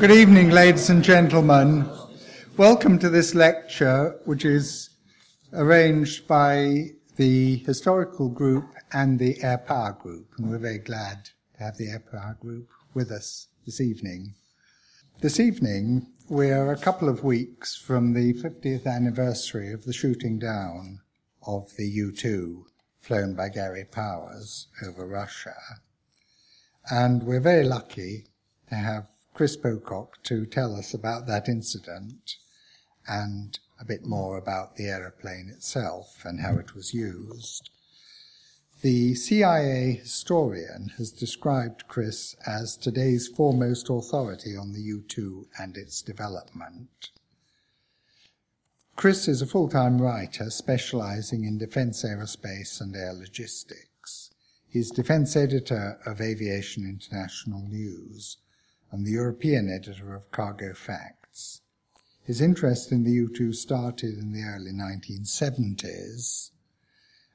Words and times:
Good 0.00 0.12
evening, 0.12 0.50
ladies 0.50 0.90
and 0.90 1.02
gentlemen. 1.02 1.90
Welcome 2.56 3.00
to 3.00 3.10
this 3.10 3.34
lecture, 3.34 4.20
which 4.26 4.44
is 4.44 4.90
arranged 5.52 6.28
by 6.28 6.90
the 7.16 7.56
Historical 7.56 8.28
Group 8.28 8.66
and 8.92 9.18
the 9.18 9.42
Air 9.42 9.58
Power 9.58 9.98
Group, 10.00 10.28
and 10.38 10.48
we're 10.48 10.58
very 10.58 10.78
glad 10.78 11.30
to 11.56 11.64
have 11.64 11.78
the 11.78 11.88
Air 11.88 12.04
Power 12.12 12.38
Group 12.40 12.68
with 12.94 13.10
us 13.10 13.48
this 13.66 13.80
evening. 13.80 14.34
This 15.20 15.40
evening, 15.40 16.12
we 16.28 16.52
are 16.52 16.70
a 16.70 16.78
couple 16.78 17.08
of 17.08 17.24
weeks 17.24 17.76
from 17.76 18.12
the 18.12 18.34
50th 18.34 18.86
anniversary 18.86 19.72
of 19.72 19.84
the 19.84 19.92
shooting 19.92 20.38
down 20.38 21.00
of 21.44 21.74
the 21.76 21.88
U 21.88 22.12
2 22.12 22.66
flown 23.00 23.34
by 23.34 23.48
Gary 23.48 23.84
Powers 23.84 24.68
over 24.86 25.04
Russia. 25.04 25.56
And 26.88 27.24
we're 27.24 27.40
very 27.40 27.64
lucky 27.64 28.26
to 28.68 28.76
have 28.76 29.08
Chris 29.38 29.56
Pocock 29.56 30.20
to 30.24 30.44
tell 30.44 30.74
us 30.74 30.92
about 30.92 31.28
that 31.28 31.48
incident 31.48 32.38
and 33.06 33.60
a 33.78 33.84
bit 33.84 34.04
more 34.04 34.36
about 34.36 34.74
the 34.74 34.88
aeroplane 34.88 35.48
itself 35.48 36.24
and 36.24 36.40
how 36.40 36.56
it 36.56 36.74
was 36.74 36.92
used. 36.92 37.70
The 38.80 39.14
CIA 39.14 39.92
historian 39.92 40.90
has 40.96 41.12
described 41.12 41.86
Chris 41.86 42.34
as 42.44 42.76
today's 42.76 43.28
foremost 43.28 43.88
authority 43.88 44.56
on 44.56 44.72
the 44.72 44.82
U 44.82 45.04
2 45.06 45.46
and 45.56 45.76
its 45.76 46.02
development. 46.02 47.10
Chris 48.96 49.28
is 49.28 49.40
a 49.40 49.46
full 49.46 49.68
time 49.68 50.02
writer 50.02 50.50
specializing 50.50 51.44
in 51.44 51.58
defense 51.58 52.02
aerospace 52.02 52.80
and 52.80 52.96
air 52.96 53.12
logistics. 53.12 54.32
He's 54.68 54.90
defense 54.90 55.36
editor 55.36 56.00
of 56.04 56.20
Aviation 56.20 56.82
International 56.82 57.60
News 57.60 58.38
and 58.90 59.06
the 59.06 59.12
European 59.12 59.68
editor 59.70 60.14
of 60.14 60.30
Cargo 60.30 60.72
Facts. 60.74 61.60
His 62.22 62.40
interest 62.40 62.92
in 62.92 63.04
the 63.04 63.12
U 63.12 63.28
2 63.34 63.52
started 63.52 64.18
in 64.18 64.32
the 64.32 64.42
early 64.42 64.72
1970s, 64.72 66.50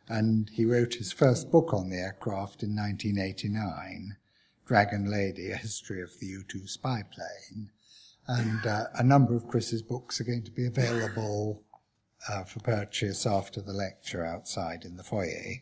and 0.08 0.50
he 0.50 0.66
wrote 0.66 0.96
his 0.96 1.12
first 1.12 1.52
book 1.52 1.74
on 1.74 1.90
the 1.90 1.98
aircraft 1.98 2.64
in 2.64 2.76
1989, 2.76 4.18
Dragon 4.66 5.10
Lady 5.10 5.52
A 5.52 5.56
History 5.56 6.02
of 6.02 6.20
the 6.20 6.28
U 6.28 6.44
2 6.48 6.68
Spy 6.68 7.04
Plane. 7.12 7.72
And 8.28 8.66
uh, 8.66 8.86
a 8.96 9.04
number 9.04 9.36
of 9.36 9.48
Chris's 9.48 9.82
books 9.82 10.22
are 10.22 10.24
going 10.24 10.44
to 10.44 10.52
be 10.52 10.66
available 10.66 11.64
uh, 12.30 12.44
for 12.44 12.60
purchase 12.62 13.26
after 13.26 13.62
the 13.62 13.74
lecture 13.74 14.26
outside 14.26 14.86
in 14.86 14.96
the 14.96 15.04
foyer. 15.04 15.62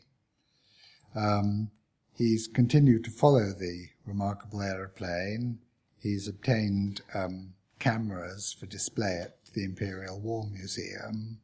Um, 1.15 1.71
he's 2.13 2.47
continued 2.47 3.03
to 3.05 3.11
follow 3.11 3.51
the 3.51 3.87
remarkable 4.05 4.61
aeroplane 4.61 5.59
He's 6.01 6.27
obtained 6.27 7.01
um, 7.13 7.53
cameras 7.77 8.55
for 8.59 8.65
display 8.65 9.19
at 9.21 9.37
the 9.53 9.63
Imperial 9.63 10.19
War 10.19 10.47
Museum, 10.51 11.39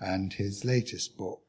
and 0.00 0.32
his 0.32 0.64
latest 0.64 1.18
book, 1.18 1.42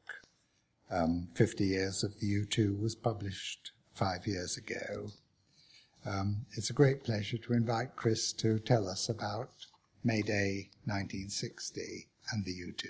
um, 0.90 1.28
50 1.34 1.64
Years 1.64 2.04
of 2.04 2.20
the 2.20 2.26
U 2.26 2.44
2, 2.44 2.74
was 2.74 2.94
published 2.94 3.72
five 3.94 4.26
years 4.26 4.58
ago. 4.58 5.10
Um, 6.04 6.44
it's 6.52 6.68
a 6.68 6.74
great 6.74 7.02
pleasure 7.02 7.38
to 7.38 7.54
invite 7.54 7.96
Chris 7.96 8.30
to 8.34 8.58
tell 8.58 8.88
us 8.88 9.08
about 9.08 9.50
May 10.02 10.20
Day 10.20 10.68
1960 10.84 12.08
and 12.30 12.44
the 12.44 12.52
U 12.52 12.72
2. 12.72 12.88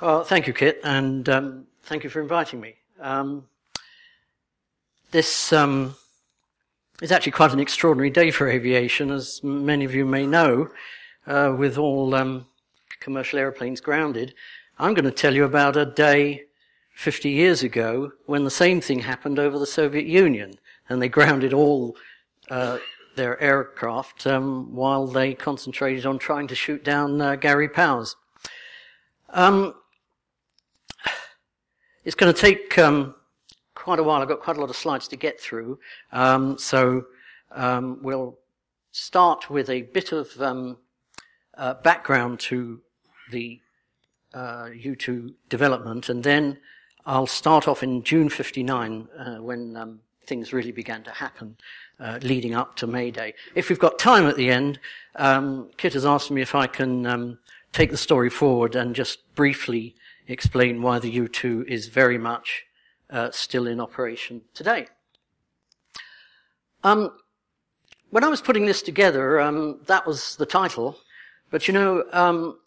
Well, 0.00 0.24
thank 0.24 0.46
you, 0.46 0.54
Kit, 0.54 0.80
and 0.82 1.28
um, 1.28 1.66
thank 1.82 2.04
you 2.04 2.08
for 2.08 2.22
inviting 2.22 2.58
me. 2.58 2.76
Um, 3.00 3.46
this 5.10 5.52
um, 5.52 5.94
is 7.02 7.12
actually 7.12 7.32
quite 7.32 7.52
an 7.52 7.60
extraordinary 7.60 8.08
day 8.08 8.30
for 8.30 8.48
aviation, 8.48 9.10
as 9.10 9.44
many 9.44 9.84
of 9.84 9.94
you 9.94 10.06
may 10.06 10.24
know, 10.26 10.70
uh, 11.26 11.54
with 11.54 11.76
all 11.76 12.14
um, 12.14 12.46
commercial 13.00 13.38
airplanes 13.38 13.82
grounded. 13.82 14.32
I'm 14.78 14.94
going 14.94 15.04
to 15.04 15.10
tell 15.10 15.34
you 15.34 15.44
about 15.44 15.76
a 15.76 15.84
day 15.84 16.44
50 16.94 17.28
years 17.28 17.62
ago 17.62 18.12
when 18.24 18.44
the 18.44 18.50
same 18.50 18.80
thing 18.80 19.00
happened 19.00 19.38
over 19.38 19.58
the 19.58 19.66
Soviet 19.66 20.06
Union, 20.06 20.54
and 20.88 21.02
they 21.02 21.10
grounded 21.10 21.52
all 21.52 21.94
uh, 22.48 22.78
their 23.16 23.38
aircraft 23.38 24.26
um, 24.26 24.74
while 24.74 25.06
they 25.06 25.34
concentrated 25.34 26.06
on 26.06 26.18
trying 26.18 26.48
to 26.48 26.54
shoot 26.54 26.82
down 26.82 27.20
uh, 27.20 27.36
Gary 27.36 27.68
Powers. 27.68 28.16
Um, 29.28 29.74
it's 32.10 32.16
going 32.16 32.34
to 32.34 32.40
take 32.40 32.76
um, 32.76 33.14
quite 33.76 34.00
a 34.00 34.02
while. 34.02 34.20
I've 34.20 34.26
got 34.26 34.40
quite 34.40 34.56
a 34.56 34.60
lot 34.60 34.68
of 34.68 34.74
slides 34.74 35.06
to 35.06 35.16
get 35.16 35.40
through. 35.40 35.78
Um, 36.10 36.58
so 36.58 37.04
um, 37.52 38.00
we'll 38.02 38.36
start 38.90 39.48
with 39.48 39.70
a 39.70 39.82
bit 39.82 40.10
of 40.10 40.28
um, 40.42 40.76
uh, 41.56 41.74
background 41.74 42.40
to 42.40 42.80
the 43.30 43.60
uh, 44.34 44.70
U2 44.74 45.34
development, 45.48 46.08
and 46.08 46.24
then 46.24 46.58
I'll 47.06 47.28
start 47.28 47.68
off 47.68 47.84
in 47.84 48.02
June 48.02 48.28
59 48.28 49.06
uh, 49.16 49.36
when 49.36 49.76
um, 49.76 50.00
things 50.24 50.52
really 50.52 50.72
began 50.72 51.04
to 51.04 51.12
happen. 51.12 51.56
Uh, 52.00 52.18
leading 52.22 52.56
up 52.56 52.74
to 52.74 52.88
May 52.88 53.12
Day. 53.12 53.34
If 53.54 53.68
we've 53.68 53.78
got 53.78 54.00
time 54.00 54.26
at 54.26 54.34
the 54.34 54.50
end, 54.50 54.80
um, 55.14 55.70
Kit 55.76 55.92
has 55.92 56.04
asked 56.04 56.32
me 56.32 56.42
if 56.42 56.56
I 56.56 56.66
can 56.66 57.38
take 57.72 57.92
the 57.92 57.96
story 57.96 58.30
forward 58.30 58.74
and 58.74 58.96
just 58.96 59.32
briefly 59.36 59.94
explain 60.30 60.82
why 60.82 60.98
the 60.98 61.18
U2 61.18 61.66
is 61.66 61.88
very 61.88 62.18
much 62.18 62.64
uh, 63.10 63.30
still 63.30 63.66
in 63.66 63.80
operation 63.80 64.42
today. 64.54 64.86
Um, 66.84 67.12
when 68.10 68.24
I 68.24 68.28
was 68.28 68.40
putting 68.40 68.66
this 68.66 68.82
together, 68.82 69.40
um, 69.40 69.80
that 69.86 70.06
was 70.06 70.36
the 70.36 70.46
title. 70.46 70.98
But 71.50 71.68
you 71.68 71.74
know, 71.74 72.04
um, 72.12 72.58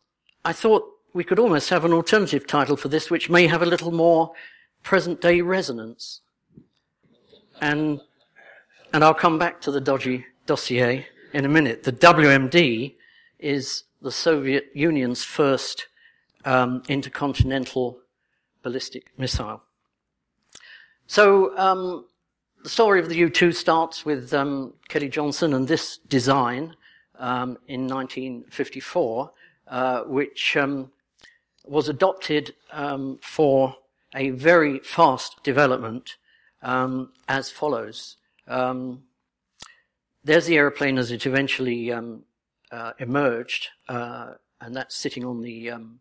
I 0.46 0.54
thought 0.54 0.84
we 1.14 1.24
could 1.24 1.40
almost 1.40 1.70
have 1.70 1.86
an 1.86 1.94
alternative 1.94 2.48
title 2.48 2.76
for 2.76 2.88
this, 2.88 3.10
which 3.10 3.30
may 3.30 3.48
have 3.48 3.62
a 3.62 3.66
little 3.66 3.92
more 3.92 4.34
present-day 4.84 5.42
resonance. 5.42 6.22
And 7.62 8.02
and 8.94 9.04
I'll 9.04 9.14
come 9.14 9.40
back 9.40 9.60
to 9.62 9.72
the 9.72 9.82
dodgy 9.82 10.26
dossier 10.46 11.08
in 11.34 11.46
a 11.46 11.50
minute. 11.50 11.84
The 11.84 11.92
WMD 11.92 12.96
is 13.40 13.86
the 14.02 14.12
Soviet 14.12 14.70
Union's 14.76 15.24
first 15.24 15.88
um, 16.46 16.84
intercontinental 16.88 18.00
ballistic 18.62 19.12
missile. 19.18 19.62
So 21.08 21.58
um, 21.58 22.06
the 22.64 22.70
story 22.70 23.00
of 23.00 23.10
the 23.10 23.16
U-2 23.16 23.54
starts 23.54 24.06
with 24.06 24.34
um, 24.34 24.74
Kelly 24.88 25.10
Johnson 25.10 25.54
and 25.54 25.68
this 25.68 25.98
design 25.98 26.76
um, 27.20 27.58
in 27.68 27.88
1954, 27.88 29.32
uh, 29.68 30.02
which 30.04 30.58
um, 30.58 30.92
was 31.66 31.90
adopted 31.90 32.54
um, 32.72 33.20
for 33.22 33.76
a 34.16 34.30
very 34.32 34.80
fast 34.80 35.44
development 35.44 36.18
as 36.62 37.50
follows. 37.50 38.18
there's 38.48 40.46
the 40.46 40.56
aeroplane 40.56 40.98
as 40.98 41.12
it 41.12 41.26
eventually 41.26 41.92
uh, 42.74 42.94
emerged, 42.98 43.70
uh, 43.88 44.34
and 44.60 44.76
that's 44.76 44.96
sitting 44.96 45.24
on 45.24 45.42
the 45.42 45.70
um, 45.70 46.00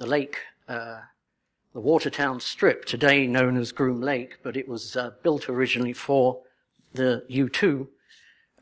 the 0.00 0.06
lake, 0.06 0.38
uh, 0.66 1.00
the 1.74 1.80
Watertown 1.80 2.40
Strip, 2.40 2.86
today 2.86 3.26
known 3.26 3.58
as 3.58 3.70
Groom 3.70 4.00
Lake, 4.00 4.38
but 4.42 4.56
it 4.56 4.66
was 4.66 4.96
uh, 4.96 5.10
built 5.22 5.50
originally 5.50 5.92
for 5.92 6.40
the 6.94 7.22
U-2 7.28 7.86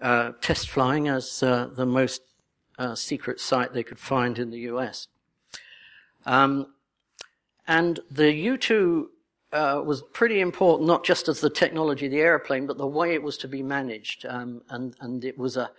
uh, 0.01 0.33
test 0.41 0.69
flying 0.69 1.07
as 1.07 1.43
uh, 1.45 1.69
the 1.73 1.87
most 1.87 2.23
uh, 2.77 2.97
secret 2.97 3.39
site 3.39 3.73
they 3.73 3.85
could 3.85 4.01
find 4.01 4.37
in 4.39 4.51
the 4.51 4.59
US. 4.73 5.07
Um, 6.27 6.75
and 7.69 8.01
the 8.11 8.33
U-2 8.33 9.07
uh, 9.53 9.83
was 9.87 10.03
pretty 10.13 10.41
important, 10.41 10.89
not 10.89 11.05
just 11.05 11.29
as 11.29 11.41
the 11.41 11.51
technology 11.51 12.07
of 12.07 12.13
the 12.13 12.19
airplane, 12.19 12.67
but 12.67 12.79
the 12.79 12.87
way 12.87 13.15
it 13.15 13.23
was 13.23 13.39
to 13.39 13.49
be 13.49 13.63
managed. 13.63 14.27
Um, 14.27 14.63
and, 14.71 14.97
and 15.01 15.25
it 15.25 15.39
was 15.39 15.57
a, 15.57 15.71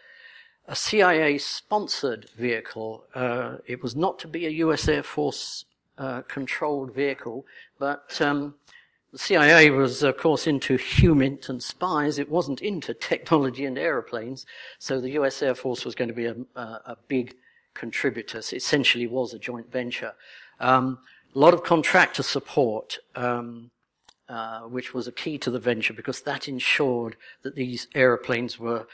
a 0.70 0.76
CIA 0.76 1.40
sponsored 1.40 2.30
vehicle. 2.38 3.04
Uh, 3.16 3.56
it 3.66 3.82
was 3.82 3.96
not 3.96 4.20
to 4.20 4.28
be 4.28 4.46
a 4.46 4.52
US 4.66 4.88
Air 4.88 5.02
Force 5.02 5.66
uh, 5.98 6.22
controlled 6.22 6.94
vehicle, 6.94 7.44
but 7.80 8.22
um, 8.22 8.54
the 9.12 9.18
CIA 9.18 9.72
was, 9.72 10.04
of 10.04 10.18
course, 10.18 10.46
into 10.46 10.78
HUMINT 10.78 11.50
and 11.50 11.62
spies. 11.62 12.20
It 12.20 12.30
wasn't 12.30 12.62
into 12.62 12.94
technology 12.94 13.66
and 13.66 13.80
aeroplanes, 13.80 14.46
so 14.78 15.02
the 15.02 15.10
US 15.22 15.42
Air 15.42 15.56
Force 15.56 15.86
was 15.86 15.96
going 15.96 16.08
to 16.08 16.14
be 16.14 16.28
a, 16.28 16.36
a, 16.56 16.62
a 16.62 16.98
big 17.08 17.36
contributor. 17.74 18.38
It 18.38 18.54
essentially 18.54 19.08
was 19.08 19.34
a 19.34 19.40
joint 19.40 19.72
venture. 19.72 20.14
Um, 20.60 21.00
a 21.36 21.40
lot 21.40 21.56
of 21.56 21.64
contractor 21.64 22.24
support. 22.24 23.00
Um, 23.16 23.72
uh, 24.30 24.60
which 24.62 24.94
was 24.94 25.08
a 25.08 25.12
key 25.12 25.40
to 25.40 25.50
the 25.50 25.60
venture 25.60 25.92
because 25.92 26.22
that 26.22 26.48
ensured 26.48 27.16
that 27.42 27.56
these 27.56 27.88
aeroplanes 27.96 28.60
were 28.60 28.86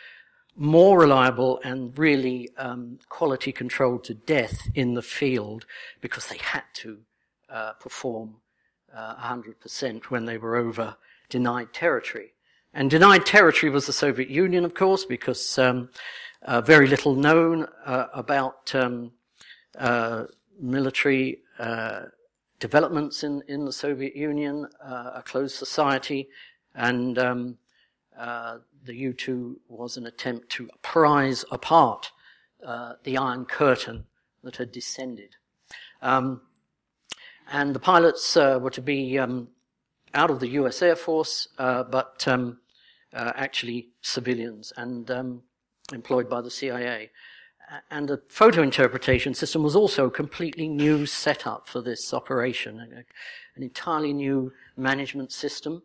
more 0.56 1.00
reliable 1.00 1.60
and 1.63 1.98
really 1.98 2.50
um, 2.57 3.00
quality 3.10 3.52
controlled 3.52 4.04
to 4.06 4.13
death 4.13 4.68
in 4.74 4.94
the 4.94 5.02
field 5.02 5.66
because 6.02 6.28
they 6.28 6.38
had 6.38 6.63
to 6.74 7.00
uh, 7.50 7.74
perform 7.74 8.36
uh, 8.96 9.16
100% 9.16 10.06
when 10.06 10.25
they 10.25 10.38
were 10.38 10.56
over 10.56 10.96
denied 11.30 11.74
territory. 11.74 12.34
And 12.74 12.90
denied 12.90 13.25
territory 13.25 13.69
was 13.69 13.86
the 13.86 13.94
Soviet 13.94 14.30
Union, 14.30 14.66
of 14.66 14.74
course, 14.74 15.06
because 15.06 15.57
um, 15.57 15.90
uh, 16.44 16.62
very 16.62 16.88
little 16.88 17.16
known 17.16 17.68
uh, 17.86 18.07
about 18.13 18.74
um, 18.75 19.12
uh, 19.78 20.25
military 20.60 21.40
uh, 21.60 22.04
developments 22.60 23.24
in, 23.24 23.42
in 23.48 23.66
the 23.66 23.74
Soviet 23.74 24.16
Union, 24.16 24.68
a 24.81 25.22
closed 25.25 25.56
society, 25.56 26.30
and 26.74 27.18
um, 27.18 27.57
uh, 28.18 28.57
the 28.86 28.96
U-2 28.96 29.56
was 29.68 29.98
an 29.98 30.06
attempt 30.06 30.50
to 30.52 30.70
prise 30.82 31.44
apart 31.52 32.12
the 33.04 33.18
Iron 33.18 33.46
Curtain 33.46 34.06
that 34.44 34.56
had 34.56 34.72
descended. 34.72 35.36
Um, 36.02 36.42
and 37.52 37.76
the 37.76 37.80
pilots 37.80 38.36
were 38.36 38.70
to 38.72 38.82
be 38.82 39.20
um, 39.20 39.50
out 40.14 40.32
of 40.32 40.40
the 40.40 40.50
U.S. 40.50 40.82
Air 40.82 40.96
Force, 40.96 41.48
but 41.58 42.24
um, 42.28 42.60
actually 43.14 43.90
civilians 44.02 44.74
and 44.78 45.10
um, 45.12 45.42
employed 45.94 46.30
by 46.30 46.42
the 46.42 46.52
CIA. 46.52 47.12
And 47.90 48.08
the 48.08 48.22
photo 48.30 48.62
interpretation 48.62 49.34
system 49.34 49.64
was 49.64 49.76
also 49.76 50.06
a 50.06 50.12
completely 50.12 50.68
new 50.68 51.06
setup 51.08 51.68
for 51.68 51.81
this 51.81 52.14
operation, 52.14 52.80
an 52.80 53.64
entirely 53.64 54.14
new 54.14 54.54
management 54.78 55.31
system. 55.31 55.81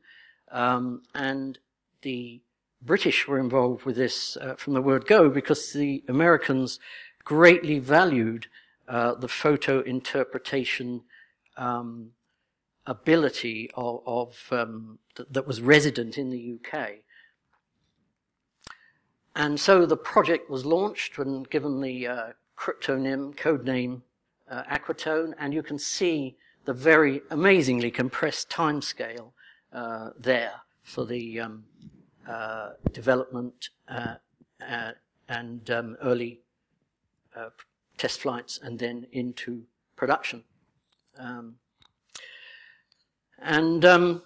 Um, 0.51 1.03
and 1.15 1.59
the 2.03 2.43
British 2.83 3.29
were 3.29 3.39
involved 3.39 3.85
with 3.85 3.97
this 3.97 4.37
uh, 4.37 4.55
from 4.55 4.73
the 4.73 4.83
word 4.83 5.07
go 5.07 5.29
because 5.29 5.73
the 5.73 6.03
Americans 6.09 6.81
greatly 7.25 7.79
valued 7.79 8.47
uh, 8.89 9.15
the 9.15 9.29
photo 9.29 9.81
interpretation 9.81 11.03
um, 11.57 12.11
ability 12.87 13.71
of, 13.75 14.01
of 14.07 14.47
um, 14.51 14.99
th- 15.15 15.29
that 15.31 15.47
was 15.47 15.61
resident 15.61 16.17
in 16.17 16.31
the 16.31 16.59
UK. 16.59 16.91
And 19.37 19.61
so 19.61 19.87
the 19.87 19.97
project 19.97 20.51
was 20.51 20.65
launched 20.65 21.19
and 21.19 21.49
given 21.49 21.81
the 21.81 22.07
uh, 22.07 22.27
cryptonym, 22.59 23.35
codename 23.37 24.03
uh, 24.51 24.65
Aquatone, 24.65 25.35
and 25.39 25.55
you 25.55 25.63
can 25.63 25.79
see 25.79 26.37
the 26.65 26.73
very 26.73 27.23
amazingly 27.31 27.91
compressed 27.91 28.51
timescale 28.51 29.33
uh, 29.73 30.11
there 30.19 30.55
for 30.83 31.07
the 31.07 31.41
um, 31.41 31.65
development 32.93 33.71
uh, 33.89 34.15
uh, 34.69 34.93
and 35.29 35.71
um, 35.71 35.97
early 36.03 36.41
uh, 37.37 37.51
test 37.97 38.21
flights 38.21 38.59
and 38.63 38.79
then 38.79 39.07
into 39.13 39.63
production. 39.97 40.43
Um, 41.19 41.57
and 43.39 43.85
um, 43.85 44.23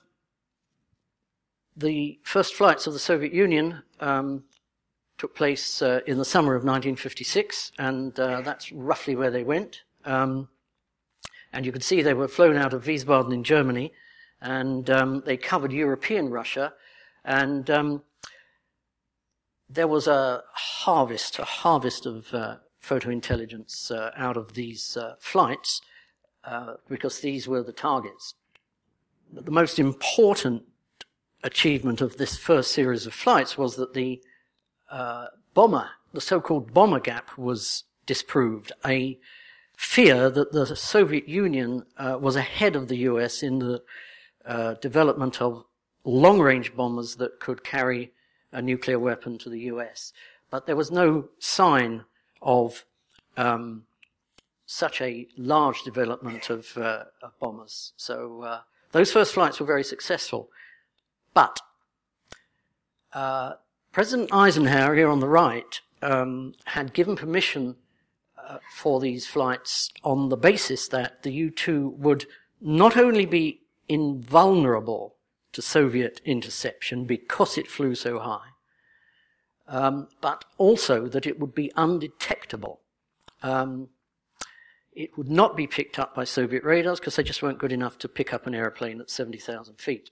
the 1.76 2.18
first 2.22 2.54
flights 2.54 2.86
of 2.86 2.92
the 2.92 2.98
Soviet 2.98 3.32
Union 3.32 3.82
um, 4.00 4.44
took 5.18 5.34
place 5.34 5.82
uh, 5.82 6.00
in 6.06 6.18
the 6.18 6.24
summer 6.24 6.54
of 6.54 6.62
1956, 6.62 7.72
and 7.78 8.18
uh, 8.18 8.40
that's 8.40 8.72
roughly 8.72 9.16
where 9.16 9.30
they 9.30 9.44
went. 9.44 9.82
Um, 10.04 10.48
and 11.52 11.64
you 11.64 11.72
can 11.72 11.80
see 11.80 12.02
they 12.02 12.14
were 12.14 12.28
flown 12.28 12.56
out 12.56 12.72
of 12.72 12.84
Wiesbaden 12.84 13.32
in 13.32 13.44
Germany, 13.44 13.92
and 14.40 14.90
um, 14.90 15.22
they 15.24 15.36
covered 15.36 15.72
European 15.72 16.30
Russia, 16.30 16.74
and 17.24 17.70
um, 17.70 18.02
there 19.68 19.88
was 19.88 20.06
a 20.06 20.42
harvest, 20.52 21.38
a 21.38 21.44
harvest 21.44 22.06
of 22.06 22.32
uh, 22.34 22.56
photo 22.78 23.10
intelligence 23.10 23.90
uh, 23.90 24.10
out 24.16 24.36
of 24.36 24.54
these 24.54 24.96
uh, 24.96 25.14
flights, 25.18 25.80
uh, 26.44 26.74
because 26.88 27.20
these 27.20 27.48
were 27.48 27.62
the 27.62 27.72
targets. 27.72 28.34
But 29.32 29.46
the 29.46 29.50
most 29.50 29.78
important 29.78 30.64
achievement 31.42 32.00
of 32.00 32.16
this 32.16 32.36
first 32.36 32.72
series 32.72 33.06
of 33.06 33.14
flights 33.14 33.56
was 33.56 33.76
that 33.76 33.94
the 33.94 34.22
uh, 34.90 35.26
bomber, 35.54 35.88
the 36.12 36.20
so-called 36.20 36.72
bomber 36.72 37.00
gap 37.00 37.36
was 37.38 37.84
disproved. 38.06 38.72
A 38.84 39.18
fear 39.76 40.30
that 40.30 40.52
the 40.52 40.76
Soviet 40.76 41.28
Union 41.28 41.84
uh, 41.96 42.18
was 42.20 42.36
ahead 42.36 42.76
of 42.76 42.88
the 42.88 42.98
US 42.98 43.42
in 43.42 43.58
the 43.58 43.82
development 44.80 45.40
of 45.40 45.64
long-range 46.04 46.74
bombers 46.76 47.16
that 47.16 47.40
could 47.40 47.64
carry 47.64 48.12
a 48.52 48.62
nuclear 48.62 48.98
weapon 48.98 49.38
to 49.38 49.50
the 49.50 49.60
US. 49.60 50.12
But 50.50 50.66
there 50.66 50.76
was 50.76 50.90
no 50.90 51.28
sign 51.38 52.04
of 52.40 52.84
um, 53.36 53.84
such 54.66 55.00
a 55.00 55.26
large 55.36 55.82
development 55.82 56.50
of, 56.50 56.76
uh, 56.76 57.04
of 57.22 57.38
bombers. 57.40 57.92
So 57.96 58.42
uh, 58.42 58.60
those 58.92 59.12
first 59.12 59.34
flights 59.34 59.60
were 59.60 59.66
very 59.66 59.84
successful. 59.84 60.50
But 61.32 61.60
uh, 63.12 63.54
President 63.92 64.32
Eisenhower, 64.32 64.94
here 64.94 65.08
on 65.08 65.20
the 65.20 65.28
right, 65.28 65.80
um, 66.02 66.54
had 66.64 66.92
given 66.92 67.16
permission 67.16 67.76
uh, 68.36 68.58
for 68.74 69.00
these 69.00 69.26
flights 69.26 69.90
on 70.02 70.28
the 70.28 70.36
basis 70.36 70.88
that 70.88 71.22
the 71.22 71.32
U 71.32 71.50
2 71.50 71.94
would 71.98 72.26
not 72.60 72.96
only 72.96 73.26
be 73.26 73.62
invulnerable 73.88 75.13
to 75.54 75.62
Soviet 75.62 76.20
interception 76.24 77.04
because 77.04 77.56
it 77.56 77.68
flew 77.68 77.94
so 77.94 78.18
high, 78.18 78.48
um, 79.66 80.08
but 80.20 80.44
also 80.58 81.06
that 81.08 81.26
it 81.26 81.40
would 81.40 81.54
be 81.54 81.72
undetectable. 81.76 82.80
Um, 83.42 83.88
it 84.92 85.16
would 85.16 85.30
not 85.30 85.56
be 85.56 85.66
picked 85.66 85.98
up 85.98 86.14
by 86.14 86.24
Soviet 86.24 86.62
radars 86.62 87.00
because 87.00 87.16
they 87.16 87.22
just 87.22 87.42
weren't 87.42 87.58
good 87.58 87.72
enough 87.72 87.98
to 87.98 88.08
pick 88.08 88.32
up 88.32 88.46
an 88.46 88.54
airplane 88.54 89.00
at 89.00 89.10
70,000 89.10 89.76
feet. 89.76 90.10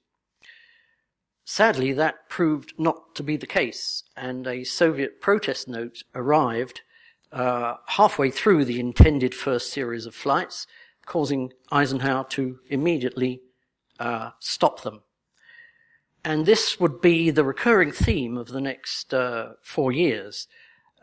Sadly, 1.44 1.92
that 1.92 2.28
proved 2.28 2.72
not 2.78 3.14
to 3.16 3.22
be 3.22 3.36
the 3.36 3.46
case, 3.46 4.04
and 4.16 4.46
a 4.46 4.64
Soviet 4.64 5.20
protest 5.20 5.68
note 5.68 6.02
arrived 6.14 6.82
uh, 7.32 7.76
halfway 7.86 8.30
through 8.30 8.64
the 8.64 8.78
intended 8.78 9.34
first 9.34 9.72
series 9.72 10.06
of 10.06 10.14
flights, 10.14 10.66
causing 11.06 11.52
Eisenhower 11.72 12.24
to 12.30 12.58
immediately 12.68 13.40
uh, 13.98 14.30
stop 14.38 14.82
them. 14.82 15.02
And 16.24 16.46
this 16.46 16.78
would 16.78 17.00
be 17.00 17.30
the 17.30 17.44
recurring 17.44 17.90
theme 17.90 18.36
of 18.36 18.48
the 18.48 18.60
next 18.60 19.12
uh, 19.12 19.54
four 19.62 19.90
years, 19.90 20.46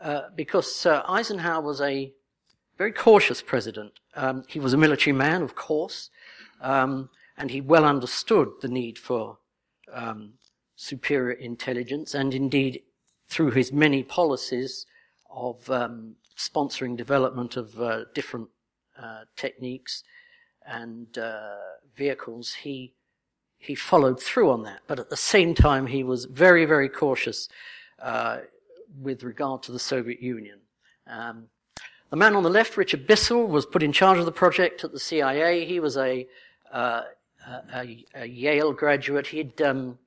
uh, 0.00 0.22
because 0.34 0.86
uh, 0.86 1.02
Eisenhower 1.06 1.60
was 1.60 1.80
a 1.80 2.12
very 2.78 2.92
cautious 2.92 3.42
president. 3.42 3.92
Um, 4.14 4.44
he 4.48 4.58
was 4.58 4.72
a 4.72 4.78
military 4.78 5.12
man, 5.12 5.42
of 5.42 5.54
course, 5.54 6.08
um, 6.62 7.10
and 7.36 7.50
he 7.50 7.60
well 7.60 7.84
understood 7.84 8.48
the 8.62 8.68
need 8.68 8.98
for 8.98 9.38
um, 9.92 10.34
superior 10.76 11.32
intelligence, 11.32 12.14
and 12.14 12.32
indeed 12.32 12.82
through 13.28 13.50
his 13.50 13.72
many 13.72 14.02
policies 14.02 14.86
of 15.30 15.70
um, 15.70 16.16
sponsoring 16.38 16.96
development 16.96 17.56
of 17.56 17.78
uh, 17.78 18.04
different 18.14 18.48
uh, 18.98 19.20
techniques 19.36 20.02
and 20.66 21.18
uh, 21.18 21.56
vehicles, 21.94 22.54
he 22.54 22.94
he 23.60 23.74
followed 23.74 24.20
through 24.20 24.50
on 24.50 24.62
that. 24.64 24.80
But 24.86 24.98
at 24.98 25.10
the 25.10 25.16
same 25.16 25.54
time, 25.54 25.86
he 25.86 26.02
was 26.02 26.24
very, 26.24 26.64
very 26.64 26.88
cautious 26.88 27.48
uh, 28.00 28.38
with 29.00 29.22
regard 29.22 29.62
to 29.64 29.72
the 29.72 29.78
Soviet 29.78 30.20
Union. 30.20 30.58
Um, 31.06 31.44
the 32.08 32.16
man 32.16 32.34
on 32.34 32.42
the 32.42 32.50
left, 32.50 32.76
Richard 32.76 33.06
Bissell, 33.06 33.46
was 33.46 33.66
put 33.66 33.82
in 33.82 33.92
charge 33.92 34.18
of 34.18 34.24
the 34.24 34.32
project 34.32 34.82
at 34.82 34.92
the 34.92 34.98
CIA. 34.98 35.66
He 35.66 35.78
was 35.78 35.96
a 35.96 36.26
uh, 36.72 37.02
a, 37.74 38.04
a, 38.14 38.26
Yale 38.26 38.72
graduate. 38.72 39.26
He'd 39.26 39.60
um, 39.62 39.98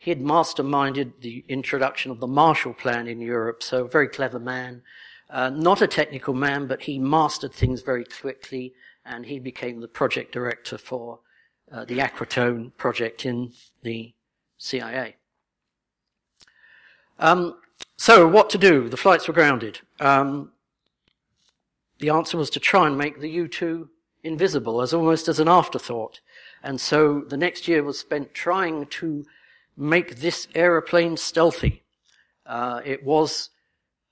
he 0.00 0.10
had 0.10 0.20
masterminded 0.20 1.12
the 1.20 1.44
introduction 1.48 2.10
of 2.10 2.20
the 2.20 2.26
Marshall 2.26 2.74
Plan 2.74 3.06
in 3.06 3.20
Europe, 3.20 3.62
so 3.62 3.84
a 3.84 3.88
very 3.88 4.08
clever 4.08 4.38
man. 4.38 4.82
Uh, 5.30 5.50
not 5.50 5.82
a 5.82 5.86
technical 5.86 6.34
man, 6.34 6.66
but 6.66 6.82
he 6.82 6.98
mastered 6.98 7.52
things 7.52 7.82
very 7.82 8.04
quickly, 8.04 8.74
and 9.04 9.26
he 9.26 9.38
became 9.38 9.80
the 9.80 9.88
project 9.88 10.32
director 10.32 10.78
for 10.78 11.20
uh, 11.72 11.84
the 11.84 11.98
Aquatone 11.98 12.76
project 12.76 13.26
in 13.26 13.52
the 13.82 14.12
CIA. 14.58 15.16
Um, 17.18 17.56
so, 17.96 18.26
what 18.26 18.50
to 18.50 18.58
do? 18.58 18.88
The 18.88 18.96
flights 18.96 19.28
were 19.28 19.34
grounded. 19.34 19.80
Um, 20.00 20.52
the 21.98 22.10
answer 22.10 22.36
was 22.36 22.50
to 22.50 22.60
try 22.60 22.86
and 22.86 22.98
make 22.98 23.20
the 23.20 23.30
U-2 23.30 23.88
invisible, 24.24 24.80
as 24.80 24.92
almost 24.92 25.28
as 25.28 25.38
an 25.38 25.48
afterthought. 25.48 26.20
And 26.62 26.80
so 26.80 27.20
the 27.20 27.36
next 27.36 27.68
year 27.68 27.82
was 27.82 27.98
spent 27.98 28.34
trying 28.34 28.86
to 28.86 29.24
make 29.76 30.16
this 30.16 30.48
aeroplane 30.54 31.16
stealthy. 31.16 31.82
Uh, 32.46 32.80
it 32.84 33.04
was 33.04 33.50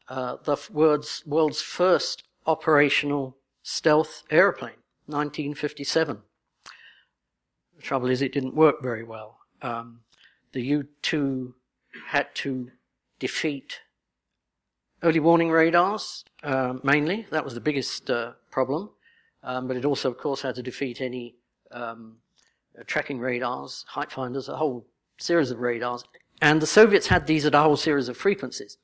uh, 0.09 0.37
the 0.45 0.57
world's, 0.71 1.23
world's 1.27 1.63
first 1.63 2.25
operational 2.47 3.37
stealth 3.63 4.23
airplane, 4.31 4.81
1957. 5.07 6.19
The 7.83 7.89
trouble 7.89 8.11
is, 8.11 8.23
it 8.23 8.31
didn't 8.31 8.55
work 8.55 8.81
very 8.81 9.03
well. 9.03 9.39
Um, 9.61 10.03
the 10.53 10.63
U-2 10.63 11.53
had 12.07 12.33
to 12.37 12.71
defeat 13.19 13.81
early 15.03 15.19
warning 15.19 15.51
radars, 15.51 16.25
uh, 16.45 16.75
mainly. 16.85 17.27
That 17.33 17.45
was 17.45 17.55
the 17.55 17.61
biggest 17.61 18.09
uh, 18.09 18.35
problem. 18.53 18.91
Um, 19.43 19.67
but 19.67 19.77
it 19.77 19.85
also, 19.85 20.09
of 20.13 20.17
course, 20.17 20.43
had 20.43 20.55
to 20.55 20.63
defeat 20.63 21.01
any 21.01 21.35
um, 21.73 22.19
tracking 22.87 23.19
radars, 23.19 23.85
height 23.89 24.13
finders, 24.13 24.49
a 24.49 24.57
whole 24.57 24.87
series 25.19 25.51
of 25.51 25.59
radars. 25.59 26.05
And 26.41 26.63
the 26.63 26.69
Soviets 26.69 27.09
had 27.09 27.27
these 27.27 27.45
at 27.45 27.55
a 27.55 27.63
whole 27.63 27.77
series 27.77 28.09
of 28.09 28.17
frequencies. 28.17 28.79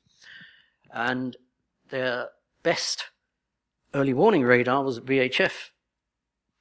And 0.93 1.37
their 1.87 2.31
best 2.63 3.05
early 3.93 4.13
warning 4.13 4.43
radar 4.43 4.83
was 4.83 4.97
at 4.97 5.05
VHF 5.05 5.69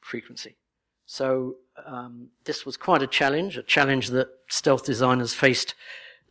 frequency. 0.00 0.56
So 1.04 1.56
um, 1.86 2.28
this 2.44 2.64
was 2.66 2.76
quite 2.76 3.02
a 3.02 3.06
challenge, 3.06 3.56
a 3.56 3.62
challenge 3.62 4.08
that 4.08 4.28
stealth 4.48 4.84
designers 4.84 5.34
faced 5.34 5.74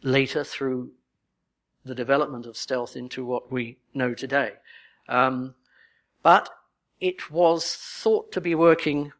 later 0.04 0.44
through 0.44 0.92
the 1.86 1.96
development 1.96 2.46
of 2.46 2.58
stealth 2.58 2.96
into 2.96 3.26
what 3.26 3.52
we 3.52 3.78
know 3.94 4.14
today. 4.14 4.54
Um, 5.08 5.56
but 6.24 6.50
it 7.00 7.32
was 7.32 7.76
thought 7.76 8.32
to 8.34 8.42
be 8.42 8.56
working 8.56 9.14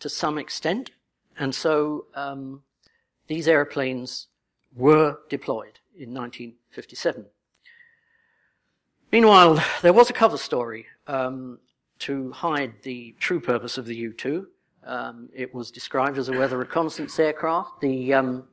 to 0.00 0.08
some 0.08 0.38
extent, 0.38 0.90
and 1.38 1.54
so 1.54 2.06
um, 2.14 2.62
these 3.26 3.48
airplanes 3.48 4.28
were 4.76 5.18
deployed 5.28 5.78
in 5.96 6.14
1957. 6.14 7.26
Meanwhile, 9.10 9.64
there 9.82 9.92
was 9.92 10.10
a 10.10 10.12
cover 10.12 10.36
story 10.36 10.86
um, 11.06 11.58
to 12.00 12.30
hide 12.32 12.74
the 12.82 13.14
true 13.18 13.40
purpose 13.40 13.78
of 13.78 13.86
the 13.86 13.96
U-2. 13.96 14.46
Um, 14.88 15.28
it 15.34 15.54
was 15.54 15.70
described 15.70 16.16
as 16.16 16.30
a 16.30 16.32
weather 16.32 16.56
reconnaissance 16.56 17.18
aircraft. 17.18 17.82
The 17.82 18.14
um, 18.14 18.48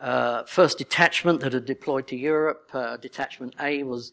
uh, 0.00 0.42
first 0.44 0.78
detachment 0.78 1.40
that 1.40 1.52
had 1.52 1.64
deployed 1.64 2.08
to 2.08 2.16
Europe, 2.16 2.68
uh, 2.72 2.96
Detachment 2.96 3.54
A, 3.60 3.84
was 3.84 4.12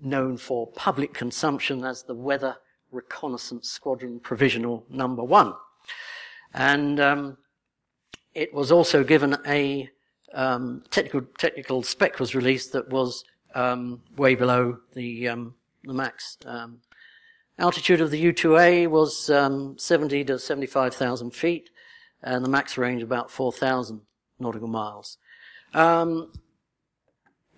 known 0.00 0.38
for 0.38 0.66
public 0.68 1.12
consumption 1.12 1.84
as 1.84 2.02
the 2.02 2.14
Weather 2.14 2.56
Reconnaissance 2.92 3.68
Squadron 3.68 4.20
Provisional 4.20 4.86
Number 4.88 5.22
One. 5.22 5.52
And 6.54 6.98
um, 6.98 7.36
it 8.32 8.54
was 8.54 8.72
also 8.72 9.04
given 9.04 9.36
a 9.46 9.90
um, 10.32 10.82
technical 10.90 11.22
technical 11.38 11.82
spec 11.82 12.18
was 12.18 12.34
released 12.34 12.72
that 12.72 12.88
was 12.88 13.24
um, 13.54 14.00
way 14.16 14.34
below 14.34 14.78
the 14.94 15.28
um, 15.28 15.54
the 15.84 15.92
max 15.92 16.38
um, 16.46 16.80
altitude 17.58 18.00
of 18.00 18.10
the 18.10 18.32
U2A 18.32 18.88
was 18.88 19.30
um, 19.30 19.76
70 19.78 20.24
to 20.24 20.38
75,000 20.38 21.30
feet, 21.30 21.70
and 22.22 22.44
the 22.44 22.48
max 22.48 22.76
range 22.76 23.02
about 23.02 23.30
4,000 23.30 24.00
nautical 24.38 24.68
miles. 24.68 25.18
Um, 25.72 26.32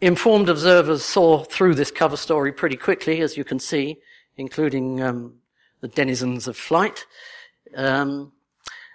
informed 0.00 0.49
observers 0.49 1.03
saw 1.05 1.45
through 1.45 1.75
this 1.75 1.91
cover 1.91 2.17
story 2.17 2.53
pretty 2.53 2.76
quickly, 2.76 3.21
as 3.21 3.37
you 3.37 3.45
can 3.45 3.59
see, 3.59 3.99
including 4.37 5.03
um, 5.03 5.35
the 5.81 5.88
denizens 5.88 6.49
of 6.49 6.57
flight, 6.57 7.07
um, 7.75 8.33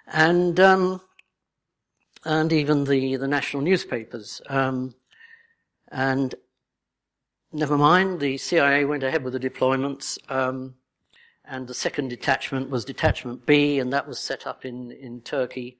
and 0.07 0.59
um, 0.59 1.01
and 2.25 2.51
even 2.53 2.83
the 2.83 3.15
the 3.15 3.27
national 3.27 3.63
newspapers. 3.63 4.41
Um, 4.47 4.95
and 5.91 6.35
never 7.51 7.77
mind, 7.77 8.19
the 8.19 8.37
CIA 8.37 8.85
went 8.85 9.03
ahead 9.03 9.23
with 9.23 9.33
the 9.33 9.39
deployments. 9.39 10.17
Um, 10.31 10.75
and 11.51 11.67
the 11.67 11.73
second 11.73 12.07
detachment 12.07 12.69
was 12.69 12.85
Detachment 12.85 13.45
B, 13.45 13.77
and 13.79 13.91
that 13.91 14.07
was 14.07 14.19
set 14.19 14.47
up 14.47 14.63
in, 14.63 14.93
in 14.93 15.19
Turkey 15.19 15.77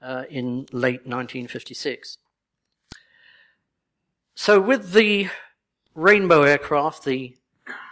uh, 0.00 0.22
in 0.30 0.64
late 0.70 1.04
1956. 1.04 2.18
So 4.36 4.60
with 4.60 4.92
the 4.92 5.28
Rainbow 5.96 6.44
aircraft, 6.44 7.04
the 7.04 7.36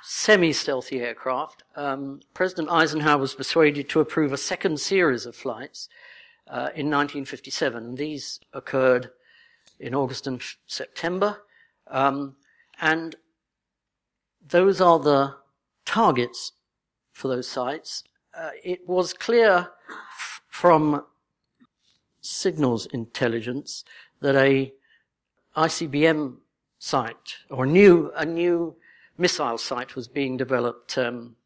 semi-stealthy 0.04 1.00
aircraft, 1.00 1.64
um, 1.74 2.20
President 2.32 2.70
Eisenhower 2.70 3.18
was 3.18 3.34
persuaded 3.34 3.88
to 3.88 3.98
approve 3.98 4.32
a 4.32 4.38
second 4.38 4.78
series 4.78 5.26
of 5.26 5.34
flights 5.34 5.88
uh, 6.46 6.70
in 6.76 6.86
1957, 6.86 7.84
and 7.84 7.98
these 7.98 8.38
occurred 8.52 9.10
in 9.80 9.96
August 9.96 10.28
and 10.28 10.40
September. 10.68 11.42
Um, 11.88 12.36
and 12.80 13.16
those 14.48 14.80
are 14.80 15.00
the 15.00 15.34
targets 15.84 16.52
for 17.16 17.28
those 17.28 17.48
sites. 17.48 18.04
Uh, 18.36 18.50
it 18.62 18.86
was 18.86 19.14
clear 19.14 19.70
f- 19.88 20.42
from 20.48 21.02
signals 22.20 22.84
intelligence 22.84 23.84
that 24.20 24.36
a 24.36 24.70
ICBM 25.56 26.36
site 26.78 27.36
or 27.48 27.64
new 27.64 28.12
a 28.14 28.26
new 28.26 28.76
missile 29.16 29.56
site 29.56 29.96
was 29.96 30.08
being 30.08 30.36
developed 30.36 30.98
um, 30.98 31.36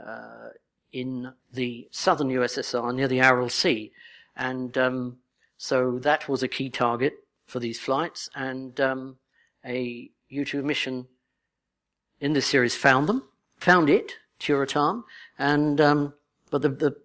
uh, 0.00 0.50
in 0.92 1.32
the 1.52 1.88
southern 1.90 2.28
USSR 2.28 2.94
near 2.94 3.08
the 3.08 3.20
Aral 3.20 3.48
Sea, 3.48 3.90
and 4.36 4.78
um, 4.78 5.18
so 5.56 5.98
that 5.98 6.28
was 6.28 6.44
a 6.44 6.48
key 6.48 6.70
target 6.70 7.14
for 7.46 7.58
these 7.58 7.80
flights. 7.80 8.30
And 8.36 8.80
um, 8.80 9.16
a 9.64 10.12
U2 10.30 10.62
mission 10.62 11.08
in 12.20 12.34
this 12.34 12.46
series 12.46 12.76
found 12.76 13.08
them, 13.08 13.24
found 13.58 13.90
it, 13.90 14.12
Tyuratam, 14.40 15.04
and 15.38 15.80
um, 15.80 16.14
but 16.50 16.62
the, 16.62 16.68
the, 16.68 16.96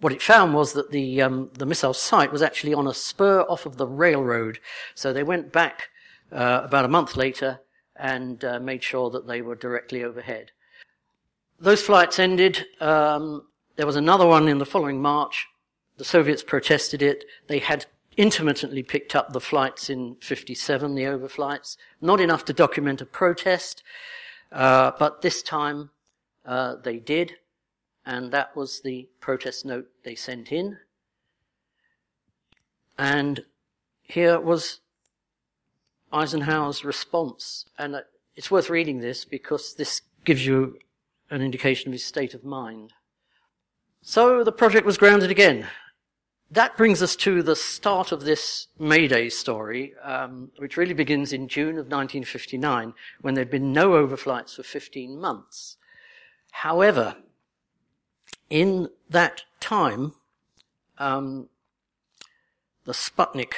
what 0.00 0.12
it 0.12 0.22
found 0.22 0.54
was 0.54 0.72
that 0.72 0.90
the 0.90 1.22
um, 1.22 1.50
the 1.54 1.66
missile 1.66 1.94
site 1.94 2.32
was 2.32 2.42
actually 2.42 2.74
on 2.74 2.86
a 2.86 2.94
spur 2.94 3.42
off 3.42 3.66
of 3.66 3.76
the 3.76 3.86
railroad. 3.86 4.58
So 4.94 5.12
they 5.12 5.22
went 5.22 5.52
back 5.52 5.88
uh, 6.32 6.62
about 6.64 6.84
a 6.84 6.88
month 6.88 7.16
later 7.16 7.60
and 7.96 8.44
uh, 8.44 8.58
made 8.60 8.82
sure 8.82 9.10
that 9.10 9.26
they 9.26 9.42
were 9.42 9.54
directly 9.54 10.02
overhead. 10.02 10.52
Those 11.58 11.82
flights 11.82 12.18
ended. 12.18 12.64
Um, 12.80 13.46
there 13.76 13.86
was 13.86 13.96
another 13.96 14.26
one 14.26 14.48
in 14.48 14.58
the 14.58 14.66
following 14.66 15.02
March. 15.02 15.46
The 15.98 16.04
Soviets 16.04 16.42
protested 16.42 17.02
it. 17.02 17.24
They 17.46 17.58
had 17.58 17.84
intermittently 18.16 18.82
picked 18.82 19.14
up 19.14 19.32
the 19.32 19.40
flights 19.40 19.90
in 19.90 20.16
57, 20.20 20.94
the 20.94 21.02
overflights. 21.02 21.76
Not 22.00 22.20
enough 22.20 22.44
to 22.46 22.52
document 22.52 23.02
a 23.02 23.06
protest, 23.06 23.82
uh, 24.50 24.92
but 24.98 25.22
this 25.22 25.42
time 25.42 25.90
uh, 26.44 26.76
they 26.82 26.98
did, 26.98 27.34
and 28.06 28.32
that 28.32 28.56
was 28.56 28.80
the 28.80 29.08
protest 29.20 29.64
note 29.64 29.86
they 30.04 30.14
sent 30.14 30.52
in. 30.52 30.78
And 32.98 33.44
here 34.02 34.38
was 34.40 34.80
Eisenhower's 36.12 36.84
response. 36.84 37.64
And 37.78 37.96
uh, 37.96 38.00
it's 38.36 38.50
worth 38.50 38.70
reading 38.70 39.00
this 39.00 39.24
because 39.24 39.74
this 39.74 40.02
gives 40.24 40.44
you 40.44 40.78
an 41.30 41.42
indication 41.42 41.88
of 41.88 41.92
his 41.92 42.04
state 42.04 42.34
of 42.34 42.44
mind. 42.44 42.92
So 44.02 44.42
the 44.44 44.52
project 44.52 44.86
was 44.86 44.98
grounded 44.98 45.30
again. 45.30 45.66
That 46.50 46.76
brings 46.76 47.00
us 47.00 47.14
to 47.16 47.42
the 47.42 47.54
start 47.54 48.10
of 48.10 48.24
this 48.24 48.66
May 48.78 49.06
Day 49.06 49.28
story, 49.28 49.94
um, 50.02 50.50
which 50.56 50.76
really 50.76 50.94
begins 50.94 51.32
in 51.32 51.46
June 51.46 51.78
of 51.78 51.86
1959, 51.86 52.92
when 53.20 53.34
there'd 53.34 53.50
been 53.50 53.72
no 53.72 53.90
overflights 53.90 54.56
for 54.56 54.64
15 54.64 55.20
months. 55.20 55.76
However, 56.50 57.16
in 58.48 58.88
that 59.08 59.42
time, 59.60 60.14
um, 60.98 61.48
the 62.84 62.92
Sputnik 62.92 63.54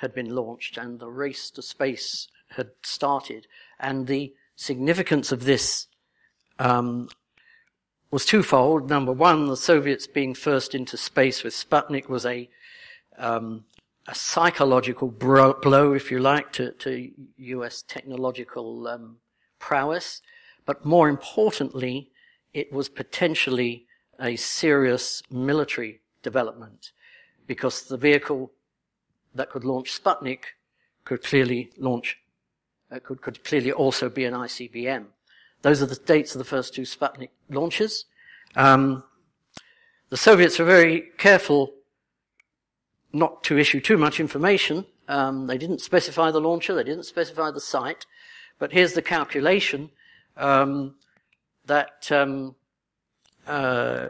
had 0.00 0.14
been 0.14 0.34
launched 0.34 0.76
and 0.76 1.00
the 1.00 1.08
race 1.08 1.50
to 1.50 1.62
space 1.62 2.28
had 2.50 2.70
started. 2.82 3.46
And 3.78 4.06
the 4.06 4.34
significance 4.56 5.32
of 5.32 5.44
this 5.44 5.88
um, 6.58 7.08
was 8.10 8.24
twofold. 8.24 8.88
Number 8.88 9.12
one, 9.12 9.46
the 9.46 9.56
Soviets 9.56 10.06
being 10.06 10.34
first 10.34 10.74
into 10.74 10.96
space 10.96 11.42
with 11.42 11.54
Sputnik 11.54 12.08
was 12.08 12.24
a 12.26 12.48
um, 13.16 13.64
a 14.06 14.14
psychological 14.14 15.08
blow, 15.08 15.92
if 15.94 16.10
you 16.10 16.18
like, 16.18 16.52
to, 16.52 16.72
to 16.72 17.10
U.S. 17.38 17.82
technological 17.88 18.86
um, 18.86 19.16
prowess. 19.58 20.20
But 20.66 20.84
more 20.84 21.08
importantly, 21.08 22.10
it 22.52 22.72
was 22.72 22.88
potentially 22.88 23.86
a 24.20 24.36
serious 24.36 25.22
military 25.30 26.00
development 26.22 26.92
because 27.46 27.82
the 27.82 27.96
vehicle 27.96 28.50
that 29.34 29.50
could 29.50 29.64
launch 29.64 30.00
Sputnik 30.02 30.44
could 31.04 31.22
clearly 31.22 31.70
launch, 31.76 32.18
uh, 32.90 32.98
could, 33.00 33.20
could 33.20 33.44
clearly 33.44 33.72
also 33.72 34.08
be 34.08 34.24
an 34.24 34.34
ICBM. 34.34 35.06
Those 35.62 35.82
are 35.82 35.86
the 35.86 35.96
dates 35.96 36.34
of 36.34 36.38
the 36.38 36.44
first 36.44 36.74
two 36.74 36.82
Sputnik 36.82 37.30
launches. 37.50 38.06
Um, 38.56 39.04
the 40.10 40.16
Soviets 40.16 40.58
were 40.58 40.64
very 40.64 41.10
careful 41.18 41.74
not 43.12 43.42
to 43.44 43.58
issue 43.58 43.80
too 43.80 43.98
much 43.98 44.20
information. 44.20 44.86
Um, 45.08 45.46
they 45.46 45.58
didn't 45.58 45.80
specify 45.80 46.30
the 46.30 46.40
launcher, 46.40 46.74
they 46.74 46.84
didn't 46.84 47.04
specify 47.04 47.50
the 47.50 47.60
site, 47.60 48.06
but 48.58 48.72
here's 48.72 48.94
the 48.94 49.02
calculation 49.02 49.90
um, 50.36 50.94
that 51.66 52.10
um, 52.10 52.54
uh, 53.46 54.08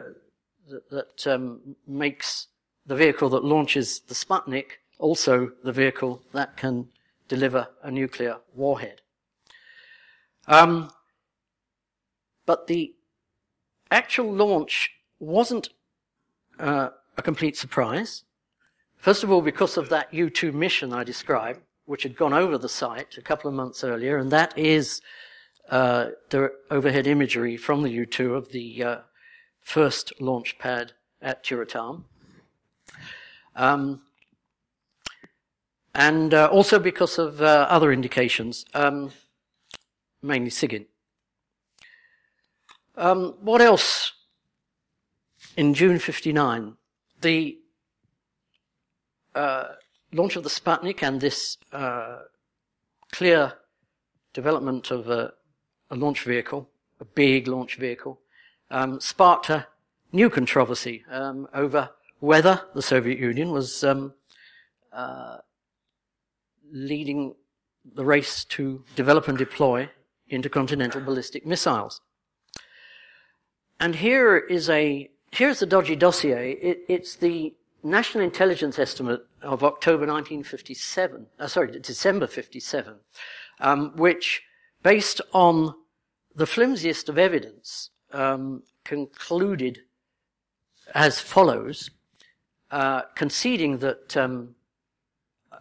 that, 0.69 0.89
that 0.89 1.27
um, 1.27 1.75
makes 1.87 2.47
the 2.85 2.95
vehicle 2.95 3.29
that 3.29 3.43
launches 3.43 3.99
the 4.01 4.13
Sputnik 4.15 4.79
also 4.99 5.51
the 5.63 5.71
vehicle 5.71 6.21
that 6.33 6.57
can 6.57 6.87
deliver 7.27 7.67
a 7.83 7.91
nuclear 7.91 8.37
warhead. 8.53 9.01
Um, 10.47 10.91
but 12.45 12.67
the 12.67 12.93
actual 13.91 14.31
launch 14.31 14.91
wasn't 15.19 15.69
uh, 16.59 16.89
a 17.17 17.21
complete 17.21 17.57
surprise. 17.57 18.23
First 18.97 19.23
of 19.23 19.31
all, 19.31 19.41
because 19.41 19.77
of 19.77 19.89
that 19.89 20.11
U2 20.11 20.53
mission 20.53 20.93
I 20.93 21.03
described, 21.03 21.61
which 21.85 22.03
had 22.03 22.15
gone 22.15 22.33
over 22.33 22.57
the 22.57 22.69
site 22.69 23.17
a 23.17 23.21
couple 23.21 23.49
of 23.49 23.55
months 23.55 23.83
earlier, 23.83 24.17
and 24.17 24.31
that 24.31 24.57
is 24.57 25.01
uh, 25.69 26.09
the 26.29 26.51
overhead 26.69 27.07
imagery 27.07 27.57
from 27.57 27.83
the 27.83 28.05
U2 28.05 28.35
of 28.35 28.51
the 28.51 28.83
uh, 28.83 28.97
first 29.61 30.13
launch 30.21 30.57
pad 30.59 30.93
at 31.21 31.43
Tyuratam. 31.43 32.03
Um, 33.55 34.01
and 35.93 36.33
uh, 36.33 36.47
also 36.47 36.77
because 36.77 37.17
of 37.17 37.41
uh, 37.41 37.67
other 37.69 37.91
indications, 37.91 38.65
um, 38.73 39.11
mainly 40.21 40.49
SIGINT. 40.49 40.87
Um, 42.97 43.35
what 43.41 43.61
else? 43.61 44.11
In 45.57 45.73
June 45.73 45.99
59, 45.99 46.75
the 47.21 47.57
uh, 49.33 49.63
launch 50.13 50.35
of 50.35 50.43
the 50.43 50.49
Sputnik 50.49 51.01
and 51.01 51.21
this 51.21 51.57
uh, 51.71 52.19
clear 53.11 53.53
development 54.33 54.91
of 54.91 55.09
a, 55.09 55.33
a, 55.89 55.95
launch 55.95 56.23
vehicle, 56.23 56.69
a 56.99 57.05
big 57.05 57.47
launch 57.47 57.77
vehicle, 57.77 58.19
um, 58.71 58.99
sparked 58.99 59.49
a 59.49 59.67
new 60.11 60.29
controversy 60.29 61.03
um, 61.11 61.47
over 61.53 61.89
whether 62.19 62.61
the 62.73 62.81
Soviet 62.81 63.19
Union 63.19 63.51
was 63.51 63.83
um, 63.83 64.13
uh, 64.91 65.37
leading 66.71 67.35
the 67.93 68.05
race 68.05 68.45
to 68.45 68.83
develop 68.95 69.27
and 69.27 69.37
deploy 69.37 69.89
intercontinental 70.29 71.01
ballistic 71.01 71.45
missiles. 71.45 72.01
And 73.79 73.95
here 73.95 74.37
is 74.37 74.69
a 74.69 75.09
here's 75.31 75.59
the 75.59 75.65
dodgy 75.65 75.95
dossier. 75.95 76.51
It, 76.53 76.79
it's 76.87 77.15
the 77.15 77.53
national 77.83 78.23
intelligence 78.23 78.79
estimate 78.79 79.21
of 79.41 79.63
October 79.63 80.07
1957, 80.07 81.27
uh, 81.39 81.47
sorry, 81.47 81.79
December 81.79 82.25
57, 82.25 82.95
um, 83.59 83.91
which, 83.95 84.41
based 84.85 85.19
on 85.33 85.73
the 86.35 86.45
flimsiest 86.45 87.09
of 87.09 87.17
evidence, 87.17 87.89
um, 88.11 88.61
concluded 88.83 89.79
as 90.93 91.19
follows, 91.19 91.89
uh, 92.69 93.01
conceding 93.15 93.79
that 93.79 94.15
um, 94.15 94.53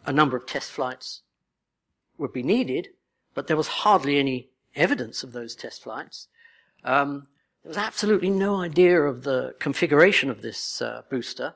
a 0.05 0.13
number 0.13 0.37
of 0.37 0.45
test 0.45 0.71
flights 0.71 1.23
would 2.19 2.35
be 2.35 2.43
needed, 2.43 2.89
but 3.33 3.47
there 3.47 3.57
was 3.57 3.67
hardly 3.67 4.19
any 4.19 4.51
evidence 4.75 5.23
of 5.23 5.33
those 5.33 5.57
test 5.57 5.83
flights. 5.83 6.29
Um, 6.85 7.27
there 7.63 7.71
was 7.71 7.79
absolutely 7.79 8.29
no 8.29 8.57
idea 8.61 9.01
of 9.01 9.23
the 9.23 9.55
configuration 9.59 10.29
of 10.29 10.43
this 10.43 10.83
uh, 10.83 11.01
booster. 11.09 11.55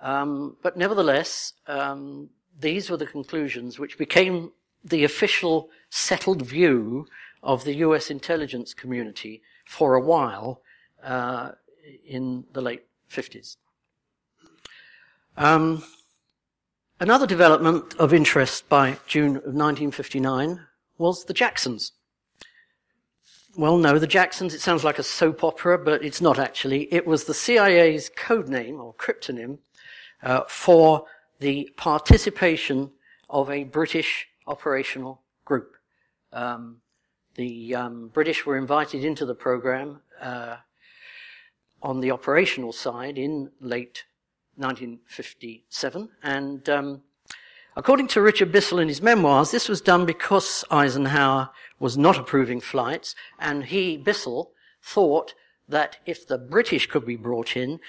Um, 0.00 0.58
but 0.62 0.76
nevertheless, 0.76 1.54
um, 1.66 2.30
these 2.56 2.88
were 2.88 2.98
the 2.98 3.06
conclusions 3.06 3.80
which 3.80 3.98
became 3.98 4.52
the 4.86 5.04
official 5.04 5.68
settled 5.90 6.42
view 6.42 7.06
of 7.42 7.64
the 7.64 7.74
US 7.76 8.10
intelligence 8.10 8.72
community 8.72 9.42
for 9.64 9.94
a 9.94 10.00
while 10.00 10.62
uh, 11.02 11.52
in 12.06 12.44
the 12.52 12.60
late 12.60 12.84
50s. 13.10 13.56
Um, 15.36 15.84
another 17.00 17.26
development 17.26 17.94
of 17.98 18.14
interest 18.14 18.68
by 18.68 18.98
June 19.06 19.36
of 19.36 19.54
1959 19.54 20.66
was 20.98 21.24
the 21.24 21.34
Jacksons. 21.34 21.92
Well, 23.56 23.78
no, 23.78 23.98
the 23.98 24.06
Jacksons, 24.06 24.54
it 24.54 24.60
sounds 24.60 24.84
like 24.84 24.98
a 24.98 25.02
soap 25.02 25.42
opera, 25.42 25.78
but 25.78 26.04
it's 26.04 26.20
not 26.20 26.38
actually. 26.38 26.92
It 26.92 27.06
was 27.06 27.24
the 27.24 27.34
CIA's 27.34 28.10
code 28.14 28.48
name 28.48 28.80
or 28.80 28.94
cryptonym 28.94 29.58
uh, 30.22 30.42
for 30.46 31.06
the 31.38 31.70
participation 31.76 32.90
of 33.28 33.50
a 33.50 33.64
British 33.64 34.28
operational 34.46 35.22
group. 35.44 35.76
Um, 36.32 36.78
the 37.34 37.74
um, 37.74 38.08
British 38.08 38.46
were 38.46 38.56
invited 38.56 39.04
into 39.04 39.26
the 39.26 39.34
program 39.34 40.00
uh, 40.20 40.56
on 41.82 42.00
the 42.00 42.10
operational 42.10 42.72
side 42.72 43.18
in 43.18 43.50
late 43.60 44.04
1957, 44.56 46.08
and 46.22 46.68
um, 46.68 47.02
according 47.76 48.08
to 48.08 48.22
Richard 48.22 48.50
Bissell 48.52 48.78
in 48.78 48.88
his 48.88 49.02
memoirs, 49.02 49.50
this 49.50 49.68
was 49.68 49.82
done 49.82 50.06
because 50.06 50.64
Eisenhower 50.70 51.50
was 51.78 51.98
not 51.98 52.18
approving 52.18 52.60
flights, 52.60 53.14
and 53.38 53.64
he, 53.64 53.98
Bissell, 53.98 54.52
thought 54.82 55.34
that 55.68 55.98
if 56.06 56.26
the 56.26 56.38
British 56.38 56.86
could 56.86 57.04
be 57.04 57.16
brought 57.16 57.56
in, 57.56 57.80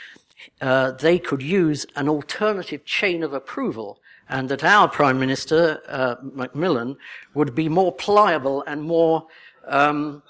uh, 0.61 0.91
they 0.91 1.19
could 1.19 1.41
use 1.41 1.85
an 1.95 2.09
alternative 2.09 2.83
chain 2.83 3.23
of 3.23 3.33
approval 3.33 4.01
and 4.29 4.49
that 4.49 4.63
our 4.63 4.87
Prime 4.87 5.19
Minister, 5.19 5.81
uh, 5.87 6.15
Macmillan, 6.21 6.97
would 7.33 7.55
be 7.55 7.69
more 7.69 7.93
pliable 7.93 8.63
and 8.67 8.83
more, 8.83 9.27
um, 9.65 10.23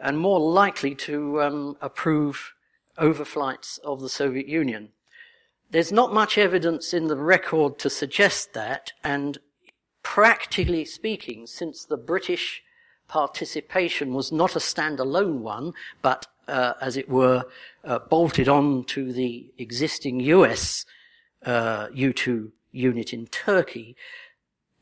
and 0.00 0.18
more 0.18 0.40
likely 0.40 0.94
to 0.94 1.42
um, 1.42 1.76
approve 1.80 2.54
overflights 2.98 3.78
of 3.80 4.00
the 4.00 4.08
Soviet 4.08 4.48
Union. 4.48 4.90
There's 5.70 5.92
not 5.92 6.12
much 6.12 6.36
evidence 6.36 6.92
in 6.92 7.08
the 7.08 7.16
record 7.16 7.78
to 7.80 7.90
suggest 7.90 8.52
that, 8.52 8.92
and 9.02 9.38
practically 10.02 10.84
speaking, 10.84 11.46
since 11.46 11.84
the 11.84 11.96
British 11.96 12.62
participation 13.08 14.14
was 14.14 14.32
not 14.32 14.56
a 14.56 14.58
standalone 14.58 15.40
one, 15.40 15.72
but 16.00 16.26
uh, 16.48 16.74
as 16.80 16.96
it 16.96 17.08
were, 17.08 17.44
uh, 17.84 17.98
bolted 18.10 18.48
on 18.48 18.84
to 18.84 19.12
the 19.12 19.52
existing 19.58 20.20
US 20.20 20.84
uh, 21.44 21.88
U2 21.88 22.50
unit 22.72 23.12
in 23.12 23.26
Turkey, 23.26 23.96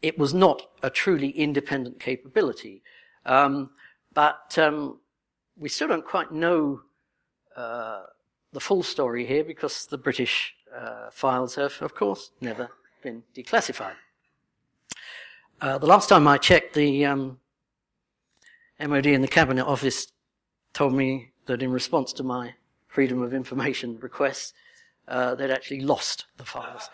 it 0.01 0.19
was 0.19 0.33
not 0.33 0.63
a 0.83 0.89
truly 0.91 1.31
independent 1.31 2.01
capability. 2.01 2.83
Um, 3.27 3.71
but 4.15 4.57
um, 4.59 4.99
we 5.59 5.69
still 5.69 5.89
don't 5.89 6.05
quite 6.05 6.33
know 6.33 6.81
uh, 7.57 8.05
the 8.53 8.61
full 8.61 8.83
story 8.83 9.27
here 9.27 9.45
because 9.45 9.87
the 9.87 9.99
British 9.99 10.55
uh, 10.77 11.11
files 11.11 11.55
have, 11.57 11.81
of 11.83 11.95
course, 11.95 12.31
never 12.41 12.71
been 13.03 13.23
declassified. 13.35 13.95
Uh, 15.61 15.79
the 15.79 15.87
last 15.87 16.09
time 16.09 16.27
I 16.27 16.39
checked, 16.39 16.75
the 16.75 17.05
um, 17.05 17.39
MOD 18.81 19.07
and 19.07 19.23
the 19.23 19.29
Cabinet 19.29 19.67
Office 19.67 20.11
told 20.73 20.95
me 20.95 21.33
that 21.47 21.63
in 21.63 21.71
response 21.71 22.13
to 22.15 22.23
my 22.23 22.55
freedom 22.87 23.23
of 23.23 23.35
information 23.35 23.99
requests, 24.01 24.55
uh, 25.07 25.35
they'd 25.35 25.51
actually 25.51 25.81
lost 25.81 26.27
the 26.39 26.45
files. 26.45 26.89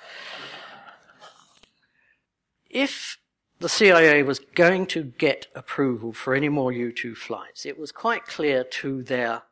If 2.70 3.18
the 3.58 3.68
CIA 3.68 4.22
was 4.22 4.38
going 4.38 4.86
to 4.86 5.04
get 5.04 5.46
approval 5.54 6.12
for 6.12 6.34
any 6.34 6.48
more 6.48 6.72
U2 6.72 7.16
flights, 7.16 7.64
it 7.64 7.78
was 7.78 7.92
quite 7.92 8.26
clear 8.26 8.64
to 8.64 9.02
their 9.02 9.42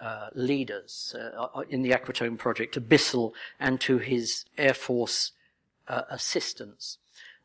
uh, 0.00 0.30
leaders 0.34 1.14
uh, 1.18 1.48
uh, 1.54 1.60
in 1.68 1.82
the 1.82 1.90
Aquatone 1.90 2.38
project, 2.38 2.74
to 2.74 2.80
Bissell 2.80 3.34
and 3.58 3.80
to 3.82 3.98
his 3.98 4.46
Air 4.56 4.74
Force 4.74 5.32
uh, 5.86 6.02
assistants, 6.10 6.98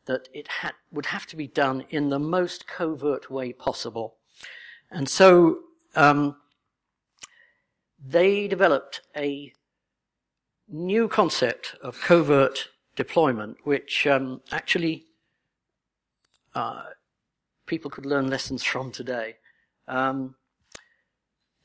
that 0.06 0.28
it 0.32 0.48
had, 0.48 0.72
would 0.90 1.06
have 1.06 1.26
to 1.26 1.36
be 1.36 1.46
done 1.46 1.84
in 1.90 2.08
the 2.08 2.18
most 2.18 2.66
covert 2.66 3.30
way 3.30 3.52
possible. 3.52 4.14
And 4.90 5.08
so 5.08 5.58
um, 5.94 6.36
they 8.02 8.48
developed 8.48 9.02
a 9.14 9.52
new 10.68 11.08
concept 11.08 11.74
of 11.82 12.00
covert 12.00 12.68
deployment, 12.96 13.56
which 13.64 14.06
um, 14.06 14.40
actually 14.50 15.04
uh, 16.54 16.84
people 17.66 17.90
could 17.90 18.06
learn 18.06 18.28
lessons 18.28 18.62
from 18.62 18.90
today. 18.90 19.36
Um, 19.86 20.34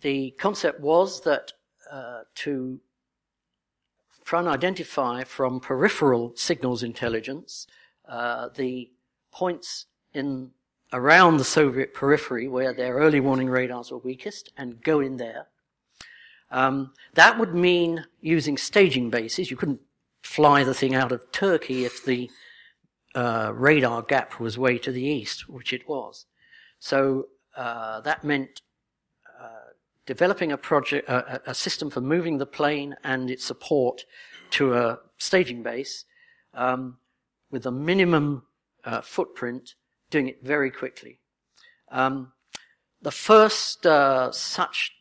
the 0.01 0.31
concept 0.31 0.79
was 0.79 1.21
that 1.21 1.53
uh, 1.91 2.21
to 2.35 2.79
try 4.25 4.39
and 4.39 4.47
identify 4.47 5.23
from 5.23 5.59
peripheral 5.59 6.33
signals 6.35 6.83
intelligence 6.83 7.67
uh, 8.07 8.49
the 8.55 8.91
points 9.31 9.85
in 10.13 10.51
around 10.93 11.37
the 11.37 11.43
Soviet 11.43 11.93
periphery 11.93 12.47
where 12.47 12.73
their 12.73 12.95
early 12.95 13.19
warning 13.19 13.49
radars 13.49 13.91
were 13.91 13.97
weakest 13.97 14.51
and 14.57 14.83
go 14.83 14.99
in 14.99 15.17
there 15.17 15.47
um, 16.51 16.91
that 17.13 17.39
would 17.39 17.55
mean 17.55 18.05
using 18.19 18.57
staging 18.57 19.09
bases. 19.09 19.49
You 19.49 19.57
couldn't 19.57 19.79
fly 20.31 20.63
the 20.63 20.73
thing 20.73 20.95
out 20.95 21.11
of 21.11 21.29
Turkey 21.33 21.83
if 21.83 22.05
the 22.05 22.29
uh, 23.15 23.51
radar 23.53 24.01
gap 24.01 24.39
was 24.39 24.57
way 24.57 24.77
to 24.77 24.91
the 24.91 25.03
east, 25.03 25.49
which 25.49 25.73
it 25.73 25.87
was. 25.89 26.25
So 26.79 27.27
uh, 27.57 27.99
that 28.01 28.23
meant 28.23 28.61
uh, 29.39 29.73
developing 30.05 30.53
a 30.53 30.57
project, 30.57 31.09
a, 31.09 31.53
system 31.53 31.89
for 31.89 31.99
moving 31.99 32.37
the 32.37 32.45
plane 32.45 32.95
and 33.03 33.29
its 33.29 33.43
support 33.43 34.05
to 34.51 34.73
a 34.73 34.99
staging 35.17 35.63
base 35.63 36.05
um, 36.53 36.97
with 37.51 37.65
a 37.65 37.71
minimum 37.71 38.43
uh, 38.85 39.01
footprint, 39.01 39.75
doing 40.09 40.29
it 40.29 40.41
very 40.43 40.71
quickly. 40.71 41.19
Um, 41.91 42.31
the 43.01 43.11
first 43.11 43.85
uh, 43.85 44.31
such 44.31 44.93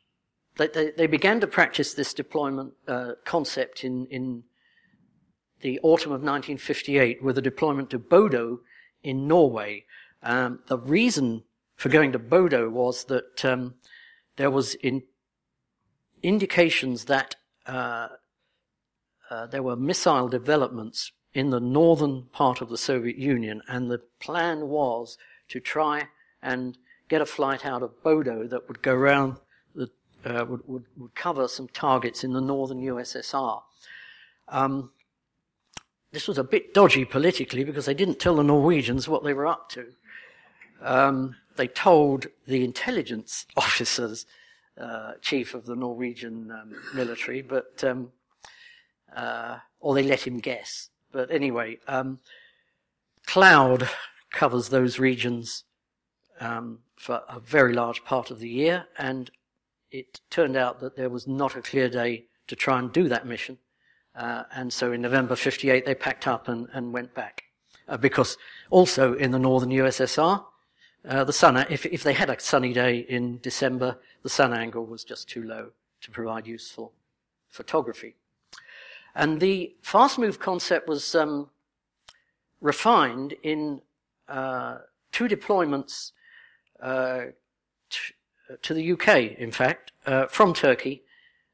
they, 0.57 0.66
they, 0.66 0.90
they, 0.90 1.07
began 1.07 1.40
to 1.40 1.47
practice 1.47 1.95
this 1.95 2.12
deployment 2.12 2.73
uh, 2.88 3.12
concept 3.25 3.85
in, 3.85 4.07
in 4.07 4.43
the 5.61 5.79
autumn 5.83 6.12
of 6.12 6.20
1958 6.20 7.23
with 7.23 7.38
a 7.38 7.42
deployment 7.42 7.90
to 7.90 7.99
Bodo 7.99 8.61
in 9.03 9.29
Norway. 9.29 9.85
Um, 10.23 10.61
the 10.66 10.79
reason 10.79 11.44
for 11.77 11.88
going 11.88 12.12
to 12.12 12.18
Bodo 12.18 12.68
was 12.68 13.05
that 13.05 13.44
um, 13.44 13.75
there 14.37 14.51
was 14.51 14.75
in 14.75 15.03
indications 16.23 17.07
that 17.07 17.37
uh, 17.66 18.09
uh, 19.31 19.46
there 19.46 19.62
were 19.62 19.77
missile 19.77 20.29
developments 20.29 21.12
in 21.33 21.51
the 21.51 21.61
northern 21.61 22.25
part 22.33 22.61
of 22.61 22.68
the 22.68 22.77
Soviet 22.77 23.16
Union, 23.16 23.62
and 23.68 23.90
the 23.90 24.03
plan 24.18 24.68
was 24.68 25.16
to 25.49 25.61
try 25.61 26.09
and 26.42 26.77
get 27.09 27.20
a 27.20 27.27
flight 27.27 27.64
out 27.64 27.83
of 27.83 28.03
Bodo 28.03 28.46
that 28.46 28.66
would 28.68 28.83
go 28.83 28.94
around, 28.94 29.37
the, 29.75 29.88
uh, 30.25 30.44
would, 30.44 30.61
would, 30.66 30.85
would, 30.96 31.14
cover 31.14 31.46
some 31.49 31.68
targets 31.68 32.25
in 32.25 32.33
the 32.33 32.40
northern 32.40 32.81
USSR. 32.81 33.62
Um, 34.49 34.90
this 36.12 36.27
was 36.27 36.38
a 36.38 36.44
bit 36.44 36.75
dodgy 36.75 37.05
politically 37.05 37.64
because 37.64 37.87
they 37.87 37.94
didn't 37.94 38.18
tell 38.18 38.37
the 38.37 38.42
Norwegians 38.42 39.09
what 39.09 39.25
they 39.25 39.33
were 39.33 39.46
up 39.46 39.68
to. 39.70 39.87
Um, 40.83 41.37
they 41.57 41.68
told 41.68 42.27
the 42.46 42.64
intelligence 42.64 43.46
officers, 43.57 44.27
uh, 44.79 45.12
chief 45.20 45.55
of 45.55 45.66
the 45.66 45.77
Norwegian 45.77 46.51
um, 46.51 46.75
military, 46.94 47.42
but 47.42 47.83
um, 47.85 48.11
uh, 49.14 49.59
or 49.81 49.94
they 49.94 50.03
let 50.03 50.27
him 50.27 50.38
guess. 50.38 50.88
But 51.12 51.31
anyway, 51.31 51.79
um, 51.88 52.20
cloud 53.27 53.88
covers 54.31 54.68
those 54.68 54.99
regions 54.99 55.64
um, 56.40 56.81
for 56.96 57.23
a 57.29 57.40
very 57.40 57.73
large 57.73 58.05
part 58.05 58.31
of 58.31 58.38
the 58.38 58.49
year, 58.49 58.87
and 58.96 59.31
it 59.90 60.20
turned 60.31 60.57
out 60.57 60.81
that 60.81 60.96
there 60.96 61.11
was 61.11 61.27
not 61.27 61.57
a 61.57 61.62
clear 61.62 61.88
day 61.88 62.27
to 62.46 62.57
try 62.57 62.79
and 62.79 62.92
do 62.92 63.09
that 63.09 63.27
mission. 63.27 63.59
Uh, 64.14 64.44
and 64.55 64.73
so 64.73 64.92
in 64.92 65.01
November 65.01 65.37
58, 65.37 65.87
they 65.87 65.94
packed 65.94 66.27
up 66.27 66.49
and, 66.49 66.68
and 66.73 66.92
went 66.92 67.14
back. 67.14 67.44
Uh, 67.88 67.96
because 67.96 68.37
also 68.70 69.14
in 69.14 69.31
the 69.31 69.38
northern 69.38 69.70
USSR, 69.70 70.44
uh, 71.09 71.25
the 71.25 71.33
sun, 71.33 71.57
if, 71.70 71.87
if 71.87 72.03
they 72.03 72.12
had 72.12 72.31
a 72.31 72.38
sunny 72.38 72.73
day 72.73 72.99
in 72.99 73.38
December, 73.42 73.99
the 74.23 74.29
sun 74.29 74.53
angle 74.53 74.85
was 74.85 75.03
just 75.03 75.29
too 75.29 75.42
low 75.42 75.70
to 76.03 76.11
provide 76.11 76.46
useful 76.46 76.92
photography. 77.49 78.14
And 79.14 79.40
the 79.40 79.75
fast 79.83 80.18
move 80.18 80.38
concept 80.38 80.88
was 80.88 81.14
um, 81.14 81.49
refined 82.61 83.35
in 83.42 83.81
uh, 84.29 84.79
two 85.11 85.27
deployments 85.27 86.12
uh, 86.81 87.25
t- 87.88 88.14
to 88.62 88.75
the 88.75 88.92
UK, 88.92 89.38
in 89.38 89.51
fact, 89.51 89.92
uh, 90.07 90.27
from 90.27 90.55
Turkey 90.55 91.03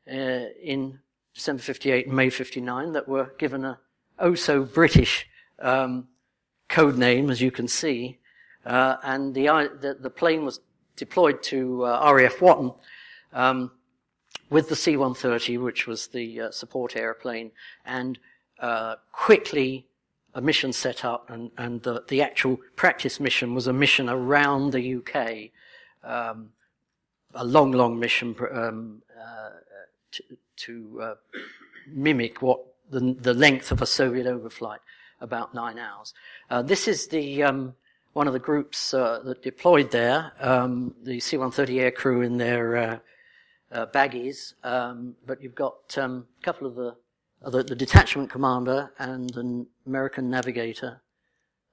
in 0.07 0.99
December 1.37 1.61
58 1.61 2.07
and 2.07 2.16
May 2.16 2.31
59 2.31 2.92
that 2.92 3.07
were 3.07 3.35
given 3.37 3.62
a 3.62 3.79
oh 4.18 4.35
so 4.35 4.64
British 4.64 5.29
um, 5.61 6.09
code 6.70 6.96
name, 6.96 7.31
as 7.31 7.42
you 7.42 7.51
can 7.51 7.68
see. 7.68 8.18
Uh, 8.64 8.96
and 9.03 9.35
the, 9.35 9.44
the, 9.81 9.99
the, 10.01 10.09
plane 10.09 10.46
was 10.46 10.61
deployed 10.96 11.42
to 11.42 11.85
uh, 11.85 12.11
RAF 12.11 12.40
Watton 12.40 12.72
um, 13.35 13.70
with 14.49 14.70
the 14.70 14.75
C-130, 14.75 15.62
which 15.62 15.87
was 15.87 16.07
the 16.07 16.40
uh, 16.40 16.51
support 16.51 16.96
airplane, 16.96 17.53
and 17.85 18.18
uh, 18.59 18.96
quickly 19.12 19.87
a 20.35 20.40
mission 20.40 20.72
set 20.72 21.05
up, 21.05 21.29
and, 21.31 21.51
and 21.59 21.83
the, 21.83 22.03
the, 22.09 22.22
actual 22.22 22.59
practice 22.77 23.20
mission 23.20 23.55
was 23.55 23.66
a 23.66 23.72
mission 23.75 24.09
around 24.09 24.72
the 24.72 24.96
UK, 24.96 25.51
um, 26.03 26.49
a 27.35 27.44
long, 27.44 27.72
long 27.72 28.01
mission 28.01 28.35
um, 28.53 29.03
uh, 29.22 29.51
to, 30.12 30.22
to 30.57 31.01
uh, 31.03 31.14
mimic 31.87 32.42
what 32.42 32.61
the, 32.90 33.16
the, 33.21 33.35
length 33.35 33.73
of 33.73 33.83
a 33.83 33.87
Soviet 33.87 34.27
overflight, 34.27 34.79
about 35.21 35.55
nine 35.55 35.79
hours. 35.79 36.14
Uh, 36.51 36.62
this 36.62 36.87
is 36.87 37.09
the 37.09 37.42
um, 37.42 37.75
one 38.12 38.27
of 38.27 38.33
the 38.33 38.38
groups 38.38 38.95
uh, 38.95 39.21
that 39.25 39.42
deployed 39.42 39.90
there, 39.90 40.33
um, 40.40 40.95
the 41.03 41.21
C-130 41.21 41.81
air 41.81 41.90
crew 41.90 42.23
in 42.23 42.37
their 42.37 43.01
uh, 43.73 43.87
baggies, 43.87 44.55
um, 44.64 45.14
but 45.27 45.42
you've 45.42 45.55
got 45.55 45.97
um, 45.99 46.27
a 46.40 46.45
couple 46.45 46.66
of 46.66 46.75
the, 46.75 46.97
uh, 47.45 47.51
the, 47.51 47.62
the 47.62 47.75
detachment 47.75 48.31
commander 48.31 48.90
and 48.99 49.37
an 49.37 49.66
American 49.87 50.31
navigator 50.31 51.01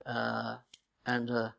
uh, 0.06 0.58
and 1.06 1.30
a 1.30 1.56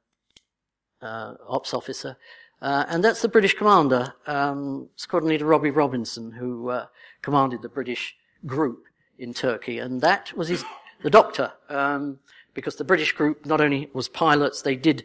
uh, 1.02 1.34
ops 1.48 1.74
officer. 1.74 2.16
Uh, 2.62 2.84
and 2.88 3.04
that's 3.04 3.20
the 3.20 3.28
British 3.28 3.54
commander, 3.54 4.14
um, 4.26 4.88
Squadron 4.96 5.28
Leader 5.28 5.44
Robbie 5.44 5.70
Robinson, 5.70 6.32
who 6.32 6.70
uh, 6.70 6.86
commanded 7.24 7.62
the 7.62 7.68
British 7.70 8.14
group 8.44 8.84
in 9.18 9.32
Turkey. 9.32 9.78
And 9.78 10.00
that 10.02 10.32
was 10.36 10.48
his, 10.48 10.62
the 11.02 11.10
doctor, 11.10 11.52
um, 11.70 12.18
because 12.52 12.76
the 12.76 12.84
British 12.84 13.12
group 13.12 13.46
not 13.46 13.62
only 13.62 13.88
was 13.94 14.08
pilots, 14.08 14.60
they 14.60 14.76
did 14.76 15.04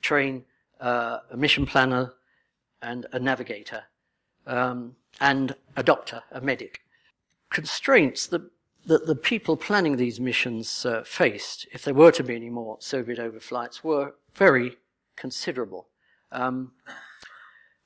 train 0.00 0.44
a 0.80 1.20
mission 1.36 1.64
planner 1.64 2.12
and 2.82 3.06
a 3.12 3.18
navigator 3.20 3.84
um, 4.48 4.96
and 5.20 5.54
a 5.76 5.82
doctor, 5.84 6.22
a 6.32 6.40
medic. 6.40 6.80
Constraints 7.50 8.26
that, 8.26 8.42
that 8.86 9.06
the 9.06 9.14
people 9.14 9.56
planning 9.56 9.96
these 9.96 10.18
missions 10.18 10.84
uh, 10.84 11.04
faced, 11.04 11.68
if 11.72 11.84
there 11.84 11.94
were 11.94 12.10
to 12.10 12.24
be 12.24 12.34
any 12.34 12.50
more 12.50 12.76
Soviet 12.80 13.20
overflights, 13.20 13.84
were 13.84 14.14
very 14.34 14.78
considerable. 15.14 15.86
Um, 16.32 16.72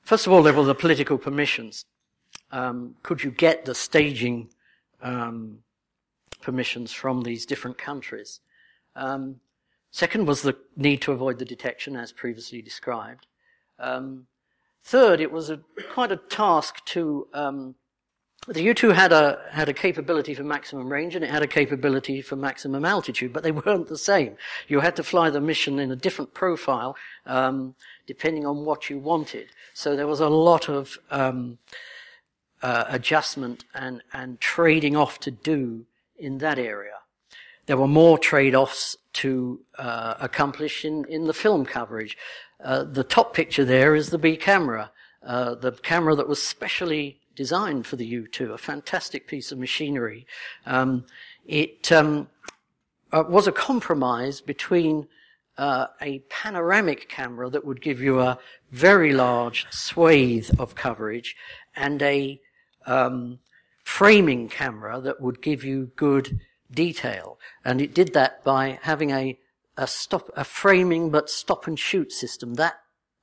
first 0.01 0.25
of 0.25 0.33
all, 0.33 0.41
there 0.41 0.53
were 0.53 0.63
the 0.63 0.73
political 0.73 1.19
permissions. 1.19 1.85
Um, 2.51 2.95
could 3.03 3.23
you 3.23 3.31
get 3.31 3.65
the 3.65 3.75
staging 3.75 4.49
um, 5.01 5.59
permissions 6.41 6.91
from 6.91 7.21
these 7.21 7.45
different 7.45 7.77
countries? 7.77 8.39
Um, 8.95 9.39
second 9.91 10.25
was 10.25 10.41
the 10.41 10.55
need 10.75 11.01
to 11.01 11.11
avoid 11.11 11.39
the 11.39 11.45
detection, 11.45 11.95
as 11.95 12.11
previously 12.11 12.61
described. 12.61 13.27
Um, 13.79 14.27
Third, 14.87 15.19
it 15.19 15.33
was 15.33 15.49
a, 15.49 15.59
quite 15.91 16.13
a 16.13 16.15
task 16.15 16.85
to. 16.85 17.27
Um, 17.33 17.75
the 18.47 18.65
U2 18.65 18.95
had 18.95 19.11
a 19.11 19.41
had 19.51 19.67
a 19.67 19.73
capability 19.73 20.33
for 20.33 20.43
maximum 20.43 20.87
range 20.87 21.13
and 21.13 21.25
it 21.25 21.29
had 21.29 21.43
a 21.43 21.47
capability 21.47 22.21
for 22.21 22.37
maximum 22.37 22.85
altitude, 22.85 23.33
but 23.33 23.43
they 23.43 23.51
weren't 23.65 23.89
the 23.89 23.97
same. 23.97 24.37
You 24.69 24.79
had 24.79 24.95
to 24.95 25.03
fly 25.03 25.29
the 25.29 25.41
mission 25.41 25.79
in 25.79 25.91
a 25.91 25.95
different 25.97 26.33
profile 26.33 26.95
um, 27.25 27.75
depending 28.05 28.45
on 28.45 28.63
what 28.63 28.89
you 28.89 28.97
wanted. 28.97 29.47
So 29.73 29.97
there 29.97 30.07
was 30.07 30.21
a 30.21 30.29
lot 30.29 30.69
of 30.69 30.97
um, 31.11 31.57
uh, 32.61 32.85
adjustment 32.87 33.65
and 33.73 34.01
and 34.13 34.39
trading 34.39 34.95
off 34.95 35.19
to 35.19 35.31
do 35.31 35.85
in 36.17 36.39
that 36.39 36.57
area. 36.57 36.93
There 37.67 37.77
were 37.77 37.87
more 37.87 38.17
trade-offs 38.17 38.95
to 39.13 39.59
uh, 39.77 40.15
accomplish 40.19 40.85
in, 40.85 41.05
in 41.05 41.25
the 41.25 41.33
film 41.33 41.65
coverage. 41.65 42.17
Uh, 42.63 42.83
the 42.83 43.03
top 43.03 43.33
picture 43.33 43.65
there 43.65 43.93
is 43.93 44.09
the 44.09 44.17
B 44.17 44.37
camera, 44.37 44.91
uh, 45.23 45.55
the 45.55 45.73
camera 45.73 46.15
that 46.15 46.29
was 46.29 46.41
specially 46.41 47.19
designed 47.35 47.85
for 47.85 47.97
the 47.97 48.11
U2, 48.11 48.51
a 48.51 48.57
fantastic 48.57 49.27
piece 49.27 49.51
of 49.51 49.59
machinery. 49.59 50.25
Um, 50.65 51.05
it 51.45 51.91
um, 51.91 52.29
uh, 53.11 53.23
was 53.27 53.47
a 53.47 53.51
compromise 53.51 54.39
between 54.39 55.07
uh, 55.57 55.87
a 56.01 56.19
panoramic 56.29 57.09
camera 57.09 57.49
that 57.49 57.65
would 57.65 57.81
give 57.81 58.01
you 58.01 58.19
a 58.19 58.39
very 58.71 59.13
large 59.13 59.67
swathe 59.71 60.49
of 60.59 60.75
coverage 60.75 61.35
and 61.75 62.01
a 62.01 62.39
um, 62.87 63.39
framing 63.83 64.49
camera 64.49 64.99
that 65.01 65.21
would 65.21 65.41
give 65.41 65.63
you 65.63 65.91
good 65.95 66.39
detail. 66.71 67.39
And 67.63 67.81
it 67.81 67.93
did 67.93 68.13
that 68.13 68.43
by 68.43 68.79
having 68.81 69.11
a 69.11 69.37
a 69.77 69.85
stop, 69.85 70.29
a 70.35 70.43
framing 70.43 71.11
but 71.11 71.29
stop 71.29 71.67
and 71.67 71.77
shoot 71.77 72.11
system. 72.11 72.55
That 72.55 72.79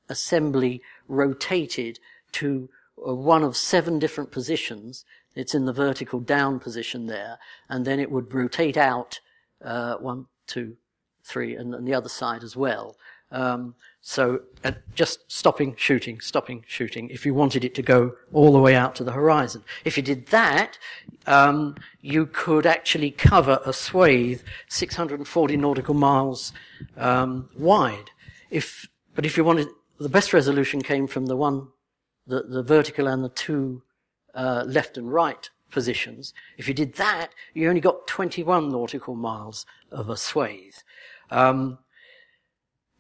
assembly 0.09 0.83
rotated 1.09 1.99
to 2.33 2.69
uh, 3.07 3.15
one 3.15 3.43
of 3.43 3.57
seven 3.57 3.99
different 3.99 4.31
positions. 4.31 5.05
It's 5.35 5.55
in 5.55 5.65
the 5.65 5.73
vertical 5.73 6.21
down 6.21 6.61
position 6.61 7.07
there, 7.07 7.39
and 7.69 7.85
then 7.85 7.99
it 7.99 8.11
would 8.11 8.33
rotate 8.33 8.77
out 8.77 9.19
uh, 9.65 9.97
one, 9.97 10.27
two, 10.47 10.77
three, 11.25 11.57
and, 11.57 11.75
and 11.75 11.89
the 11.89 11.95
other 11.95 12.09
side 12.09 12.45
as 12.45 12.57
well. 12.57 12.97
Um, 13.33 13.75
so 14.07 14.43
uh, 14.65 14.73
just 14.95 15.21
stopping 15.33 15.75
shooting, 15.79 16.21
stopping 16.21 16.63
shooting, 16.69 17.09
if 17.09 17.25
you 17.25 17.33
wanted 17.33 17.65
it 17.65 17.75
to 17.75 17.81
go 17.81 18.15
all 18.35 18.53
the 18.53 18.59
way 18.59 18.75
out 18.75 18.95
to 18.97 19.03
the 19.03 19.13
horizon. 19.13 19.65
If 19.83 19.97
you 19.97 20.03
did 20.03 20.27
that, 20.27 20.79
um, 21.27 21.77
you 22.03 22.27
could 22.27 22.67
actually 22.67 23.11
cover 23.11 23.61
a 23.65 23.73
swathe 23.73 24.43
640 24.69 25.57
nautical 25.57 25.95
miles 25.95 26.53
um, 26.99 27.49
wide. 27.57 28.11
If, 28.51 28.87
but 29.15 29.25
if 29.25 29.39
you 29.39 29.45
wanted, 29.45 29.69
the 29.99 30.11
best 30.11 30.35
resolution 30.35 30.83
came 30.83 31.07
from 31.07 31.25
the 31.25 31.37
one, 31.37 31.69
the, 32.27 32.43
the 32.43 32.63
vertical 32.63 33.07
and 33.09 33.25
the 33.25 33.31
two 33.31 33.85
uh, 34.35 34.65
left 34.67 34.99
and 34.99 35.11
right 35.11 35.49
positions. 35.71 36.35
If 36.59 36.69
you 36.69 36.75
did 36.75 36.97
that, 36.97 37.31
you 37.55 37.71
only 37.71 37.81
got 37.81 38.07
21 38.07 38.71
nautical 38.71 39.15
miles 39.15 39.65
of 39.91 40.11
a 40.11 40.17
swathe. 40.19 40.75
Um, 41.31 41.79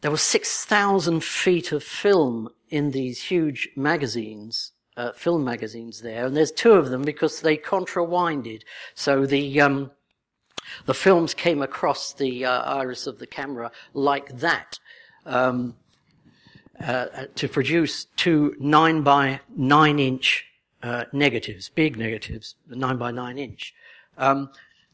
there 0.04 0.10
was 0.10 0.20
6,000 0.20 1.24
feet 1.24 1.72
of 1.72 1.82
film 1.82 2.50
in 2.68 2.90
these 2.90 3.22
huge 3.22 3.70
magazines 3.74 4.72
uh, 4.98 5.12
film 5.12 5.42
magazines 5.42 6.02
there, 6.02 6.26
and 6.26 6.36
there's 6.36 6.52
two 6.52 6.74
of 6.74 6.90
them 6.90 7.00
because 7.00 7.40
they 7.40 7.56
contrawinded. 7.56 8.64
So 8.94 9.24
the 9.24 9.62
um, 9.62 9.92
the 10.84 10.92
films 10.92 11.32
came 11.32 11.62
across 11.62 12.12
the 12.12 12.44
uh, 12.44 12.62
iris 12.64 13.06
of 13.06 13.18
the 13.18 13.26
camera 13.26 13.72
like 13.94 14.40
that 14.40 14.78
um, 15.24 15.74
uh, 16.78 17.06
uh 17.14 17.24
to 17.36 17.48
produce 17.48 18.04
two 18.16 18.54
nine 18.60 19.00
by 19.00 19.40
nine 19.56 19.98
inch 19.98 20.44
uh, 20.82 21.06
negatives, 21.14 21.70
big 21.70 21.96
negatives, 21.96 22.56
nine 22.68 22.98
by 22.98 23.10
nine 23.10 23.38
inch. 23.38 23.72
Um, 24.18 24.50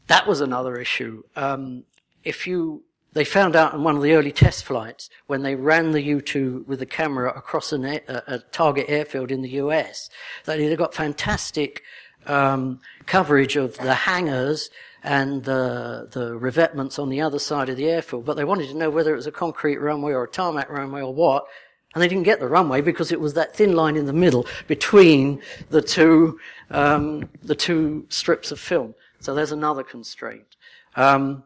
that 0.07 0.29
was 0.29 0.41
another 0.41 0.77
issue. 0.77 1.25
Um, 1.35 1.83
if 2.23 2.47
you 2.47 2.85
they 3.13 3.25
found 3.25 3.57
out 3.57 3.75
in 3.75 3.83
one 3.83 3.97
of 3.97 4.03
the 4.03 4.13
early 4.13 4.33
test 4.33 4.65
flights 4.65 5.11
when 5.27 5.43
they 5.43 5.55
ran 5.55 5.91
the 5.91 6.03
U-2 6.03 6.67
with 6.67 6.79
the 6.79 6.87
camera 6.87 7.33
across 7.37 7.73
a, 7.73 8.01
a 8.27 8.39
target 8.53 8.87
airfield 8.89 9.31
in 9.31 9.43
the 9.43 9.51
US 9.51 10.11
that 10.45 10.59
they 10.59 10.77
got 10.77 10.95
fantastic 10.95 11.83
um, 12.27 12.81
coverage 13.07 13.57
of 13.57 13.77
the 13.79 13.95
hangars 13.95 14.71
and 15.03 15.45
the, 15.45 16.09
the 16.13 16.37
revetments 16.39 16.99
on 16.99 17.09
the 17.09 17.21
other 17.21 17.39
side 17.39 17.69
of 17.69 17.77
the 17.77 17.89
airfield, 17.89 18.25
but 18.25 18.37
they 18.37 18.45
wanted 18.45 18.69
to 18.69 18.77
know 18.77 18.91
whether 18.91 19.13
it 19.13 19.17
was 19.17 19.27
a 19.27 19.33
concrete 19.33 19.79
runway 19.79 20.13
or 20.13 20.25
a 20.25 20.29
tarmac 20.29 20.69
runway 20.69 21.01
or 21.01 21.15
what. 21.15 21.47
And 21.95 22.03
they 22.03 22.07
didn't 22.07 22.25
get 22.25 22.39
the 22.39 22.47
runway 22.47 22.83
because 22.83 23.11
it 23.11 23.21
was 23.21 23.35
that 23.35 23.57
thin 23.57 23.75
line 23.75 23.97
in 23.97 24.07
the 24.07 24.13
middle 24.13 24.47
between 24.69 25.43
the 25.71 25.83
two, 25.83 26.39
um, 26.71 27.29
the 27.43 27.57
two 27.57 28.07
strips 28.11 28.53
of 28.53 28.61
film. 28.61 28.95
So 29.19 29.35
there's 29.35 29.51
another 29.51 29.83
constraint. 29.83 30.57
Um, 30.95 31.43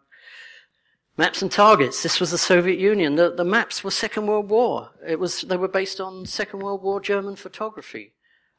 Maps 1.16 1.42
and 1.42 1.50
targets. 1.50 2.02
This 2.02 2.18
was 2.18 2.32
the 2.32 2.38
Soviet 2.38 2.78
Union. 2.78 3.14
The, 3.14 3.30
the, 3.30 3.44
maps 3.44 3.84
were 3.84 3.92
Second 3.92 4.26
World 4.26 4.48
War. 4.48 4.90
It 5.06 5.20
was, 5.20 5.42
they 5.42 5.56
were 5.56 5.68
based 5.68 6.00
on 6.00 6.26
Second 6.26 6.60
World 6.60 6.82
War 6.82 7.00
German 7.00 7.36
photography. 7.36 8.14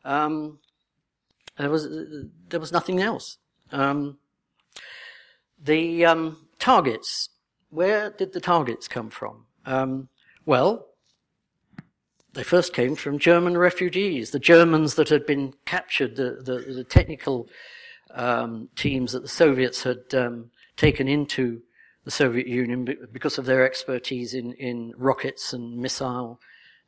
Um, 0.05 0.59
there 1.57 1.69
was, 1.69 1.87
there 2.49 2.59
was 2.59 2.71
nothing 2.71 3.01
else. 3.01 3.37
Um, 3.71 4.19
the 5.61 6.05
um, 6.05 6.47
targets. 6.59 7.29
Where 7.71 8.11
did 8.11 8.31
the 8.31 8.39
targets 8.39 8.87
come 8.87 9.09
from? 9.09 9.45
Um, 9.65 10.07
well, 10.45 10.87
they 12.35 12.43
first 12.43 12.73
came 12.73 12.95
from 12.95 13.19
German 13.19 13.57
refugees, 13.57 14.31
the 14.31 14.39
Germans 14.39 14.95
that 14.95 15.09
had 15.09 15.25
been 15.25 15.53
captured, 15.65 16.15
the, 16.15 16.41
the, 16.41 16.73
the 16.73 16.83
technical 16.83 17.49
um, 18.11 18.69
teams 18.75 19.11
that 19.11 19.23
the 19.23 19.27
Soviets 19.27 19.83
had 19.83 20.13
um, 20.13 20.51
taken 20.77 21.07
into 21.07 21.61
the 22.05 22.11
Soviet 22.11 22.47
Union 22.47 22.87
because 23.11 23.37
of 23.37 23.45
their 23.45 23.65
expertise 23.65 24.33
in, 24.33 24.53
in 24.53 24.93
rockets 24.95 25.51
and 25.51 25.77
missile 25.77 26.39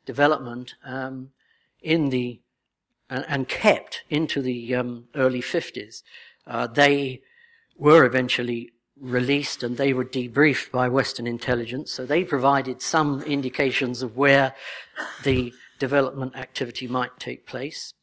development 0.06 0.74
um, 0.84 1.30
in 1.82 2.08
the 2.08 2.40
and, 3.10 3.48
kept 3.48 4.04
into 4.10 4.42
the 4.42 4.74
um, 4.74 5.04
early 5.14 5.40
50s. 5.40 6.02
Uh, 6.46 6.66
they 6.66 7.22
were 7.76 8.04
eventually 8.04 8.70
released 9.00 9.62
and 9.62 9.76
they 9.76 9.92
were 9.92 10.04
debriefed 10.04 10.70
by 10.70 10.88
Western 10.88 11.26
intelligence. 11.26 11.90
So 11.90 12.04
they 12.04 12.24
provided 12.24 12.82
some 12.82 13.22
indications 13.22 14.02
of 14.02 14.16
where 14.16 14.54
the 15.24 15.52
development 15.78 16.36
activity 16.36 16.86
might 16.86 17.18
take 17.18 17.46
place. 17.46 17.94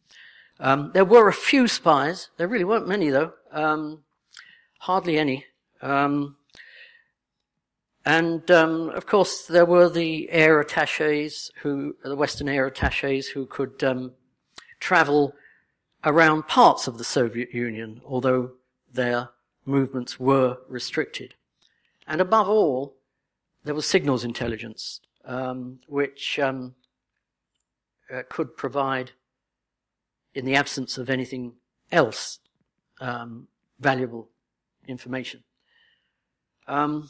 Um, 0.59 0.91
there 0.93 1.05
were 1.05 1.27
a 1.27 1.33
few 1.33 1.67
spies. 1.67 2.29
There 2.37 2.47
really 2.47 2.63
weren't 2.63 2.87
many 2.87 3.09
though. 3.09 3.33
Um, 3.51 4.03
hardly 4.79 5.17
any. 5.17 5.45
Um, 5.81 6.37
and 8.05 8.49
um, 8.51 8.89
of 8.89 9.07
course, 9.07 9.47
there 9.47 9.65
were 9.65 9.89
the 9.89 10.29
air 10.29 10.59
attaches 10.59 11.51
who, 11.61 11.95
the 12.03 12.15
Western 12.15 12.47
air 12.47 12.67
attaches 12.67 13.27
who 13.27 13.47
could 13.47 13.83
um, 13.83 14.11
travel 14.79 15.33
around 16.03 16.47
parts 16.47 16.87
of 16.87 16.99
the 16.99 17.03
Soviet 17.03 17.51
Union, 17.51 18.01
although 18.05 18.51
their 18.93 19.29
movements 19.65 20.19
were 20.19 20.57
restricted. 20.69 21.33
And 22.07 22.21
above 22.21 22.47
all, 22.47 22.95
there 23.63 23.73
was 23.73 23.87
signals 23.87 24.23
intelligence, 24.23 25.01
um, 25.25 25.79
which 25.87 26.37
um, 26.37 26.75
uh, 28.13 28.21
could 28.29 28.55
provide, 28.55 29.11
in 30.35 30.45
the 30.45 30.55
absence 30.55 30.99
of 30.99 31.09
anything 31.09 31.53
else, 31.91 32.37
um, 33.01 33.47
valuable 33.79 34.29
information. 34.87 35.43
Um, 36.67 37.09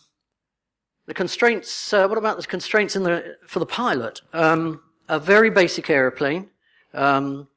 the 1.06 1.14
constraints, 1.14 1.94
uh, 1.94 2.08
what 2.08 2.18
about 2.18 2.38
the 2.38 2.48
constraints 2.48 2.96
in 2.96 3.04
the, 3.04 3.38
for 3.48 3.60
the 3.60 3.66
pilot? 3.66 4.22
Um, 4.34 4.82
a 5.08 5.20
very 5.20 5.50
basic 5.50 5.90
aeroplane. 5.90 6.50
Um, 6.94 7.48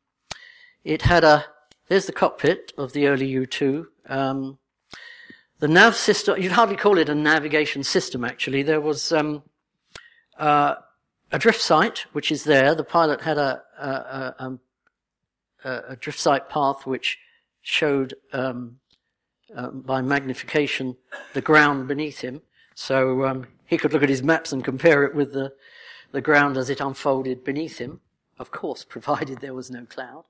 it 0.85 1.03
had 1.03 1.25
a, 1.25 1.45
there's 1.89 2.07
the 2.07 2.13
cockpit 2.13 2.73
of 2.77 2.93
the 2.93 3.07
early 3.07 3.27
U-2. 3.27 3.87
Um, 4.09 4.59
the 5.61 5.69
nav 5.69 5.97
system, 5.97 6.41
you'd 6.41 6.53
hardly 6.53 6.77
call 6.77 6.99
it 6.99 7.09
a 7.09 7.15
navigation 7.15 7.83
system 7.83 8.25
actually. 8.25 8.63
There 8.63 8.81
was, 8.81 9.13
um, 9.13 9.43
uh, 10.39 10.77
a 11.33 11.39
drift 11.39 11.61
sight, 11.61 12.07
which 12.13 12.31
is 12.31 12.45
there. 12.45 12.75
The 12.75 12.85
pilot 12.85 13.21
had 13.23 13.39
a, 13.39 13.63
a, 13.79 13.89
a, 13.89 14.35
um, 14.39 14.61
a 15.65 15.97
drift 15.97 16.19
sight 16.19 16.49
path 16.49 16.87
which 16.87 17.19
showed, 17.63 18.15
um, 18.33 18.79
uh, 19.55 19.69
by 19.71 20.01
magnification 20.03 20.97
the 21.33 21.41
ground 21.41 21.89
beneath 21.89 22.21
him. 22.21 22.43
So 22.79 23.27
um, 23.27 23.49
he 23.67 23.77
could 23.77 23.93
look 23.93 24.05
at 24.05 24.09
his 24.09 24.23
maps 24.23 24.53
and 24.53 24.63
compare 24.63 25.03
it 25.03 25.13
with 25.13 25.33
the, 25.33 25.53
the 26.13 26.21
ground 26.21 26.57
as 26.57 26.71
it 26.71 26.81
unfolded 26.81 27.43
beneath 27.43 27.79
him, 27.79 28.01
of 28.39 28.53
course, 28.53 28.85
provided 28.89 29.41
there 29.41 29.53
was 29.53 29.69
no 29.69 29.85
cloud. 29.85 30.27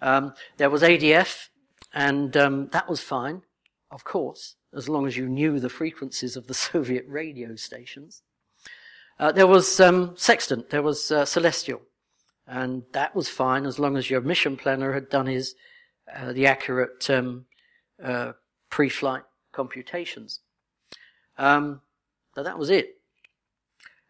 Um, 0.00 0.34
there 0.56 0.70
was 0.70 0.82
ADF, 0.82 1.48
and 1.92 2.36
um, 2.36 2.68
that 2.68 2.88
was 2.88 3.00
fine, 3.00 3.42
of 3.90 4.04
course, 4.04 4.54
as 4.72 4.88
long 4.88 5.04
as 5.04 5.16
you 5.16 5.26
knew 5.28 5.58
the 5.58 5.68
frequencies 5.68 6.36
of 6.36 6.46
the 6.46 6.54
Soviet 6.68 7.06
radio 7.08 7.56
stations. 7.56 8.22
Uh, 9.18 9.32
there 9.32 9.48
was 9.48 9.80
um, 9.80 10.14
sextant, 10.16 10.70
there 10.70 10.82
was 10.82 11.10
uh, 11.10 11.24
celestial, 11.24 11.82
and 12.46 12.84
that 12.92 13.16
was 13.16 13.28
fine 13.28 13.66
as 13.66 13.80
long 13.80 13.96
as 13.96 14.08
your 14.08 14.20
mission 14.20 14.56
planner 14.56 14.92
had 14.92 15.08
done 15.08 15.26
his 15.26 15.56
uh, 16.14 16.32
the 16.32 16.46
accurate 16.46 17.10
um, 17.10 17.46
uh, 18.00 18.30
pre-flight 18.70 19.24
computations. 19.50 20.38
Um, 21.38 21.80
but 22.34 22.44
that 22.44 22.58
was 22.58 22.70
it. 22.70 22.98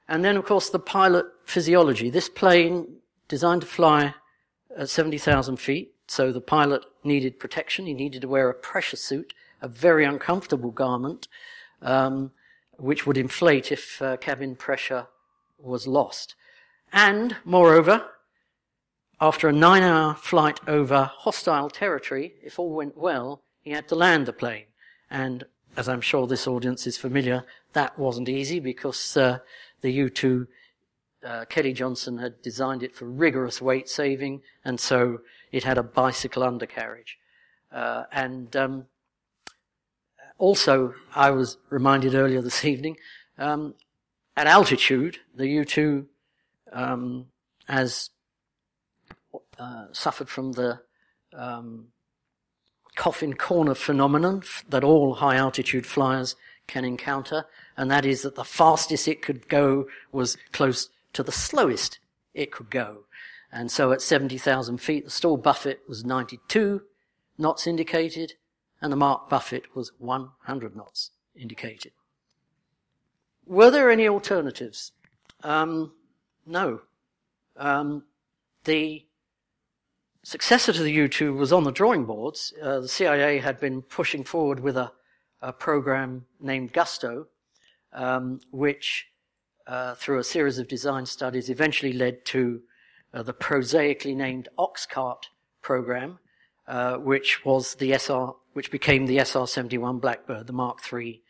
And 0.08 0.24
then, 0.24 0.36
of 0.36 0.44
course, 0.44 0.70
the 0.70 0.78
pilot 0.78 1.26
physiology. 1.44 2.10
This 2.10 2.28
plane 2.28 2.96
designed 3.28 3.62
to 3.62 3.66
fly 3.66 4.14
at 4.76 4.90
70,000 4.90 5.56
feet, 5.56 5.94
so 6.06 6.32
the 6.32 6.40
pilot 6.40 6.84
needed 7.02 7.38
protection. 7.38 7.86
He 7.86 7.94
needed 7.94 8.22
to 8.22 8.28
wear 8.28 8.50
a 8.50 8.54
pressure 8.54 8.96
suit, 8.96 9.32
a 9.62 9.68
very 9.68 10.04
uncomfortable 10.04 10.70
garment, 10.70 11.28
um, 11.80 12.32
which 12.76 13.06
would 13.06 13.16
inflate 13.16 13.72
if 13.72 14.02
uh, 14.02 14.16
cabin 14.18 14.56
pressure 14.56 15.06
was 15.58 15.86
lost. 15.86 16.34
And, 16.92 17.36
moreover, 17.44 18.06
after 19.20 19.48
a 19.48 19.52
nine 19.52 19.82
hour 19.82 20.14
flight 20.14 20.60
over 20.66 21.10
hostile 21.12 21.70
territory, 21.70 22.34
if 22.42 22.58
all 22.58 22.70
went 22.70 22.98
well, 22.98 23.42
he 23.62 23.70
had 23.70 23.88
to 23.88 23.94
land 23.94 24.26
the 24.26 24.32
plane. 24.32 24.66
And 25.10 25.44
as 25.76 25.88
I'm 25.88 26.00
sure 26.00 26.26
this 26.26 26.46
audience 26.46 26.86
is 26.86 26.96
familiar, 26.96 27.44
that 27.72 27.98
wasn't 27.98 28.28
easy 28.28 28.60
because 28.60 29.16
uh, 29.16 29.38
the 29.80 29.90
U-2 29.90 30.46
uh, 31.24 31.44
Kelly 31.46 31.72
Johnson 31.72 32.18
had 32.18 32.42
designed 32.42 32.82
it 32.82 32.94
for 32.94 33.06
rigorous 33.06 33.62
weight 33.62 33.88
saving, 33.88 34.42
and 34.64 34.78
so 34.78 35.20
it 35.52 35.64
had 35.64 35.78
a 35.78 35.82
bicycle 35.82 36.42
undercarriage. 36.42 37.18
Uh, 37.72 38.04
and 38.12 38.54
um, 38.54 38.84
also, 40.38 40.94
I 41.14 41.30
was 41.30 41.56
reminded 41.70 42.14
earlier 42.14 42.42
this 42.42 42.64
evening, 42.64 42.98
um, 43.38 43.74
at 44.36 44.46
altitude, 44.46 45.18
the 45.34 45.48
U-2 45.48 46.06
um, 46.72 47.26
has 47.68 48.10
uh, 49.58 49.86
suffered 49.92 50.28
from 50.28 50.52
the 50.52 50.80
um, 51.32 51.86
coffin 52.96 53.34
corner 53.34 53.74
phenomenon 53.74 54.42
that 54.68 54.84
all 54.84 55.14
high 55.14 55.36
altitude 55.36 55.86
flyers 55.86 56.36
can 56.66 56.84
encounter, 56.84 57.46
and 57.76 57.90
that 57.90 58.04
is 58.04 58.22
that 58.22 58.34
the 58.34 58.44
fastest 58.44 59.08
it 59.08 59.22
could 59.22 59.48
go 59.48 59.86
was 60.12 60.36
close 60.52 60.88
to 61.12 61.22
the 61.22 61.32
slowest 61.32 61.98
it 62.32 62.50
could 62.50 62.70
go. 62.70 63.04
And 63.52 63.70
so 63.70 63.92
at 63.92 64.02
70,000 64.02 64.78
feet, 64.78 65.04
the 65.04 65.10
stall 65.10 65.36
buffet 65.36 65.80
was 65.88 66.04
92 66.04 66.82
knots 67.38 67.66
indicated, 67.66 68.34
and 68.80 68.92
the 68.92 68.96
Mach 68.96 69.28
buffet 69.28 69.74
was 69.74 69.92
100 69.98 70.74
knots 70.74 71.10
indicated. 71.36 71.92
Were 73.46 73.70
there 73.70 73.90
any 73.90 74.08
alternatives? 74.08 74.92
Um, 75.42 75.92
no. 76.46 76.80
Um, 77.56 78.04
the 78.64 79.04
successor 80.24 80.72
to 80.72 80.82
the 80.82 80.90
U-2 80.90 81.36
was 81.36 81.52
on 81.52 81.64
the 81.64 81.70
drawing 81.70 82.04
boards. 82.04 82.52
Uh, 82.60 82.80
the 82.80 82.88
CIA 82.88 83.38
had 83.38 83.60
been 83.60 83.82
pushing 83.82 84.24
forward 84.24 84.58
with 84.58 84.76
a, 84.76 84.90
a 85.42 85.52
program 85.52 86.24
named 86.40 86.72
Gusto, 86.72 87.26
um, 87.92 88.40
which, 88.50 89.06
uh, 89.66 89.94
through 89.94 90.18
a 90.18 90.24
series 90.24 90.58
of 90.58 90.66
design 90.66 91.06
studies, 91.06 91.50
eventually 91.50 91.92
led 91.92 92.24
to 92.26 92.62
uh, 93.12 93.22
the 93.22 93.34
prosaically 93.34 94.14
named 94.14 94.48
Oxcart 94.58 95.24
program, 95.62 96.18
uh, 96.66 96.96
which 96.96 97.44
was 97.44 97.74
the 97.76 97.92
SR, 97.92 98.32
which 98.54 98.70
became 98.70 99.06
the 99.06 99.18
SR-71 99.18 100.00
Blackbird, 100.00 100.46
the 100.46 100.52
Mach 100.52 100.80
III 100.92 101.22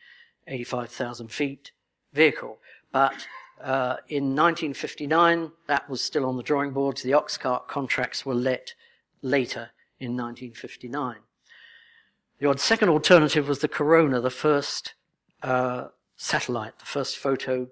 85,000 0.47 1.29
feet 1.33 1.73
vehicle. 2.13 2.59
But 2.93 3.27
uh, 3.61 3.97
in 4.09 4.37
1959, 4.37 5.51
that 5.67 5.89
was 5.91 6.01
still 6.01 6.27
on 6.27 6.37
the 6.37 6.43
drawing 6.43 6.71
boards. 6.71 7.03
The 7.03 7.13
Oxcart 7.13 7.67
contracts 7.67 8.25
were 8.25 8.35
let 8.35 8.75
later 9.25 9.71
in 9.99 10.17
1959. 10.17 11.17
The 12.39 12.55
second 12.59 12.91
alternative 12.91 13.49
was 13.49 13.61
the 13.61 13.69
Corona, 13.69 14.21
the 14.21 14.31
first 14.31 14.95
uh, 15.43 15.89
satellite, 16.17 16.79
the 16.79 16.85
first 16.85 17.17
photo 17.17 17.69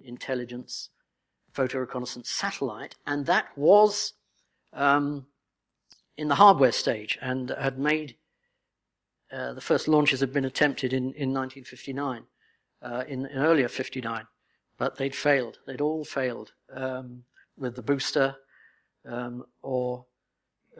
intelligence, 0.00 0.90
photo 1.52 1.80
reconnaissance 1.80 2.30
satellite, 2.30 2.94
and 3.06 3.26
that 3.26 3.46
was 3.56 4.12
um, 4.72 5.26
in 6.16 6.28
the 6.28 6.36
hardware 6.36 6.72
stage 6.72 7.18
and 7.20 7.50
had 7.50 7.78
made 7.78 8.16
uh, 9.32 9.54
the 9.54 9.60
first 9.60 9.88
launches 9.88 10.20
had 10.20 10.32
been 10.32 10.44
attempted 10.44 10.92
in, 10.92 11.04
in 11.14 11.32
1959, 11.32 12.24
uh, 12.82 13.04
in, 13.08 13.24
in, 13.26 13.38
earlier 13.38 13.66
59, 13.66 14.26
but 14.76 14.96
they'd 14.96 15.14
failed. 15.14 15.58
They'd 15.66 15.80
all 15.80 16.04
failed 16.04 16.52
um, 16.70 17.24
with 17.56 17.74
the 17.74 17.82
booster 17.82 18.36
um, 19.06 19.44
or 19.62 20.04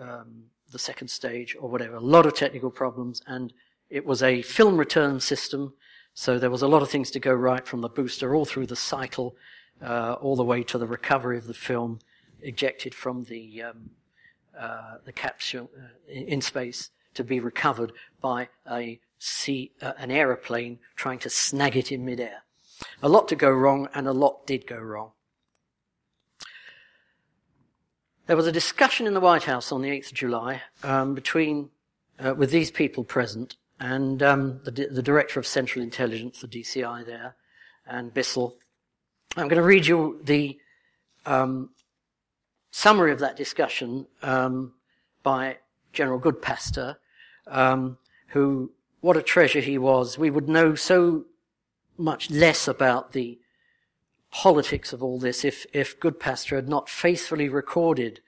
um, 0.00 0.44
the 0.70 0.78
second 0.78 1.08
stage 1.08 1.56
or 1.60 1.68
whatever. 1.68 1.96
A 1.96 2.00
lot 2.00 2.26
of 2.26 2.34
technical 2.34 2.70
problems, 2.70 3.22
and 3.26 3.52
it 3.90 4.04
was 4.04 4.22
a 4.22 4.42
film 4.42 4.76
return 4.76 5.20
system, 5.20 5.74
so 6.14 6.38
there 6.38 6.50
was 6.50 6.62
a 6.62 6.68
lot 6.68 6.82
of 6.82 6.90
things 6.90 7.10
to 7.12 7.20
go 7.20 7.32
right 7.32 7.66
from 7.66 7.80
the 7.80 7.88
booster 7.88 8.34
all 8.34 8.44
through 8.44 8.66
the 8.66 8.76
cycle, 8.76 9.36
uh, 9.82 10.14
all 10.20 10.36
the 10.36 10.44
way 10.44 10.62
to 10.62 10.78
the 10.78 10.86
recovery 10.86 11.38
of 11.38 11.46
the 11.46 11.54
film 11.54 11.98
ejected 12.42 12.94
from 12.94 13.24
the 13.24 13.62
um, 13.62 13.90
uh, 14.58 14.96
the 15.04 15.12
capsule 15.12 15.70
uh, 15.78 15.88
in 16.08 16.40
space 16.40 16.90
to 17.14 17.24
be 17.24 17.40
recovered 17.40 17.92
by 18.20 18.48
a 18.70 19.00
sea, 19.18 19.72
uh, 19.80 19.92
an 19.98 20.10
aeroplane 20.10 20.78
trying 20.96 21.18
to 21.18 21.30
snag 21.30 21.76
it 21.76 21.90
in 21.90 22.04
midair. 22.04 22.42
A 23.02 23.08
lot 23.08 23.28
to 23.28 23.36
go 23.36 23.50
wrong, 23.50 23.88
and 23.94 24.06
a 24.06 24.12
lot 24.12 24.46
did 24.46 24.66
go 24.66 24.76
wrong. 24.76 25.12
There 28.26 28.36
was 28.36 28.46
a 28.46 28.52
discussion 28.52 29.08
in 29.08 29.14
the 29.14 29.20
White 29.20 29.42
House 29.42 29.72
on 29.72 29.82
the 29.82 29.90
8th 29.90 30.06
of 30.06 30.14
July 30.14 30.62
um, 30.84 31.14
between, 31.14 31.70
uh, 32.24 32.34
with 32.34 32.52
these 32.52 32.70
people 32.70 33.02
present, 33.02 33.56
and 33.80 34.22
um, 34.22 34.60
the, 34.62 34.70
the, 34.70 35.02
Director 35.02 35.40
of 35.40 35.46
Central 35.46 35.82
Intelligence, 35.82 36.40
the 36.40 36.46
DCI 36.46 37.04
there, 37.04 37.34
and 37.84 38.14
Bissell. 38.14 38.54
I'm 39.36 39.48
going 39.48 39.60
to 39.60 39.66
read 39.66 39.86
you 39.86 40.20
the 40.22 40.56
um, 41.26 41.70
summary 42.70 43.10
of 43.10 43.18
that 43.18 43.36
discussion 43.36 44.06
um, 44.22 44.74
by 45.24 45.56
General 45.92 46.20
Goodpaster, 46.20 46.96
um, 47.48 47.98
who, 48.28 48.70
what 49.00 49.16
a 49.16 49.22
treasure 49.22 49.60
he 49.60 49.78
was. 49.78 50.16
We 50.16 50.30
would 50.30 50.48
know 50.48 50.76
so 50.76 51.24
much 51.98 52.30
less 52.30 52.68
about 52.68 53.12
the 53.12 53.40
politics 54.32 54.92
of 54.92 55.02
all 55.02 55.18
this 55.18 55.44
if, 55.44 55.66
if 55.72 56.00
Goodpaster 56.00 56.56
had 56.56 56.68
not 56.68 56.88
faithfully 56.88 57.48
recorded 57.48 58.20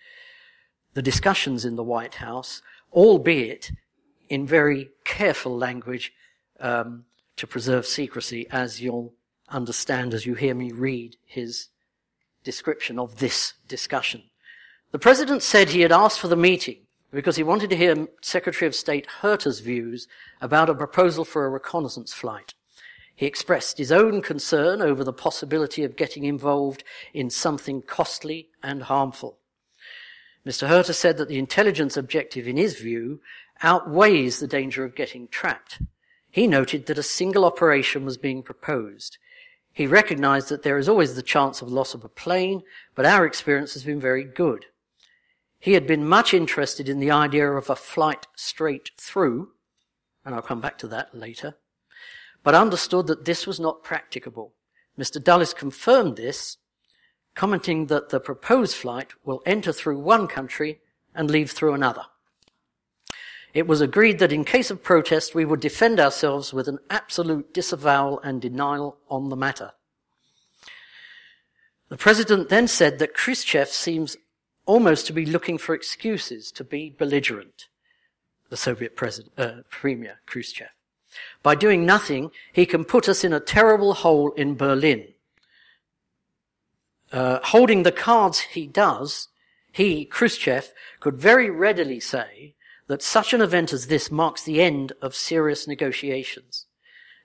the 0.92 1.02
discussions 1.02 1.64
in 1.64 1.74
the 1.74 1.82
White 1.82 2.16
House, 2.16 2.62
albeit 2.92 3.72
in 4.28 4.46
very 4.46 4.90
careful 5.04 5.56
language 5.56 6.12
um, 6.60 7.04
to 7.36 7.46
preserve 7.46 7.86
secrecy, 7.86 8.46
as 8.50 8.80
you'll 8.80 9.12
understand 9.48 10.14
as 10.14 10.24
you 10.24 10.34
hear 10.34 10.54
me 10.54 10.70
read 10.70 11.16
his 11.26 11.68
description 12.44 12.98
of 12.98 13.18
this 13.18 13.54
discussion. 13.66 14.22
The 14.92 14.98
president 14.98 15.42
said 15.42 15.70
he 15.70 15.80
had 15.80 15.90
asked 15.90 16.20
for 16.20 16.28
the 16.28 16.36
meeting 16.36 16.78
because 17.10 17.36
he 17.36 17.42
wanted 17.42 17.70
to 17.70 17.76
hear 17.76 18.08
Secretary 18.22 18.66
of 18.66 18.74
State 18.74 19.06
Herter's 19.20 19.60
views 19.60 20.06
about 20.40 20.70
a 20.70 20.74
proposal 20.74 21.24
for 21.24 21.46
a 21.46 21.50
reconnaissance 21.50 22.12
flight. 22.12 22.54
He 23.16 23.26
expressed 23.26 23.78
his 23.78 23.92
own 23.92 24.22
concern 24.22 24.82
over 24.82 25.04
the 25.04 25.12
possibility 25.12 25.84
of 25.84 25.96
getting 25.96 26.24
involved 26.24 26.82
in 27.12 27.30
something 27.30 27.82
costly 27.82 28.48
and 28.62 28.84
harmful. 28.84 29.38
Mr. 30.44 30.68
Herter 30.68 30.92
said 30.92 31.16
that 31.16 31.28
the 31.28 31.38
intelligence 31.38 31.96
objective, 31.96 32.46
in 32.46 32.56
his 32.56 32.78
view, 32.78 33.20
outweighs 33.62 34.40
the 34.40 34.46
danger 34.46 34.84
of 34.84 34.94
getting 34.94 35.28
trapped. 35.28 35.80
He 36.30 36.46
noted 36.46 36.86
that 36.86 36.98
a 36.98 37.02
single 37.02 37.44
operation 37.44 38.04
was 38.04 38.18
being 38.18 38.42
proposed. 38.42 39.18
He 39.72 39.86
recognized 39.86 40.48
that 40.48 40.62
there 40.62 40.78
is 40.78 40.88
always 40.88 41.14
the 41.14 41.22
chance 41.22 41.62
of 41.62 41.70
loss 41.70 41.94
of 41.94 42.04
a 42.04 42.08
plane, 42.08 42.62
but 42.94 43.06
our 43.06 43.24
experience 43.24 43.74
has 43.74 43.84
been 43.84 44.00
very 44.00 44.24
good. 44.24 44.66
He 45.58 45.72
had 45.72 45.86
been 45.86 46.06
much 46.06 46.34
interested 46.34 46.88
in 46.88 46.98
the 46.98 47.10
idea 47.10 47.50
of 47.50 47.70
a 47.70 47.76
flight 47.76 48.26
straight 48.36 48.90
through, 49.00 49.52
and 50.24 50.34
I'll 50.34 50.42
come 50.42 50.60
back 50.60 50.76
to 50.78 50.88
that 50.88 51.14
later, 51.14 51.56
but 52.44 52.54
understood 52.54 53.08
that 53.08 53.24
this 53.24 53.46
was 53.46 53.58
not 53.58 53.82
practicable. 53.82 54.52
Mr. 54.96 55.22
Dulles 55.22 55.52
confirmed 55.52 56.16
this, 56.16 56.58
commenting 57.34 57.86
that 57.86 58.10
the 58.10 58.20
proposed 58.20 58.76
flight 58.76 59.08
will 59.24 59.42
enter 59.44 59.72
through 59.72 59.98
one 59.98 60.28
country 60.28 60.80
and 61.14 61.30
leave 61.30 61.50
through 61.50 61.74
another. 61.74 62.04
It 63.54 63.66
was 63.66 63.80
agreed 63.80 64.18
that 64.18 64.32
in 64.32 64.44
case 64.44 64.70
of 64.70 64.82
protest, 64.82 65.34
we 65.34 65.44
would 65.44 65.60
defend 65.60 65.98
ourselves 65.98 66.52
with 66.52 66.68
an 66.68 66.80
absolute 66.90 67.54
disavowal 67.54 68.20
and 68.20 68.42
denial 68.42 68.98
on 69.08 69.30
the 69.30 69.36
matter. 69.36 69.72
The 71.88 71.96
president 71.96 72.48
then 72.48 72.68
said 72.68 72.98
that 72.98 73.14
Khrushchev 73.14 73.68
seems 73.68 74.16
almost 74.66 75.06
to 75.06 75.12
be 75.12 75.24
looking 75.24 75.58
for 75.58 75.74
excuses 75.74 76.50
to 76.52 76.64
be 76.64 76.90
belligerent, 76.90 77.68
the 78.50 78.56
Soviet 78.56 78.96
president, 78.96 79.32
uh, 79.38 79.62
premier 79.70 80.20
Khrushchev. 80.26 80.70
By 81.42 81.54
doing 81.54 81.84
nothing, 81.84 82.30
he 82.52 82.66
can 82.66 82.84
put 82.84 83.08
us 83.08 83.24
in 83.24 83.32
a 83.32 83.40
terrible 83.40 83.94
hole 83.94 84.32
in 84.32 84.56
Berlin. 84.56 85.08
Uh, 87.12 87.38
holding 87.42 87.82
the 87.82 87.92
cards 87.92 88.40
he 88.40 88.66
does, 88.66 89.28
he, 89.70 90.04
Khrushchev, 90.04 90.72
could 91.00 91.16
very 91.16 91.50
readily 91.50 92.00
say 92.00 92.54
that 92.86 93.02
such 93.02 93.32
an 93.32 93.40
event 93.40 93.72
as 93.72 93.86
this 93.86 94.10
marks 94.10 94.42
the 94.42 94.60
end 94.60 94.92
of 95.00 95.14
serious 95.14 95.66
negotiations. 95.66 96.66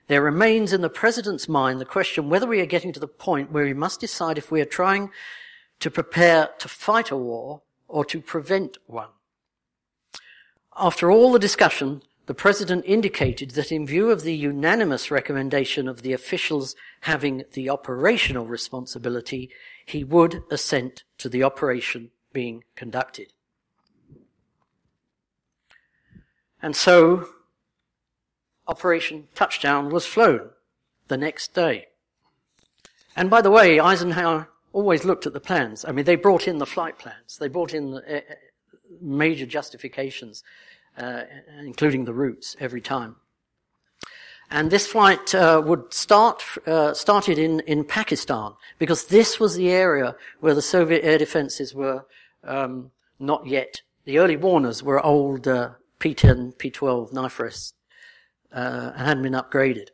There 0.06 0.22
remains 0.22 0.72
in 0.72 0.80
the 0.80 0.90
president's 0.90 1.48
mind 1.48 1.80
the 1.80 1.84
question 1.84 2.28
whether 2.28 2.46
we 2.46 2.60
are 2.60 2.66
getting 2.66 2.92
to 2.92 3.00
the 3.00 3.06
point 3.06 3.52
where 3.52 3.64
we 3.64 3.74
must 3.74 4.00
decide 4.00 4.38
if 4.38 4.50
we 4.50 4.60
are 4.60 4.64
trying 4.64 5.10
to 5.80 5.90
prepare 5.90 6.50
to 6.58 6.68
fight 6.68 7.10
a 7.10 7.16
war 7.16 7.62
or 7.86 8.04
to 8.06 8.20
prevent 8.20 8.78
one. 8.86 9.10
After 10.76 11.10
all 11.10 11.32
the 11.32 11.38
discussion, 11.38 12.02
the 12.30 12.34
President 12.34 12.84
indicated 12.86 13.50
that 13.50 13.72
in 13.72 13.84
view 13.84 14.08
of 14.12 14.22
the 14.22 14.36
unanimous 14.36 15.10
recommendation 15.10 15.88
of 15.88 16.02
the 16.02 16.12
officials 16.12 16.76
having 17.00 17.42
the 17.54 17.68
operational 17.68 18.46
responsibility, 18.46 19.50
he 19.84 20.04
would 20.04 20.44
assent 20.48 21.02
to 21.18 21.28
the 21.28 21.42
operation 21.42 22.12
being 22.32 22.62
conducted. 22.76 23.32
And 26.62 26.76
so, 26.76 27.26
Operation 28.68 29.26
Touchdown 29.34 29.90
was 29.90 30.06
flown 30.06 30.50
the 31.08 31.16
next 31.16 31.52
day. 31.52 31.86
And 33.16 33.28
by 33.28 33.42
the 33.42 33.50
way, 33.50 33.80
Eisenhower 33.80 34.50
always 34.72 35.04
looked 35.04 35.26
at 35.26 35.32
the 35.32 35.40
plans. 35.40 35.84
I 35.84 35.90
mean, 35.90 36.04
they 36.04 36.14
brought 36.14 36.46
in 36.46 36.58
the 36.58 36.64
flight 36.64 36.96
plans. 36.96 37.38
They 37.38 37.48
brought 37.48 37.74
in 37.74 37.90
the, 37.90 38.18
uh, 38.18 38.20
major 39.00 39.46
justifications, 39.46 40.44
uh, 40.96 41.22
including 41.60 42.04
the 42.04 42.14
routes 42.14 42.56
every 42.60 42.80
time. 42.80 43.16
And 44.50 44.70
this 44.70 44.86
flight 44.86 45.32
uh, 45.34 45.62
would 45.64 45.94
start 45.94 46.42
uh, 46.66 46.92
started 46.92 47.38
in 47.38 47.60
in 47.60 47.84
Pakistan 47.84 48.54
because 48.78 49.06
this 49.06 49.38
was 49.38 49.54
the 49.54 49.70
area 49.70 50.16
where 50.40 50.54
the 50.54 50.62
Soviet 50.62 51.04
air 51.04 51.18
defenses 51.18 51.72
were 51.72 52.04
um, 52.42 52.90
not 53.18 53.46
yet. 53.46 53.82
The 54.06 54.18
early 54.18 54.36
warners 54.36 54.82
were 54.82 55.04
old 55.04 55.46
uh, 55.46 55.70
P-10, 56.00 56.58
P-12 56.58 57.12
knife 57.12 57.38
rests 57.38 57.74
uh, 58.52 58.92
and 58.96 59.06
hadn't 59.06 59.22
been 59.22 59.34
upgraded. 59.34 59.88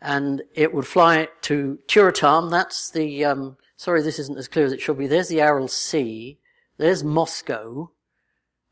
And 0.00 0.42
it 0.54 0.74
would 0.74 0.86
fly 0.86 1.28
to 1.42 1.78
Tyuratam. 1.86 2.50
That's 2.50 2.90
the 2.90 3.24
um, 3.24 3.56
sorry, 3.76 4.02
this 4.02 4.18
isn't 4.18 4.38
as 4.38 4.48
clear 4.48 4.64
as 4.64 4.72
it 4.72 4.80
should 4.80 4.98
be. 4.98 5.06
There's 5.06 5.28
the 5.28 5.40
Aral 5.40 5.68
Sea. 5.68 6.38
There's 6.78 7.04
Moscow. 7.04 7.90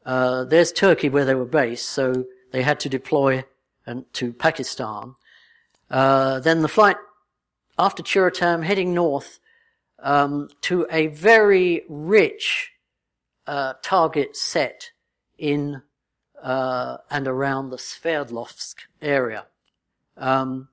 Uh, 0.05 0.45
there's 0.45 0.73
Turkey 0.73 1.09
where 1.09 1.25
they 1.25 1.35
were 1.35 1.45
based, 1.45 1.89
so 1.89 2.25
they 2.53 2.63
had 2.63 2.81
to 2.81 2.89
deploy 2.89 3.45
and, 3.87 4.05
to 4.15 4.33
Pakistan. 4.33 5.15
Uh, 5.91 6.41
then 6.41 6.63
the 6.63 6.69
flight 6.69 6.97
after 7.79 8.03
Tyuratam 8.03 8.65
heading 8.65 8.95
north 8.95 9.39
um, 9.99 10.49
to 10.63 10.87
a 10.91 11.09
very 11.09 11.83
rich 11.89 12.73
uh, 13.47 13.75
target 13.83 14.37
set 14.37 14.91
in 15.39 15.83
uh, 16.43 16.99
and 17.11 17.27
around 17.27 17.71
the 17.71 17.77
Sverdlovsk 17.77 18.77
area. 19.01 19.47
Um, 20.17 20.69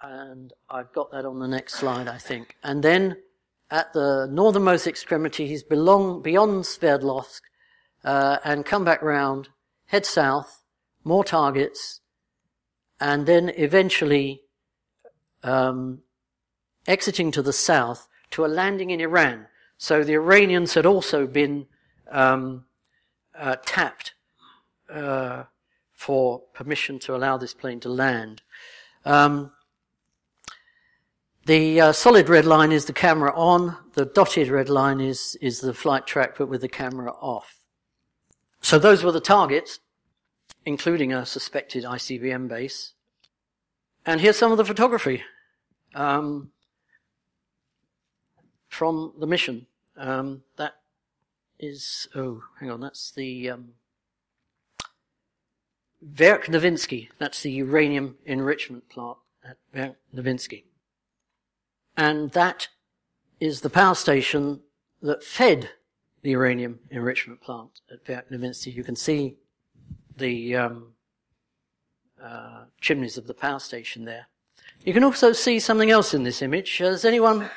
and 0.00 0.52
I've 0.68 0.92
got 0.92 1.12
that 1.12 1.24
on 1.24 1.38
the 1.38 1.46
next 1.46 1.74
slide, 1.74 2.08
I 2.08 2.18
think. 2.18 2.56
And 2.64 2.82
then 2.82 3.16
at 3.72 3.92
the 3.94 4.28
northernmost 4.30 4.86
extremity. 4.86 5.48
He's 5.48 5.62
belong, 5.62 6.22
beyond 6.22 6.64
Sverdlovsk, 6.64 7.40
uh, 8.04 8.38
and 8.44 8.64
come 8.64 8.84
back 8.84 9.02
round, 9.02 9.48
head 9.86 10.06
south, 10.06 10.62
more 11.04 11.24
targets, 11.24 12.00
and 13.00 13.26
then 13.26 13.50
eventually 13.56 14.42
um, 15.42 16.02
exiting 16.86 17.30
to 17.32 17.42
the 17.42 17.52
south 17.52 18.08
to 18.30 18.44
a 18.44 18.46
landing 18.46 18.90
in 18.90 19.00
Iran. 19.00 19.46
So 19.76 20.04
the 20.04 20.14
Iranians 20.14 20.74
had 20.74 20.86
also 20.86 21.26
been 21.26 21.66
um, 22.10 22.64
uh, 23.34 23.56
tapped 23.64 24.14
uh, 24.88 25.44
for 25.92 26.40
permission 26.54 26.98
to 27.00 27.16
allow 27.16 27.36
this 27.36 27.54
plane 27.54 27.80
to 27.80 27.88
land. 27.88 28.42
Um, 29.04 29.52
the 31.46 31.80
uh, 31.80 31.92
solid 31.92 32.28
red 32.28 32.44
line 32.44 32.70
is 32.70 32.84
the 32.84 32.92
camera 32.92 33.32
on. 33.34 33.76
The 33.94 34.04
dotted 34.04 34.48
red 34.48 34.68
line 34.68 35.00
is 35.00 35.36
is 35.40 35.60
the 35.60 35.74
flight 35.74 36.06
track, 36.06 36.36
but 36.38 36.48
with 36.48 36.60
the 36.60 36.68
camera 36.68 37.10
off. 37.10 37.61
So 38.62 38.78
those 38.78 39.02
were 39.02 39.12
the 39.12 39.20
targets, 39.20 39.80
including 40.64 41.12
a 41.12 41.26
suspected 41.26 41.84
ICBM 41.84 42.48
base. 42.48 42.94
And 44.06 44.20
here's 44.20 44.36
some 44.38 44.52
of 44.52 44.58
the 44.58 44.64
photography 44.64 45.22
um, 45.94 46.50
from 48.68 49.12
the 49.18 49.26
mission. 49.26 49.66
Um, 49.96 50.42
that 50.56 50.74
is, 51.58 52.08
oh, 52.14 52.42
hang 52.58 52.70
on, 52.70 52.80
that's 52.80 53.10
the 53.10 53.50
um, 53.50 53.68
Verkhnevensky. 56.04 57.08
That's 57.18 57.42
the 57.42 57.50
uranium 57.50 58.16
enrichment 58.24 58.88
plant 58.88 59.18
at 59.44 59.58
Verkhnevensky. 59.74 60.64
And 61.96 62.30
that 62.32 62.68
is 63.38 63.60
the 63.60 63.70
power 63.70 63.94
station 63.94 64.60
that 65.02 65.22
fed 65.22 65.70
the 66.22 66.30
uranium 66.30 66.78
enrichment 66.90 67.40
plant 67.40 67.80
at 67.90 68.04
Verkhnevensky. 68.04 68.74
You 68.74 68.84
can 68.84 68.96
see 68.96 69.36
the 70.16 70.56
um, 70.56 70.92
uh, 72.22 72.64
chimneys 72.80 73.18
of 73.18 73.26
the 73.26 73.34
power 73.34 73.58
station 73.58 74.04
there. 74.04 74.26
You 74.84 74.92
can 74.92 75.04
also 75.04 75.32
see 75.32 75.58
something 75.58 75.90
else 75.90 76.14
in 76.14 76.22
this 76.22 76.42
image. 76.42 76.78
Has 76.78 77.04
anyone, 77.04 77.50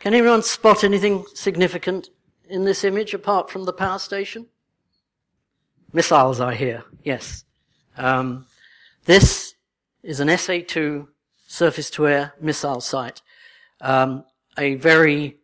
can 0.00 0.14
anyone 0.14 0.42
spot 0.42 0.84
anything 0.84 1.24
significant 1.34 2.10
in 2.48 2.64
this 2.64 2.84
image 2.84 3.14
apart 3.14 3.50
from 3.50 3.64
the 3.64 3.72
power 3.72 3.98
station? 3.98 4.46
Missiles, 5.92 6.40
I 6.40 6.54
hear. 6.54 6.84
Yes. 7.04 7.44
Um, 7.96 8.46
this 9.04 9.54
is 10.02 10.20
an 10.20 10.28
SA-2 10.28 11.06
surface-to-air 11.46 12.34
missile 12.40 12.80
site. 12.80 13.20
Um, 13.80 14.24
a 14.58 14.74
very 14.76 15.38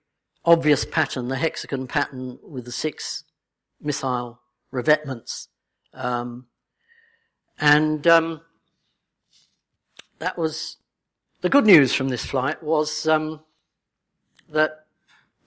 obvious 0.48 0.86
pattern, 0.86 1.28
the 1.28 1.36
hexagon 1.36 1.86
pattern 1.86 2.38
with 2.42 2.64
the 2.64 2.72
six 2.72 3.24
missile 3.82 4.40
revetments. 4.72 5.48
Um, 5.92 6.46
and 7.60 8.06
um, 8.06 8.40
that 10.20 10.38
was 10.38 10.78
the 11.42 11.50
good 11.50 11.66
news 11.66 11.92
from 11.92 12.08
this 12.08 12.24
flight 12.24 12.62
was 12.62 13.06
um, 13.06 13.40
that 14.48 14.86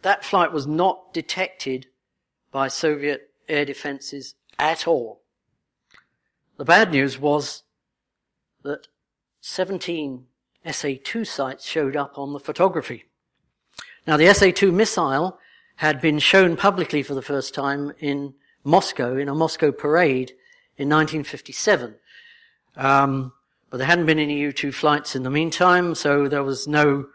that 0.04 0.24
flight 0.24 0.52
was 0.52 0.68
not 0.68 1.14
detected 1.16 1.88
by 2.52 2.68
Soviet 2.68 3.32
air 3.50 3.66
defenses 3.66 4.36
at 4.60 4.88
all. 4.88 5.24
The 6.58 6.66
bad 6.66 6.92
news 6.92 7.18
was 7.18 7.64
that 8.64 8.88
17 9.42 10.28
SA-2 10.64 11.26
sites 11.26 11.66
showed 11.66 11.96
up 11.96 12.20
on 12.20 12.34
the 12.34 12.40
photography. 12.40 13.06
Now 14.08 14.18
the 14.18 14.34
SA-2 14.34 14.74
missile 14.74 15.38
had 15.78 16.02
been 16.02 16.20
shown 16.20 16.58
publicly 16.58 17.04
for 17.04 17.14
the 17.14 17.22
first 17.22 17.54
time 17.54 17.94
in 18.00 18.34
Moscow, 18.64 19.18
in 19.18 19.30
a 19.30 19.36
Moscow 19.36 19.72
parade 19.72 20.32
in 20.78 20.90
1957. 20.90 21.96
Um, 22.76 23.34
but 23.70 23.78
there 23.78 23.88
hadn't 23.88 24.06
been 24.06 24.20
any 24.20 24.38
U-2 24.40 24.74
flights 24.74 25.16
in 25.16 25.24
the 25.24 25.30
meantime, 25.30 25.96
so 25.96 26.28
there 26.28 26.44
was 26.44 26.68
no, 26.68 27.08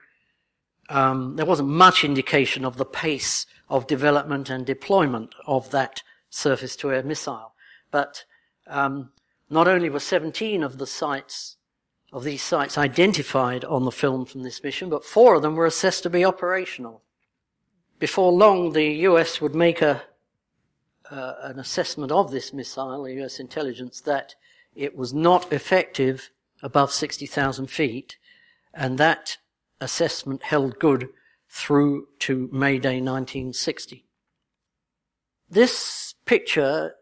um, 0.88 1.36
there 1.36 1.46
wasn't 1.46 1.68
much 1.68 2.04
indication 2.04 2.64
of 2.64 2.76
the 2.76 2.84
pace 2.84 3.46
of 3.68 3.86
development 3.86 4.48
and 4.48 4.64
deployment 4.64 5.34
of 5.46 5.70
that 5.70 6.02
surface-to-air 6.30 7.02
missile. 7.02 7.52
But 7.90 8.24
um, 8.66 9.10
not 9.50 9.68
only 9.68 9.90
were 9.90 10.00
17 10.00 10.62
of 10.62 10.78
the 10.78 10.86
sites 10.86 11.56
of 12.12 12.24
these 12.24 12.42
sites 12.42 12.78
identified 12.78 13.64
on 13.64 13.84
the 13.84 13.90
film 13.90 14.24
from 14.24 14.42
this 14.42 14.62
mission, 14.62 14.88
but 14.88 15.04
four 15.04 15.34
of 15.34 15.42
them 15.42 15.56
were 15.56 15.66
assessed 15.66 16.02
to 16.04 16.10
be 16.10 16.24
operational. 16.24 17.02
Before 17.98 18.32
long, 18.32 18.72
the 18.72 18.86
US 19.08 19.40
would 19.40 19.54
make 19.54 19.82
a, 19.82 20.02
uh, 21.10 21.34
an 21.42 21.58
assessment 21.58 22.12
of 22.12 22.30
this 22.30 22.52
missile, 22.52 23.04
the 23.04 23.22
US 23.24 23.40
intelligence, 23.40 24.00
that 24.02 24.34
it 24.74 24.96
was 24.96 25.12
not 25.12 25.52
effective 25.52 26.30
above 26.62 26.92
60,000 26.92 27.66
feet, 27.66 28.18
and 28.72 28.98
that 28.98 29.38
assessment 29.80 30.42
held 30.42 30.78
good 30.78 31.08
through 31.48 32.08
to 32.20 32.48
May 32.52 32.78
Day 32.78 33.00
1960. 33.00 34.04
This 35.48 36.14
picture 36.24 36.94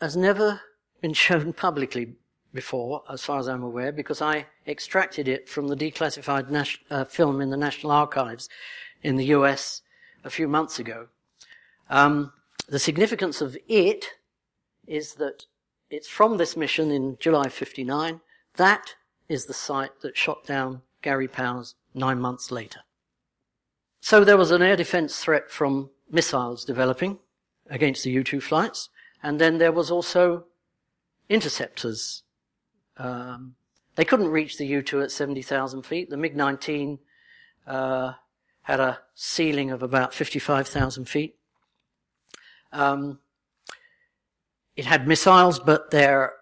has 0.00 0.16
never 0.16 0.60
been 1.00 1.12
shown 1.12 1.52
publicly 1.52 2.14
before, 2.52 3.02
as 3.10 3.24
far 3.24 3.38
as 3.38 3.48
I'm 3.48 3.62
aware, 3.62 3.92
because 3.92 4.20
I 4.20 4.46
extracted 4.66 5.28
it 5.28 5.48
from 5.48 5.68
the 5.68 5.76
declassified 5.76 6.50
nas- 6.50 6.78
uh, 6.90 7.04
film 7.04 7.40
in 7.40 7.50
the 7.50 7.56
National 7.56 7.92
Archives 7.92 8.48
in 9.02 9.16
the 9.16 9.26
US 9.26 9.82
a 10.24 10.30
few 10.30 10.48
months 10.48 10.78
ago. 10.78 11.08
Um, 11.90 12.32
the 12.68 12.78
significance 12.78 13.40
of 13.40 13.56
it 13.68 14.06
is 14.86 15.14
that 15.14 15.46
it's 15.90 16.08
from 16.08 16.36
this 16.36 16.56
mission 16.56 16.90
in 16.90 17.16
July 17.20 17.48
59 17.48 18.20
that 18.56 18.94
is 19.28 19.46
the 19.46 19.54
site 19.54 20.00
that 20.00 20.16
shot 20.16 20.44
down 20.46 20.82
Gary 21.00 21.28
Powers 21.28 21.74
nine 21.94 22.20
months 22.20 22.50
later. 22.50 22.80
So 24.00 24.24
there 24.24 24.36
was 24.36 24.50
an 24.50 24.62
air 24.62 24.76
defense 24.76 25.18
threat 25.18 25.50
from 25.50 25.90
missiles 26.10 26.64
developing 26.64 27.18
against 27.70 28.04
the 28.04 28.10
U-2 28.10 28.42
flights, 28.42 28.90
and 29.22 29.40
then 29.40 29.58
there 29.58 29.72
was 29.72 29.90
also 29.90 30.44
interceptors. 31.28 32.22
Um, 32.96 33.54
they 33.94 34.04
couldn't 34.04 34.28
reach 34.28 34.58
the 34.58 34.66
U-2 34.66 35.04
at 35.04 35.10
70,000 35.10 35.82
feet. 35.82 36.10
The 36.10 36.16
MiG-19 36.16 36.98
uh, 37.66 38.12
had 38.62 38.80
a 38.80 38.98
ceiling 39.14 39.70
of 39.70 39.82
about 39.82 40.14
55,000 40.14 41.04
feet. 41.06 41.36
Um, 42.72 43.18
it 44.76 44.86
had 44.86 45.06
missiles, 45.06 45.58
but 45.58 45.90
their 45.90 46.32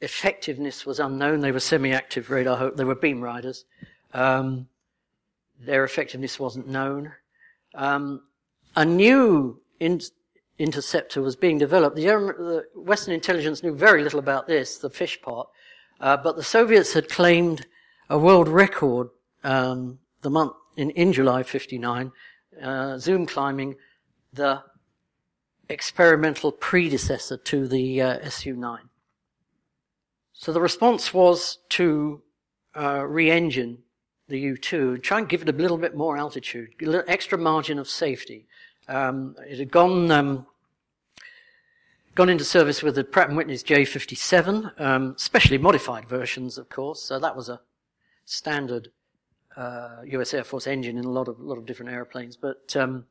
effectiveness 0.00 0.84
was 0.84 0.98
unknown. 0.98 1.40
They 1.40 1.52
were 1.52 1.60
semi-active 1.60 2.30
radar. 2.30 2.72
They 2.72 2.84
were 2.84 2.96
beam 2.96 3.20
riders. 3.20 3.64
Um, 4.12 4.68
their 5.60 5.84
effectiveness 5.84 6.40
wasn't 6.40 6.68
known. 6.68 7.12
Um, 7.74 8.22
a 8.76 8.84
new 8.84 9.60
in- 9.78 10.00
interceptor 10.58 11.22
was 11.22 11.36
being 11.36 11.58
developed. 11.58 11.96
The, 11.96 12.64
Western 12.74 13.14
intelligence 13.14 13.62
knew 13.62 13.74
very 13.74 14.02
little 14.02 14.18
about 14.18 14.46
this, 14.46 14.78
the 14.78 14.90
fish 14.90 15.20
pot, 15.20 15.48
uh, 16.00 16.16
but 16.16 16.36
the 16.36 16.42
Soviets 16.42 16.92
had 16.92 17.08
claimed 17.08 17.66
a 18.08 18.18
world 18.18 18.48
record 18.48 19.08
um, 19.42 19.98
the 20.22 20.30
month 20.30 20.52
in, 20.76 20.90
in 20.90 21.12
July 21.12 21.42
'59, 21.42 22.12
uh, 22.62 22.98
zoom 22.98 23.26
climbing 23.26 23.76
the 24.32 24.62
experimental 25.68 26.52
predecessor 26.52 27.36
to 27.36 27.66
the 27.66 28.02
uh, 28.02 28.28
Su-9. 28.28 28.78
So 30.32 30.52
the 30.52 30.60
response 30.60 31.14
was 31.14 31.58
to 31.70 32.22
uh, 32.76 33.04
re-engine 33.06 33.78
the 34.28 34.38
U-2, 34.40 35.02
try 35.02 35.18
and 35.18 35.28
give 35.28 35.42
it 35.42 35.48
a 35.48 35.52
little 35.52 35.78
bit 35.78 35.96
more 35.96 36.16
altitude, 36.16 36.70
a 36.82 36.86
little 36.86 37.04
extra 37.06 37.38
margin 37.38 37.78
of 37.78 37.88
safety. 37.88 38.46
Um, 38.88 39.36
it 39.48 39.58
had 39.58 39.70
gone 39.70 40.10
um, 40.10 40.46
gone 42.14 42.28
into 42.28 42.44
service 42.44 42.82
with 42.82 42.94
the 42.94 43.04
Pratt 43.04 43.32
& 43.32 43.34
Whitney's 43.34 43.64
J57, 43.64 44.80
um, 44.80 45.14
specially 45.16 45.58
modified 45.58 46.08
versions, 46.08 46.58
of 46.58 46.68
course. 46.68 47.02
So 47.02 47.18
that 47.18 47.34
was 47.34 47.48
a 47.48 47.60
standard 48.24 48.90
uh, 49.56 50.02
U.S. 50.06 50.34
Air 50.34 50.44
Force 50.44 50.66
engine 50.66 50.98
in 50.98 51.04
a 51.04 51.10
lot 51.10 51.28
of 51.28 51.40
lot 51.40 51.58
of 51.58 51.66
different 51.66 51.92
airplanes, 51.92 52.36
but 52.36 52.74
um, 52.76 53.06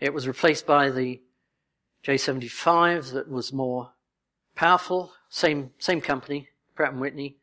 it 0.00 0.12
was 0.12 0.26
replaced 0.26 0.66
by 0.66 0.90
the 0.90 1.20
J75 2.04 3.12
that 3.12 3.28
was 3.28 3.52
more 3.52 3.90
powerful. 4.54 5.12
Same 5.28 5.70
same 5.78 6.00
company, 6.00 6.48
Pratt 6.74 6.92
and 6.92 7.00
Whitney. 7.00 7.36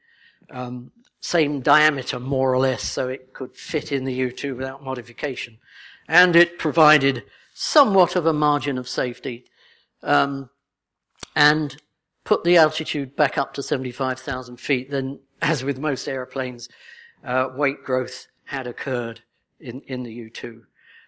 Um, 0.50 0.92
same 1.22 1.62
diameter, 1.62 2.20
more 2.20 2.54
or 2.54 2.60
less, 2.60 2.84
so 2.84 3.08
it 3.08 3.34
could 3.34 3.56
fit 3.56 3.92
in 3.92 4.04
the 4.04 4.14
U-2 4.14 4.56
without 4.56 4.84
modification. 4.84 5.58
And 6.08 6.36
it 6.36 6.60
provided 6.60 7.24
somewhat 7.58 8.18
of 8.18 8.26
a 8.26 8.34
margin 8.34 8.78
of 8.78 8.88
safety, 8.88 9.46
um, 10.04 10.50
and 11.38 11.78
put 12.26 12.44
the 12.44 12.58
altitude 12.58 13.16
back 13.16 13.38
up 13.38 13.54
to 13.54 13.64
75,000 13.64 14.58
feet. 14.58 14.92
Then, 14.92 15.20
as 15.42 15.64
with 15.64 15.80
most 15.80 16.08
airplanes, 16.08 16.70
uh, 17.24 17.50
weight 17.56 17.84
growth 17.84 18.28
had 18.44 18.68
occurred 18.68 19.22
in, 19.60 19.80
in 19.88 20.04
the 20.04 20.14
U-2. 20.14 20.62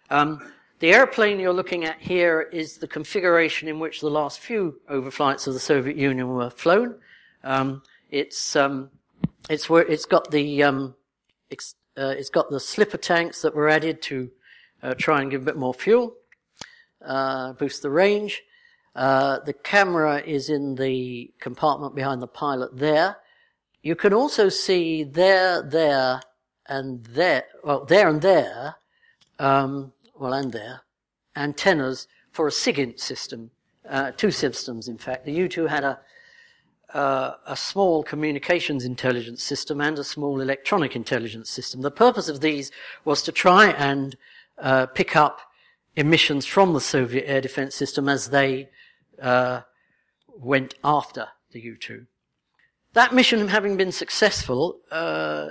Um, 0.10 0.52
the 0.80 0.94
airplane 0.94 1.40
you're 1.40 1.54
looking 1.54 1.86
at 1.86 2.00
here 2.00 2.42
is 2.54 2.78
the 2.78 2.88
configuration 2.88 3.68
in 3.68 3.80
which 3.80 4.00
the 4.00 4.10
last 4.10 4.40
few 4.40 4.80
overflights 4.90 5.48
of 5.48 5.54
the 5.54 5.60
Soviet 5.60 5.98
Union 5.98 6.30
were 6.30 6.50
flown. 6.50 6.96
Um, 7.44 7.82
it's 8.10 8.56
um, 8.56 8.90
it's 9.50 9.70
where 9.70 9.84
it's 9.84 10.06
got 10.06 10.32
the 10.32 10.64
um, 10.64 10.96
it's, 11.50 11.76
uh, 11.98 12.14
it's 12.18 12.30
got 12.30 12.50
the 12.50 12.60
slipper 12.60 12.98
tanks 12.98 13.42
that 13.42 13.56
were 13.56 13.70
added 13.70 14.02
to 14.04 14.30
uh, 14.84 14.94
try 14.94 15.22
and 15.22 15.32
give 15.32 15.42
a 15.42 15.46
bit 15.46 15.58
more 15.58 15.74
fuel, 15.74 16.14
uh, 17.06 17.54
boost 17.54 17.82
the 17.82 17.90
range. 17.90 18.44
Uh, 18.96 19.40
the 19.42 19.54
camera 19.54 20.22
is 20.26 20.50
in 20.50 20.76
the 20.76 21.32
compartment 21.40 21.96
behind 21.96 22.22
the 22.22 22.28
pilot 22.28 22.76
there. 22.76 23.18
You 23.84 23.96
can 23.96 24.12
also 24.12 24.50
see 24.50 25.04
there, 25.04 25.62
there, 25.62 26.22
and 26.68 27.06
there, 27.06 27.46
well, 27.64 27.86
there 27.86 28.10
and 28.10 28.22
there, 28.22 28.76
um, 29.40 29.94
well, 30.16 30.34
and 30.34 30.52
there, 30.52 30.82
antennas 31.36 32.08
for 32.32 32.48
a 32.48 32.52
SIGINT 32.52 33.00
system, 33.00 33.52
uh, 33.88 34.12
two 34.12 34.32
systems, 34.32 34.88
in 34.88 34.98
fact. 34.98 35.26
The 35.26 35.32
U-2 35.32 35.70
had 35.70 35.84
a, 35.84 36.00
uh, 36.94 37.36
a 37.46 37.56
small 37.56 38.04
communications 38.04 38.84
intelligence 38.84 39.44
system 39.44 39.80
and 39.80 39.98
a 40.00 40.04
small 40.04 40.42
electronic 40.42 40.96
intelligence 40.96 41.50
system. 41.50 41.82
The 41.82 41.92
purpose 41.92 42.30
of 42.30 42.42
these 42.42 42.72
was 43.06 43.22
to 43.24 43.32
try 43.32 43.68
and 43.70 44.18
uh, 44.58 44.88
pick 44.88 45.16
up 45.16 45.42
emissions 45.98 46.46
from 46.46 46.74
the 46.74 46.80
Soviet 46.80 47.26
air 47.28 47.42
defense 47.42 47.76
system 47.76 48.08
as 48.08 48.30
they 48.30 48.70
uh, 49.22 49.62
went 50.38 50.76
after 50.84 51.28
the 51.52 51.60
U-2. 51.60 52.06
That 52.94 53.14
mission 53.14 53.48
having 53.48 53.76
been 53.78 53.92
successful, 53.92 54.80
uh, 54.92 55.50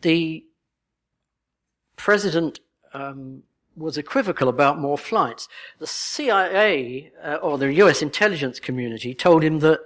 the 0.00 0.44
president 1.96 2.60
um, 2.94 3.42
was 3.76 3.98
equivocal 3.98 4.48
about 4.48 4.78
more 4.78 4.98
flights. 4.98 5.46
The 5.78 5.86
CIA 5.86 7.12
uh, 7.22 7.34
or 7.36 7.58
the 7.58 7.72
U.S. 7.74 8.00
intelligence 8.00 8.58
community 8.58 9.14
told 9.14 9.42
him 9.42 9.58
that 9.60 9.80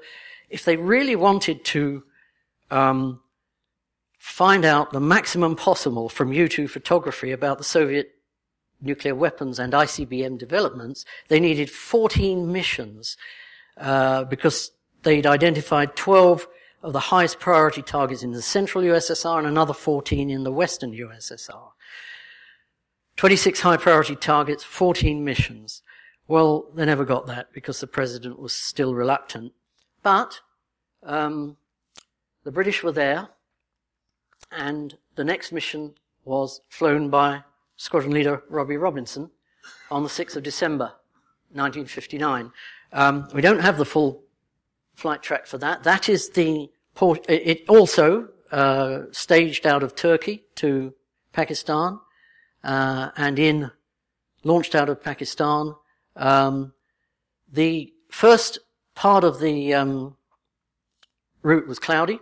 if 0.49 0.65
they 0.65 0.77
really 0.77 1.17
wanted 1.17 1.65
to 1.67 2.05
um, 2.71 3.21
find 4.19 4.65
out 4.65 4.93
the 4.93 5.01
maximum 5.01 5.57
possible 5.57 6.09
from 6.09 6.33
U-2 6.33 6.71
photography 6.71 7.33
about 7.33 7.59
the 7.59 7.65
Soviet 7.65 8.14
nuclear 8.85 9.15
weapons 9.15 9.59
and 9.59 9.73
ICBM 9.73 10.39
developments, 10.39 11.05
they 11.29 11.41
needed 11.41 11.71
14 11.71 12.51
missions 12.51 13.17
uh, 13.77 14.25
because 14.25 14.71
they'd 15.03 15.27
identified 15.27 15.97
12 15.97 16.47
of 16.83 16.93
the 16.93 17.01
highest 17.01 17.41
priority 17.41 17.83
targets 17.83 18.23
in 18.23 18.33
the 18.33 18.43
central 18.43 18.85
USSR 18.85 19.39
and 19.39 19.47
another 19.47 19.73
14 19.73 20.29
in 20.29 20.45
the 20.45 20.53
western 20.53 20.93
USSR. 20.93 21.71
26 23.17 23.61
high 23.61 23.77
priority 23.77 24.17
targets, 24.17 24.65
14 24.65 25.25
missions. 25.25 25.83
Well, 26.27 26.67
they 26.75 26.85
never 26.85 27.05
got 27.05 27.27
that 27.27 27.53
because 27.53 27.81
the 27.81 27.87
president 27.87 28.39
was 28.39 28.55
still 28.55 28.95
reluctant. 28.95 29.53
But 30.03 30.41
um, 31.03 31.57
the 32.45 32.53
British 32.53 32.83
were 32.83 32.93
there, 32.93 33.29
and 34.51 34.97
the 35.17 35.25
next 35.25 35.53
mission 35.53 35.95
was 36.25 36.61
flown 36.69 37.09
by 37.09 37.45
Squadron 37.77 38.13
Leader 38.13 38.43
Robbie 38.49 38.77
Robinson 38.77 39.31
on 39.91 40.03
the 40.03 40.09
6th 40.09 40.37
of 40.37 40.43
December 40.43 40.93
1959. 41.53 42.53
Um, 42.93 43.29
we 43.35 43.41
don't 43.41 43.61
have 43.61 43.79
the 43.79 43.85
full 43.85 44.23
flight 44.95 45.23
track 45.23 45.47
for 45.47 45.59
that. 45.59 45.83
That 45.83 46.09
is 46.09 46.31
the 46.31 46.71
port. 46.95 47.25
It 47.29 47.65
also 47.69 48.29
uh, 48.51 49.03
staged 49.11 49.67
out 49.67 49.83
of 49.83 49.95
Turkey 49.95 50.45
to 50.57 50.95
Pakistan, 51.33 51.99
uh, 52.63 53.11
and 53.17 53.39
in 53.39 53.71
launched 54.45 54.75
out 54.75 54.89
of 54.89 55.03
Pakistan. 55.03 55.75
Um, 56.17 56.73
the 57.51 57.93
first 58.11 58.59
part 58.95 59.25
of 59.25 59.41
the 59.41 59.75
um, 59.75 60.17
route 61.43 61.67
was 61.67 61.79
cloudy, 61.79 62.21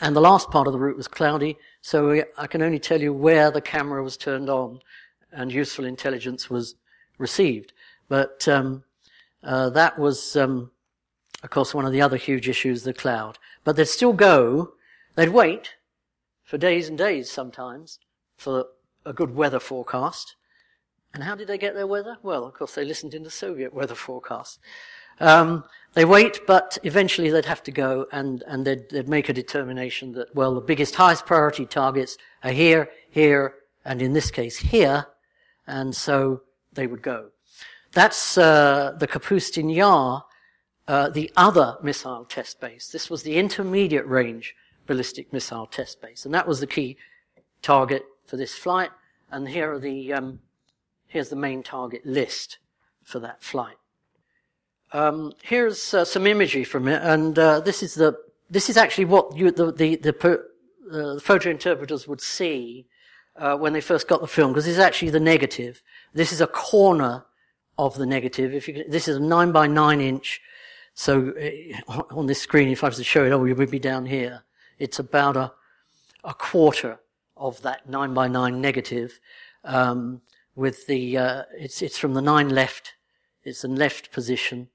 and 0.00 0.14
the 0.14 0.20
last 0.20 0.50
part 0.50 0.66
of 0.66 0.72
the 0.72 0.78
route 0.78 0.96
was 0.96 1.08
cloudy. 1.08 1.56
So 1.80 2.22
I 2.36 2.46
can 2.46 2.62
only 2.62 2.78
tell 2.78 3.00
you 3.00 3.12
where 3.12 3.50
the 3.50 3.60
camera 3.60 4.02
was 4.02 4.16
turned 4.16 4.50
on, 4.50 4.80
and 5.32 5.52
useful 5.52 5.84
intelligence 5.84 6.50
was 6.50 6.74
received. 7.18 7.72
But 8.08 8.46
um, 8.48 8.84
uh, 9.42 9.70
that 9.70 9.98
was 9.98 10.36
um, 10.36 10.70
of 11.42 11.50
course, 11.50 11.74
one 11.74 11.84
of 11.84 11.92
the 11.92 12.02
other 12.02 12.16
huge 12.16 12.48
issues, 12.48 12.82
the 12.82 12.92
cloud. 12.92 13.38
But 13.62 13.76
they'd 13.76 13.86
still 13.86 14.12
go, 14.12 14.72
they'd 15.14 15.28
wait 15.28 15.76
for 16.42 16.58
days 16.58 16.88
and 16.88 16.96
days 16.96 17.30
sometimes 17.30 17.98
for 18.36 18.66
a 19.04 19.12
good 19.12 19.34
weather 19.34 19.60
forecast. 19.60 20.36
And 21.14 21.22
how 21.22 21.34
did 21.34 21.48
they 21.48 21.56
get 21.56 21.74
their 21.74 21.86
weather? 21.86 22.18
Well, 22.22 22.44
of 22.44 22.54
course, 22.54 22.74
they 22.74 22.84
listened 22.84 23.14
in 23.14 23.22
the 23.22 23.30
Soviet 23.30 23.72
weather 23.72 23.94
forecast. 23.94 24.58
Um, 25.20 25.64
they 25.94 26.04
wait, 26.04 26.40
but 26.46 26.78
eventually 26.82 27.30
they'd 27.30 27.46
have 27.46 27.62
to 27.62 27.70
go 27.70 28.06
and, 28.12 28.42
and 28.46 28.66
they'd, 28.66 28.88
they'd 28.90 29.08
make 29.08 29.28
a 29.28 29.32
determination 29.32 30.12
that, 30.12 30.34
well, 30.34 30.54
the 30.54 30.60
biggest, 30.60 30.94
highest 30.94 31.24
priority 31.24 31.64
targets 31.64 32.18
are 32.44 32.50
here, 32.50 32.90
here, 33.10 33.54
and 33.84 34.02
in 34.02 34.12
this 34.12 34.30
case 34.30 34.58
here, 34.58 35.06
and 35.66 35.94
so 35.94 36.42
they 36.72 36.86
would 36.86 37.02
go. 37.02 37.30
That's 37.92 38.36
uh, 38.36 38.94
the 38.98 39.06
Kapustin 39.06 39.74
Yar 39.74 40.24
uh, 40.88 41.08
the 41.08 41.32
other 41.36 41.76
missile 41.82 42.24
test 42.24 42.60
base. 42.60 42.88
This 42.88 43.10
was 43.10 43.22
the 43.22 43.36
intermediate 43.36 44.06
range 44.06 44.54
ballistic 44.86 45.32
missile 45.32 45.66
test 45.66 46.00
base, 46.00 46.24
and 46.24 46.32
that 46.34 46.46
was 46.46 46.60
the 46.60 46.66
key 46.66 46.96
target 47.62 48.04
for 48.24 48.36
this 48.36 48.54
flight. 48.54 48.90
And 49.30 49.48
here 49.48 49.72
are 49.72 49.80
the 49.80 50.12
um, 50.12 50.40
here's 51.08 51.28
the 51.28 51.36
main 51.36 51.62
target 51.62 52.06
list 52.06 52.58
for 53.02 53.18
that 53.20 53.42
flight. 53.42 53.76
Um, 54.92 55.32
here's 55.42 55.94
uh, 55.94 56.04
some 56.04 56.26
imagery 56.26 56.64
from 56.64 56.88
it, 56.88 57.02
and 57.02 57.38
uh, 57.38 57.60
this 57.60 57.82
is 57.82 57.94
the 57.94 58.18
this 58.48 58.70
is 58.70 58.76
actually 58.76 59.06
what 59.06 59.36
you, 59.36 59.50
the 59.50 59.72
the 59.72 59.96
the, 59.96 60.14
uh, 60.90 61.14
the 61.14 61.20
photo 61.20 61.50
interpreters 61.50 62.06
would 62.06 62.20
see 62.20 62.86
uh, 63.36 63.56
when 63.56 63.72
they 63.72 63.80
first 63.80 64.08
got 64.08 64.20
the 64.20 64.26
film, 64.26 64.52
because 64.52 64.64
this 64.64 64.74
is 64.74 64.80
actually 64.80 65.10
the 65.10 65.20
negative. 65.20 65.82
This 66.14 66.32
is 66.32 66.40
a 66.40 66.46
corner 66.46 67.24
of 67.78 67.96
the 67.96 68.06
negative. 68.06 68.54
If 68.54 68.68
you, 68.68 68.84
this 68.88 69.08
is 69.08 69.16
a 69.16 69.20
nine 69.20 69.52
by 69.52 69.66
nine 69.66 70.00
inch 70.00 70.40
so 70.96 71.34
uh, 71.88 72.02
on 72.10 72.26
this 72.26 72.40
screen, 72.40 72.68
if 72.68 72.82
I 72.82 72.88
was 72.88 72.96
to 72.96 73.04
show 73.04 73.24
it, 73.24 73.30
oh, 73.30 73.38
we 73.38 73.52
would 73.52 73.70
be 73.70 73.78
down 73.78 74.06
here. 74.06 74.42
It's 74.78 74.98
about 74.98 75.36
a, 75.36 75.52
a 76.24 76.34
quarter 76.34 76.98
of 77.36 77.62
that 77.62 77.88
nine 77.88 78.14
by 78.14 78.26
nine 78.26 78.60
negative, 78.60 79.20
um, 79.62 80.22
with 80.54 80.86
the, 80.86 81.18
uh, 81.18 81.42
it's, 81.56 81.82
it's 81.82 81.98
from 81.98 82.14
the 82.14 82.22
nine 82.22 82.48
left. 82.48 82.94
It's 83.44 83.62
in 83.62 83.76
left 83.76 84.10
position. 84.10 84.68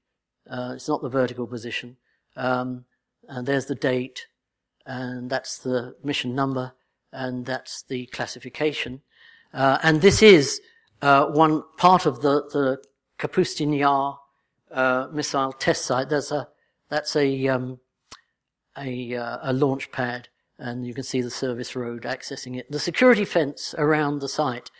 Uh, 0.48 0.72
it's 0.74 0.88
not 0.88 1.02
the 1.02 1.08
vertical 1.08 1.46
position. 1.46 1.96
Um, 2.36 2.84
and 3.28 3.46
there's 3.46 3.66
the 3.66 3.74
date, 3.74 4.26
and 4.86 5.30
that's 5.30 5.58
the 5.58 5.94
mission 6.02 6.34
number, 6.34 6.72
and 7.12 7.46
that's 7.46 7.82
the 7.82 8.06
classification. 8.06 9.02
Uh, 9.54 9.78
and 9.82 10.00
this 10.00 10.22
is 10.22 10.60
uh, 11.02 11.26
one 11.26 11.62
part 11.76 12.06
of 12.06 12.22
the, 12.22 12.42
the 12.52 12.82
Kapustin 13.18 13.76
Yar 13.78 14.18
uh, 14.70 15.08
missile 15.12 15.52
test 15.52 15.84
site. 15.84 16.08
There's 16.08 16.32
a 16.32 16.48
that's 16.88 17.16
a 17.16 17.48
um, 17.48 17.80
a, 18.76 19.14
uh, 19.14 19.38
a 19.42 19.52
launch 19.52 19.92
pad, 19.92 20.28
and 20.58 20.86
you 20.86 20.94
can 20.94 21.04
see 21.04 21.20
the 21.20 21.30
service 21.30 21.76
road 21.76 22.02
accessing 22.02 22.58
it. 22.58 22.70
The 22.70 22.78
security 22.78 23.24
fence 23.24 23.74
around 23.76 24.20
the 24.20 24.28
site. 24.28 24.70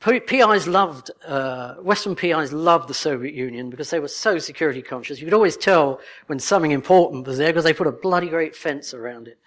PIs 0.00 0.68
loved, 0.68 1.10
uh, 1.26 1.74
Western 1.76 2.14
PIs 2.14 2.52
loved 2.52 2.88
the 2.88 2.94
Soviet 2.94 3.34
Union 3.34 3.68
because 3.68 3.90
they 3.90 3.98
were 3.98 4.08
so 4.08 4.38
security 4.38 4.80
conscious. 4.80 5.18
You 5.18 5.26
could 5.26 5.34
always 5.34 5.56
tell 5.56 6.00
when 6.28 6.38
something 6.38 6.70
important 6.70 7.26
was 7.26 7.38
there 7.38 7.48
because 7.48 7.64
they 7.64 7.72
put 7.72 7.88
a 7.88 7.92
bloody 7.92 8.28
great 8.28 8.54
fence 8.54 8.94
around 8.94 9.26
it. 9.26 9.38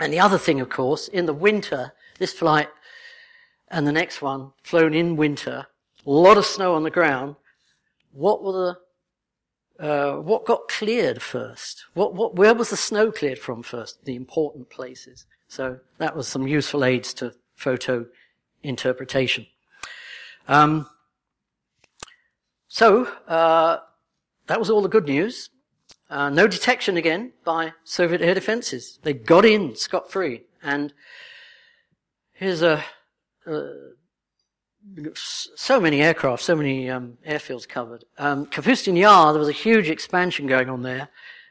And 0.00 0.12
the 0.12 0.18
other 0.18 0.38
thing, 0.38 0.60
of 0.60 0.70
course, 0.70 1.06
in 1.08 1.26
the 1.26 1.34
winter, 1.34 1.92
this 2.18 2.32
flight 2.32 2.68
and 3.68 3.86
the 3.86 3.92
next 3.92 4.22
one 4.22 4.52
flown 4.62 4.92
in 4.92 5.16
winter, 5.16 5.66
a 6.04 6.10
lot 6.10 6.36
of 6.36 6.44
snow 6.44 6.74
on 6.74 6.82
the 6.82 6.90
ground, 6.90 7.36
what 8.12 8.42
were 8.42 8.52
the 8.52 8.78
uh, 9.78 10.16
what 10.16 10.44
got 10.44 10.68
cleared 10.68 11.20
first? 11.20 11.86
What, 11.94 12.14
what, 12.14 12.36
where 12.36 12.54
was 12.54 12.70
the 12.70 12.76
snow 12.76 13.10
cleared 13.10 13.38
from 13.38 13.62
first? 13.62 14.04
The 14.04 14.14
important 14.14 14.70
places. 14.70 15.26
So 15.48 15.78
that 15.98 16.14
was 16.14 16.28
some 16.28 16.46
useful 16.46 16.84
aids 16.84 17.12
to 17.14 17.34
photo 17.56 18.06
interpretation. 18.62 19.46
Um, 20.48 20.86
so 22.68 23.06
uh, 23.28 23.78
that 24.46 24.58
was 24.58 24.70
all 24.70 24.82
the 24.82 24.88
good 24.88 25.06
news. 25.06 25.50
Uh, 26.10 26.30
no 26.30 26.46
detection 26.46 26.96
again 26.96 27.32
by 27.44 27.72
Soviet 27.84 28.20
air 28.20 28.34
defenses. 28.34 28.98
They 29.02 29.14
got 29.14 29.44
in 29.44 29.76
scot 29.76 30.10
free. 30.10 30.42
And 30.62 30.92
here's 32.32 32.62
a, 32.62 32.84
a 33.46 33.70
so 35.14 35.80
many 35.80 36.02
aircraft, 36.02 36.42
so 36.42 36.56
many 36.56 36.90
um, 36.90 37.16
airfields 37.26 37.68
covered. 37.68 38.04
Um, 38.18 38.46
Kapustin 38.46 38.98
Yar, 38.98 39.32
there 39.32 39.40
was 39.40 39.48
a 39.48 39.52
huge 39.52 39.88
expansion 39.88 40.46
going 40.46 40.68
on 40.68 40.82
there. 40.82 41.08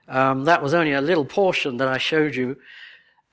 Um, 0.07 0.43
that 0.45 0.61
was 0.61 0.73
only 0.73 0.91
a 0.93 1.01
little 1.01 1.25
portion 1.25 1.77
that 1.77 1.87
I 1.87 1.97
showed 1.97 2.35
you. 2.35 2.57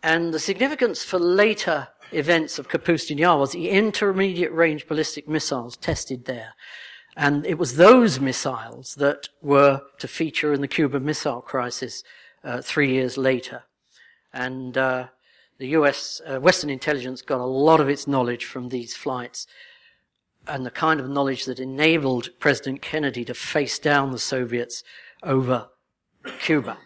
and 0.02 0.32
the 0.32 0.38
significance 0.38 1.02
for 1.02 1.18
later 1.18 1.88
events 2.12 2.58
of 2.58 2.68
Kapustin 2.68 3.18
Yar 3.18 3.38
was 3.38 3.52
the 3.52 3.70
intermediate 3.70 4.52
range 4.52 4.86
ballistic 4.86 5.28
missiles 5.28 5.76
tested 5.76 6.24
there. 6.24 6.54
And 7.16 7.44
it 7.46 7.58
was 7.58 7.76
those 7.76 8.20
missiles 8.20 8.94
that 8.94 9.28
were 9.42 9.82
to 9.98 10.08
feature 10.08 10.52
in 10.52 10.60
the 10.60 10.68
Cuban 10.68 11.04
Missile 11.04 11.40
Crisis 11.40 12.04
uh, 12.44 12.62
three 12.62 12.92
years 12.92 13.16
later. 13.16 13.64
And 14.32 14.78
uh, 14.78 15.08
the 15.58 15.68
US, 15.68 16.20
uh, 16.26 16.38
Western 16.38 16.70
intelligence 16.70 17.22
got 17.22 17.40
a 17.40 17.44
lot 17.44 17.80
of 17.80 17.88
its 17.88 18.06
knowledge 18.06 18.44
from 18.44 18.68
these 18.68 18.94
flights 18.94 19.46
and 20.46 20.64
the 20.64 20.70
kind 20.70 21.00
of 21.00 21.10
knowledge 21.10 21.44
that 21.44 21.58
enabled 21.58 22.30
President 22.38 22.80
Kennedy 22.80 23.24
to 23.24 23.34
face 23.34 23.78
down 23.78 24.12
the 24.12 24.18
Soviets 24.18 24.82
over 25.22 25.68
Cuba. 26.40 26.78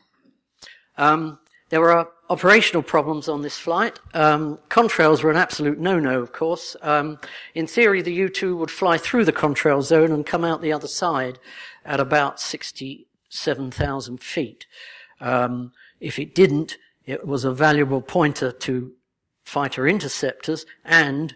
Um, 0.97 1.39
there 1.73 1.81
were 1.81 2.07
operational 2.29 2.83
problems 2.83 3.31
on 3.31 3.41
this 3.41 3.57
flight. 3.57 3.99
Um, 4.13 4.59
contrails 4.69 5.23
were 5.23 5.31
an 5.31 5.39
absolute 5.39 5.81
no-no, 5.81 6.21
of 6.21 6.31
course. 6.31 6.77
Um, 6.83 7.19
in 7.55 7.67
theory, 7.67 8.03
the 8.03 8.13
U-2 8.13 8.59
would 8.59 8.71
fly 8.71 8.99
through 8.99 9.25
the 9.25 9.33
contrail 9.33 9.81
zone 9.83 10.13
and 10.13 10.27
come 10.27 10.45
out 10.45 10.61
the 10.61 10.75
other 10.75 10.87
side 10.87 11.39
at 11.87 11.99
about 11.99 12.39
67,000 12.39 14.21
feet. 14.21 14.67
Um, 15.19 15.73
if 15.99 16.19
it 16.19 16.35
didn't, 16.35 16.77
it 17.07 17.27
was 17.27 17.43
a 17.43 17.55
valuable 17.55 18.03
pointer 18.03 18.53
to 18.53 18.93
fighter 19.43 19.89
interceptors 19.89 20.67
and, 20.85 21.35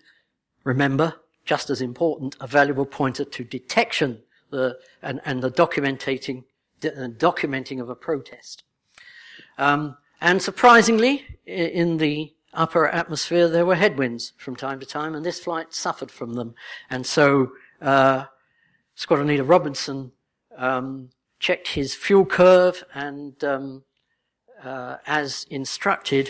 remember, 0.64 1.14
just 1.47 1.70
as 1.70 1.80
important, 1.80 2.37
a 2.41 2.47
valuable 2.47 2.84
pointer 2.84 3.24
to 3.24 3.43
detection 3.43 4.20
the, 4.51 4.76
and, 5.01 5.18
and 5.24 5.43
the 5.43 5.51
documenting, 5.51 6.45
documenting 6.82 7.80
of 7.80 7.89
a 7.89 7.95
protest. 7.95 8.64
Um, 9.57 9.97
and 10.27 10.43
surprisingly, 10.43 11.24
in 11.47 11.99
the 11.99 12.35
upper 12.53 12.89
atmosphere, 12.89 13.47
there 13.47 13.64
were 13.64 13.77
headwinds 13.77 14.33
from 14.37 14.57
time 14.57 14.81
to 14.81 14.87
time, 14.87 15.14
and 15.14 15.24
this 15.24 15.39
flight 15.39 15.72
suffered 15.72 16.11
from 16.11 16.35
them. 16.35 16.57
And 16.91 17.07
so, 17.07 17.53
uh, 17.81 18.24
Squadron 18.97 19.29
Leader 19.29 19.45
Robinson 19.45 20.11
um, 20.57 21.11
checked 21.39 21.68
his 21.68 21.95
fuel 21.95 22.27
curve 22.27 22.83
and, 22.93 23.45
um, 23.45 23.85
uh, 24.64 24.97
as 25.07 25.47
instructed 25.49 26.29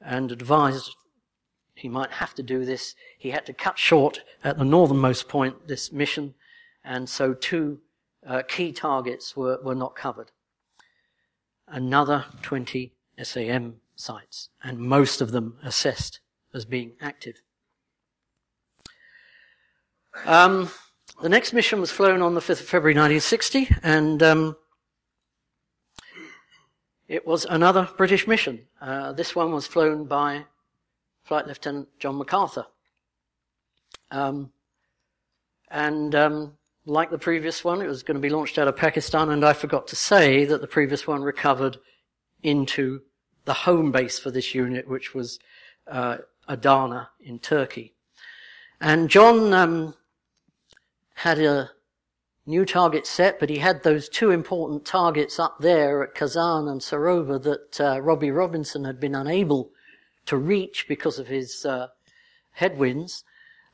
and 0.00 0.30
advised, 0.30 0.94
he 1.74 1.88
might 1.88 2.12
have 2.12 2.32
to 2.34 2.44
do 2.44 2.64
this. 2.64 2.94
He 3.18 3.32
had 3.32 3.44
to 3.46 3.52
cut 3.52 3.76
short 3.76 4.20
at 4.44 4.56
the 4.56 4.64
northernmost 4.64 5.28
point 5.28 5.66
this 5.66 5.90
mission, 5.90 6.34
and 6.84 7.08
so 7.08 7.34
two 7.34 7.80
uh, 8.24 8.42
key 8.46 8.70
targets 8.70 9.36
were, 9.36 9.58
were 9.64 9.74
not 9.74 9.96
covered. 9.96 10.30
Another 11.66 12.26
20 12.42 12.92
SAM 13.22 13.76
sites, 13.94 14.50
and 14.62 14.78
most 14.78 15.20
of 15.20 15.30
them 15.30 15.58
assessed 15.62 16.20
as 16.54 16.64
being 16.64 16.92
active. 17.00 17.42
Um, 20.24 20.70
the 21.22 21.28
next 21.28 21.52
mission 21.52 21.80
was 21.80 21.90
flown 21.90 22.22
on 22.22 22.34
the 22.34 22.40
5th 22.40 22.60
of 22.60 22.66
February 22.66 22.94
1960, 22.94 23.68
and 23.82 24.22
um, 24.22 24.56
it 27.08 27.26
was 27.26 27.44
another 27.44 27.88
British 27.96 28.26
mission. 28.26 28.66
Uh, 28.80 29.12
this 29.12 29.34
one 29.34 29.52
was 29.52 29.66
flown 29.66 30.04
by 30.04 30.44
Flight 31.24 31.46
Lieutenant 31.46 31.88
John 31.98 32.16
MacArthur. 32.16 32.66
Um, 34.10 34.52
and 35.70 36.14
um, 36.14 36.56
like 36.84 37.10
the 37.10 37.18
previous 37.18 37.64
one, 37.64 37.82
it 37.82 37.88
was 37.88 38.02
going 38.02 38.16
to 38.16 38.20
be 38.20 38.30
launched 38.30 38.58
out 38.58 38.68
of 38.68 38.76
Pakistan, 38.76 39.30
and 39.30 39.44
I 39.44 39.52
forgot 39.52 39.86
to 39.88 39.96
say 39.96 40.44
that 40.44 40.60
the 40.60 40.66
previous 40.66 41.06
one 41.06 41.22
recovered 41.22 41.78
into 42.46 43.02
the 43.44 43.52
home 43.52 43.92
base 43.92 44.18
for 44.18 44.30
this 44.30 44.54
unit, 44.54 44.88
which 44.88 45.14
was 45.14 45.38
uh, 45.88 46.18
Adana 46.48 47.10
in 47.20 47.38
Turkey. 47.38 47.94
And 48.80 49.08
John 49.08 49.52
um, 49.52 49.94
had 51.14 51.38
a 51.38 51.70
new 52.46 52.64
target 52.64 53.06
set, 53.06 53.40
but 53.40 53.50
he 53.50 53.58
had 53.58 53.82
those 53.82 54.08
two 54.08 54.30
important 54.30 54.84
targets 54.84 55.38
up 55.38 55.58
there 55.58 56.02
at 56.02 56.14
Kazan 56.14 56.68
and 56.68 56.80
Sarova 56.80 57.42
that 57.42 57.80
uh, 57.80 58.00
Robbie 58.00 58.30
Robinson 58.30 58.84
had 58.84 59.00
been 59.00 59.14
unable 59.14 59.70
to 60.26 60.36
reach 60.36 60.86
because 60.88 61.18
of 61.18 61.26
his 61.26 61.64
uh, 61.64 61.88
headwinds. 62.52 63.24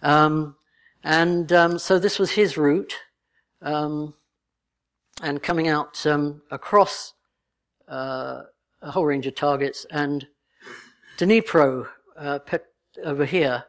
Um, 0.02 0.56
and 1.04 1.52
um, 1.52 1.78
so 1.78 1.98
this 1.98 2.18
was 2.18 2.30
his 2.30 2.56
route. 2.56 2.94
Um, 3.60 4.14
and 5.22 5.42
coming 5.42 5.68
out 5.68 6.04
um, 6.06 6.42
across 6.50 7.14
uh, 7.88 8.42
a 8.82 8.90
whole 8.90 9.06
range 9.06 9.26
of 9.26 9.34
targets, 9.34 9.86
and 9.90 10.26
Dnipro 11.18 11.86
uh, 12.16 12.38
over 13.04 13.24
here, 13.24 13.64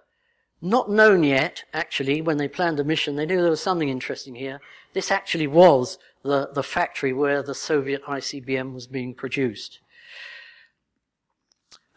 not 0.61 0.89
known 0.89 1.23
yet, 1.23 1.63
actually, 1.73 2.21
when 2.21 2.37
they 2.37 2.47
planned 2.47 2.79
the 2.79 2.83
mission, 2.83 3.15
they 3.15 3.25
knew 3.25 3.41
there 3.41 3.49
was 3.49 3.61
something 3.61 3.89
interesting 3.89 4.33
here. 4.33 4.59
This 4.93 5.11
actually 5.11 5.47
was 5.47 5.97
the, 6.23 6.49
the 6.53 6.63
factory 6.63 7.13
where 7.13 7.43
the 7.43 7.53
Soviet 7.53 8.03
ICBM 8.03 8.73
was 8.73 8.87
being 8.87 9.13
produced. 9.13 9.79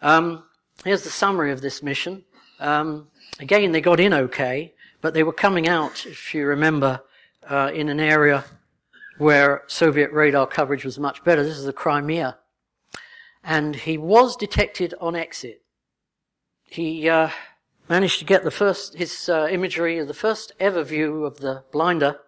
Um, 0.02 0.44
here's 0.84 1.02
the 1.02 1.10
summary 1.10 1.52
of 1.52 1.60
this 1.60 1.82
mission. 1.82 2.24
Um, 2.58 3.08
again, 3.38 3.72
they 3.72 3.80
got 3.80 4.00
in 4.00 4.12
okay, 4.12 4.74
but 5.00 5.14
they 5.14 5.22
were 5.22 5.32
coming 5.32 5.68
out, 5.68 6.04
if 6.04 6.34
you 6.34 6.46
remember, 6.46 7.00
uh, 7.48 7.70
in 7.72 7.88
an 7.88 8.00
area 8.00 8.44
where 9.18 9.62
Soviet 9.68 10.12
radar 10.12 10.46
coverage 10.46 10.84
was 10.84 10.98
much 10.98 11.22
better. 11.24 11.42
This 11.42 11.56
is 11.56 11.64
the 11.64 11.72
Crimea 11.72 12.36
and 13.46 13.76
he 13.76 13.96
was 13.96 14.36
detected 14.36 14.92
on 15.00 15.14
exit. 15.14 15.62
He 16.64 17.08
uh, 17.08 17.30
managed 17.88 18.18
to 18.18 18.24
get 18.24 18.42
the 18.42 18.50
first 18.50 18.96
his 18.96 19.28
uh, 19.28 19.46
imagery 19.50 19.98
of 19.98 20.08
the 20.08 20.14
first 20.14 20.52
ever 20.58 20.82
view 20.82 21.24
of 21.24 21.38
the 21.38 21.62
blinder, 21.72 22.18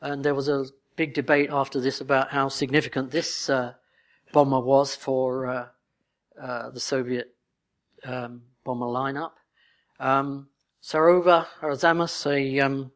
and 0.00 0.24
there 0.24 0.34
was 0.34 0.48
a 0.48 0.64
big 0.96 1.12
debate 1.12 1.50
after 1.52 1.80
this 1.80 2.00
about 2.00 2.30
how 2.30 2.48
significant 2.48 3.10
this 3.10 3.50
uh, 3.50 3.74
bomber 4.32 4.58
was 4.58 4.96
for 4.96 5.46
uh, 5.46 5.66
uh, 6.40 6.70
the 6.70 6.80
Soviet 6.80 7.34
um, 8.04 8.42
bomber 8.64 8.86
lineup. 8.86 9.32
Um, 10.00 10.48
Sarova 10.82 11.46
a 12.26 12.60
um, 12.60 12.90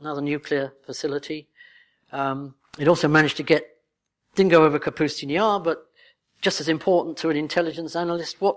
another 0.00 0.22
nuclear 0.22 0.72
facility. 0.86 1.48
Um, 2.12 2.54
it 2.78 2.88
also 2.88 3.08
managed 3.08 3.36
to 3.36 3.42
get 3.42 3.66
didn't 4.34 4.52
go 4.52 4.64
over 4.64 4.78
Kapustin 4.78 5.30
Yar, 5.30 5.60
but 5.60 5.86
just 6.40 6.60
as 6.60 6.68
important 6.68 7.16
to 7.18 7.30
an 7.30 7.36
intelligence 7.36 7.96
analyst, 7.96 8.40
what, 8.40 8.56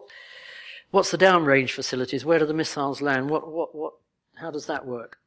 what's 0.91 1.11
the 1.11 1.17
downrange 1.17 1.71
facilities? 1.71 2.25
Where 2.25 2.39
do 2.39 2.45
the 2.45 2.53
missiles 2.53 3.01
land? 3.01 3.30
What, 3.30 3.51
what, 3.51 3.75
what, 3.75 3.93
how 4.36 4.51
does 4.51 4.65
that 4.65 4.86
work? 4.86 5.17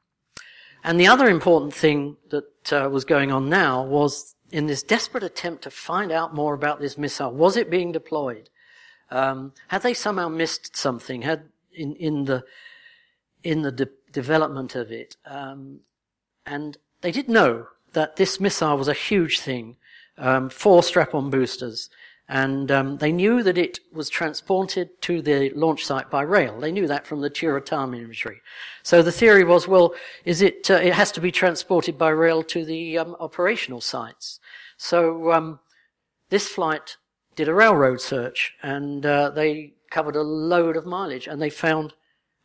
And 0.83 0.99
the 0.99 1.09
other 1.09 1.29
important 1.29 1.75
thing 1.75 2.17
that 2.31 2.73
uh, 2.73 2.89
was 2.89 3.05
going 3.05 3.31
on 3.31 3.49
now 3.49 3.85
was 3.85 4.35
in 4.51 4.67
this 4.67 4.83
desperate 4.83 5.23
attempt 5.23 5.63
to 5.65 5.71
find 5.71 6.11
out 6.11 6.35
more 6.35 6.55
about 6.55 6.81
this 6.81 6.97
missile. 6.97 7.33
Was 7.33 7.57
it 7.57 7.71
being 7.71 7.93
deployed? 7.93 8.49
Um, 9.11 9.53
had 9.69 9.83
they 9.83 9.95
somehow 9.95 10.29
missed 10.29 10.77
something? 10.77 11.23
Had 11.23 11.49
in 11.73 11.95
in 11.97 12.25
the 12.25 12.45
in 13.43 13.63
the 13.63 13.73
de- 13.73 13.89
development 14.13 14.75
of 14.75 14.91
it? 14.91 15.17
Um, 15.27 15.81
and 16.47 16.79
they 17.01 17.11
did 17.11 17.29
know 17.29 17.67
that 17.93 18.17
this 18.17 18.41
missile 18.41 18.77
was 18.77 18.89
a 18.89 18.95
huge 18.95 19.41
thing. 19.41 19.77
Um, 20.17 20.51
four 20.51 20.83
strap-on 20.83 21.31
boosters, 21.31 21.89
and 22.31 22.71
um, 22.71 22.99
they 22.99 23.11
knew 23.11 23.43
that 23.43 23.59
it 23.59 23.81
was 23.93 24.09
transported 24.09 25.03
to 25.03 25.21
the 25.21 25.51
launch 25.51 25.85
site 25.85 26.09
by 26.09 26.23
rail. 26.23 26.61
They 26.61 26.71
knew 26.71 26.87
that 26.87 27.05
from 27.05 27.23
the 27.23 27.29
Tyuratam 27.29 28.01
imagery. 28.01 28.41
So 28.85 29.03
the 29.03 29.11
theory 29.11 29.43
was, 29.43 29.67
well, 29.67 29.95
is 30.25 30.41
it? 30.41 30.71
Uh, 30.71 30.75
it 30.75 30.93
has 30.93 31.11
to 31.13 31.21
be 31.21 31.33
transported 31.33 31.99
by 31.99 32.11
rail 32.11 32.45
to 32.45 32.65
the 32.65 32.99
um, 32.99 33.17
operational 33.19 33.81
sites. 33.81 34.39
So 34.77 35.33
um, 35.33 35.59
this 36.29 36.49
flight 36.49 36.99
did 37.35 37.49
a 37.49 37.55
railroad 37.55 38.01
search, 38.01 38.55
and 38.63 39.05
uh, 39.05 39.31
they 39.31 39.73
covered 39.91 40.15
a 40.15 40.23
load 40.23 40.77
of 40.77 40.87
mileage, 40.87 41.27
and 41.27 41.43
they 41.43 41.51
found 41.51 41.95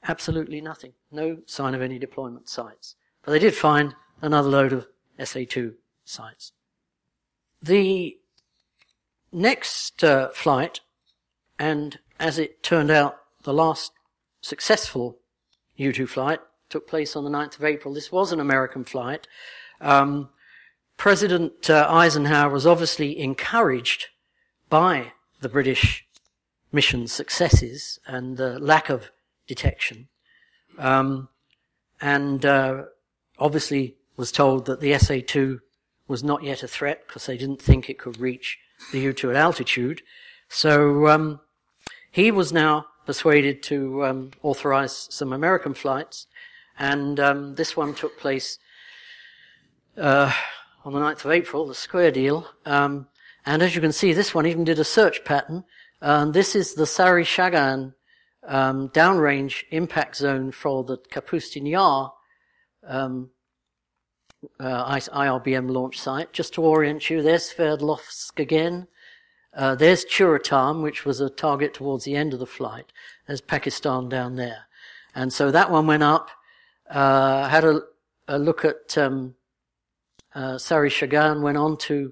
absolutely 0.08 0.62
nothing, 0.62 0.94
no 1.12 1.38
sign 1.46 1.76
of 1.76 1.84
any 1.84 2.00
deployment 2.00 2.50
sites. 2.50 2.96
But 3.22 3.34
they 3.34 3.40
did 3.40 3.54
find 3.54 3.94
another 4.20 4.50
load 4.50 4.74
of 4.74 4.88
SA2 5.20 5.76
sites. 6.06 6.54
The 7.62 8.18
next 9.36 10.04
uh, 10.04 10.30
flight, 10.30 10.80
and 11.60 12.00
as 12.20 12.40
it 12.40 12.64
turned 12.64 12.90
out, 12.90 13.18
the 13.44 13.54
last 13.54 13.92
successful 14.42 15.20
U-2 15.76 16.08
flight 16.08 16.40
took 16.70 16.88
place 16.88 17.16
on 17.16 17.24
the 17.24 17.30
9th 17.30 17.58
of 17.58 17.64
April. 17.64 17.94
This 17.94 18.12
was 18.12 18.32
an 18.32 18.40
American 18.40 18.86
flight. 18.86 19.28
Um, 19.82 20.30
President 20.98 21.70
uh, 21.70 21.88
Eisenhower 21.90 22.50
was 22.50 22.66
obviously 22.66 23.20
encouraged 23.20 24.08
by 24.70 25.12
the 25.42 25.50
British 25.50 26.08
mission 26.72 27.08
successes 27.08 28.00
and 28.08 28.38
the 28.38 28.58
lack 28.60 28.90
of 28.90 29.12
detection. 29.48 30.08
Um, 30.78 31.28
and 32.00 32.46
uh, 32.46 32.84
obviously 33.38 33.98
was 34.16 34.32
told 34.32 34.66
that 34.66 34.80
the 34.80 34.98
SA-2 34.98 35.60
was 36.08 36.24
not 36.24 36.44
yet 36.44 36.64
a 36.64 36.68
threat 36.68 37.04
because 37.06 37.26
they 37.26 37.38
didn't 37.38 37.62
think 37.62 37.90
it 37.90 38.00
could 38.00 38.20
reach 38.20 38.60
the 38.92 39.06
U2 39.06 39.32
at 39.32 39.36
altitude. 39.36 40.02
So 40.50 41.08
um, 41.08 41.40
he 42.12 42.32
was 42.32 42.52
now 42.54 42.86
persuaded 43.06 43.64
to 43.64 44.06
um, 44.06 44.32
authorize 44.42 45.08
some 45.12 45.34
American 45.34 45.74
flights, 45.74 46.28
and 46.78 47.20
um, 47.20 47.56
this 47.56 47.78
one 47.78 47.94
took 47.94 48.18
place 48.20 48.58
uh, 49.98 50.32
on 50.84 50.94
the 50.94 51.00
9th 51.00 51.26
of 51.26 51.32
April, 51.32 51.68
the 51.68 51.76
square 51.76 52.12
deal. 52.12 52.48
Um, 52.66 53.08
and 53.46 53.62
as 53.62 53.76
you 53.76 53.82
can 53.82 53.92
see, 53.92 54.14
this 54.14 54.34
one 54.34 54.46
even 54.46 54.64
did 54.64 54.80
a 54.80 54.84
search 54.84 55.24
pattern. 55.24 55.64
This 56.02 56.56
is 56.56 56.74
the 56.74 56.86
Sari 56.86 57.24
Shagan 57.24 57.94
um, 58.48 58.90
downrange 58.90 59.64
impact 59.72 60.18
zone 60.18 60.52
for 60.52 60.84
the 60.84 60.98
Kapustin 60.98 61.70
Yar 61.70 62.14
um, 62.88 63.30
uh, 64.60 64.96
IRBM 64.96 65.70
launch 65.70 66.00
site. 66.00 66.34
Just 66.34 66.54
to 66.54 66.62
orient 66.62 67.10
you, 67.10 67.22
there's 67.22 67.54
Sverdlovsk 67.54 68.40
again. 68.40 68.88
Uh, 69.54 69.76
there's 69.76 70.04
Tyuratam, 70.06 70.84
which 70.84 71.06
was 71.06 71.22
a 71.22 71.30
target 71.30 71.74
towards 71.74 72.04
the 72.04 72.16
end 72.16 72.34
of 72.34 72.40
the 72.40 72.46
flight. 72.46 72.92
There's 73.28 73.42
Pakistan 73.42 74.10
down 74.10 74.36
there. 74.36 74.66
And 75.16 75.32
so 75.32 75.50
that 75.52 75.72
one 75.72 75.88
went 75.88 76.04
up, 76.04 76.30
uh, 76.90 77.48
had 77.48 77.64
a, 77.64 77.82
a, 78.28 78.38
look 78.38 78.66
at 78.66 78.98
um, 78.98 79.36
uh, 80.34 80.58
Sari 80.58 80.90
Shagan, 80.90 81.42
went 81.42 81.58
on 81.58 81.78
to 81.78 82.12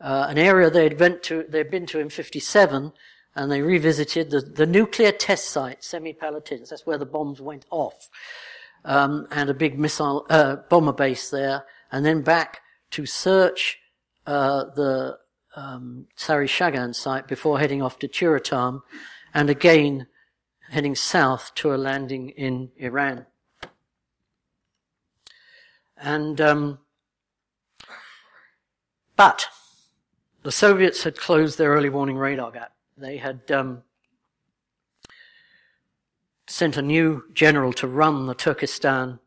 uh, 0.00 0.26
an 0.28 0.38
area 0.38 0.70
they'd, 0.70 0.98
went 0.98 1.24
to, 1.24 1.44
they'd 1.48 1.70
been 1.70 1.86
to 1.86 1.98
in 1.98 2.08
57, 2.08 2.92
and 3.34 3.52
they 3.52 3.62
revisited 3.62 4.30
the, 4.30 4.40
the 4.40 4.66
nuclear 4.66 5.10
test 5.10 5.48
site, 5.48 5.80
Semipalatinsk. 5.80 6.68
That's 6.68 6.86
where 6.86 6.98
the 6.98 7.04
bombs 7.04 7.40
went 7.40 7.66
off. 7.70 8.08
Um, 8.86 9.26
and 9.32 9.50
a 9.50 9.54
big 9.54 9.78
missile, 9.78 10.24
uh, 10.30 10.56
bomber 10.70 10.92
base 10.92 11.28
there, 11.28 11.64
and 11.90 12.06
then 12.06 12.22
back 12.22 12.60
to 12.92 13.04
search 13.04 13.78
uh, 14.26 14.66
the 14.76 15.18
um, 15.56 16.06
Sari 16.14 16.46
Shagan 16.46 16.94
site 16.94 17.26
before 17.26 17.58
heading 17.58 17.82
off 17.82 17.98
to 17.98 18.08
Tyuratam, 18.08 18.82
and 19.34 19.50
again 19.50 20.06
heading 20.70 20.94
south 20.94 21.52
to 21.56 21.74
a 21.74 21.76
landing 21.76 22.30
in 22.30 22.70
Iran. 22.76 23.26
And 25.96 26.40
um, 26.40 26.78
but 29.16 29.46
the 30.42 30.52
Soviets 30.52 31.02
had 31.02 31.18
closed 31.18 31.58
their 31.58 31.70
early 31.70 31.88
warning 31.88 32.16
radar 32.16 32.52
gap. 32.52 32.72
They 32.96 33.16
had 33.16 33.50
um, 33.50 33.82
sent 36.48 36.76
a 36.76 36.82
new 36.82 37.24
general 37.32 37.72
to 37.74 37.86
run 37.86 38.26
the 38.26 38.34
Turkestan 38.34 39.18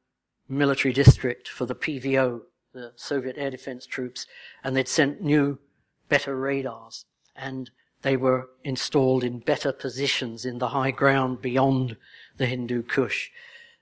military 0.48 0.94
district 0.94 1.48
for 1.48 1.66
the 1.66 1.76
PVO, 1.76 2.42
the 2.74 2.94
Soviet 2.96 3.36
air 3.38 3.52
defense 3.52 3.86
troops, 3.86 4.26
and 4.64 4.76
they'd 4.76 4.88
sent 4.88 5.22
new 5.22 5.60
better 6.08 6.36
radars 6.36 7.06
and 7.36 7.70
they 8.02 8.16
were 8.16 8.50
installed 8.64 9.24
in 9.24 9.40
better 9.40 9.72
positions 9.72 10.46
in 10.46 10.58
the 10.58 10.70
high 10.70 10.92
ground 10.92 11.42
beyond 11.42 11.98
the 12.38 12.46
Hindu 12.46 12.84
Kush 12.84 13.30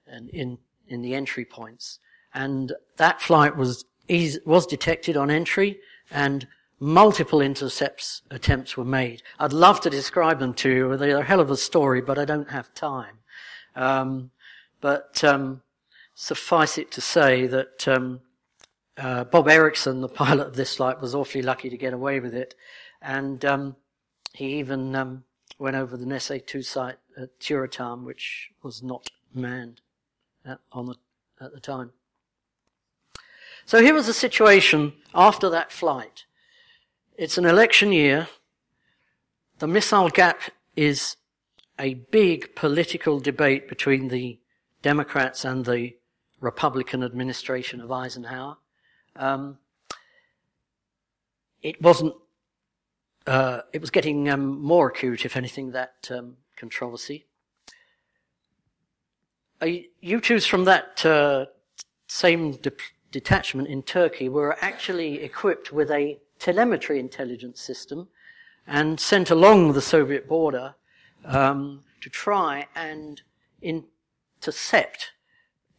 and 0.08 0.30
in, 0.30 0.58
in 0.88 1.02
the 1.02 1.14
entry 1.14 1.46
points. 1.46 2.00
And 2.34 2.74
that 2.98 3.22
flight 3.22 3.56
was, 3.56 3.86
was 4.46 4.66
detected 4.66 5.16
on 5.16 5.30
entry 5.30 5.80
and 6.12 6.48
multiple 6.80 7.42
intercepts 7.42 8.22
attempts 8.32 8.76
were 8.78 8.86
made. 8.86 9.22
I'd 9.40 9.54
love 9.54 9.82
to 9.82 9.90
describe 9.90 10.40
them 10.40 10.54
to 10.56 10.70
you. 10.70 10.98
They're 10.98 11.20
a 11.20 11.24
hell 11.24 11.40
of 11.40 11.52
a 11.52 11.58
story, 11.58 12.02
but 12.02 12.18
I 12.18 12.26
don't 12.26 12.50
have 12.50 12.74
time. 12.74 13.18
Um, 13.78 14.32
but 14.82 15.24
um, 15.24 15.62
suffice 16.16 16.78
it 16.78 16.92
to 16.92 17.02
say 17.02 17.48
that 17.48 17.88
um, 17.88 18.22
uh, 18.98 19.24
Bob 19.24 19.48
Erickson, 19.48 20.02
the 20.02 20.10
pilot 20.26 20.48
of 20.48 20.56
this 20.56 20.76
flight, 20.76 21.00
was 21.00 21.16
awfully 21.16 21.44
lucky 21.44 21.70
to 21.70 21.78
get 21.78 21.94
away 21.94 22.20
with 22.20 22.34
it, 22.34 22.56
and 23.02 23.46
um, 23.46 23.76
he 24.34 24.58
even 24.60 24.96
um, 24.96 25.24
went 25.60 25.76
over 25.76 25.96
the 25.96 26.20
sa 26.20 26.36
2 26.46 26.62
site 26.62 26.98
at 27.18 27.40
Tyuratam, 27.40 28.04
which 28.04 28.52
was 28.64 28.84
not 28.84 29.10
manned 29.34 29.82
at, 30.46 30.60
on 30.72 30.88
the, 30.88 30.96
at 31.40 31.54
the 31.54 31.60
time. 31.60 31.92
So 33.66 33.82
here 33.82 33.94
was 33.94 34.08
the 34.08 34.14
situation 34.14 34.94
after 35.14 35.50
that 35.50 35.72
flight. 35.72 36.26
It's 37.18 37.38
an 37.38 37.46
election 37.46 37.92
year. 37.92 38.28
The 39.60 39.68
missile 39.68 40.10
gap 40.10 40.40
is 40.76 41.18
a 41.80 41.96
big 41.96 42.56
political 42.56 43.20
debate 43.20 43.68
between 43.68 44.08
the 44.08 44.40
Democrats 44.82 45.46
and 45.46 45.66
the 45.66 45.96
Republican 46.40 47.04
administration 47.04 47.82
of 47.82 47.92
Eisenhower. 47.92 48.58
Um, 49.16 49.58
it 51.62 51.82
wasn't. 51.82 52.14
Uh, 53.26 53.62
it 53.74 53.82
was 53.82 53.90
getting 53.90 54.30
um, 54.30 54.62
more 54.62 54.88
acute, 54.88 55.26
if 55.26 55.36
anything, 55.36 55.72
that 55.72 56.10
um, 56.12 56.38
controversy. 56.56 57.26
Uh, 59.62 59.66
U2s 60.04 60.48
from 60.48 60.66
that 60.66 61.06
uh, 61.06 61.48
same 62.08 62.52
de- 62.54 62.72
detachment 63.12 63.68
in 63.68 63.84
Turkey 63.84 64.30
were 64.30 64.56
actually 64.62 65.22
equipped 65.22 65.74
with 65.74 65.92
a 65.92 66.20
telemetry 66.40 67.00
intelligence 67.00 67.60
system 67.60 68.08
and 68.68 69.00
sent 69.00 69.32
along 69.32 69.74
the 69.74 69.82
Soviet 69.82 70.28
border 70.28 70.76
um, 71.26 71.82
to 72.02 72.10
try 72.10 72.68
and 72.76 73.22
intercept 73.62 75.12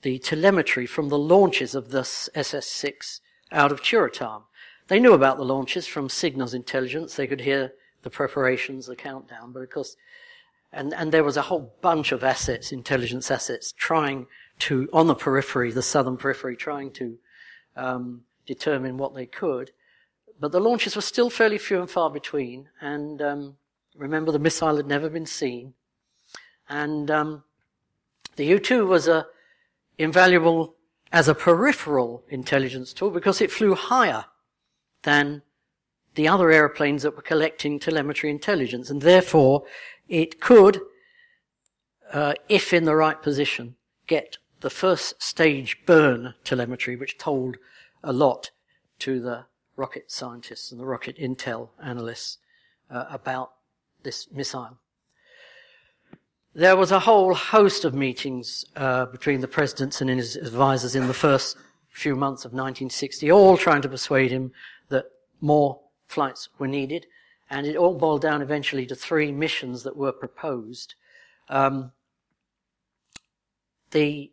the 0.03 0.19
telemetry 0.19 0.87
from 0.87 1.09
the 1.09 1.19
launches 1.19 1.75
of 1.75 1.91
this 1.91 2.29
SS-6 2.35 3.21
out 3.51 3.73
of 3.73 3.83
Tyuratam. 3.83 4.43
They 4.89 5.01
knew 5.01 5.13
about 5.13 5.37
the 5.37 5.45
launches 5.45 5.87
from 5.87 6.09
Signals 6.09 6.55
intelligence. 6.55 7.15
They 7.15 7.27
could 7.27 7.41
hear 7.41 7.73
the 8.03 8.11
preparations, 8.11 8.87
the 8.87 8.97
countdown, 8.97 9.53
but 9.53 9.63
of 9.63 9.71
course, 9.71 9.97
and, 10.73 10.93
and 10.95 11.13
there 11.13 11.25
was 11.25 11.37
a 11.37 11.43
whole 11.43 11.75
bunch 11.81 12.13
of 12.13 12.23
assets, 12.23 12.73
intelligence 12.73 13.31
assets, 13.31 13.73
trying 13.73 14.27
to, 14.61 14.89
on 14.93 15.07
the 15.07 15.15
periphery, 15.15 15.73
the 15.73 15.83
southern 15.83 16.17
periphery, 16.17 16.57
trying 16.57 16.93
to 16.93 17.19
um, 17.77 18.23
determine 18.47 18.99
what 18.99 19.15
they 19.15 19.27
could. 19.27 19.71
But 20.39 20.53
the 20.53 20.61
launches 20.61 20.95
were 20.95 21.03
still 21.03 21.31
fairly 21.31 21.59
few 21.59 21.81
and 21.81 21.91
far 21.91 22.11
between, 22.11 22.69
and 22.81 23.21
um, 23.23 23.57
remember 23.99 24.33
the 24.33 24.39
missile 24.39 24.77
had 24.77 24.87
never 24.87 25.11
been 25.11 25.27
seen. 25.27 25.75
And 26.69 27.11
um, 27.11 27.45
the 28.37 28.45
U-2 28.45 28.87
was 28.87 29.09
a 29.09 29.27
invaluable 29.99 30.77
as 31.11 31.29
a 31.29 31.35
peripheral 31.35 32.23
intelligence 32.29 32.93
tool 32.93 33.11
because 33.11 33.41
it 33.41 33.51
flew 33.51 33.75
higher 33.75 34.27
than 35.03 35.43
the 36.15 36.29
other 36.29 36.51
airplanes 36.51 37.03
that 37.03 37.17
were 37.17 37.23
collecting 37.23 37.79
telemetry 37.79 38.31
intelligence, 38.31 38.91
and 38.91 39.03
therefore 39.03 39.65
it 40.09 40.41
could, 40.41 40.81
uh, 42.13 42.35
if 42.49 42.73
in 42.73 42.85
the 42.85 42.97
right 42.97 43.23
position, 43.23 43.77
get 44.07 44.39
the 44.61 44.71
first 44.71 45.23
stage 45.23 45.79
burn 45.87 46.35
telemetry, 46.45 46.97
which 46.97 47.19
told 47.19 47.57
a 48.03 48.13
lot 48.13 48.51
to 48.99 49.21
the 49.21 49.45
rocket 49.77 50.11
scientists 50.11 50.73
and 50.73 50.81
the 50.81 50.87
rocket 50.87 51.17
intel 51.19 51.69
analysts 51.83 52.39
uh, 52.91 53.05
about 53.11 53.53
this 54.03 54.31
missile. 54.31 54.79
There 56.55 56.77
was 56.77 56.91
a 56.91 57.01
whole 57.01 57.35
host 57.35 57.85
of 57.85 57.95
meetings 57.95 58.65
uh, 58.75 59.07
between 59.07 59.41
the 59.41 59.49
presidents 59.49 60.01
and 60.01 60.11
his 60.11 60.37
advisors 60.37 60.97
in 60.97 61.07
the 61.07 61.15
first 61.15 61.57
few 61.91 62.17
months 62.17 62.45
of 62.45 62.53
1960, 62.53 63.31
all 63.31 63.57
trying 63.57 63.83
to 63.83 63.89
persuade 63.89 64.31
him 64.31 64.53
that 64.89 65.07
more 65.41 65.81
flights 66.07 66.49
were 66.59 66.67
needed. 66.67 67.07
And 67.51 67.67
it 67.67 67.77
all 67.77 67.95
boiled 67.95 68.23
down 68.23 68.43
eventually 68.43 68.87
to 68.87 68.95
three 68.95 69.33
missions 69.33 69.83
that 69.85 69.97
were 69.97 70.13
proposed. 70.13 70.95
Um, 71.49 71.93
the 73.91 74.33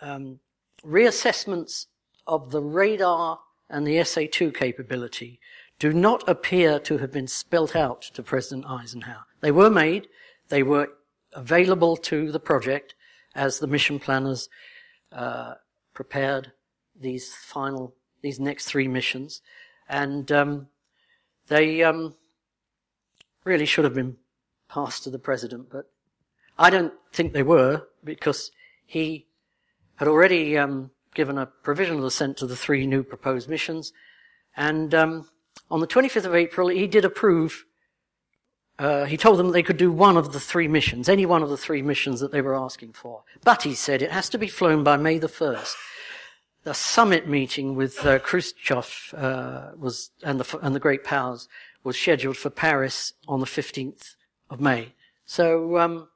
um, 0.00 0.40
reassessments 0.84 1.86
of 2.26 2.50
the 2.50 2.62
radar 2.62 3.38
and 3.68 3.86
the 3.86 4.02
SA-2 4.02 4.54
capability 4.54 5.40
do 5.78 5.92
not 5.92 6.26
appear 6.28 6.78
to 6.80 6.98
have 6.98 7.12
been 7.12 7.26
spelt 7.26 7.76
out 7.76 8.02
to 8.02 8.22
President 8.22 8.66
Eisenhower. 8.66 9.26
They 9.40 9.50
were 9.50 9.70
made, 9.70 10.08
they 10.48 10.62
were 10.62 10.88
available 11.32 11.96
to 11.96 12.32
the 12.32 12.40
project 12.40 12.94
as 13.34 13.58
the 13.58 13.66
mission 13.66 13.98
planners 13.98 14.48
uh, 15.12 15.54
prepared 15.92 16.52
these 16.98 17.34
final, 17.34 17.94
these 18.22 18.40
next 18.40 18.64
three 18.64 18.88
missions, 18.88 19.42
and 19.88 20.32
um, 20.32 20.68
they 21.48 21.82
um, 21.82 22.14
really 23.44 23.66
should 23.66 23.84
have 23.84 23.94
been 23.94 24.16
passed 24.68 25.04
to 25.04 25.10
the 25.10 25.18
president, 25.18 25.68
but 25.70 25.90
I 26.58 26.70
don't 26.70 26.94
think 27.12 27.32
they 27.32 27.42
were 27.42 27.86
because 28.02 28.50
he 28.86 29.26
had 29.96 30.08
already 30.08 30.56
um, 30.56 30.90
given 31.14 31.38
a 31.38 31.46
provisional 31.46 32.06
assent 32.06 32.38
to 32.38 32.46
the 32.46 32.56
three 32.56 32.86
new 32.86 33.02
proposed 33.02 33.48
missions, 33.48 33.92
and 34.56 34.94
um, 34.94 35.28
on 35.70 35.80
the 35.80 35.86
25th 35.86 36.24
of 36.24 36.34
April 36.34 36.68
he 36.68 36.86
did 36.86 37.04
approve 37.04 37.64
uh, 38.78 39.06
he 39.06 39.16
told 39.16 39.38
them 39.38 39.52
they 39.52 39.62
could 39.62 39.78
do 39.78 39.90
one 39.90 40.16
of 40.16 40.32
the 40.32 40.40
three 40.40 40.68
missions, 40.68 41.08
any 41.08 41.24
one 41.24 41.42
of 41.42 41.48
the 41.48 41.56
three 41.56 41.80
missions 41.80 42.20
that 42.20 42.30
they 42.30 42.42
were 42.42 42.54
asking 42.54 42.92
for. 42.92 43.22
But 43.42 43.62
he 43.62 43.74
said 43.74 44.02
it 44.02 44.12
has 44.12 44.28
to 44.30 44.38
be 44.38 44.48
flown 44.48 44.84
by 44.84 44.96
May 44.96 45.18
the 45.18 45.28
1st. 45.28 45.74
The 46.64 46.74
summit 46.74 47.26
meeting 47.26 47.74
with 47.74 48.04
uh, 48.04 48.18
Khrushchev 48.18 49.14
uh, 49.16 49.70
was, 49.78 50.10
and 50.22 50.40
the, 50.40 50.58
and 50.58 50.74
the 50.74 50.80
great 50.80 51.04
powers 51.04 51.48
was 51.84 51.98
scheduled 51.98 52.36
for 52.36 52.50
Paris 52.50 53.14
on 53.28 53.40
the 53.40 53.46
15th 53.46 54.16
of 54.50 54.60
May. 54.60 54.92
So 55.24 55.78
um, 55.78 56.08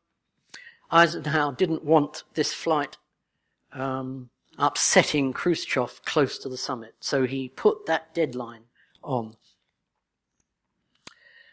Eisenhower 0.90 1.52
didn't 1.52 1.84
want 1.84 2.24
this 2.34 2.52
flight 2.52 2.98
um, 3.72 4.28
upsetting 4.58 5.32
Khrushchev 5.32 6.02
close 6.04 6.36
to 6.38 6.48
the 6.48 6.58
summit, 6.58 6.94
so 7.00 7.24
he 7.24 7.48
put 7.48 7.86
that 7.86 8.12
deadline 8.12 8.64
on. 9.02 9.34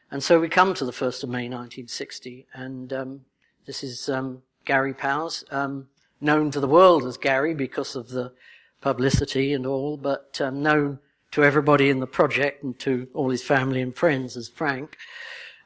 And 0.10 0.24
so 0.24 0.40
we 0.40 0.48
come 0.48 0.74
to 0.74 0.86
the 0.86 0.92
1st 0.92 1.24
of 1.24 1.30
May 1.30 1.50
1960, 1.50 2.48
and 2.54 2.94
um, 2.94 3.22
this 3.66 3.84
is 3.84 4.08
um, 4.08 4.42
Gary 4.64 4.94
Powers, 4.94 5.44
um, 5.52 5.88
known 6.22 6.50
to 6.52 6.60
the 6.60 6.68
world 6.68 7.04
as 7.04 7.18
Gary 7.18 7.54
because 7.54 7.96
of 7.96 8.10
the 8.10 8.32
publicity 8.80 9.54
and 9.54 9.66
all, 9.66 9.98
but 9.98 10.40
um, 10.40 10.64
known 10.64 11.00
to 11.32 11.44
everybody 11.44 11.90
in 11.90 12.00
the 12.00 12.08
project 12.08 12.64
and 12.64 12.80
to 12.80 13.08
all 13.14 13.30
his 13.30 13.44
family 13.44 13.82
and 13.82 13.96
friends 13.96 14.38
as 14.38 14.48
Frank. 14.48 14.96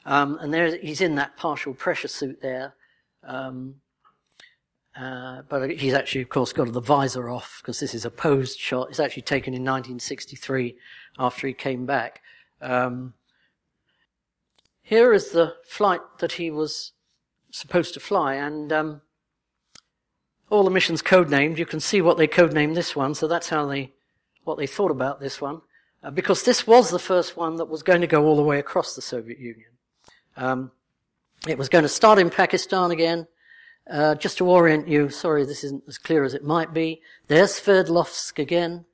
Um, 0.06 0.40
and 0.42 0.52
there, 0.52 0.76
he's 0.78 1.02
in 1.02 1.16
that 1.16 1.38
partial 1.38 1.74
pressure 1.74 2.08
suit 2.08 2.42
there. 2.42 2.74
Uh, 4.96 5.42
but 5.48 5.72
he's 5.72 5.94
actually, 5.94 6.22
of 6.22 6.30
course, 6.30 6.52
got 6.52 6.72
the 6.72 6.82
visor 6.82 7.30
off 7.30 7.62
because 7.62 7.80
this 7.80 7.94
is 7.94 8.04
a 8.04 8.12
posed 8.12 8.60
shot. 8.60 8.90
It's 8.90 9.00
actually 9.00 9.24
taken 9.24 9.54
in 9.54 9.62
1963 9.62 10.76
after 11.18 11.48
he 11.48 11.54
came 11.54 11.86
back. 11.86 12.22
Um, 12.62 13.14
here 14.82 15.14
is 15.14 15.30
the 15.30 15.56
flight 15.66 16.02
that 16.20 16.34
he 16.34 16.52
was 16.52 16.92
supposed 17.52 17.94
to 17.94 18.00
fly, 18.02 18.36
and 18.36 18.74
um, 18.74 19.02
all 20.50 20.64
the 20.64 20.70
missions 20.70 21.02
codenamed. 21.02 21.58
You 21.58 21.66
can 21.66 21.80
see 21.80 22.02
what 22.02 22.18
they 22.18 22.28
codenamed 22.28 22.76
this 22.76 22.96
one, 22.96 23.16
so 23.16 23.28
that's 23.28 23.48
how 23.48 23.66
they, 23.66 23.94
what 24.44 24.58
they 24.58 24.68
thought 24.68 24.92
about 24.92 25.22
this 25.22 25.40
one, 25.40 25.62
uh, 26.04 26.12
because 26.12 26.44
this 26.44 26.68
was 26.68 26.90
the 26.90 27.00
first 27.00 27.38
one 27.38 27.56
that 27.56 27.70
was 27.70 27.84
going 27.84 28.02
to 28.02 28.08
go 28.08 28.26
all 28.26 28.36
the 28.36 28.44
way 28.44 28.60
across 28.60 28.94
the 28.96 29.02
Soviet 29.02 29.40
Union. 29.40 29.70
Um, 30.36 30.72
it 31.48 31.58
was 31.58 31.70
going 31.70 31.84
to 31.84 31.90
start 31.90 32.20
in 32.20 32.30
Pakistan 32.30 32.92
again. 32.92 33.28
Uh, 33.90 34.16
just 34.16 34.38
to 34.38 34.46
orient 34.46 34.88
you, 34.88 35.10
sorry, 35.10 35.46
this 35.46 35.64
isn't 35.64 35.84
as 35.88 35.98
clear 35.98 36.24
as 36.24 36.34
it 36.34 36.44
might 36.44 36.74
be. 36.74 37.02
There's 37.28 37.60
Sverdlovsk 37.60 38.38
again, 38.40 38.86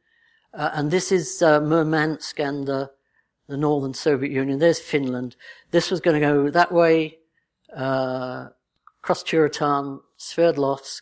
uh, 0.53 0.71
and 0.73 0.89
this 0.89 1.11
is 1.11 1.41
uh, 1.41 1.59
Murmansk 1.59 2.39
and 2.39 2.65
the, 2.65 2.91
the 3.47 3.57
northern 3.57 3.93
Soviet 3.93 4.31
Union. 4.31 4.59
There's 4.59 4.79
Finland. 4.79 5.35
This 5.71 5.91
was 5.91 5.99
going 5.99 6.19
to 6.19 6.25
go 6.25 6.49
that 6.49 6.71
way, 6.71 7.19
uh, 7.75 8.47
cross 9.01 9.23
Sverdlovsk, 9.23 11.01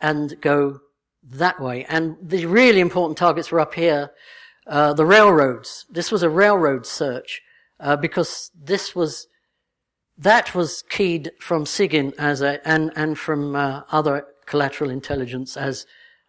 and 0.00 0.40
go 0.40 0.80
that 1.24 1.60
way. 1.60 1.86
And 1.88 2.16
the 2.22 2.46
really 2.46 2.80
important 2.80 3.18
targets 3.18 3.50
were 3.50 3.60
up 3.60 3.74
here. 3.74 4.10
Uh, 4.66 4.92
the 4.92 5.06
railroads. 5.06 5.86
This 5.90 6.12
was 6.12 6.22
a 6.22 6.30
railroad 6.30 6.86
search 6.86 7.42
uh, 7.80 7.96
because 7.96 8.50
this 8.54 8.94
was 8.94 9.26
that 10.20 10.54
was 10.54 10.84
keyed 10.90 11.32
from 11.40 11.64
SIGINT 11.64 12.14
as 12.18 12.42
a 12.42 12.66
and 12.68 12.92
and 12.94 13.18
from 13.18 13.56
uh, 13.56 13.82
other 13.90 14.26
collateral 14.46 14.90
intelligence 14.90 15.56
as 15.56 15.86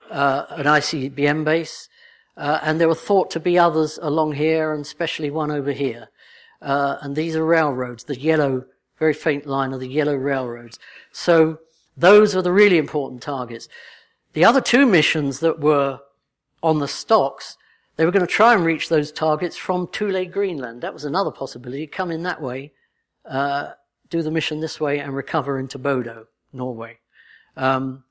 uh, 0.10 0.46
an 0.52 0.66
ICBM 0.66 1.44
base, 1.44 1.90
uh, 2.38 2.60
and 2.62 2.80
there 2.80 2.88
were 2.88 2.96
thought 2.96 3.32
to 3.32 3.40
be 3.40 3.58
others 3.58 4.00
along 4.02 4.34
here, 4.34 4.74
and 4.74 4.86
especially 4.86 5.30
one 5.30 5.52
over 5.52 5.72
here. 5.72 6.10
Uh, 6.62 6.98
and 7.02 7.16
these 7.16 7.36
are 7.36 7.46
railroads. 7.46 8.04
The 8.04 8.20
yellow, 8.20 8.66
very 9.00 9.14
faint 9.14 9.46
line 9.46 9.74
of 9.74 9.80
the 9.80 9.88
yellow 9.88 10.16
railroads. 10.16 10.78
So 11.12 11.60
those 11.98 12.36
are 12.36 12.42
the 12.42 12.52
really 12.52 12.78
important 12.78 13.22
targets. 13.22 13.68
The 14.34 14.46
other 14.46 14.62
two 14.62 14.86
missions 14.86 15.40
that 15.40 15.60
were 15.60 16.00
on 16.64 16.80
the 16.80 16.88
stocks, 16.88 17.58
they 17.96 18.06
were 18.06 18.12
going 18.12 18.26
to 18.26 18.32
try 18.32 18.54
and 18.54 18.64
reach 18.64 18.90
those 18.90 19.12
targets 19.12 19.58
from 19.58 19.88
Thule, 19.88 20.26
Greenland. 20.26 20.82
That 20.82 20.94
was 20.94 21.04
another 21.04 21.32
possibility. 21.32 21.88
Come 21.88 22.12
in 22.12 22.24
that 22.24 22.42
way, 22.42 22.72
uh, 23.26 23.72
do 24.12 24.22
the 24.22 24.30
mission 24.30 24.60
this 24.60 24.80
way, 24.80 25.00
and 25.00 25.16
recover 25.16 25.58
into 25.58 25.80
Bodo, 25.80 26.28
Norway. 26.54 27.00
Um, 27.58 28.04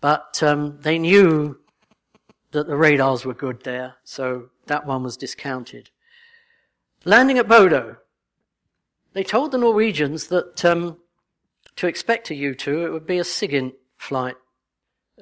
but 0.00 0.42
um, 0.42 0.78
they 0.80 0.98
knew 0.98 1.58
that 2.52 2.66
the 2.66 2.76
radars 2.76 3.26
were 3.26 3.34
good 3.34 3.62
there, 3.64 3.96
so 4.04 4.48
that 4.66 4.86
one 4.86 5.02
was 5.02 5.18
discounted. 5.18 5.90
Landing 7.04 7.38
at 7.38 7.48
Bodo, 7.48 7.96
they 9.12 9.24
told 9.24 9.50
the 9.52 9.58
Norwegians 9.58 10.28
that 10.28 10.64
um, 10.64 10.98
to 11.76 11.86
expect 11.86 12.30
a 12.30 12.34
U-2, 12.34 12.86
it 12.86 12.90
would 12.90 13.06
be 13.06 13.18
a 13.18 13.24
SIGINT 13.24 13.74
flight 13.96 14.36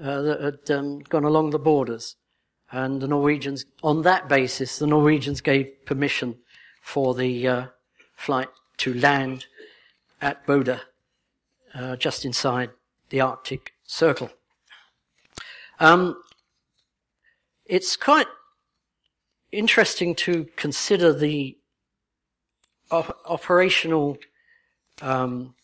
uh, 0.01 0.23
that 0.23 0.41
had 0.41 0.71
um, 0.77 1.01
gone 1.01 1.25
along 1.25 1.51
the 1.51 1.59
borders. 1.59 2.17
And 2.73 3.01
the 3.01 3.09
Norwegians, 3.09 3.65
on 3.83 4.03
that 4.03 4.29
basis, 4.29 4.79
the 4.79 4.87
Norwegians 4.87 5.41
gave 5.41 5.85
permission 5.87 6.39
for 6.83 7.15
the 7.15 7.49
uh, 7.49 7.67
flight 8.17 8.49
to 8.79 8.95
land 8.95 9.47
at 10.21 10.47
Bodo, 10.47 10.79
uh, 11.75 11.97
just 11.97 12.25
inside 12.25 12.71
the 13.11 13.21
Arctic 13.21 13.73
Circle. 13.85 14.31
Um, 15.79 16.23
it's 17.65 17.97
quite 17.97 18.27
interesting 19.53 20.15
to 20.15 20.47
consider 20.57 21.13
the 21.13 21.57
op- 22.91 23.21
operational 23.25 24.19
um, 25.03 25.55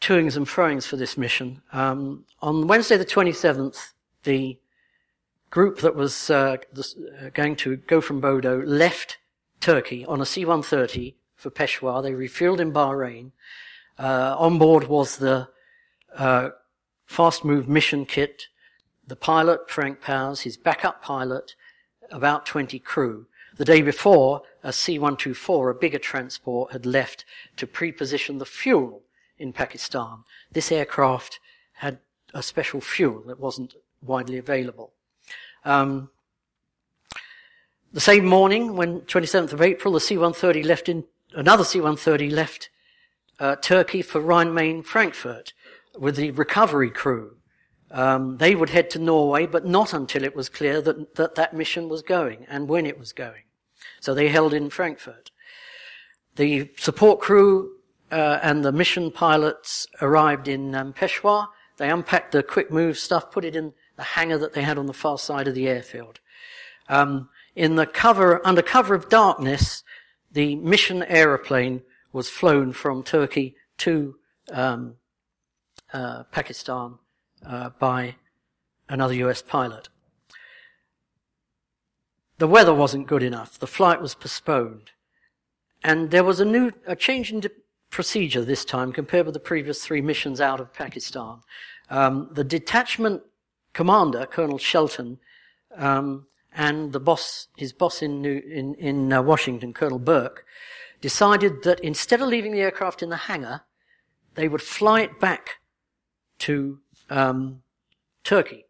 toings 0.00 0.36
and 0.36 0.46
froings 0.46 0.86
for 0.86 0.96
this 0.96 1.16
mission. 1.16 1.62
Um, 1.72 2.24
on 2.40 2.66
Wednesday 2.66 2.96
the 2.96 3.04
27th, 3.04 3.92
the 4.24 4.58
group 5.50 5.78
that 5.80 5.94
was 5.94 6.30
uh, 6.30 6.56
uh, 6.76 7.30
going 7.34 7.56
to 7.56 7.76
go 7.76 8.00
from 8.00 8.20
Bodo 8.20 8.62
left 8.62 9.18
Turkey 9.60 10.04
on 10.06 10.20
a 10.20 10.26
C-130 10.26 11.14
for 11.40 11.50
Peshawar. 11.50 12.02
They 12.02 12.12
refueled 12.12 12.60
in 12.60 12.72
Bahrain. 12.72 13.32
Uh, 13.98 14.36
on 14.38 14.58
board 14.58 14.88
was 14.88 15.16
the 15.16 15.48
uh, 16.16 16.50
fast 17.06 17.44
move 17.44 17.68
mission 17.68 18.06
kit, 18.06 18.46
the 19.06 19.16
pilot, 19.16 19.68
Frank 19.68 20.00
Powers, 20.00 20.42
his 20.42 20.56
backup 20.56 21.02
pilot, 21.02 21.54
about 22.10 22.46
20 22.46 22.78
crew. 22.78 23.26
The 23.56 23.64
day 23.64 23.82
before, 23.82 24.42
a 24.62 24.72
C-124, 24.72 25.70
a 25.70 25.74
bigger 25.74 25.98
transport, 25.98 26.72
had 26.72 26.86
left 26.86 27.24
to 27.56 27.66
pre-position 27.66 28.38
the 28.38 28.46
fuel 28.46 29.02
in 29.38 29.52
Pakistan. 29.52 30.24
This 30.52 30.70
aircraft 30.70 31.40
had 31.74 31.98
a 32.32 32.42
special 32.42 32.80
fuel 32.80 33.22
that 33.26 33.40
wasn't 33.40 33.74
widely 34.02 34.38
available. 34.38 34.92
Um, 35.64 36.10
the 37.92 38.00
same 38.00 38.24
morning, 38.24 38.76
when 38.76 39.00
27th 39.00 39.52
of 39.52 39.60
April, 39.60 39.94
the 39.94 40.00
C-130 40.00 40.64
left 40.64 40.88
in, 40.88 41.04
another 41.34 41.64
C-130 41.64 42.30
left 42.30 42.70
uh, 43.38 43.56
Turkey 43.56 44.02
for 44.02 44.20
Rhein-Main 44.20 44.82
Frankfurt 44.82 45.52
with 45.98 46.16
the 46.16 46.30
recovery 46.32 46.90
crew. 46.90 47.36
Um, 47.90 48.36
they 48.36 48.54
would 48.54 48.70
head 48.70 48.90
to 48.90 48.98
Norway, 48.98 49.46
but 49.46 49.66
not 49.66 49.92
until 49.92 50.22
it 50.22 50.36
was 50.36 50.48
clear 50.48 50.80
that, 50.82 51.16
that 51.16 51.34
that 51.34 51.54
mission 51.54 51.88
was 51.88 52.02
going 52.02 52.46
and 52.48 52.68
when 52.68 52.86
it 52.86 52.98
was 52.98 53.12
going. 53.12 53.44
So 54.00 54.14
they 54.14 54.28
held 54.28 54.54
in 54.54 54.70
Frankfurt. 54.70 55.30
The 56.36 56.70
support 56.76 57.20
crew 57.20 57.72
uh, 58.12 58.38
and 58.42 58.64
the 58.64 58.72
mission 58.72 59.10
pilots 59.10 59.86
arrived 60.00 60.46
in 60.46 60.74
um, 60.74 60.92
Peshawar. 60.92 61.48
They 61.78 61.90
unpacked 61.90 62.32
the 62.32 62.42
quick 62.42 62.70
move 62.70 62.98
stuff, 62.98 63.30
put 63.30 63.44
it 63.44 63.56
in 63.56 63.72
the 63.96 64.02
hangar 64.02 64.38
that 64.38 64.52
they 64.52 64.62
had 64.62 64.78
on 64.78 64.86
the 64.86 64.92
far 64.92 65.18
side 65.18 65.48
of 65.48 65.54
the 65.54 65.68
airfield. 65.68 66.20
Um, 66.88 67.28
in 67.56 67.76
the 67.76 67.86
cover, 67.86 68.46
under 68.46 68.62
cover 68.62 68.94
of 68.94 69.08
darkness, 69.08 69.82
the 70.30 70.56
mission 70.56 71.02
aeroplane 71.04 71.82
was 72.12 72.28
flown 72.28 72.72
from 72.72 73.02
Turkey 73.02 73.56
to 73.78 74.16
um, 74.52 74.94
uh, 75.92 76.24
Pakistan 76.24 76.98
uh, 77.46 77.70
by 77.78 78.16
another 78.88 79.14
US 79.14 79.42
pilot. 79.42 79.88
The 82.38 82.48
weather 82.48 82.74
wasn't 82.74 83.06
good 83.06 83.22
enough. 83.22 83.58
The 83.58 83.66
flight 83.66 84.00
was 84.00 84.14
postponed. 84.14 84.92
And 85.82 86.10
there 86.10 86.24
was 86.24 86.40
a 86.40 86.44
new, 86.44 86.72
a 86.86 86.96
change 86.96 87.32
in 87.32 87.42
procedure 87.90 88.44
this 88.44 88.64
time 88.64 88.92
compared 88.92 89.26
with 89.26 89.34
the 89.34 89.40
previous 89.40 89.84
three 89.84 90.00
missions 90.00 90.40
out 90.40 90.60
of 90.60 90.72
Pakistan. 90.72 91.40
Um, 91.90 92.28
the 92.32 92.44
detachment 92.44 93.22
commander, 93.72 94.26
Colonel 94.26 94.58
Shelton, 94.58 95.18
um, 95.76 96.26
and 96.52 96.92
the 96.92 97.00
boss, 97.00 97.48
his 97.56 97.72
boss 97.72 98.02
in, 98.02 98.20
New, 98.20 98.38
in, 98.38 98.74
in 98.74 99.12
uh, 99.12 99.22
Washington, 99.22 99.72
Colonel 99.72 99.98
Burke, 99.98 100.44
decided 101.00 101.62
that 101.62 101.80
instead 101.80 102.20
of 102.20 102.28
leaving 102.28 102.52
the 102.52 102.60
aircraft 102.60 103.02
in 103.02 103.08
the 103.08 103.16
hangar, 103.16 103.62
they 104.34 104.48
would 104.48 104.62
fly 104.62 105.02
it 105.02 105.20
back 105.20 105.60
to 106.40 106.78
um, 107.08 107.62
Turkey 108.24 108.64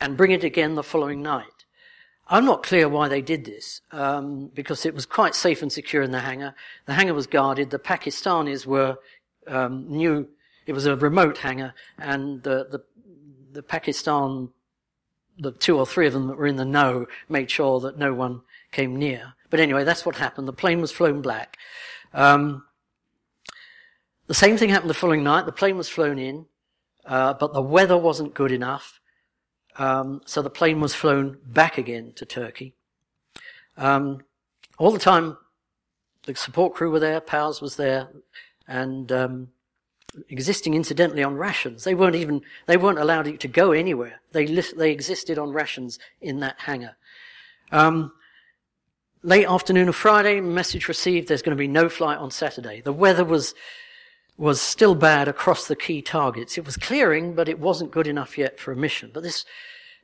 and 0.00 0.16
bring 0.16 0.30
it 0.30 0.44
again 0.44 0.74
the 0.74 0.82
following 0.82 1.22
night. 1.22 1.46
I'm 2.28 2.44
not 2.44 2.62
clear 2.62 2.88
why 2.88 3.08
they 3.08 3.22
did 3.22 3.44
this, 3.44 3.80
um, 3.90 4.50
because 4.54 4.86
it 4.86 4.94
was 4.94 5.04
quite 5.04 5.34
safe 5.34 5.62
and 5.62 5.72
secure 5.72 6.02
in 6.02 6.12
the 6.12 6.20
hangar. 6.20 6.54
The 6.86 6.94
hangar 6.94 7.14
was 7.14 7.26
guarded. 7.26 7.70
The 7.70 7.78
Pakistanis 7.78 8.66
were 8.66 8.98
um, 9.48 9.88
knew 9.88 10.28
it 10.66 10.72
was 10.72 10.86
a 10.86 10.94
remote 10.94 11.38
hangar, 11.38 11.74
and 11.98 12.40
the, 12.44 12.68
the 12.70 12.84
the 13.52 13.62
Pakistan, 13.62 14.48
the 15.40 15.52
two 15.52 15.78
or 15.78 15.86
three 15.86 16.06
of 16.06 16.12
them 16.12 16.28
that 16.28 16.36
were 16.36 16.46
in 16.46 16.56
the 16.56 16.64
know, 16.64 17.06
made 17.28 17.50
sure 17.50 17.80
that 17.80 17.98
no 17.98 18.14
one 18.14 18.42
came 18.70 18.96
near. 18.96 19.34
But 19.48 19.60
anyway, 19.60 19.84
that's 19.84 20.06
what 20.06 20.16
happened. 20.16 20.46
The 20.46 20.52
plane 20.52 20.80
was 20.80 20.92
flown 20.92 21.22
black. 21.22 21.56
Um, 22.12 22.64
the 24.26 24.34
same 24.34 24.56
thing 24.56 24.70
happened 24.70 24.90
the 24.90 24.94
following 24.94 25.24
night. 25.24 25.46
The 25.46 25.52
plane 25.52 25.76
was 25.76 25.88
flown 25.88 26.18
in, 26.18 26.46
uh, 27.04 27.34
but 27.34 27.52
the 27.52 27.62
weather 27.62 27.98
wasn't 27.98 28.34
good 28.34 28.52
enough. 28.52 29.00
Um, 29.76 30.20
so 30.26 30.42
the 30.42 30.50
plane 30.50 30.80
was 30.80 30.94
flown 30.94 31.38
back 31.44 31.78
again 31.78 32.12
to 32.16 32.24
Turkey. 32.24 32.74
Um, 33.76 34.22
all 34.78 34.90
the 34.90 34.98
time, 34.98 35.36
the 36.24 36.34
support 36.34 36.74
crew 36.74 36.90
were 36.90 37.00
there, 37.00 37.20
Powers 37.20 37.60
was 37.60 37.76
there, 37.76 38.08
and 38.68 39.10
um, 39.10 39.48
existing 40.28 40.74
incidentally 40.74 41.22
on 41.22 41.36
rations. 41.36 41.84
They 41.84 41.94
weren't 41.94 42.16
even 42.16 42.42
they 42.66 42.76
weren't 42.76 42.98
allowed 42.98 43.40
to 43.40 43.48
go 43.48 43.72
anywhere. 43.72 44.20
They 44.32 44.46
they 44.46 44.90
existed 44.90 45.38
on 45.38 45.52
rations 45.52 45.98
in 46.20 46.40
that 46.40 46.60
hangar. 46.60 46.96
Um, 47.72 48.12
late 49.22 49.46
afternoon 49.46 49.88
of 49.88 49.96
Friday, 49.96 50.40
message 50.40 50.88
received. 50.88 51.28
There's 51.28 51.42
going 51.42 51.56
to 51.56 51.60
be 51.60 51.68
no 51.68 51.88
flight 51.88 52.18
on 52.18 52.30
Saturday. 52.30 52.80
The 52.80 52.92
weather 52.92 53.24
was 53.24 53.54
was 54.36 54.60
still 54.60 54.94
bad 54.94 55.28
across 55.28 55.68
the 55.68 55.76
key 55.76 56.00
targets. 56.00 56.56
It 56.56 56.64
was 56.64 56.76
clearing, 56.76 57.34
but 57.34 57.48
it 57.48 57.60
wasn't 57.60 57.90
good 57.90 58.06
enough 58.06 58.38
yet 58.38 58.58
for 58.58 58.72
a 58.72 58.76
mission. 58.76 59.10
But 59.12 59.22
this 59.22 59.44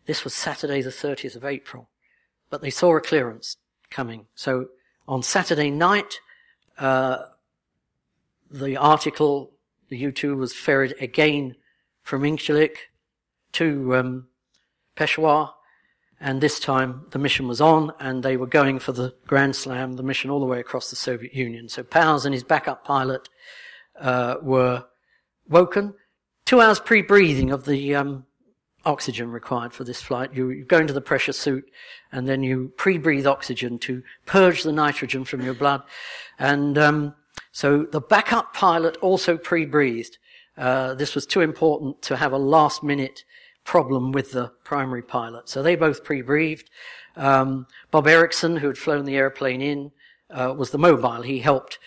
this 0.07 0.25
was 0.25 0.35
Saturday, 0.35 0.83
the 0.83 0.91
30th 0.91 1.37
of 1.37 1.45
April. 1.45 1.89
But 2.49 2.63
they 2.63 2.71
saw 2.71 2.97
a 2.97 3.01
clearance 3.01 3.57
coming. 3.91 4.27
So 4.37 4.69
on 5.09 5.23
Saturday 5.23 5.71
night, 5.71 6.21
uh, 6.79 7.25
the 8.51 8.77
article 8.77 9.53
the 9.89 9.99
U-2 9.99 10.37
was 10.37 10.55
ferried 10.55 10.95
again 11.01 11.57
from 12.03 12.23
Incirlik 12.23 12.77
to 13.53 13.97
um, 13.97 14.29
Peshawar, 14.97 15.55
and 16.21 16.41
this 16.41 16.59
time 16.59 17.07
the 17.11 17.19
mission 17.19 17.47
was 17.47 17.61
on, 17.61 17.93
and 18.01 18.23
they 18.23 18.37
were 18.37 18.47
going 18.47 18.79
for 18.79 18.93
the 18.93 19.15
Grand 19.27 19.55
Slam, 19.55 19.95
the 19.95 20.03
mission 20.03 20.31
all 20.31 20.41
the 20.41 20.47
way 20.47 20.61
across 20.61 20.91
the 20.91 20.97
Soviet 20.97 21.35
Union. 21.35 21.69
So 21.69 21.83
Powers 21.83 22.25
and 22.25 22.35
his 22.35 22.45
backup 22.45 22.85
pilot 22.85 23.29
uh, 24.01 24.37
were 24.43 24.85
woken. 25.49 25.95
Two 26.45 26.61
hours 26.61 26.81
pre-breathing 26.81 27.51
of 27.51 27.65
the 27.65 27.95
um, 27.95 28.25
oxygen 28.85 29.31
required 29.31 29.73
for 29.73 29.85
this 29.85 30.01
flight. 30.01 30.33
You, 30.33 30.51
you, 30.51 30.65
go 30.65 30.79
into 30.79 30.93
the 30.93 31.01
pressure 31.01 31.33
suit, 31.33 31.69
and 32.13 32.27
then 32.27 32.43
you 32.43 32.73
pre-breathe 32.77 33.27
oxygen 33.27 33.79
to 33.81 34.03
purge 34.25 34.63
the 34.63 34.73
nitrogen 34.73 35.25
from 35.25 35.43
your 35.43 35.55
blood, 35.55 35.83
and 36.39 36.79
um, 36.79 37.15
so 37.57 37.85
the 37.85 38.03
backup 38.03 38.53
pilot 38.53 38.99
also 38.99 39.39
pre-breathed. 39.39 40.19
Uh, 40.59 40.93
this 40.93 41.15
was 41.15 41.25
too 41.25 41.41
important 41.41 42.03
to 42.03 42.15
have 42.15 42.33
a 42.33 42.39
last 42.39 42.83
minute 42.83 43.25
problem 43.65 44.13
with 44.13 44.33
the 44.33 44.53
primary 44.63 45.01
pilot. 45.01 45.49
So 45.49 45.63
they 45.63 45.75
both 45.75 46.05
pre-breathed. 46.05 46.69
Um, 47.17 47.67
Bob 47.91 48.09
Erickson, 48.09 48.59
who 48.59 48.67
had 48.67 48.77
flown 48.77 49.07
the 49.07 49.17
airplane 49.17 49.63
in, 49.63 49.91
uh, 50.29 50.55
was 50.55 50.71
the 50.71 50.77
mobile. 50.77 51.23
He 51.23 51.39
helped 51.39 51.79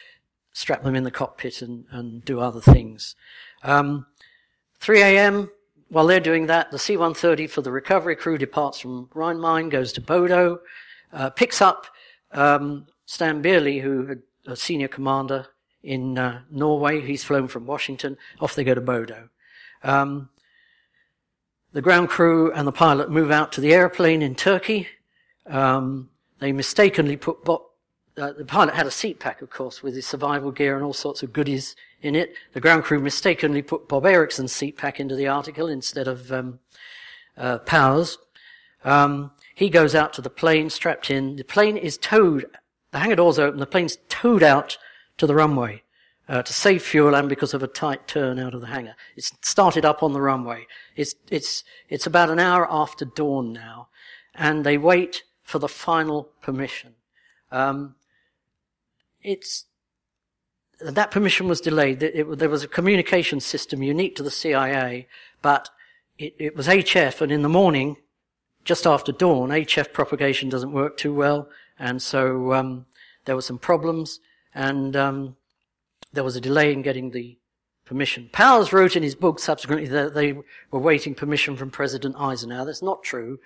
strap 0.53 0.81
them 0.81 0.95
in 0.95 1.03
the 1.03 1.11
cockpit 1.11 1.61
and, 1.61 1.85
and 1.91 2.25
do 2.25 2.39
other 2.39 2.61
things. 2.61 3.15
Um, 3.61 4.07
3 4.79 5.03
a.m. 5.03 5.51
While 5.89 6.07
they're 6.07 6.19
doing 6.19 6.47
that, 6.47 6.71
the 6.71 6.79
C-130 6.79 7.47
for 7.47 7.61
the 7.61 7.71
recovery 7.71 8.15
crew 8.15 8.39
departs 8.39 8.79
from 8.79 9.07
Rhein 9.13 9.69
goes 9.69 9.93
to 9.93 10.01
Bodo, 10.01 10.61
uh, 11.13 11.29
picks 11.29 11.61
up 11.61 11.85
um, 12.31 12.87
Stan 13.05 13.43
Beerli, 13.43 13.79
who 13.79 14.07
had 14.07 14.23
a 14.47 14.55
senior 14.55 14.87
commander 14.87 15.45
in 15.83 16.17
uh, 16.17 16.41
Norway. 16.49 17.01
He's 17.01 17.23
flown 17.23 17.47
from 17.47 17.65
Washington. 17.65 18.17
Off 18.39 18.55
they 18.55 18.63
go 18.63 18.73
to 18.73 18.81
Bodo. 18.81 19.29
Um, 19.83 20.29
the 21.71 21.81
ground 21.81 22.09
crew 22.09 22.51
and 22.51 22.67
the 22.67 22.71
pilot 22.71 23.11
move 23.11 23.31
out 23.31 23.51
to 23.53 23.61
the 23.61 23.73
airplane 23.73 24.21
in 24.21 24.35
Turkey. 24.35 24.87
Um, 25.45 26.09
they 26.39 26.51
mistakenly 26.51 27.17
put 27.17 27.43
Bob, 27.43 27.61
uh, 28.17 28.33
the 28.33 28.45
pilot 28.45 28.73
had 28.73 28.87
a 28.87 28.91
seat 28.91 29.19
pack, 29.19 29.41
of 29.41 29.49
course, 29.49 29.83
with 29.83 29.95
his 29.95 30.07
survival 30.07 30.51
gear 30.51 30.75
and 30.75 30.83
all 30.83 30.93
sorts 30.93 31.23
of 31.23 31.31
goodies 31.31 31.75
in 32.01 32.15
it. 32.15 32.33
The 32.53 32.59
ground 32.59 32.83
crew 32.83 32.99
mistakenly 32.99 33.61
put 33.61 33.87
Bob 33.87 34.05
Erickson's 34.05 34.51
seat 34.51 34.77
pack 34.77 34.99
into 34.99 35.15
the 35.15 35.27
article 35.27 35.67
instead 35.67 36.07
of 36.07 36.31
um, 36.31 36.59
uh, 37.37 37.59
Powers. 37.59 38.17
Um, 38.83 39.31
he 39.55 39.69
goes 39.69 39.93
out 39.93 40.13
to 40.13 40.21
the 40.21 40.29
plane, 40.29 40.69
strapped 40.69 41.11
in. 41.11 41.35
The 41.35 41.43
plane 41.43 41.77
is 41.77 41.97
towed. 41.97 42.45
The 42.91 42.99
hangar 42.99 43.17
doors 43.17 43.37
open. 43.37 43.59
The 43.59 43.65
plane's 43.65 43.97
towed 44.07 44.43
out 44.43 44.77
to 45.19 45.27
the 45.27 45.35
runway 45.35 45.83
uh, 46.29 46.43
to 46.43 46.53
save 46.53 46.83
fuel 46.83 47.15
and 47.15 47.27
because 47.27 47.53
of 47.53 47.63
a 47.63 47.67
tight 47.67 48.07
turn 48.07 48.37
out 48.39 48.53
of 48.53 48.61
the 48.61 48.67
hangar. 48.67 48.95
It's 49.15 49.33
started 49.41 49.83
up 49.83 50.03
on 50.03 50.13
the 50.13 50.21
runway. 50.21 50.67
It's, 50.95 51.15
it's, 51.29 51.63
it's 51.89 52.05
about 52.05 52.29
an 52.29 52.39
hour 52.39 52.67
after 52.69 53.03
dawn 53.03 53.51
now, 53.51 53.89
and 54.35 54.63
they 54.63 54.77
wait 54.77 55.23
for 55.43 55.57
the 55.57 55.67
final 55.67 56.29
permission. 56.41 56.93
Um, 57.51 57.95
it's, 59.23 59.65
that 60.79 61.09
permission 61.09 61.47
was 61.47 61.61
delayed. 61.61 62.03
It, 62.03 62.15
it, 62.15 62.37
there 62.37 62.47
was 62.47 62.63
a 62.63 62.67
communication 62.67 63.39
system 63.39 63.81
unique 63.81 64.15
to 64.17 64.23
the 64.23 64.31
CIA, 64.31 65.07
but 65.41 65.69
it, 66.19 66.35
it 66.37 66.55
was 66.55 66.67
HF, 66.67 67.21
and 67.21 67.31
in 67.31 67.41
the 67.41 67.49
morning, 67.49 67.97
just 68.63 68.85
after 68.85 69.11
dawn, 69.11 69.49
HF 69.49 69.93
propagation 69.93 70.47
doesn't 70.47 70.71
work 70.71 70.95
too 70.95 71.13
well, 71.13 71.49
and 71.79 72.03
so 72.03 72.53
um, 72.53 72.85
there 73.25 73.35
were 73.35 73.41
some 73.41 73.57
problems 73.57 74.19
and 74.53 74.95
um, 74.95 75.35
there 76.13 76.23
was 76.23 76.35
a 76.35 76.41
delay 76.41 76.73
in 76.73 76.81
getting 76.81 77.11
the 77.11 77.37
permission. 77.85 78.29
Powers 78.31 78.71
wrote 78.71 78.95
in 78.95 79.03
his 79.03 79.15
book 79.15 79.39
subsequently 79.39 79.87
that 79.87 80.13
they 80.13 80.33
were 80.33 80.79
waiting 80.79 81.15
permission 81.15 81.57
from 81.57 81.71
President 81.71 82.15
Eisenhower. 82.17 82.65
That's 82.65 82.81
not 82.81 83.03
true. 83.03 83.39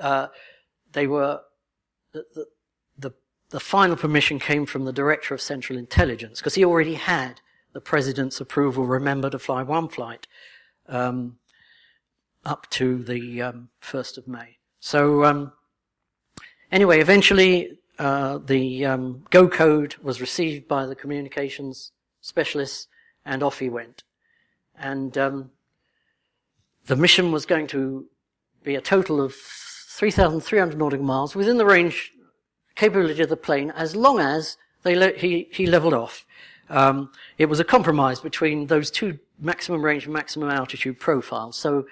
Uh, 0.00 0.28
they 0.92 1.06
were 1.06 1.40
the, 2.12 2.24
the, 2.98 3.12
the, 3.50 3.60
final 3.60 3.96
permission 3.96 4.38
came 4.38 4.66
from 4.66 4.84
the 4.84 4.92
Director 4.92 5.34
of 5.34 5.40
Central 5.40 5.78
Intelligence 5.78 6.40
because 6.40 6.54
he 6.54 6.64
already 6.64 6.94
had 6.94 7.40
the 7.72 7.80
President's 7.80 8.40
approval. 8.40 8.86
Remember 8.86 9.30
to 9.30 9.38
fly 9.38 9.62
one 9.62 9.88
flight 9.88 10.26
um, 10.88 11.38
up 12.44 12.68
to 12.70 13.02
the 13.02 13.42
um, 13.42 13.68
first 13.80 14.18
of 14.18 14.26
May. 14.26 14.58
So 14.80 15.24
um, 15.24 15.52
anyway, 16.72 17.00
eventually 17.00 17.78
uh, 18.00 18.38
the 18.38 18.86
um, 18.86 19.22
Go 19.28 19.46
code 19.46 19.94
was 20.02 20.22
received 20.22 20.66
by 20.66 20.86
the 20.86 20.94
communications 20.94 21.92
specialists, 22.22 22.88
and 23.26 23.42
off 23.42 23.58
he 23.58 23.68
went. 23.68 24.04
And 24.78 25.18
um, 25.18 25.50
the 26.86 26.96
mission 26.96 27.30
was 27.30 27.44
going 27.44 27.66
to 27.68 28.06
be 28.64 28.74
a 28.74 28.80
total 28.80 29.20
of 29.20 29.34
3,300 29.34 30.78
nautical 30.78 31.04
miles 31.04 31.34
within 31.36 31.58
the 31.58 31.66
range 31.66 32.12
capability 32.74 33.22
of 33.22 33.28
the 33.28 33.36
plane, 33.36 33.70
as 33.72 33.94
long 33.94 34.18
as 34.18 34.56
they 34.82 34.96
le- 34.96 35.18
he 35.18 35.48
he 35.52 35.66
leveled 35.66 35.92
off. 35.92 36.24
Um, 36.70 37.12
it 37.36 37.46
was 37.50 37.60
a 37.60 37.64
compromise 37.64 38.20
between 38.20 38.68
those 38.68 38.90
two 38.90 39.18
maximum 39.38 39.84
range 39.84 40.04
and 40.04 40.14
maximum 40.14 40.48
altitude 40.48 40.98
profiles. 40.98 41.58
So 41.58 41.86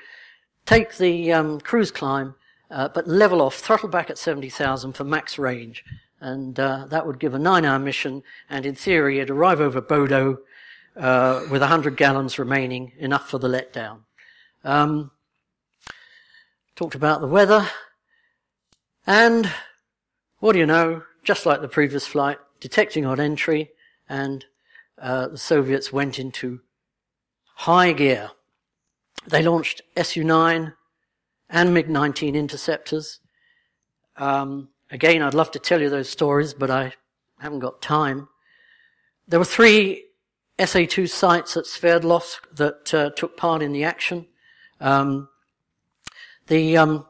take 0.65 0.97
the 0.97 1.35
um, 1.35 1.61
cruise 1.61 1.91
climb 1.91 2.35
uh, 2.71 2.89
but 2.89 3.09
level 3.09 3.41
off, 3.41 3.57
throttle 3.57 3.89
back 3.89 4.11
at 4.11 4.19
70,000 4.19 4.93
for 4.93 5.05
max 5.05 5.39
range. 5.39 5.85
And 6.21 6.59
uh, 6.59 6.87
that 6.87 7.07
would 7.07 7.19
give 7.19 7.35
a 7.35 7.39
nine 7.39 7.64
hour 7.64 7.79
mission, 7.79 8.23
and 8.51 8.66
in 8.66 8.75
theory, 8.75 9.19
it'd 9.19 9.31
arrive 9.31 9.61
over 9.61 9.81
Bodo 9.81 10.39
uh, 10.97 11.47
with 11.51 11.61
100 11.61 11.97
gallons 11.97 12.39
remaining, 12.39 12.93
enough 12.99 13.31
for 13.31 13.39
the 13.39 13.49
letdown. 13.49 14.01
Um, 14.64 15.12
talked 16.75 16.97
about 16.97 17.21
the 17.21 17.29
weather, 17.29 17.69
and 19.07 19.49
what 20.41 20.55
do 20.55 20.59
you 20.59 20.66
know? 20.66 21.03
Just 21.23 21.47
like 21.47 21.61
the 21.61 21.69
previous 21.69 22.07
flight, 22.07 22.39
detecting 22.59 23.07
odd 23.07 23.21
entry, 23.21 23.71
and 24.09 24.45
uh, 25.01 25.29
the 25.29 25.39
Soviets 25.39 25.93
went 25.93 26.19
into 26.19 26.61
high 27.55 27.93
gear. 27.93 28.31
They 29.27 29.43
launched 29.43 29.83
Su 30.03 30.25
9 30.25 30.73
and 31.51 31.73
MiG 31.73 31.89
19 31.89 32.35
interceptors. 32.35 33.21
Um, 34.17 34.69
again, 34.91 35.23
I'd 35.23 35.35
love 35.35 35.51
to 35.53 35.59
tell 35.59 35.81
you 35.81 35.91
those 35.91 36.09
stories, 36.09 36.55
but 36.55 36.71
I 36.71 36.93
haven't 37.41 37.61
got 37.61 37.81
time. 37.81 38.29
There 39.27 39.39
were 39.39 39.45
three 39.45 40.05
SA 40.65 40.85
2 40.89 41.07
sites 41.07 41.57
at 41.57 41.65
Sverdlovsk 41.65 42.57
that 42.57 42.95
uh, 42.95 43.11
took 43.11 43.37
part 43.37 43.63
in 43.63 43.73
the 43.73 43.85
action. 43.85 44.27
Um, 44.81 45.29
the 46.49 46.77
um, 46.77 47.07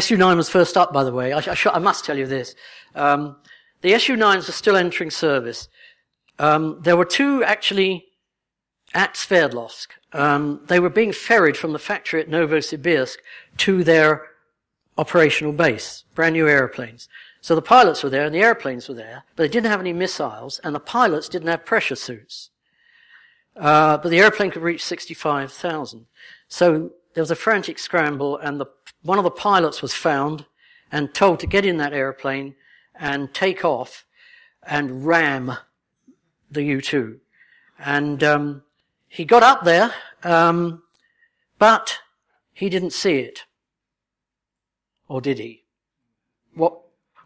Su 0.00 0.16
9 0.16 0.36
was 0.36 0.48
first 0.48 0.76
up, 0.76 0.92
by 0.92 1.04
the 1.04 1.12
way. 1.12 1.32
I, 1.32 1.38
I, 1.38 1.54
sh- 1.54 1.66
I 1.72 1.78
must 1.78 2.04
tell 2.04 2.18
you 2.18 2.26
this. 2.26 2.54
Um, 2.94 3.36
the 3.82 3.98
Su 3.98 4.16
9s 4.16 4.48
are 4.48 4.52
still 4.52 4.76
entering 4.76 5.10
service. 5.10 5.68
Um, 6.38 6.80
there 6.82 6.96
were 6.96 7.04
two 7.04 7.44
actually 7.44 8.06
at 8.96 9.14
Sverdlovsk. 9.14 9.88
Um, 10.14 10.62
they 10.68 10.80
were 10.80 10.88
being 10.88 11.12
ferried 11.12 11.56
from 11.58 11.74
the 11.74 11.78
factory 11.78 12.20
at 12.22 12.30
Novosibirsk 12.30 13.18
to 13.58 13.84
their 13.84 14.26
operational 14.96 15.52
base, 15.52 16.04
brand 16.14 16.32
new 16.32 16.48
airplanes. 16.48 17.06
So 17.42 17.54
the 17.54 17.62
pilots 17.62 18.02
were 18.02 18.08
there 18.08 18.24
and 18.24 18.34
the 18.34 18.40
airplanes 18.40 18.88
were 18.88 18.94
there, 18.94 19.24
but 19.36 19.42
they 19.42 19.48
didn't 19.48 19.70
have 19.70 19.80
any 19.80 19.92
missiles 19.92 20.58
and 20.64 20.74
the 20.74 20.80
pilots 20.80 21.28
didn't 21.28 21.48
have 21.48 21.66
pressure 21.66 21.94
suits. 21.94 22.48
Uh, 23.54 23.98
but 23.98 24.08
the 24.08 24.18
airplane 24.18 24.50
could 24.50 24.62
reach 24.62 24.82
65,000. 24.82 26.06
So 26.48 26.90
there 27.12 27.22
was 27.22 27.30
a 27.30 27.36
frantic 27.36 27.78
scramble 27.78 28.38
and 28.38 28.58
the, 28.58 28.66
one 29.02 29.18
of 29.18 29.24
the 29.24 29.30
pilots 29.30 29.82
was 29.82 29.92
found 29.92 30.46
and 30.90 31.12
told 31.12 31.40
to 31.40 31.46
get 31.46 31.66
in 31.66 31.76
that 31.76 31.92
airplane 31.92 32.54
and 32.98 33.32
take 33.34 33.62
off 33.62 34.06
and 34.62 35.04
ram 35.06 35.52
the 36.50 36.62
U-2. 36.62 37.18
And 37.78 38.24
um, 38.24 38.62
he 39.08 39.24
got 39.24 39.42
up 39.42 39.64
there, 39.64 39.92
um, 40.22 40.82
but 41.58 41.98
he 42.52 42.68
didn't 42.68 42.92
see 42.92 43.18
it. 43.18 43.44
Or 45.08 45.20
did 45.20 45.38
he? 45.38 45.64
What, 46.54 46.78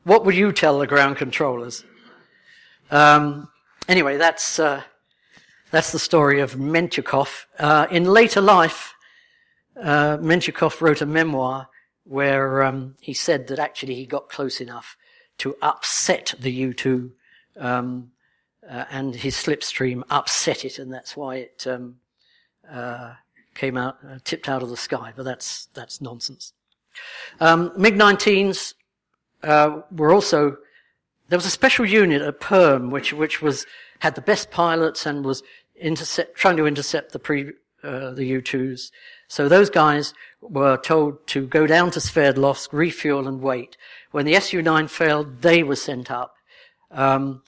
what 0.05 0.25
would 0.25 0.35
you 0.35 0.53
tell 0.53 0.79
the 0.79 0.87
ground 0.87 1.17
controllers? 1.17 1.85
Um, 2.91 3.49
anyway, 3.89 4.17
that's, 4.17 4.59
uh, 4.59 4.83
that's 5.71 5.93
the 5.93 5.99
story 5.99 6.41
of 6.41 6.55
Menchikov. 6.55 7.45
Uh, 7.59 7.87
in 7.91 8.05
later 8.05 8.41
life, 8.41 8.95
uh, 9.81 10.19
Menchikov 10.19 10.81
wrote 10.81 11.01
a 11.01 11.07
memoir 11.07 11.69
where 12.05 12.65
um, 12.65 12.97
he 13.01 13.15
said 13.15 13.47
that 13.47 13.59
actually 13.59 13.95
he 13.95 14.05
got 14.05 14.29
close 14.29 14.61
enough 14.61 14.97
to 15.39 15.57
upset 15.63 16.35
the 16.39 16.51
U-2, 16.51 17.11
um, 17.57 18.11
uh, 18.71 18.85
and 18.91 19.15
his 19.17 19.35
slipstream 19.35 20.03
upset 20.11 20.65
it, 20.65 20.79
and 20.79 20.93
that's 20.93 21.17
why 21.17 21.37
it 21.37 21.67
um, 21.67 21.97
uh, 22.71 23.15
came 23.55 23.77
out, 23.77 23.99
uh, 24.09 24.19
tipped 24.25 24.49
out 24.49 24.63
of 24.63 24.69
the 24.69 24.77
sky. 24.77 25.13
But 25.15 25.25
that's 25.25 25.67
that's 25.75 26.01
nonsense. 26.01 26.53
Um, 27.41 27.73
MiG-19s 27.77 28.75
uh, 29.43 29.81
were 29.91 30.13
also 30.13 30.57
there 31.29 31.39
was 31.39 31.47
a 31.47 31.51
special 31.51 31.85
unit 31.85 32.23
at 32.23 32.41
Perm 32.41 32.91
which 32.91 33.13
which 33.13 33.43
was 33.43 33.67
had 33.99 34.15
the 34.15 34.21
best 34.21 34.51
pilots 34.51 35.05
and 35.05 35.25
was 35.25 35.43
intercept, 35.77 36.37
trying 36.37 36.57
to 36.57 36.67
intercept 36.67 37.13
the 37.13 37.19
pre 37.19 37.53
uh, 37.83 38.11
the 38.11 38.31
U2s. 38.33 38.91
So 39.27 39.49
those 39.49 39.71
guys 39.71 40.15
were 40.43 40.77
told 40.77 41.27
to 41.29 41.47
go 41.47 41.67
down 41.67 41.91
to 41.93 42.01
Sverdlovsk, 42.01 42.73
refuel 42.73 43.27
and 43.27 43.41
wait. 43.41 43.77
When 44.11 44.27
the 44.27 44.39
Su-9 44.39 44.91
failed, 44.91 45.41
they 45.41 45.63
were 45.63 45.77
sent 45.77 46.11
up. 46.11 46.35
Um, 46.91 47.43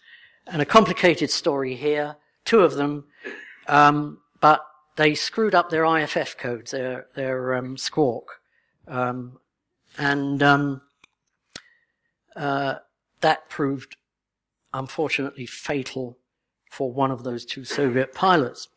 and 0.47 0.63
a 0.63 0.67
complicated 0.67 1.31
story 1.31 1.75
here. 1.75 2.17
Two 2.45 2.61
of 2.61 2.75
them, 2.75 3.05
um, 3.69 4.19
but 4.41 4.65
they 4.97 5.15
screwed 5.15 5.55
up 5.55 5.71
their 5.71 5.85
IFF 5.85 6.37
codes, 6.37 6.73
their 6.73 7.07
their 7.15 7.55
um, 7.55 7.77
squawk, 7.77 8.41
um, 8.89 9.39
and 9.99 10.43
um, 10.43 10.83
uh, 12.37 12.77
that 13.21 13.49
proved 13.49 13.97
unfortunately 14.75 15.47
fatal 15.47 16.19
for 16.71 16.91
one 16.91 17.11
of 17.11 17.25
those 17.25 17.45
two 17.45 17.65
Soviet 17.65 18.15
pilots. 18.15 18.69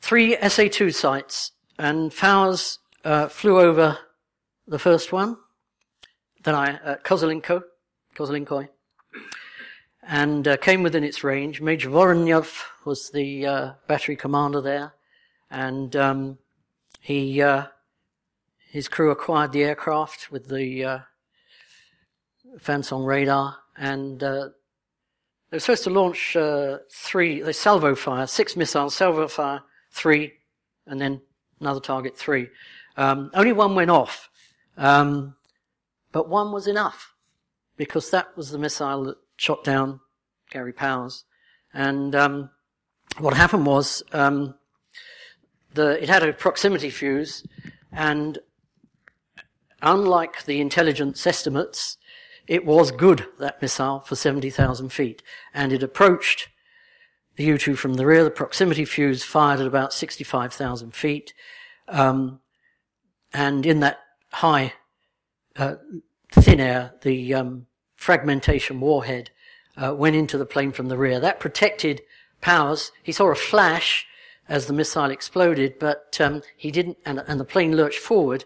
Three 0.00 0.36
SA-2 0.36 0.94
sites, 0.94 1.52
and 1.78 2.14
Powers 2.14 2.78
uh, 3.04 3.28
flew 3.28 3.60
over 3.60 3.98
the 4.66 4.78
first 4.78 5.12
one, 5.12 5.36
then 6.44 6.54
I, 6.54 6.74
uh, 6.78 6.96
Kozelenko, 7.04 7.62
Kozelinkoi, 8.16 8.68
and 10.02 10.48
uh, 10.48 10.56
came 10.56 10.82
within 10.82 11.04
its 11.04 11.22
range. 11.22 11.60
Major 11.60 11.90
Voronyov 11.90 12.62
was 12.84 13.10
the 13.10 13.46
uh, 13.46 13.72
battery 13.86 14.16
commander 14.16 14.60
there, 14.60 14.94
and 15.50 15.94
um, 15.96 16.38
he 17.00 17.40
uh, 17.40 17.66
his 18.70 18.88
crew 18.88 19.10
acquired 19.10 19.52
the 19.52 19.64
aircraft 19.64 20.32
with 20.32 20.48
the 20.48 20.84
uh, 20.84 20.98
Fan 22.58 22.82
Song 22.82 23.04
radar, 23.04 23.56
and 23.76 24.22
uh, 24.22 24.48
they 25.50 25.56
were 25.56 25.60
supposed 25.60 25.84
to 25.84 25.90
launch 25.90 26.34
uh, 26.36 26.78
three, 26.90 27.42
they 27.42 27.52
salvo 27.52 27.94
fire, 27.94 28.26
six 28.26 28.56
missiles, 28.56 28.94
salvo 28.94 29.28
fire, 29.28 29.62
three, 29.90 30.32
and 30.86 31.00
then 31.00 31.20
another 31.60 31.80
target, 31.80 32.16
three. 32.16 32.48
Um, 32.96 33.30
only 33.34 33.52
one 33.52 33.74
went 33.74 33.90
off, 33.90 34.30
um, 34.76 35.36
but 36.10 36.28
one 36.28 36.52
was 36.52 36.66
enough 36.66 37.14
because 37.76 38.10
that 38.10 38.34
was 38.36 38.50
the 38.50 38.58
missile 38.58 39.04
that 39.04 39.16
shot 39.42 39.64
down 39.64 39.98
Gary 40.50 40.72
Powers. 40.72 41.24
And 41.74 42.14
um, 42.14 42.50
what 43.18 43.34
happened 43.34 43.66
was 43.66 44.00
um, 44.12 44.54
the, 45.74 46.00
it 46.00 46.08
had 46.08 46.22
a 46.22 46.32
proximity 46.32 46.90
fuse, 46.90 47.44
and 47.90 48.38
unlike 49.80 50.44
the 50.44 50.60
intelligence 50.60 51.26
estimates, 51.26 51.98
it 52.46 52.64
was 52.64 52.92
good, 52.92 53.26
that 53.40 53.60
missile, 53.60 54.00
for 54.00 54.14
70,000 54.14 54.90
feet. 54.90 55.24
And 55.52 55.72
it 55.72 55.82
approached 55.82 56.48
the 57.34 57.44
U-2 57.44 57.76
from 57.76 57.94
the 57.94 58.06
rear. 58.06 58.22
The 58.22 58.30
proximity 58.30 58.84
fuse 58.84 59.24
fired 59.24 59.58
at 59.58 59.66
about 59.66 59.92
65,000 59.92 60.94
feet. 60.94 61.34
Um, 61.88 62.38
and 63.32 63.66
in 63.66 63.80
that 63.80 63.98
high, 64.30 64.74
uh, 65.56 65.76
thin 66.30 66.60
air, 66.60 66.94
the 67.02 67.34
um, 67.34 67.66
fragmentation 68.02 68.80
warhead 68.80 69.30
uh, 69.76 69.94
went 69.94 70.16
into 70.16 70.36
the 70.36 70.44
plane 70.44 70.72
from 70.72 70.88
the 70.88 70.98
rear. 70.98 71.20
That 71.20 71.38
protected 71.38 72.02
Powers. 72.40 72.90
He 73.04 73.12
saw 73.12 73.30
a 73.30 73.36
flash 73.36 74.04
as 74.48 74.66
the 74.66 74.72
missile 74.72 75.10
exploded, 75.10 75.78
but 75.78 76.18
um, 76.20 76.42
he 76.56 76.72
didn't, 76.72 76.98
and, 77.06 77.22
and, 77.28 77.38
the 77.38 77.44
plane 77.44 77.76
lurched 77.76 78.00
forward, 78.00 78.44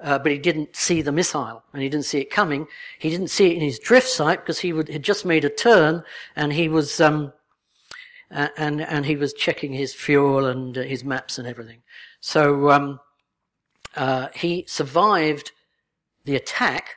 uh, 0.00 0.18
but 0.18 0.32
he 0.32 0.38
didn't 0.38 0.74
see 0.74 1.02
the 1.02 1.12
missile, 1.12 1.62
and 1.74 1.82
he 1.82 1.90
didn't 1.90 2.06
see 2.06 2.20
it 2.20 2.30
coming. 2.30 2.66
He 2.98 3.10
didn't 3.10 3.28
see 3.28 3.50
it 3.50 3.56
in 3.56 3.60
his 3.60 3.78
drift 3.78 4.08
sight 4.08 4.40
because 4.40 4.60
he 4.60 4.72
would, 4.72 4.88
had 4.88 5.02
just 5.02 5.26
made 5.26 5.44
a 5.44 5.50
turn, 5.50 6.02
and 6.34 6.54
he 6.54 6.70
was, 6.70 6.98
um, 7.02 7.34
uh, 8.30 8.48
and 8.56 8.80
and 8.80 9.04
he 9.04 9.16
was 9.16 9.34
checking 9.34 9.74
his 9.74 9.92
fuel 9.92 10.46
and 10.46 10.78
uh, 10.78 10.82
his 10.82 11.04
maps 11.04 11.38
and 11.38 11.46
everything. 11.46 11.82
So 12.20 12.70
um, 12.70 13.00
uh, 13.94 14.28
he 14.34 14.64
survived 14.66 15.52
the 16.24 16.36
attack, 16.36 16.96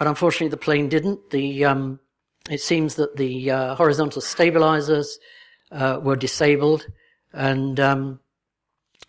but 0.00 0.08
unfortunately 0.08 0.48
the 0.48 0.56
plane 0.56 0.88
didn't. 0.88 1.28
The 1.28 1.66
um, 1.66 2.00
it 2.48 2.62
seems 2.62 2.94
that 2.94 3.16
the 3.18 3.50
uh, 3.50 3.74
horizontal 3.74 4.22
stabilizers 4.22 5.18
uh, 5.70 6.00
were 6.02 6.16
disabled, 6.16 6.86
and 7.34 7.78
um, 7.78 8.18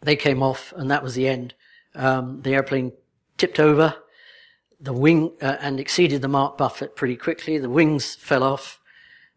they 0.01 0.17
came 0.17 0.43
off, 0.43 0.73
and 0.75 0.91
that 0.91 1.01
was 1.01 1.15
the 1.15 1.29
end. 1.29 1.53
Um, 1.95 2.41
the 2.41 2.55
airplane 2.55 2.91
tipped 3.37 3.57
over, 3.57 3.95
the 4.81 4.91
wing 4.91 5.31
uh, 5.41 5.55
and 5.61 5.79
exceeded 5.79 6.21
the 6.21 6.27
Mach 6.27 6.57
buffet 6.57 6.97
pretty 6.97 7.15
quickly. 7.15 7.57
The 7.57 7.69
wings 7.69 8.15
fell 8.15 8.43
off, 8.43 8.81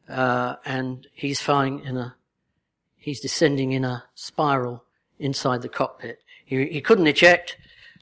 uh, 0.08 0.56
and 0.64 1.06
he's 1.12 1.40
flying 1.40 1.84
in 1.84 1.96
a 1.96 2.16
he's 2.96 3.20
descending 3.20 3.70
in 3.70 3.84
a 3.84 4.02
spiral 4.16 4.82
inside 5.20 5.62
the 5.62 5.68
cockpit. 5.68 6.18
He, 6.44 6.66
he 6.66 6.80
couldn't 6.80 7.06
eject. 7.06 7.58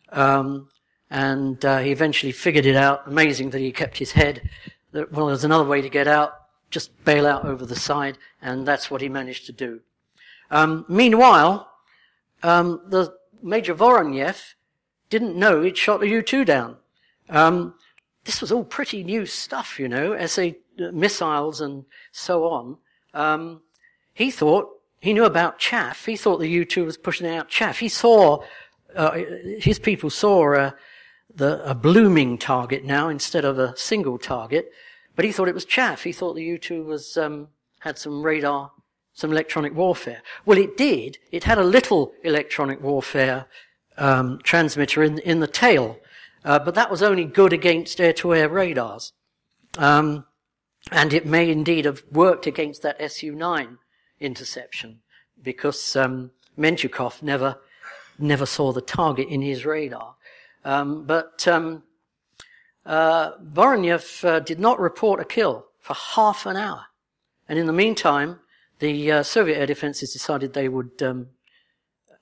Um, 0.08 0.70
and 1.12 1.62
uh, 1.62 1.78
he 1.78 1.92
eventually 1.92 2.32
figured 2.32 2.64
it 2.64 2.74
out. 2.74 3.06
Amazing 3.06 3.50
that 3.50 3.60
he 3.60 3.70
kept 3.70 3.98
his 3.98 4.12
head. 4.12 4.48
Well, 4.92 5.26
there's 5.26 5.44
another 5.44 5.64
way 5.64 5.82
to 5.82 5.90
get 5.90 6.08
out. 6.08 6.32
Just 6.70 7.04
bail 7.04 7.26
out 7.26 7.44
over 7.44 7.66
the 7.66 7.76
side, 7.76 8.16
and 8.40 8.66
that's 8.66 8.90
what 8.90 9.02
he 9.02 9.10
managed 9.10 9.44
to 9.46 9.52
do. 9.52 9.80
Um, 10.50 10.86
meanwhile, 10.88 11.70
um, 12.42 12.80
the 12.86 13.14
Major 13.42 13.74
Voronev 13.74 14.54
didn't 15.10 15.36
know 15.36 15.60
he'd 15.60 15.76
shot 15.76 16.02
a 16.02 16.08
U-2 16.08 16.46
down. 16.46 16.78
Um, 17.28 17.74
this 18.24 18.40
was 18.40 18.50
all 18.50 18.64
pretty 18.64 19.04
new 19.04 19.26
stuff, 19.26 19.78
you 19.78 19.88
know, 19.88 20.26
SA 20.26 20.52
uh, 20.80 20.92
missiles 20.92 21.60
and 21.60 21.84
so 22.12 22.48
on. 22.48 22.78
Um, 23.12 23.60
he 24.14 24.30
thought 24.30 24.70
he 24.98 25.12
knew 25.12 25.24
about 25.24 25.58
chaff. 25.58 26.06
He 26.06 26.16
thought 26.16 26.38
the 26.38 26.48
U-2 26.48 26.86
was 26.86 26.96
pushing 26.96 27.26
out 27.26 27.48
chaff. 27.48 27.80
He 27.80 27.90
saw 27.90 28.42
uh, 28.96 29.18
his 29.58 29.78
people 29.78 30.08
saw 30.08 30.54
a, 30.54 30.74
the, 31.36 31.68
a 31.68 31.74
blooming 31.74 32.38
target 32.38 32.84
now 32.84 33.08
instead 33.08 33.44
of 33.44 33.58
a 33.58 33.76
single 33.76 34.18
target, 34.18 34.70
but 35.16 35.24
he 35.24 35.32
thought 35.32 35.48
it 35.48 35.54
was 35.54 35.64
chaff. 35.64 36.02
He 36.02 36.12
thought 36.12 36.34
the 36.34 36.44
U-2 36.44 36.84
was 36.84 37.16
um, 37.16 37.48
had 37.80 37.98
some 37.98 38.22
radar, 38.22 38.70
some 39.14 39.30
electronic 39.30 39.74
warfare. 39.74 40.22
Well, 40.46 40.58
it 40.58 40.76
did. 40.76 41.18
It 41.30 41.44
had 41.44 41.58
a 41.58 41.64
little 41.64 42.12
electronic 42.24 42.82
warfare 42.82 43.46
um, 43.98 44.40
transmitter 44.42 45.02
in 45.02 45.18
in 45.18 45.40
the 45.40 45.46
tail, 45.46 45.98
uh, 46.44 46.58
but 46.58 46.74
that 46.74 46.90
was 46.90 47.02
only 47.02 47.24
good 47.24 47.52
against 47.52 48.00
air-to-air 48.00 48.48
radars, 48.48 49.12
um, 49.76 50.24
and 50.90 51.12
it 51.12 51.26
may 51.26 51.50
indeed 51.50 51.84
have 51.84 52.02
worked 52.10 52.46
against 52.46 52.82
that 52.82 52.98
Su-9 53.12 53.76
interception 54.18 55.00
because 55.42 55.94
um, 55.96 56.30
Menchikov 56.58 57.22
never 57.22 57.58
never 58.18 58.46
saw 58.46 58.72
the 58.72 58.80
target 58.80 59.28
in 59.28 59.42
his 59.42 59.66
radar. 59.66 60.14
Um, 60.64 61.04
but 61.04 61.46
um, 61.48 61.82
uh, 62.86 63.32
Voronev 63.38 64.24
uh, 64.24 64.40
did 64.40 64.60
not 64.60 64.80
report 64.80 65.20
a 65.20 65.24
kill 65.24 65.66
for 65.80 65.94
half 65.94 66.46
an 66.46 66.56
hour. 66.56 66.86
And 67.48 67.58
in 67.58 67.66
the 67.66 67.72
meantime, 67.72 68.40
the 68.78 69.12
uh, 69.12 69.22
Soviet 69.22 69.58
air 69.58 69.66
defenses 69.66 70.12
decided 70.12 70.52
they 70.52 70.68
would 70.68 71.02
um, 71.02 71.28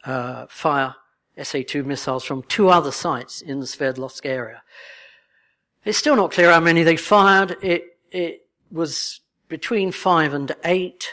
uh, 0.05 0.47
fire 0.49 0.95
SA-2 1.37 1.85
missiles 1.85 2.25
from 2.25 2.43
two 2.45 2.69
other 2.69 2.91
sites 2.91 3.41
in 3.41 3.61
the 3.61 3.67
Sverdlovsk 3.67 4.27
area. 4.27 4.63
It's 5.85 5.99
still 5.99 6.17
not 6.17 6.33
clear 6.33 6.51
how 6.51 6.61
many 6.61 6.83
they 6.83 6.97
fired. 6.97 7.57
It, 7.63 7.97
it 8.11 8.47
was 8.71 9.21
between 9.49 9.93
five 9.93 10.35
and 10.35 10.55
eight. 10.65 11.09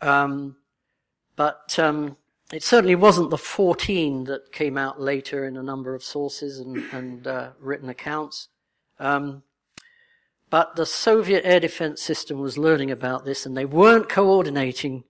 Um, 0.00 0.56
but 1.36 1.78
um, 1.78 2.16
it 2.54 2.62
certainly 2.62 2.94
wasn't 2.94 3.30
the 3.30 3.38
14 3.38 4.24
that 4.24 4.52
came 4.52 4.78
out 4.78 5.00
later 5.00 5.44
in 5.44 5.56
a 5.56 5.62
number 5.62 5.94
of 5.94 6.04
sources 6.04 6.60
and, 6.60 6.76
and 6.92 7.26
uh, 7.26 7.50
written 7.58 7.88
accounts. 7.88 8.48
Um, 9.00 9.42
But 10.50 10.76
the 10.76 10.86
Soviet 10.86 11.44
air 11.44 11.58
defense 11.58 12.00
system 12.00 12.38
was 12.38 12.56
learning 12.56 12.92
about 12.92 13.24
this 13.24 13.44
and 13.44 13.56
they 13.56 13.64
weren't 13.64 14.08
coordinating 14.08 15.02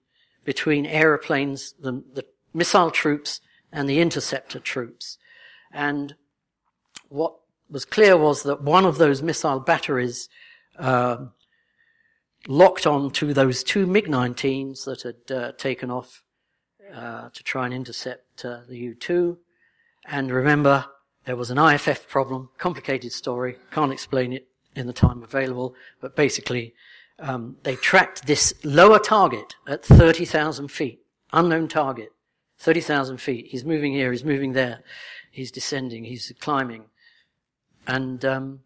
between 0.43 0.87
aeroplanes, 0.87 1.75
the, 1.79 2.03
the 2.13 2.25
missile 2.51 2.89
troops 2.89 3.41
and 3.71 3.87
the 3.87 3.99
interceptor 3.99 4.59
troops. 4.59 5.19
And 5.71 6.15
what 7.09 7.35
was 7.69 7.85
clear 7.85 8.17
was 8.17 8.41
that 8.43 8.63
one 8.63 8.85
of 8.85 8.97
those 8.97 9.21
missile 9.21 9.59
batteries 9.59 10.29
uh, 10.79 11.25
locked 12.47 12.87
on 12.87 13.11
to 13.11 13.33
those 13.33 13.63
two 13.63 13.85
MiG-19s 13.85 14.85
that 14.85 15.03
had 15.03 15.35
uh, 15.35 15.51
taken 15.53 15.91
off 15.91 16.23
uh, 16.95 17.29
to 17.33 17.43
try 17.43 17.65
and 17.65 17.73
intercept 17.73 18.45
uh, 18.45 18.61
the 18.67 18.77
U-2. 18.77 19.35
And 20.05 20.31
remember, 20.31 20.85
there 21.25 21.35
was 21.35 21.51
an 21.51 21.57
IFF 21.57 22.07
problem, 22.07 22.49
complicated 22.57 23.11
story, 23.11 23.57
can't 23.71 23.91
explain 23.91 24.31
it 24.31 24.47
in 24.75 24.87
the 24.87 24.93
time 24.93 25.21
available, 25.21 25.75
but 25.99 26.15
basically, 26.15 26.73
um, 27.19 27.57
they 27.63 27.75
tracked 27.75 28.27
this 28.27 28.53
lower 28.63 28.99
target 28.99 29.55
at 29.67 29.83
30,000 29.83 30.69
feet, 30.69 31.01
unknown 31.33 31.67
target, 31.67 32.09
30,000 32.59 33.17
feet. 33.17 33.47
He's 33.47 33.65
moving 33.65 33.93
here, 33.93 34.11
he's 34.11 34.23
moving 34.23 34.53
there, 34.53 34.81
he's 35.31 35.51
descending, 35.51 36.05
he's 36.05 36.31
climbing. 36.39 36.85
And 37.87 38.23
um, 38.23 38.59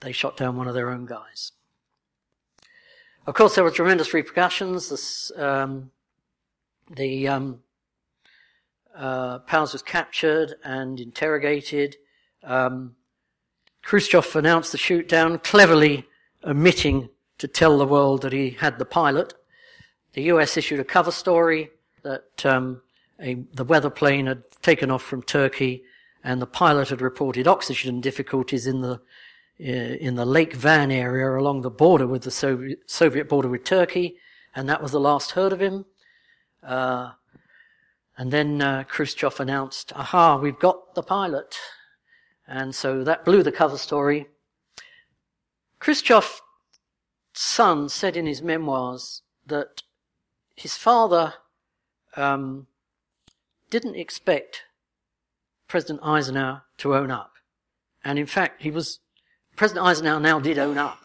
they 0.00 0.12
shot 0.12 0.36
down 0.36 0.56
one 0.56 0.68
of 0.68 0.74
their 0.74 0.90
own 0.90 1.06
guys. 1.06 1.52
Of 3.26 3.34
course, 3.34 3.54
there 3.54 3.64
were 3.64 3.70
tremendous 3.70 4.12
repercussions. 4.12 4.88
This, 4.88 5.30
um, 5.36 5.90
the 6.94 7.28
um, 7.28 7.60
uh, 8.94 9.40
Powers 9.40 9.72
was 9.72 9.82
captured 9.82 10.54
and 10.64 11.00
interrogated. 11.00 11.96
Um, 12.42 12.96
Khrushchev 13.82 14.36
announced 14.36 14.72
the 14.72 14.78
shoot 14.78 15.08
down, 15.08 15.38
cleverly 15.38 16.06
omitting 16.44 17.08
to 17.38 17.48
tell 17.48 17.78
the 17.78 17.86
world 17.86 18.22
that 18.22 18.32
he 18.32 18.50
had 18.50 18.78
the 18.78 18.84
pilot. 18.84 19.34
The 20.12 20.22
US 20.24 20.56
issued 20.56 20.80
a 20.80 20.84
cover 20.84 21.10
story 21.10 21.70
that 22.02 22.44
um, 22.44 22.82
a, 23.20 23.34
the 23.54 23.64
weather 23.64 23.90
plane 23.90 24.26
had 24.26 24.42
taken 24.60 24.90
off 24.90 25.02
from 25.02 25.22
Turkey 25.22 25.84
and 26.24 26.40
the 26.40 26.46
pilot 26.46 26.90
had 26.90 27.00
reported 27.00 27.48
oxygen 27.48 28.00
difficulties 28.00 28.66
in 28.66 28.80
the 28.80 29.00
uh, 29.60 29.96
in 30.00 30.14
the 30.14 30.24
Lake 30.24 30.54
Van 30.54 30.90
area 30.90 31.38
along 31.38 31.60
the 31.60 31.70
border 31.70 32.06
with 32.06 32.22
the 32.22 32.30
Soviet, 32.30 32.80
Soviet 32.90 33.28
border 33.28 33.48
with 33.48 33.64
Turkey, 33.64 34.16
and 34.56 34.68
that 34.68 34.82
was 34.82 34.92
the 34.92 35.00
last 35.00 35.32
heard 35.32 35.52
of 35.52 35.60
him. 35.60 35.84
Uh, 36.62 37.10
and 38.16 38.30
then 38.30 38.60
uh, 38.60 38.84
Khrushchev 38.84 39.40
announced, 39.40 39.92
aha, 39.94 40.36
we've 40.36 40.58
got 40.58 40.94
the 40.94 41.02
pilot. 41.02 41.56
And 42.46 42.74
so 42.74 43.04
that 43.04 43.24
blew 43.24 43.42
the 43.42 43.52
cover 43.52 43.78
story. 43.78 44.26
Khrushchev's 45.80 46.42
son 47.32 47.88
said 47.88 48.16
in 48.16 48.26
his 48.26 48.42
memoirs 48.42 49.22
that 49.46 49.82
his 50.54 50.76
father 50.76 51.34
um, 52.16 52.66
didn't 53.70 53.96
expect 53.96 54.64
President 55.66 56.00
Eisenhower 56.02 56.62
to 56.78 56.94
own 56.94 57.10
up. 57.10 57.32
And 58.04 58.18
in 58.18 58.26
fact, 58.26 58.62
he 58.62 58.70
was, 58.70 59.00
President 59.56 59.86
Eisenhower 59.86 60.20
now 60.20 60.38
did 60.38 60.58
own 60.58 60.76
up. 60.76 60.98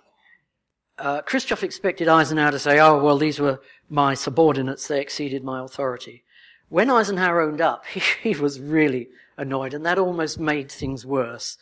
Uh, 0.98 1.22
Khrushchev 1.22 1.64
expected 1.64 2.08
Eisenhower 2.08 2.52
to 2.52 2.60
say, 2.60 2.80
oh, 2.80 3.02
well, 3.02 3.18
these 3.18 3.40
were 3.40 3.60
my 3.90 4.14
subordinates, 4.14 4.88
they 4.88 5.00
exceeded 5.00 5.44
my 5.44 5.64
authority. 5.64 6.24
When 6.70 6.90
Eisenhower 6.90 7.42
owned 7.42 7.62
up, 7.62 7.86
he, 7.94 8.02
he 8.22 8.40
was 8.40 8.60
really 8.60 9.10
annoyed, 9.38 9.74
and 9.74 9.86
that 9.86 10.00
almost 10.00 10.40
made 10.40 10.72
things 10.72 11.06
worse. 11.06 11.58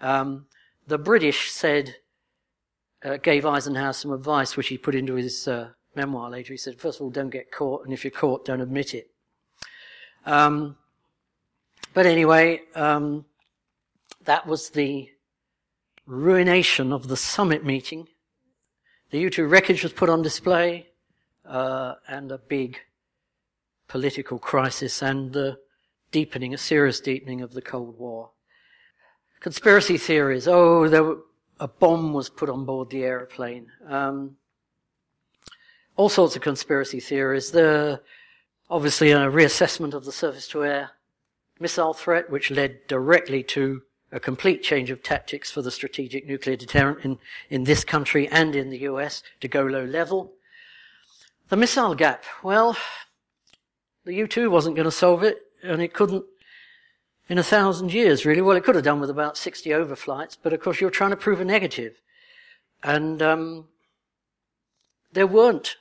Um, 0.00 0.46
the 0.86 0.98
British 0.98 1.50
said, 1.50 1.96
uh, 3.04 3.18
gave 3.18 3.44
Eisenhower 3.44 3.92
some 3.92 4.12
advice, 4.12 4.56
which 4.56 4.68
he 4.68 4.78
put 4.78 4.94
into 4.94 5.14
his 5.14 5.46
uh, 5.46 5.70
memoir 5.94 6.30
later. 6.30 6.52
He 6.54 6.56
said, 6.56 6.80
first 6.80 6.98
of 6.98 7.04
all, 7.04 7.10
don't 7.10 7.30
get 7.30 7.52
caught, 7.52 7.84
and 7.84 7.92
if 7.92 8.04
you're 8.04 8.10
caught, 8.10 8.44
don't 8.44 8.60
admit 8.60 8.94
it. 8.94 9.10
Um, 10.24 10.76
but 11.94 12.06
anyway, 12.06 12.62
um, 12.74 13.26
that 14.24 14.46
was 14.46 14.70
the 14.70 15.10
ruination 16.06 16.92
of 16.92 17.08
the 17.08 17.16
summit 17.16 17.64
meeting. 17.64 18.08
The 19.10 19.24
U2 19.24 19.50
wreckage 19.50 19.82
was 19.82 19.92
put 19.92 20.10
on 20.10 20.22
display, 20.22 20.88
uh, 21.46 21.94
and 22.08 22.30
a 22.30 22.38
big 22.38 22.78
political 23.88 24.38
crisis 24.38 25.02
and 25.02 25.32
the 25.32 25.58
deepening, 26.10 26.52
a 26.52 26.58
serious 26.58 27.00
deepening 27.00 27.40
of 27.40 27.52
the 27.52 27.62
Cold 27.62 27.98
War. 27.98 28.30
Conspiracy 29.40 29.96
theories. 29.96 30.46
Oh, 30.46 30.88
there 30.88 31.04
were, 31.04 31.18
a 31.60 31.68
bomb 31.68 32.12
was 32.12 32.28
put 32.28 32.50
on 32.50 32.64
board 32.64 32.90
the 32.90 33.04
aeroplane. 33.04 33.68
Um, 33.86 34.36
all 35.96 36.08
sorts 36.08 36.36
of 36.36 36.42
conspiracy 36.42 37.00
theories. 37.00 37.50
The 37.50 38.00
obviously 38.70 39.10
a 39.10 39.30
reassessment 39.30 39.94
of 39.94 40.04
the 40.04 40.12
surface-to-air 40.12 40.90
missile 41.58 41.94
threat, 41.94 42.30
which 42.30 42.50
led 42.50 42.86
directly 42.86 43.42
to 43.42 43.82
a 44.10 44.20
complete 44.20 44.62
change 44.62 44.90
of 44.90 45.02
tactics 45.02 45.50
for 45.50 45.62
the 45.62 45.70
strategic 45.70 46.26
nuclear 46.26 46.56
deterrent 46.56 47.04
in, 47.04 47.18
in 47.50 47.64
this 47.64 47.84
country 47.84 48.28
and 48.28 48.56
in 48.56 48.70
the 48.70 48.80
US 48.80 49.22
to 49.40 49.48
go 49.48 49.62
low 49.62 49.84
level. 49.84 50.32
The 51.48 51.56
missile 51.56 51.94
gap. 51.94 52.24
Well, 52.42 52.76
the 54.04 54.18
U2 54.18 54.50
wasn't 54.50 54.76
going 54.76 54.84
to 54.84 54.90
solve 54.90 55.22
it, 55.22 55.38
and 55.62 55.82
it 55.82 55.92
couldn't 55.92 56.24
in 57.28 57.38
a 57.38 57.42
thousand 57.42 57.92
years, 57.92 58.24
really. 58.24 58.40
Well, 58.40 58.56
it 58.56 58.64
could 58.64 58.74
have 58.74 58.84
done 58.84 59.00
with 59.00 59.10
about 59.10 59.36
60 59.36 59.70
overflights, 59.70 60.38
but 60.42 60.52
of 60.52 60.60
course 60.60 60.80
you're 60.80 60.90
trying 60.90 61.10
to 61.10 61.16
prove 61.16 61.40
a 61.40 61.44
negative. 61.44 62.00
And 62.82 63.20
um, 63.20 63.66
there 65.12 65.26
weren't 65.26 65.76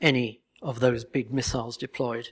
any 0.00 0.40
of 0.62 0.80
those 0.80 1.04
big 1.04 1.32
missiles 1.32 1.76
deployed 1.76 2.30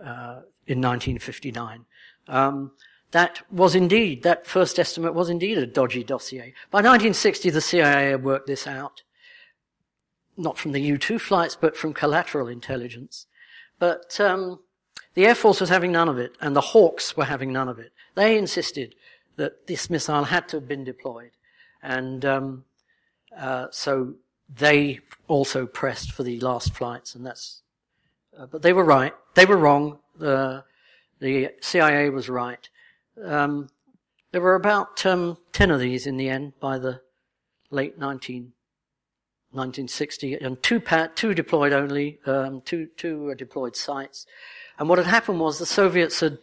uh, 0.00 0.42
in 0.66 0.80
1959. 0.80 1.84
Um, 2.28 2.72
that 3.12 3.42
was 3.50 3.74
indeed, 3.74 4.22
that 4.22 4.46
first 4.46 4.78
estimate 4.78 5.14
was 5.14 5.28
indeed 5.28 5.58
a 5.58 5.66
dodgy 5.66 6.02
dossier. 6.02 6.54
By 6.70 6.78
1960, 6.78 7.50
the 7.50 7.60
CIA 7.60 8.10
had 8.10 8.24
worked 8.24 8.46
this 8.46 8.66
out. 8.66 9.02
Not 10.36 10.58
from 10.58 10.72
the 10.72 10.80
U-2 10.80 11.20
flights, 11.20 11.54
but 11.54 11.76
from 11.76 11.92
collateral 11.92 12.48
intelligence. 12.48 13.26
But 13.78 14.18
um, 14.18 14.60
the 15.14 15.26
Air 15.26 15.34
Force 15.34 15.60
was 15.60 15.68
having 15.68 15.92
none 15.92 16.08
of 16.08 16.18
it, 16.18 16.36
and 16.40 16.56
the 16.56 16.60
Hawks 16.60 17.16
were 17.16 17.26
having 17.26 17.52
none 17.52 17.68
of 17.68 17.78
it. 17.78 17.92
They 18.14 18.38
insisted 18.38 18.94
that 19.36 19.66
this 19.66 19.90
missile 19.90 20.24
had 20.24 20.48
to 20.48 20.56
have 20.56 20.68
been 20.68 20.84
deployed. 20.84 21.32
And 21.82 22.24
um, 22.24 22.64
uh, 23.36 23.66
so 23.70 24.14
they 24.48 25.00
also 25.28 25.66
pressed 25.66 26.12
for 26.12 26.22
the 26.22 26.40
last 26.40 26.74
flights, 26.74 27.14
and 27.14 27.26
that's. 27.26 27.62
Uh, 28.38 28.46
but 28.46 28.62
they 28.62 28.72
were 28.72 28.84
right. 28.84 29.12
They 29.34 29.44
were 29.44 29.56
wrong. 29.58 29.98
The 30.18 30.64
the 31.20 31.50
CIA 31.60 32.08
was 32.08 32.28
right. 32.28 32.68
Um, 33.22 33.68
there 34.30 34.40
were 34.40 34.54
about 34.54 35.04
um, 35.04 35.38
ten 35.52 35.70
of 35.70 35.80
these 35.80 36.06
in 36.06 36.16
the 36.16 36.28
end 36.28 36.54
by 36.60 36.78
the 36.78 37.00
late 37.70 37.98
19, 37.98 38.52
1960, 39.50 40.34
and 40.34 40.62
two 40.62 40.80
two 41.14 41.34
deployed 41.34 41.72
only, 41.72 42.18
um, 42.26 42.62
two 42.62 42.88
two 42.96 43.34
deployed 43.34 43.76
sites. 43.76 44.26
And 44.78 44.88
what 44.88 44.98
had 44.98 45.06
happened 45.06 45.40
was 45.40 45.58
the 45.58 45.66
Soviets 45.66 46.20
had 46.20 46.38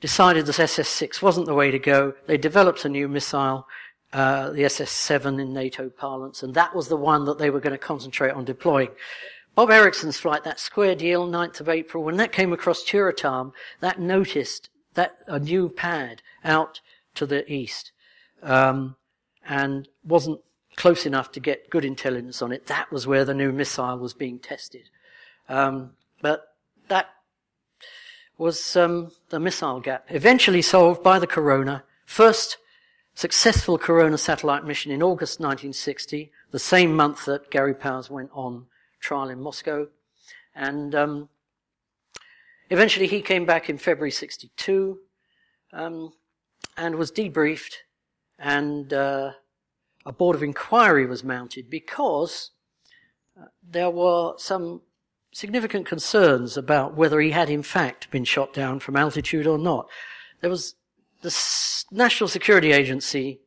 decided 0.00 0.46
that 0.46 0.58
SS-6 0.58 1.22
wasn't 1.22 1.46
the 1.46 1.54
way 1.54 1.70
to 1.70 1.78
go. 1.78 2.14
They 2.26 2.36
developed 2.36 2.84
a 2.84 2.88
new 2.88 3.08
missile 3.08 3.66
uh, 4.12 4.50
the 4.50 4.64
SS-7 4.64 5.40
in 5.40 5.52
NATO 5.54 5.88
parlance, 5.88 6.42
and 6.42 6.54
that 6.54 6.74
was 6.74 6.88
the 6.88 6.96
one 6.96 7.24
that 7.24 7.38
they 7.38 7.50
were 7.50 7.60
going 7.60 7.72
to 7.72 7.78
concentrate 7.78 8.32
on 8.32 8.44
deploying. 8.44 8.90
Bob 9.54 9.70
Ericsson's 9.70 10.18
flight, 10.18 10.44
that 10.44 10.60
square 10.60 10.94
deal, 10.94 11.26
9th 11.26 11.60
of 11.60 11.68
April, 11.68 12.04
when 12.04 12.16
that 12.16 12.32
came 12.32 12.52
across 12.52 12.84
Tyuratam, 12.84 13.52
that 13.80 14.00
noticed 14.00 14.68
that 14.94 15.18
a 15.26 15.38
new 15.38 15.68
pad 15.68 16.22
out 16.44 16.80
to 17.14 17.26
the 17.26 17.50
east, 17.52 17.92
um, 18.42 18.96
and 19.46 19.88
wasn't 20.04 20.40
close 20.76 21.06
enough 21.06 21.32
to 21.32 21.40
get 21.40 21.70
good 21.70 21.84
intelligence 21.84 22.40
on 22.42 22.52
it. 22.52 22.66
That 22.66 22.90
was 22.90 23.06
where 23.06 23.24
the 23.24 23.34
new 23.34 23.52
missile 23.52 23.98
was 23.98 24.14
being 24.14 24.38
tested. 24.38 24.88
Um, 25.48 25.92
but 26.20 26.54
that 26.88 27.10
was 28.38 28.76
um, 28.76 29.12
the 29.28 29.38
missile 29.38 29.80
gap, 29.80 30.06
eventually 30.08 30.62
solved 30.62 31.02
by 31.02 31.18
the 31.18 31.26
Corona. 31.26 31.84
First 32.06 32.58
successful 33.14 33.78
Corona 33.78 34.18
satellite 34.18 34.64
mission 34.64 34.90
in 34.90 35.02
August 35.02 35.38
1960, 35.40 36.30
the 36.50 36.58
same 36.58 36.94
month 36.94 37.26
that 37.26 37.50
Gary 37.50 37.74
Powers 37.74 38.10
went 38.10 38.30
on 38.32 38.66
trial 39.00 39.28
in 39.28 39.40
Moscow. 39.40 39.88
And 40.54 40.94
um, 40.94 41.28
eventually 42.70 43.06
he 43.06 43.20
came 43.20 43.44
back 43.44 43.68
in 43.68 43.78
February 43.78 44.10
62 44.10 44.98
um, 45.72 46.12
and 46.76 46.96
was 46.96 47.10
debriefed, 47.10 47.74
and 48.38 48.92
uh, 48.92 49.32
a 50.04 50.12
board 50.12 50.36
of 50.36 50.42
inquiry 50.42 51.06
was 51.06 51.24
mounted 51.24 51.70
because 51.70 52.50
uh, 53.40 53.46
there 53.62 53.90
were 53.90 54.34
some 54.36 54.82
significant 55.32 55.86
concerns 55.86 56.56
about 56.56 56.94
whether 56.94 57.20
he 57.20 57.30
had 57.30 57.48
in 57.48 57.62
fact 57.62 58.10
been 58.10 58.24
shot 58.24 58.52
down 58.52 58.78
from 58.78 58.96
altitude 58.96 59.46
or 59.46 59.58
not. 59.58 59.88
There 60.40 60.50
was 60.50 60.74
the 61.22 61.84
National 61.90 62.28
Security 62.28 62.72
Agency 62.72 63.40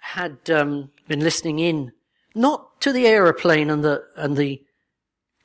had 0.00 0.50
um, 0.50 0.90
been 1.08 1.20
listening 1.20 1.58
in 1.58 1.92
not 2.34 2.80
to 2.82 2.92
the 2.92 3.06
aeroplane 3.06 3.70
and 3.70 3.82
the, 3.82 4.02
and 4.16 4.36
the 4.36 4.62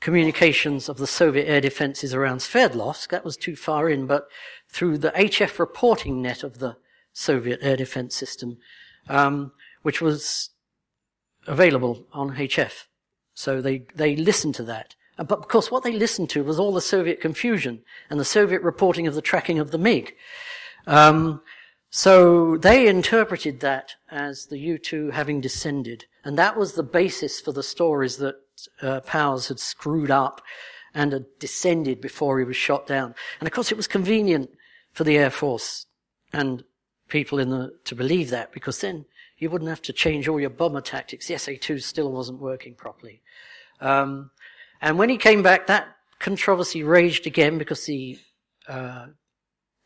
communications 0.00 0.88
of 0.88 0.96
the 0.96 1.06
Soviet 1.06 1.46
air 1.46 1.60
defenses 1.60 2.14
around 2.14 2.38
Sverdlovsk. 2.38 3.08
That 3.10 3.24
was 3.24 3.36
too 3.36 3.54
far 3.54 3.88
in, 3.88 4.06
but 4.06 4.28
through 4.68 4.98
the 4.98 5.10
HF 5.10 5.58
reporting 5.58 6.22
net 6.22 6.42
of 6.42 6.58
the 6.58 6.76
Soviet 7.12 7.60
air 7.62 7.76
defense 7.76 8.14
system, 8.14 8.58
um, 9.08 9.52
which 9.82 10.00
was 10.00 10.50
available 11.46 12.06
on 12.12 12.36
HF. 12.36 12.86
So 13.34 13.60
they, 13.60 13.84
they 13.94 14.16
listened 14.16 14.54
to 14.56 14.62
that. 14.64 14.94
But 15.16 15.38
of 15.38 15.48
course, 15.48 15.70
what 15.70 15.82
they 15.82 15.92
listened 15.92 16.30
to 16.30 16.44
was 16.44 16.58
all 16.58 16.72
the 16.72 16.80
Soviet 16.80 17.20
confusion 17.20 17.82
and 18.08 18.18
the 18.18 18.24
Soviet 18.24 18.62
reporting 18.62 19.06
of 19.06 19.14
the 19.14 19.22
tracking 19.22 19.58
of 19.58 19.70
the 19.70 19.78
MiG. 19.78 20.14
Um, 20.86 21.42
so 21.90 22.56
they 22.56 22.86
interpreted 22.86 23.60
that 23.60 23.96
as 24.10 24.46
the 24.46 24.58
U-2 24.58 25.12
having 25.12 25.40
descended. 25.40 26.06
And 26.24 26.38
that 26.38 26.56
was 26.56 26.72
the 26.72 26.82
basis 26.82 27.40
for 27.40 27.52
the 27.52 27.62
stories 27.62 28.16
that 28.18 28.36
uh, 28.82 29.00
Powers 29.00 29.48
had 29.48 29.58
screwed 29.58 30.10
up 30.10 30.40
and 30.94 31.12
had 31.12 31.26
descended 31.38 32.00
before 32.00 32.38
he 32.38 32.44
was 32.44 32.56
shot 32.56 32.86
down. 32.86 33.14
And 33.38 33.46
of 33.46 33.52
course, 33.52 33.70
it 33.70 33.76
was 33.76 33.86
convenient 33.86 34.50
for 34.92 35.04
the 35.04 35.16
Air 35.16 35.30
Force 35.30 35.86
and 36.32 36.64
people 37.08 37.38
in 37.38 37.50
the, 37.50 37.72
to 37.84 37.94
believe 37.94 38.30
that 38.30 38.52
because 38.52 38.80
then 38.80 39.04
you 39.38 39.50
wouldn't 39.50 39.70
have 39.70 39.82
to 39.82 39.92
change 39.92 40.28
all 40.28 40.40
your 40.40 40.50
bomber 40.50 40.80
tactics. 40.80 41.26
The 41.26 41.38
SA-2 41.38 41.82
still 41.82 42.12
wasn't 42.12 42.40
working 42.40 42.74
properly. 42.74 43.22
Um, 43.80 44.30
and 44.80 44.98
when 44.98 45.08
he 45.08 45.16
came 45.16 45.42
back, 45.42 45.66
that 45.66 45.88
controversy 46.18 46.82
raged 46.82 47.26
again 47.26 47.58
because 47.58 47.86
the 47.86 48.18
uh, 48.68 49.06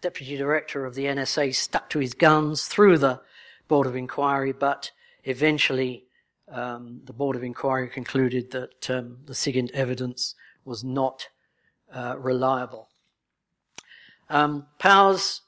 deputy 0.00 0.36
director 0.36 0.84
of 0.84 0.94
the 0.94 1.04
NSA 1.04 1.54
stuck 1.54 1.88
to 1.90 1.98
his 1.98 2.14
guns 2.14 2.66
through 2.66 2.98
the 2.98 3.20
Board 3.68 3.86
of 3.86 3.96
Inquiry, 3.96 4.52
but 4.52 4.90
eventually 5.24 6.03
um, 6.50 7.00
the 7.04 7.12
Board 7.12 7.36
of 7.36 7.42
Inquiry 7.42 7.88
concluded 7.88 8.50
that 8.50 8.90
um, 8.90 9.18
the 9.26 9.34
SIGINT 9.34 9.70
evidence 9.72 10.34
was 10.64 10.84
not 10.84 11.28
uh, 11.92 12.16
reliable. 12.18 12.88
Um, 14.28 14.66
Powers 14.78 15.42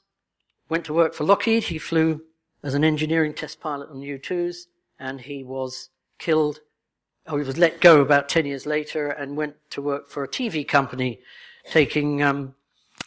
went 0.69 0.85
to 0.85 0.93
work 0.93 1.13
for 1.13 1.23
Lockheed. 1.23 1.65
He 1.65 1.77
flew 1.77 2.21
as 2.63 2.73
an 2.73 2.83
engineering 2.83 3.33
test 3.33 3.59
pilot 3.59 3.89
on 3.89 4.01
U-2s, 4.01 4.67
and 4.99 5.21
he 5.21 5.43
was 5.43 5.89
killed. 6.19 6.59
Oh, 7.27 7.37
he 7.37 7.43
was 7.43 7.57
let 7.57 7.81
go 7.81 8.01
about 8.01 8.29
10 8.29 8.45
years 8.45 8.65
later 8.65 9.09
and 9.09 9.37
went 9.37 9.55
to 9.71 9.81
work 9.81 10.09
for 10.09 10.23
a 10.23 10.27
TV 10.27 10.67
company 10.67 11.19
taking 11.69 12.23
um, 12.23 12.55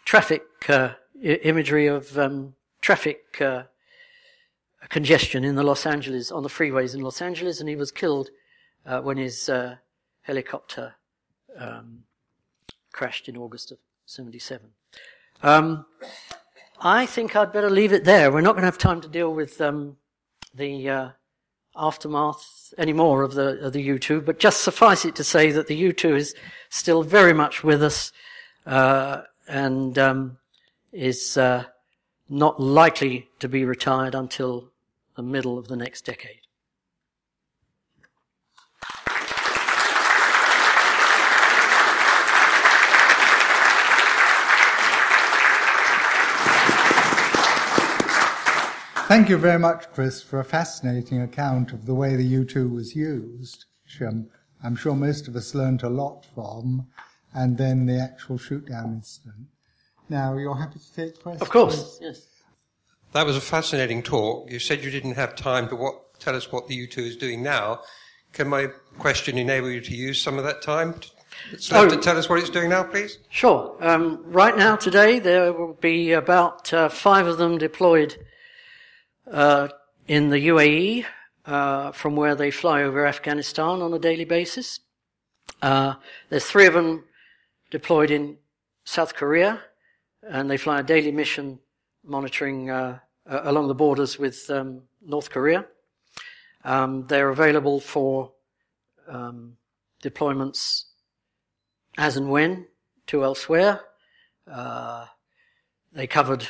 traffic 0.04 0.42
uh, 0.68 0.90
imagery 1.22 1.86
of 1.86 2.18
um, 2.18 2.54
traffic 2.80 3.40
uh, 3.40 3.62
congestion 4.90 5.44
in 5.44 5.54
the 5.54 5.62
Los 5.62 5.86
Angeles, 5.86 6.30
on 6.30 6.42
the 6.42 6.48
freeways 6.48 6.94
in 6.94 7.00
Los 7.00 7.22
Angeles, 7.22 7.60
and 7.60 7.68
he 7.68 7.76
was 7.76 7.90
killed 7.90 8.30
uh, 8.84 9.00
when 9.00 9.16
his 9.16 9.48
uh, 9.48 9.76
helicopter 10.22 10.94
um, 11.56 12.00
crashed 12.92 13.28
in 13.28 13.36
August 13.36 13.72
of 13.72 13.78
77. 14.06 14.68
Um, 15.42 15.86
I 16.80 17.06
think 17.06 17.36
I'd 17.36 17.52
better 17.52 17.70
leave 17.70 17.92
it 17.92 18.04
there. 18.04 18.32
We're 18.32 18.40
not 18.40 18.52
going 18.52 18.62
to 18.62 18.66
have 18.66 18.78
time 18.78 19.00
to 19.02 19.08
deal 19.08 19.32
with 19.32 19.60
um, 19.60 19.96
the 20.54 20.88
uh, 20.88 21.08
aftermath 21.76 22.74
anymore 22.78 23.22
of 23.22 23.34
the 23.34 23.60
of 23.60 23.72
the 23.72 23.88
U2, 23.88 24.24
but 24.24 24.38
just 24.38 24.62
suffice 24.62 25.04
it 25.04 25.14
to 25.16 25.24
say 25.24 25.50
that 25.52 25.66
the 25.66 25.80
U2 25.80 26.16
is 26.16 26.34
still 26.68 27.02
very 27.02 27.32
much 27.32 27.62
with 27.62 27.82
us 27.82 28.12
uh, 28.66 29.22
and 29.46 29.98
um, 29.98 30.38
is 30.92 31.36
uh, 31.36 31.64
not 32.28 32.60
likely 32.60 33.28
to 33.38 33.48
be 33.48 33.64
retired 33.64 34.14
until 34.14 34.70
the 35.20 35.26
middle 35.26 35.58
of 35.58 35.68
the 35.68 35.76
next 35.76 36.06
decade. 36.06 36.40
Thank 49.08 49.28
you 49.28 49.36
very 49.36 49.58
much, 49.58 49.92
Chris, 49.92 50.22
for 50.22 50.40
a 50.40 50.44
fascinating 50.44 51.20
account 51.20 51.72
of 51.72 51.84
the 51.84 51.94
way 51.94 52.16
the 52.16 52.24
U2 52.24 52.72
was 52.72 52.96
used, 52.96 53.66
which 53.84 54.00
um, 54.00 54.26
I'm 54.64 54.74
sure 54.74 54.94
most 54.94 55.28
of 55.28 55.36
us 55.36 55.54
learned 55.54 55.82
a 55.82 55.90
lot 55.90 56.24
from, 56.34 56.86
and 57.34 57.58
then 57.58 57.84
the 57.84 58.00
actual 58.00 58.38
shoot-down 58.38 58.94
incident. 58.94 59.48
Now, 60.08 60.38
you're 60.38 60.56
happy 60.56 60.78
to 60.78 60.94
take 60.94 61.22
questions? 61.22 61.42
Of 61.42 61.50
course, 61.50 61.98
yes. 62.00 62.29
That 63.12 63.26
was 63.26 63.36
a 63.36 63.40
fascinating 63.40 64.02
talk. 64.02 64.50
You 64.50 64.58
said 64.58 64.84
you 64.84 64.90
didn't 64.90 65.14
have 65.14 65.34
time 65.34 65.68
to 65.68 65.76
what, 65.76 66.18
tell 66.20 66.36
us 66.36 66.52
what 66.52 66.68
the 66.68 66.86
U2 66.86 66.98
is 66.98 67.16
doing 67.16 67.42
now. 67.42 67.80
Can 68.32 68.48
my 68.48 68.68
question 68.98 69.36
enable 69.36 69.68
you 69.70 69.80
to 69.80 69.94
use 69.94 70.20
some 70.20 70.38
of 70.38 70.44
that 70.44 70.62
time 70.62 70.94
to, 70.94 71.08
oh, 71.72 71.88
to 71.88 71.96
tell 71.96 72.16
us 72.16 72.28
what 72.28 72.38
it's 72.38 72.50
doing 72.50 72.70
now, 72.70 72.84
please? 72.84 73.18
Sure. 73.28 73.76
Um, 73.80 74.22
right 74.26 74.56
now, 74.56 74.76
today, 74.76 75.18
there 75.18 75.52
will 75.52 75.74
be 75.74 76.12
about 76.12 76.72
uh, 76.72 76.88
five 76.88 77.26
of 77.26 77.38
them 77.38 77.58
deployed 77.58 78.16
uh, 79.30 79.68
in 80.06 80.30
the 80.30 80.46
UAE, 80.48 81.04
uh, 81.46 81.90
from 81.90 82.14
where 82.14 82.36
they 82.36 82.52
fly 82.52 82.82
over 82.82 83.06
Afghanistan 83.06 83.82
on 83.82 83.92
a 83.92 83.98
daily 83.98 84.24
basis. 84.24 84.80
Uh, 85.60 85.94
there's 86.28 86.44
three 86.44 86.66
of 86.66 86.74
them 86.74 87.04
deployed 87.70 88.12
in 88.12 88.36
South 88.84 89.14
Korea, 89.14 89.60
and 90.22 90.48
they 90.48 90.56
fly 90.56 90.80
a 90.80 90.84
daily 90.84 91.10
mission 91.10 91.58
monitoring 92.04 92.70
uh, 92.70 92.98
along 93.26 93.68
the 93.68 93.74
borders 93.74 94.18
with 94.18 94.48
um, 94.50 94.82
North 95.02 95.30
Korea. 95.30 95.66
Um, 96.64 97.06
they're 97.06 97.30
available 97.30 97.80
for 97.80 98.32
um, 99.08 99.56
deployments 100.02 100.84
as 101.98 102.16
and 102.16 102.30
when 102.30 102.66
to 103.06 103.24
elsewhere. 103.24 103.80
Uh, 104.50 105.06
they 105.92 106.06
covered 106.06 106.48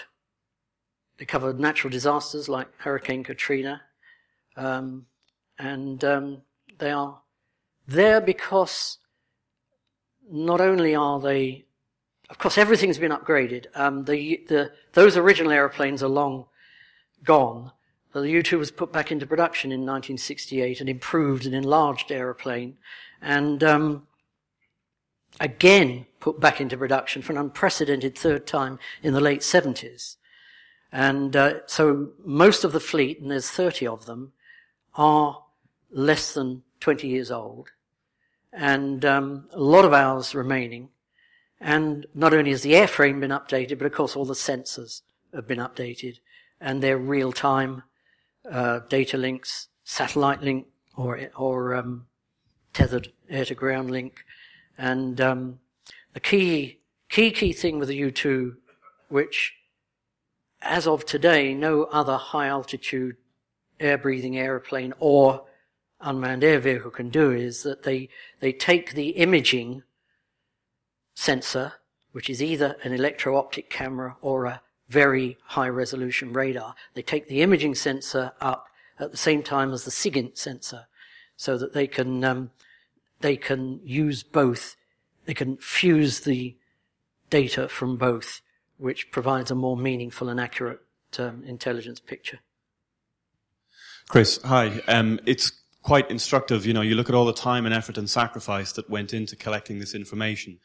they 1.21 1.27
covered 1.27 1.61
natural 1.61 1.91
disasters 1.91 2.49
like 2.49 2.69
Hurricane 2.79 3.23
Katrina. 3.23 3.83
Um, 4.57 5.05
and 5.59 6.03
um, 6.03 6.43
they 6.79 6.91
are 6.91 7.21
there 7.87 8.23
because 8.23 8.97
not 10.31 10.63
only 10.63 10.95
are 10.95 11.21
they, 11.21 11.67
of 12.31 12.39
course, 12.39 12.57
everything's 12.57 12.99
been 12.99 13.11
upgraded. 13.11 13.67
Um, 13.75 14.05
the, 14.05 14.43
the, 14.49 14.73
those 14.93 15.17
original 15.17 15.51
aeroplanes 15.53 16.03
are 16.03 16.09
long 16.09 16.47
gone. 17.25 17.73
The 18.13 18.23
U-2 18.23 18.59
was 18.59 18.71
put 18.71 18.93
back 18.93 19.13
into 19.13 19.27
production 19.27 19.71
in 19.73 19.81
1968, 19.81 20.81
an 20.81 20.89
improved 20.89 21.45
and 21.47 21.55
enlarged 21.55 22.11
aeroplane, 22.11 22.77
and 23.21 23.63
um, 23.63 24.07
again 25.39 26.07
put 26.19 26.41
back 26.41 26.61
into 26.61 26.77
production 26.77 27.23
for 27.23 27.33
an 27.33 27.39
unprecedented 27.39 28.17
third 28.17 28.47
time 28.47 28.79
in 29.03 29.15
the 29.15 29.21
late 29.21 29.41
70s. 29.41 30.17
And 30.93 31.37
uh, 31.37 31.67
so 31.67 32.11
most 32.25 32.65
of 32.65 32.73
the 32.73 32.81
fleet, 32.81 33.21
and 33.21 33.31
there's 33.31 33.51
30 33.51 33.87
of 33.87 34.07
them, 34.07 34.33
are 34.97 35.43
less 35.91 36.35
than 36.35 36.63
20 36.81 37.07
years 37.07 37.31
old. 37.31 37.69
And 38.53 39.05
um, 39.05 39.49
a 39.53 39.61
lot 39.61 39.85
of 39.85 39.93
hours 39.93 40.35
remaining. 40.35 40.89
And 41.61 42.07
not 42.15 42.33
only 42.33 42.51
has 42.51 42.63
the 42.63 42.73
airframe 42.73 43.21
been 43.21 43.31
updated, 43.31 43.79
but 43.79 43.87
of 43.87 43.93
course 43.93 44.17
all 44.17 44.25
the 44.25 44.35
sensors 44.35 45.03
have 45.35 45.47
been 45.47 45.59
updated. 45.59 46.19
And 46.61 46.83
they're 46.83 46.99
real-time 46.99 47.83
uh, 48.51 48.81
data 48.89 49.17
links, 49.17 49.69
satellite 49.85 50.43
link, 50.43 50.67
or, 50.97 51.21
or 51.37 51.75
um, 51.75 52.07
tethered 52.73 53.13
air-to-ground 53.29 53.91
link. 53.91 54.25
And 54.79 55.21
um, 55.21 55.59
the 56.15 56.21
key, 56.21 56.81
key, 57.09 57.31
key 57.31 57.53
thing 57.53 57.79
with 57.79 57.89
the 57.89 58.01
U2, 58.01 58.57
which 59.09 59.55
as 60.63 60.87
of 60.87 61.05
today, 61.07 61.55
no 61.55 61.85
other 61.85 62.17
high 62.17 62.47
altitude 62.47 63.17
air 63.79 63.99
breathing 63.99 64.39
airplane 64.39 64.93
or 64.99 65.45
unmanned 66.01 66.45
air 66.45 66.61
vehicle 66.61 66.91
can 66.91 67.09
do 67.09 67.31
is 67.31 67.63
that 67.63 67.83
they, 67.83 68.09
they 68.41 68.53
take 68.53 68.95
the 68.95 69.11
imaging 69.11 69.83
sensor, 71.15 71.75
which 72.13 72.31
is 72.31 72.43
either 72.43 72.77
an 72.83 72.93
electro 72.93 73.37
optic 73.37 73.71
camera 73.71 74.17
or 74.21 74.47
a 74.47 74.63
very 74.89 75.39
high 75.45 75.69
resolution 75.69 76.33
radar. 76.33 76.75
They 76.95 77.03
take 77.03 77.29
the 77.29 77.43
imaging 77.43 77.77
sensor 77.77 78.33
up 78.41 78.67
at 78.99 79.11
the 79.11 79.17
same 79.17 79.43
time 79.43 79.73
as 79.73 79.85
the 79.85 79.91
SIGINT 79.91 80.37
sensor 80.37 80.87
so 81.37 81.57
that 81.57 81.73
they 81.73 81.87
can, 81.87 82.25
um, 82.25 82.51
they 83.21 83.37
can 83.37 83.81
use 83.85 84.23
both. 84.23 84.77
They 85.27 85.35
can 85.35 85.57
fuse 85.59 86.21
the 86.21 86.57
data 87.31 87.69
from 87.69 87.97
both 87.97 88.43
which 88.81 89.11
provides 89.11 89.51
a 89.51 89.55
more 89.55 89.77
meaningful 89.77 90.31
and 90.31 90.41
accurate 90.41 90.81
um, 91.19 91.45
intelligence 91.45 92.01
picture. 92.01 92.39
Chris, 94.09 94.41
hi. 94.43 94.81
Um, 94.89 95.21
it's 95.27 95.53
quite 95.83 96.11
instructive. 96.11 96.65
You 96.65 96.73
know, 96.73 96.81
you 96.81 96.95
look 96.95 97.11
at 97.11 97.15
all 97.15 97.27
the 97.27 97.35
time 97.35 97.67
and 97.67 97.75
effort 97.75 97.99
and 97.99 98.09
sacrifice 98.09 98.73
that 98.73 98.89
went 98.89 99.13
into 99.13 99.37
collecting 99.37 99.79
this 99.79 99.95
information. 99.95 100.59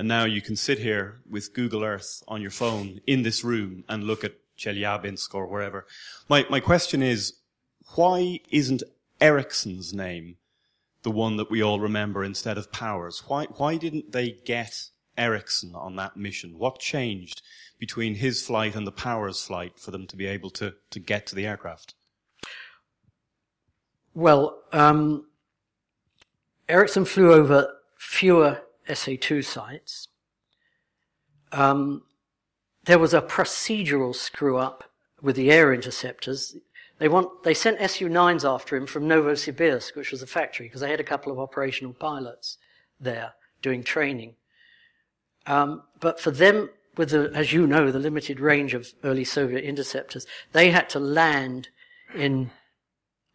And 0.00 0.08
now 0.08 0.24
you 0.24 0.40
can 0.40 0.56
sit 0.56 0.78
here 0.78 1.20
with 1.28 1.52
Google 1.52 1.84
Earth 1.84 2.22
on 2.26 2.40
your 2.40 2.50
phone 2.50 3.02
in 3.06 3.22
this 3.22 3.44
room 3.44 3.84
and 3.86 4.02
look 4.02 4.24
at 4.24 4.32
Chelyabinsk 4.58 5.34
or 5.34 5.46
wherever. 5.46 5.86
My, 6.26 6.46
my 6.48 6.58
question 6.58 7.02
is, 7.02 7.34
why 7.96 8.40
isn't 8.48 8.82
Ericsson's 9.20 9.92
name 9.92 10.36
the 11.02 11.10
one 11.10 11.36
that 11.36 11.50
we 11.50 11.62
all 11.62 11.80
remember 11.80 12.24
instead 12.24 12.56
of 12.56 12.72
Powers? 12.72 13.24
Why, 13.26 13.44
why 13.58 13.76
didn't 13.76 14.12
they 14.12 14.38
get 14.46 14.84
Ericsson 15.18 15.74
on 15.74 15.96
that 15.96 16.16
mission? 16.16 16.56
What 16.56 16.78
changed 16.78 17.42
between 17.78 18.14
his 18.14 18.42
flight 18.42 18.74
and 18.74 18.86
the 18.86 18.92
Powers 18.92 19.42
flight 19.42 19.78
for 19.78 19.90
them 19.90 20.06
to 20.06 20.16
be 20.16 20.24
able 20.24 20.48
to, 20.52 20.72
to 20.92 20.98
get 20.98 21.26
to 21.26 21.34
the 21.34 21.46
aircraft? 21.46 21.92
Well, 24.14 24.62
um, 24.72 25.26
Ericsson 26.70 27.04
flew 27.04 27.34
over 27.34 27.70
fewer 27.98 28.62
SA2 28.90 29.44
sites. 29.44 30.08
Um, 31.52 32.02
there 32.84 32.98
was 32.98 33.14
a 33.14 33.22
procedural 33.22 34.14
screw 34.14 34.56
up 34.56 34.84
with 35.20 35.36
the 35.36 35.50
air 35.50 35.72
interceptors. 35.72 36.56
They 36.98 37.08
want, 37.08 37.42
they 37.44 37.54
sent 37.54 37.78
Su-9s 37.78 38.48
after 38.48 38.76
him 38.76 38.86
from 38.86 39.04
Novosibirsk, 39.04 39.96
which 39.96 40.10
was 40.10 40.22
a 40.22 40.26
factory, 40.26 40.66
because 40.66 40.80
they 40.80 40.90
had 40.90 41.00
a 41.00 41.04
couple 41.04 41.32
of 41.32 41.38
operational 41.38 41.92
pilots 41.92 42.58
there 42.98 43.32
doing 43.62 43.82
training. 43.82 44.34
Um, 45.46 45.82
but 46.00 46.20
for 46.20 46.30
them, 46.30 46.70
with 46.96 47.10
the, 47.10 47.30
as 47.34 47.52
you 47.52 47.66
know, 47.66 47.90
the 47.90 47.98
limited 47.98 48.40
range 48.40 48.74
of 48.74 48.92
early 49.04 49.24
Soviet 49.24 49.64
interceptors, 49.64 50.26
they 50.52 50.70
had 50.70 50.88
to 50.90 51.00
land 51.00 51.68
in 52.14 52.50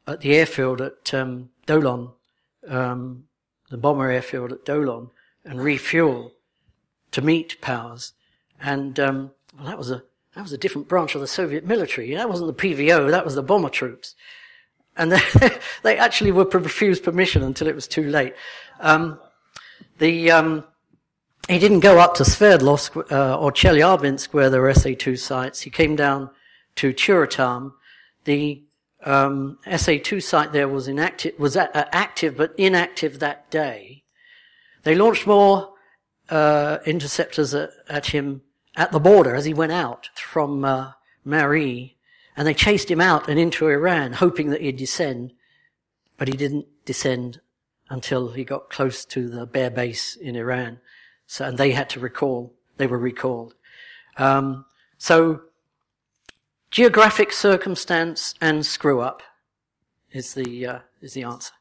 at 0.07 0.21
the 0.21 0.35
airfield 0.35 0.81
at 0.81 1.13
um, 1.13 1.49
Dolon, 1.65 2.11
um, 2.67 3.23
the 3.69 3.77
bomber 3.77 4.11
airfield 4.11 4.51
at 4.51 4.65
Dolon, 4.65 5.09
and 5.45 5.61
refuel 5.61 6.33
to 7.11 7.21
meet 7.21 7.61
Powers. 7.61 8.13
And 8.61 8.99
um, 8.99 9.31
well, 9.55 9.67
that 9.67 9.77
was 9.77 9.91
a 9.91 10.03
that 10.35 10.41
was 10.41 10.51
a 10.51 10.57
different 10.57 10.89
branch 10.89 11.15
of 11.15 11.21
the 11.21 11.27
Soviet 11.27 11.65
military. 11.65 12.13
That 12.13 12.29
wasn't 12.29 12.55
the 12.55 12.61
PVO. 12.61 13.09
That 13.09 13.23
was 13.23 13.35
the 13.35 13.43
bomber 13.43 13.69
troops. 13.69 14.15
And 14.97 15.11
they, 15.83 15.97
actually 15.97 16.31
were 16.31 16.45
refused 16.45 17.03
permission 17.03 17.41
until 17.43 17.67
it 17.67 17.75
was 17.75 17.87
too 17.87 18.09
late. 18.09 18.33
Um, 18.79 19.19
the 19.97 20.31
um, 20.31 20.65
he 21.47 21.59
didn't 21.59 21.81
go 21.81 21.99
up 21.99 22.15
to 22.15 22.23
Sverdlovsk 22.23 23.11
uh, 23.11 23.37
or 23.39 23.51
Chelyabinsk 23.51 24.33
where 24.33 24.49
there 24.49 24.61
were 24.61 24.73
SA2 24.73 25.17
sites. 25.17 25.61
He 25.61 25.69
came 25.69 25.95
down 25.95 26.29
to 26.75 26.93
Tyuratam. 26.93 27.73
The 28.23 28.63
um, 29.03 29.59
SA2 29.67 30.23
site 30.23 30.51
there 30.51 30.67
was 30.67 30.87
inactive, 30.87 31.37
was 31.37 31.55
uh, 31.55 31.67
active 31.73 32.35
but 32.35 32.53
inactive 32.57 33.19
that 33.19 33.49
day. 33.51 34.03
They 34.85 34.93
launched 34.93 35.25
more 35.25 35.73
uh, 36.29 36.77
interceptors 36.85 37.53
at, 37.55 37.71
at, 37.89 38.05
him 38.05 38.43
at 38.75 38.91
the 38.91 38.99
border 38.99 39.35
as 39.35 39.43
he 39.43 39.53
went 39.53 39.71
out 39.71 40.09
from 40.15 40.63
uh, 40.63 40.91
and 42.37 42.47
they 42.47 42.53
chased 42.53 42.91
him 42.91 43.01
out 43.01 43.27
and 43.27 43.39
into 43.39 43.67
Iran, 43.67 44.13
hoping 44.13 44.51
that 44.51 44.61
he'd 44.61 44.77
descend, 44.77 45.33
but 46.17 46.27
he 46.27 46.37
didn't 46.37 46.67
descend 46.85 47.41
until 47.89 48.31
he 48.33 48.43
got 48.43 48.69
close 48.69 49.05
to 49.05 49.27
the 49.27 49.47
Bear 49.47 49.71
base 49.71 50.15
in 50.15 50.35
Iran. 50.35 50.79
So, 51.25 51.45
and 51.45 51.57
they 51.57 51.71
had 51.71 51.89
to 51.91 51.99
recall, 51.99 52.53
they 52.77 52.85
were 52.85 52.99
recalled. 52.99 53.55
Um, 54.17 54.65
so, 54.99 55.41
geographic 56.69 57.31
circumstance 57.31 58.35
and 58.39 58.63
screw 58.63 59.01
up 59.01 59.23
is 60.11 60.35
the, 60.35 60.67
uh, 60.67 60.79
is 61.01 61.13
the 61.13 61.23
answer. 61.23 61.53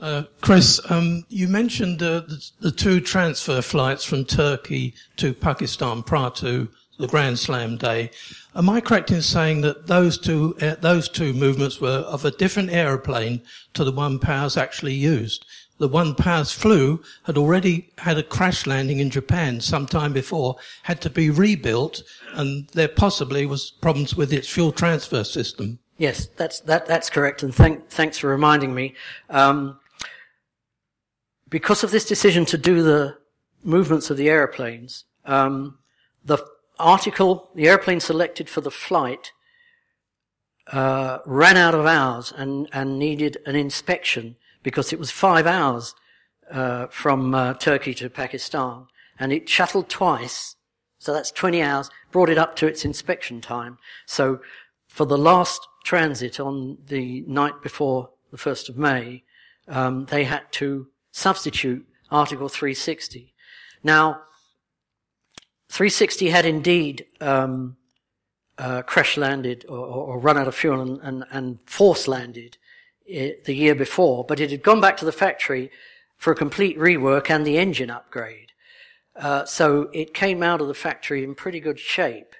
Uh, 0.00 0.22
Chris, 0.40 0.80
um, 0.90 1.24
you 1.28 1.48
mentioned 1.48 2.02
uh, 2.02 2.20
the, 2.20 2.50
the, 2.60 2.70
two 2.70 3.00
transfer 3.00 3.60
flights 3.60 4.04
from 4.04 4.24
Turkey 4.24 4.94
to 5.16 5.34
Pakistan 5.34 6.04
prior 6.04 6.30
to 6.30 6.68
the 6.98 7.08
Grand 7.08 7.38
Slam 7.38 7.76
day. 7.76 8.10
Am 8.54 8.70
I 8.70 8.80
correct 8.80 9.10
in 9.10 9.22
saying 9.22 9.62
that 9.62 9.88
those 9.88 10.16
two 10.16 10.56
uh, 10.60 10.76
those 10.76 11.08
two 11.08 11.32
movements 11.32 11.80
were 11.80 12.04
of 12.06 12.24
a 12.24 12.30
different 12.30 12.70
aeroplane 12.70 13.42
to 13.74 13.82
the 13.82 13.92
one 13.92 14.18
Powers 14.18 14.56
actually 14.56 14.94
used? 14.94 15.44
the 15.78 15.88
one 15.88 16.14
Powers 16.14 16.52
flew 16.52 17.02
had 17.24 17.38
already 17.38 17.90
had 17.98 18.18
a 18.18 18.22
crash 18.22 18.66
landing 18.66 18.98
in 18.98 19.10
Japan 19.10 19.60
some 19.60 19.86
time 19.86 20.12
before, 20.12 20.56
had 20.82 21.00
to 21.02 21.10
be 21.10 21.30
rebuilt, 21.30 22.02
and 22.34 22.68
there 22.70 22.88
possibly 22.88 23.46
was 23.46 23.70
problems 23.70 24.14
with 24.14 24.32
its 24.32 24.48
fuel 24.48 24.72
transfer 24.72 25.24
system. 25.24 25.78
Yes, 25.96 26.26
that's 26.36 26.60
that, 26.60 26.86
that's 26.86 27.10
correct, 27.10 27.42
and 27.42 27.54
thank, 27.54 27.88
thanks 27.88 28.18
for 28.18 28.28
reminding 28.28 28.74
me. 28.74 28.94
Um, 29.30 29.78
because 31.48 31.84
of 31.84 31.90
this 31.90 32.04
decision 32.04 32.44
to 32.46 32.58
do 32.58 32.82
the 32.82 33.16
movements 33.62 34.10
of 34.10 34.16
the 34.16 34.28
aeroplanes, 34.28 35.04
um, 35.24 35.78
the 36.24 36.38
article, 36.78 37.50
the 37.54 37.68
airplane 37.68 38.00
selected 38.00 38.48
for 38.48 38.60
the 38.60 38.70
flight, 38.70 39.32
uh, 40.72 41.18
ran 41.24 41.56
out 41.56 41.74
of 41.74 41.86
hours 41.86 42.32
and, 42.36 42.68
and 42.72 42.98
needed 42.98 43.38
an 43.46 43.56
inspection 43.56 44.36
because 44.62 44.92
it 44.92 44.98
was 44.98 45.10
five 45.10 45.46
hours 45.46 45.94
uh, 46.50 46.86
from 46.88 47.34
uh, 47.34 47.54
Turkey 47.54 47.94
to 47.94 48.10
Pakistan, 48.10 48.86
and 49.18 49.32
it 49.32 49.48
shuttled 49.48 49.88
twice. 49.88 50.56
So 50.98 51.12
that's 51.12 51.30
20 51.30 51.62
hours, 51.62 51.90
brought 52.10 52.28
it 52.28 52.38
up 52.38 52.56
to 52.56 52.66
its 52.66 52.84
inspection 52.84 53.40
time. 53.40 53.78
So 54.06 54.40
for 54.88 55.06
the 55.06 55.18
last 55.18 55.66
transit 55.84 56.40
on 56.40 56.78
the 56.86 57.22
night 57.26 57.62
before 57.62 58.10
the 58.30 58.36
1st 58.36 58.68
of 58.68 58.78
May, 58.78 59.24
um, 59.68 60.06
they 60.06 60.24
had 60.24 60.50
to 60.52 60.88
substitute 61.12 61.86
Article 62.10 62.48
360. 62.48 63.34
Now, 63.82 64.22
360 65.70 66.30
had 66.30 66.46
indeed 66.46 67.06
um, 67.20 67.76
uh, 68.56 68.82
crash 68.82 69.16
landed 69.16 69.64
or, 69.68 69.78
or, 69.78 70.18
run 70.18 70.38
out 70.38 70.48
of 70.48 70.54
fuel 70.54 70.80
and, 70.80 71.00
and, 71.02 71.24
and 71.30 71.60
force 71.62 72.08
landed 72.08 72.56
the 73.06 73.54
year 73.54 73.74
before, 73.74 74.24
but 74.24 74.40
it 74.40 74.50
had 74.50 74.62
gone 74.62 74.80
back 74.80 74.96
to 74.98 75.04
the 75.04 75.12
factory 75.12 75.70
for 76.16 76.32
a 76.32 76.36
complete 76.36 76.76
rework 76.78 77.30
and 77.30 77.46
the 77.46 77.58
engine 77.58 77.90
upgrade. 77.90 78.52
Uh, 79.16 79.44
so 79.44 79.88
it 79.92 80.14
came 80.14 80.42
out 80.42 80.60
of 80.60 80.68
the 80.68 80.74
factory 80.74 81.24
in 81.24 81.34
pretty 81.34 81.60
good 81.60 81.78
shape. 81.78 82.34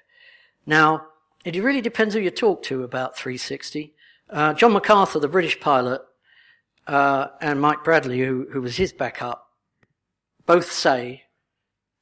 Now, 0.65 1.07
it 1.43 1.55
really 1.61 1.81
depends 1.81 2.13
who 2.13 2.21
you 2.21 2.29
talk 2.29 2.61
to 2.63 2.83
about 2.83 3.17
360. 3.17 3.93
Uh, 4.29 4.53
John 4.53 4.73
MacArthur, 4.73 5.19
the 5.19 5.27
British 5.27 5.59
pilot, 5.59 6.01
uh, 6.89 7.29
and 7.39 7.61
Mike 7.61 7.83
Bradley, 7.83 8.19
who, 8.19 8.47
who 8.51 8.61
was 8.61 8.75
his 8.75 8.91
backup, 8.91 9.51
both 10.47 10.71
say 10.71 11.25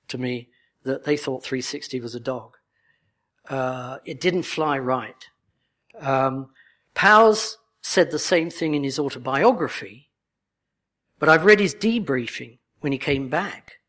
to 0.08 0.18
me 0.18 0.48
that 0.84 1.04
they 1.04 1.18
thought 1.18 1.44
360 1.44 2.00
was 2.00 2.16
a 2.16 2.22
dog. 2.22 2.56
Uh, 3.50 3.98
it 4.06 4.22
didn't 4.22 4.44
fly 4.44 4.80
right. 4.80 5.28
Um, 6.00 6.52
Powers 6.94 7.58
said 7.82 8.12
the 8.12 8.20
same 8.20 8.50
thing 8.50 8.76
in 8.76 8.86
his 8.86 8.98
autobiography, 8.98 10.10
but 11.20 11.28
I've 11.28 11.44
read 11.44 11.60
his 11.60 11.76
debriefing 11.76 12.60
when 12.80 12.94
he 12.94 12.98
came 12.98 13.28
back. 13.28 13.80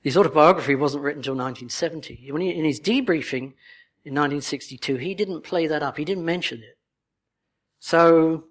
His 0.00 0.16
autobiography 0.16 0.74
wasn't 0.74 1.04
written 1.04 1.20
until 1.20 1.34
1970. 1.34 2.30
When 2.30 2.40
he, 2.40 2.48
in 2.48 2.64
his 2.64 2.80
debriefing 2.80 3.52
in 4.06 4.14
1962, 4.14 4.96
he 4.96 5.14
didn't 5.14 5.42
play 5.42 5.66
that 5.66 5.82
up. 5.82 5.98
He 5.98 6.04
didn't 6.06 6.24
mention 6.24 6.62
it. 6.62 6.78
So, 7.78 8.44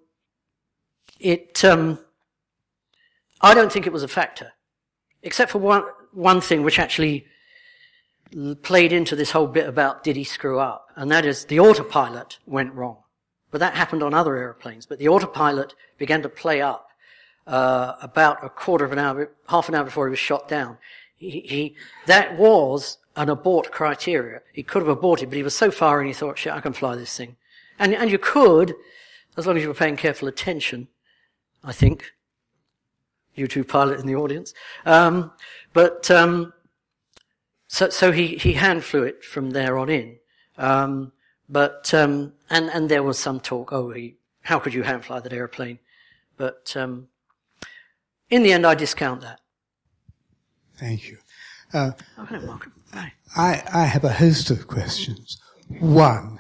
it, 1.19 1.63
um, 1.65 1.99
I 3.41 3.53
don't 3.53 3.71
think 3.71 3.87
it 3.87 3.93
was 3.93 4.03
a 4.03 4.07
factor. 4.07 4.53
Except 5.21 5.51
for 5.51 5.59
one, 5.59 5.83
one 6.13 6.41
thing 6.41 6.63
which 6.63 6.79
actually 6.79 7.25
played 8.61 8.93
into 8.93 9.15
this 9.15 9.31
whole 9.31 9.47
bit 9.47 9.67
about 9.67 10.03
did 10.03 10.15
he 10.15 10.23
screw 10.23 10.59
up? 10.59 10.87
And 10.95 11.11
that 11.11 11.25
is 11.25 11.45
the 11.45 11.59
autopilot 11.59 12.39
went 12.45 12.73
wrong. 12.73 12.97
But 13.51 13.59
that 13.59 13.73
happened 13.73 14.03
on 14.03 14.13
other 14.13 14.37
airplanes. 14.37 14.85
But 14.85 14.99
the 14.99 15.09
autopilot 15.09 15.73
began 15.97 16.21
to 16.21 16.29
play 16.29 16.61
up 16.61 16.89
uh, 17.47 17.95
about 18.01 18.43
a 18.43 18.49
quarter 18.49 18.85
of 18.85 18.91
an 18.91 18.99
hour, 18.99 19.31
half 19.47 19.67
an 19.67 19.75
hour 19.75 19.83
before 19.83 20.07
he 20.07 20.11
was 20.11 20.19
shot 20.19 20.47
down. 20.47 20.77
He, 21.17 21.41
he, 21.41 21.75
that 22.05 22.37
was 22.37 22.99
an 23.15 23.29
abort 23.29 23.71
criteria. 23.71 24.41
He 24.53 24.63
could 24.63 24.81
have 24.81 24.87
aborted, 24.87 25.29
but 25.29 25.37
he 25.37 25.43
was 25.43 25.55
so 25.55 25.71
far 25.71 25.99
and 25.99 26.07
he 26.07 26.13
thought, 26.13 26.37
shit, 26.37 26.53
I 26.53 26.61
can 26.61 26.73
fly 26.73 26.95
this 26.95 27.17
thing. 27.17 27.35
And, 27.79 27.93
and 27.93 28.11
you 28.11 28.19
could, 28.19 28.75
as 29.35 29.47
long 29.47 29.57
as 29.57 29.63
you 29.63 29.69
were 29.69 29.73
paying 29.73 29.97
careful 29.97 30.27
attention, 30.27 30.87
I 31.63 31.71
think. 31.71 32.13
U-2 33.35 33.67
pilot 33.67 33.99
in 33.99 34.05
the 34.05 34.15
audience. 34.15 34.53
Um, 34.85 35.31
but, 35.73 36.09
um, 36.11 36.53
so, 37.67 37.89
so 37.89 38.11
he, 38.11 38.35
he 38.35 38.53
hand 38.53 38.83
flew 38.83 39.03
it 39.03 39.23
from 39.23 39.51
there 39.51 39.77
on 39.77 39.89
in. 39.89 40.17
Um, 40.57 41.13
but, 41.47 41.93
um, 41.93 42.33
and, 42.49 42.69
and 42.69 42.89
there 42.89 43.03
was 43.03 43.17
some 43.17 43.39
talk, 43.39 43.71
oh, 43.71 43.91
he, 43.91 44.17
how 44.41 44.59
could 44.59 44.73
you 44.73 44.83
hand 44.83 45.05
fly 45.05 45.19
that 45.19 45.33
airplane? 45.33 45.79
But, 46.37 46.75
um, 46.75 47.07
in 48.29 48.43
the 48.43 48.51
end, 48.51 48.65
I 48.65 48.75
discount 48.75 49.21
that. 49.21 49.39
Thank 50.77 51.09
you. 51.09 51.17
Uh, 51.73 51.91
oh, 52.17 52.25
hello, 52.25 52.45
Markham. 52.45 52.73
Hi. 52.93 53.13
I, 53.35 53.63
I 53.73 53.85
have 53.85 54.03
a 54.03 54.13
host 54.13 54.49
of 54.49 54.67
questions. 54.67 55.39
One, 55.79 56.39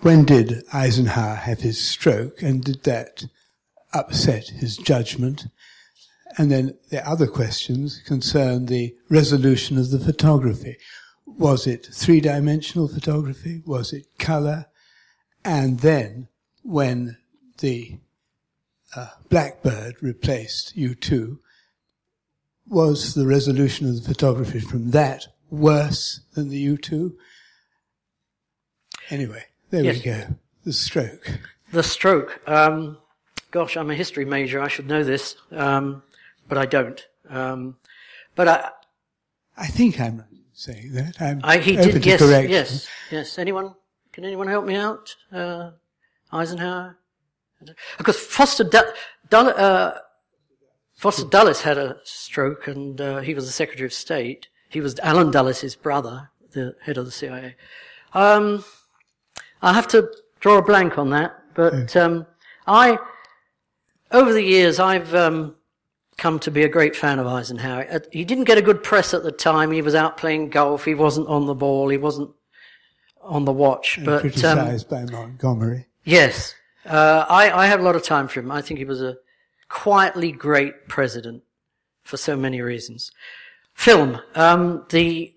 when 0.00 0.24
did 0.24 0.62
Eisenhower 0.72 1.34
have 1.34 1.60
his 1.60 1.82
stroke 1.82 2.42
and 2.42 2.62
did 2.62 2.84
that 2.84 3.24
upset 3.96 4.48
his 4.48 4.76
judgment? 4.76 5.46
And 6.38 6.50
then 6.50 6.76
the 6.90 7.06
other 7.08 7.26
questions 7.26 8.02
concern 8.04 8.66
the 8.66 8.94
resolution 9.08 9.78
of 9.78 9.90
the 9.90 10.00
photography. 10.00 10.76
Was 11.26 11.66
it 11.66 11.88
three 11.92 12.20
dimensional 12.20 12.88
photography? 12.88 13.62
Was 13.66 13.92
it 13.92 14.06
color? 14.18 14.66
And 15.44 15.80
then 15.80 16.28
when 16.62 17.16
the 17.58 17.98
uh, 18.94 19.08
Blackbird 19.28 19.96
replaced 20.02 20.76
U2, 20.76 21.38
was 22.68 23.14
the 23.14 23.26
resolution 23.26 23.88
of 23.88 23.96
the 23.96 24.08
photography 24.08 24.60
from 24.60 24.90
that 24.90 25.26
worse 25.50 26.20
than 26.34 26.48
the 26.48 26.66
U2? 26.66 27.12
Anyway, 29.10 29.44
there 29.70 29.84
yes. 29.84 29.96
we 29.96 30.02
go. 30.02 30.36
The 30.64 30.72
stroke. 30.72 31.38
The 31.72 31.82
stroke. 31.82 32.40
Um, 32.48 32.98
gosh, 33.56 33.78
I'm 33.78 33.90
a 33.90 33.94
history 33.94 34.26
major. 34.26 34.60
I 34.60 34.68
should 34.68 34.86
know 34.86 35.02
this, 35.02 35.34
um, 35.50 36.02
but 36.46 36.58
I 36.58 36.66
don't. 36.66 37.00
Um, 37.30 37.78
but 38.34 38.48
I. 38.48 38.70
I 39.56 39.66
think 39.66 39.98
I'm 39.98 40.24
saying 40.52 40.92
that. 40.92 41.22
I'm 41.22 41.40
I, 41.42 41.56
he 41.56 41.74
did. 41.76 42.04
Yes. 42.04 42.20
Correction. 42.20 42.50
Yes. 42.50 42.88
Yes. 43.10 43.38
Anyone? 43.38 43.74
Can 44.12 44.26
anyone 44.26 44.46
help 44.46 44.66
me 44.66 44.74
out? 44.74 45.16
Uh, 45.32 45.70
Eisenhower. 46.30 46.98
Because 47.96 48.18
Foster 48.18 48.64
Dulles, 48.64 48.92
uh, 49.32 49.98
Foster 50.94 51.24
Dulles 51.24 51.62
had 51.62 51.78
a 51.78 51.96
stroke, 52.04 52.68
and 52.68 53.00
uh, 53.00 53.20
he 53.20 53.32
was 53.32 53.46
the 53.46 53.52
Secretary 53.52 53.86
of 53.86 53.94
State. 53.94 54.48
He 54.68 54.82
was 54.82 55.00
Allen 55.00 55.30
Dulles's 55.30 55.74
brother, 55.74 56.28
the 56.52 56.74
head 56.82 56.98
of 56.98 57.06
the 57.06 57.10
CIA. 57.10 57.56
Um, 58.12 58.66
I 59.62 59.72
have 59.72 59.88
to 59.88 60.12
draw 60.40 60.58
a 60.58 60.62
blank 60.62 60.98
on 60.98 61.08
that, 61.10 61.42
but 61.54 61.96
um, 61.96 62.26
I, 62.66 62.98
over 64.10 64.32
the 64.32 64.42
years, 64.42 64.78
I've 64.78 65.14
um, 65.14 65.54
come 66.16 66.38
to 66.40 66.50
be 66.50 66.62
a 66.62 66.68
great 66.68 66.96
fan 66.96 67.18
of 67.18 67.26
Eisenhower. 67.26 67.86
Uh, 67.90 67.98
he 68.12 68.24
didn't 68.24 68.44
get 68.44 68.58
a 68.58 68.62
good 68.62 68.82
press 68.82 69.14
at 69.14 69.22
the 69.22 69.32
time. 69.32 69.70
He 69.70 69.82
was 69.82 69.94
out 69.94 70.16
playing 70.16 70.50
golf. 70.50 70.84
He 70.84 70.94
wasn't 70.94 71.28
on 71.28 71.46
the 71.46 71.54
ball. 71.54 71.88
He 71.88 71.98
wasn't 71.98 72.30
on 73.22 73.44
the 73.44 73.52
watch. 73.52 73.96
And 73.96 74.06
but 74.06 74.20
criticized 74.20 74.92
um, 74.92 75.06
by 75.06 75.12
Montgomery. 75.12 75.86
Yes, 76.04 76.54
uh, 76.84 77.26
I, 77.28 77.50
I 77.50 77.66
have 77.66 77.80
a 77.80 77.82
lot 77.82 77.96
of 77.96 78.02
time 78.02 78.28
for 78.28 78.40
him. 78.40 78.52
I 78.52 78.62
think 78.62 78.78
he 78.78 78.84
was 78.84 79.02
a 79.02 79.16
quietly 79.68 80.30
great 80.32 80.88
president 80.88 81.42
for 82.04 82.16
so 82.16 82.36
many 82.36 82.60
reasons. 82.60 83.10
Film. 83.74 84.20
Um, 84.34 84.86
the 84.90 85.34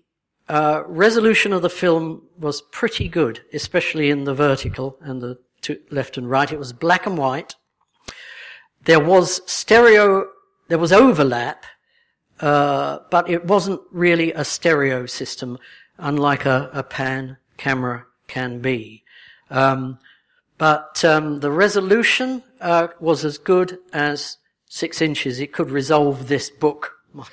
uh, 0.48 0.84
resolution 0.86 1.52
of 1.52 1.62
the 1.62 1.70
film 1.70 2.22
was 2.38 2.62
pretty 2.72 3.08
good, 3.08 3.40
especially 3.52 4.10
in 4.10 4.24
the 4.24 4.34
vertical 4.34 4.96
and 5.00 5.20
the 5.20 5.38
left 5.90 6.16
and 6.16 6.30
right. 6.30 6.50
It 6.50 6.58
was 6.58 6.72
black 6.72 7.06
and 7.06 7.18
white. 7.18 7.54
There 8.84 9.00
was 9.00 9.40
stereo, 9.50 10.26
there 10.68 10.78
was 10.78 10.92
overlap, 10.92 11.64
uh, 12.40 13.00
but 13.10 13.28
it 13.28 13.44
wasn't 13.44 13.80
really 13.90 14.32
a 14.32 14.44
stereo 14.44 15.06
system, 15.06 15.58
unlike 15.98 16.46
a, 16.46 16.70
a 16.72 16.82
pan 16.82 17.36
camera 17.58 18.06
can 18.26 18.60
be. 18.60 19.04
Um, 19.50 19.98
but 20.56 21.04
um, 21.04 21.40
the 21.40 21.50
resolution 21.50 22.42
uh, 22.60 22.88
was 23.00 23.24
as 23.24 23.38
good 23.38 23.78
as 23.92 24.38
six 24.66 25.02
inches. 25.02 25.40
It 25.40 25.52
could 25.52 25.70
resolve 25.70 26.28
this 26.28 26.50
book. 26.50 26.96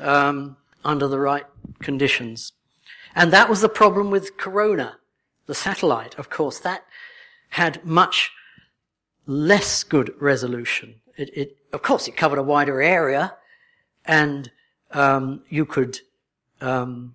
Um, 0.00 0.56
under 0.84 1.08
the 1.08 1.18
right 1.18 1.44
conditions. 1.80 2.52
And 3.14 3.32
that 3.32 3.48
was 3.48 3.60
the 3.60 3.68
problem 3.68 4.10
with 4.10 4.36
Corona, 4.36 4.98
the 5.46 5.54
satellite, 5.54 6.14
of 6.18 6.30
course. 6.30 6.58
That 6.58 6.84
had 7.50 7.84
much 7.84 8.30
less 9.28 9.84
good 9.84 10.12
resolution. 10.18 10.96
It, 11.16 11.30
it 11.36 11.56
of 11.72 11.82
course, 11.82 12.08
it 12.08 12.16
covered 12.16 12.38
a 12.38 12.42
wider 12.42 12.82
area, 12.82 13.36
and 14.04 14.50
um, 14.90 15.42
you 15.48 15.64
could 15.66 16.00
um, 16.60 17.14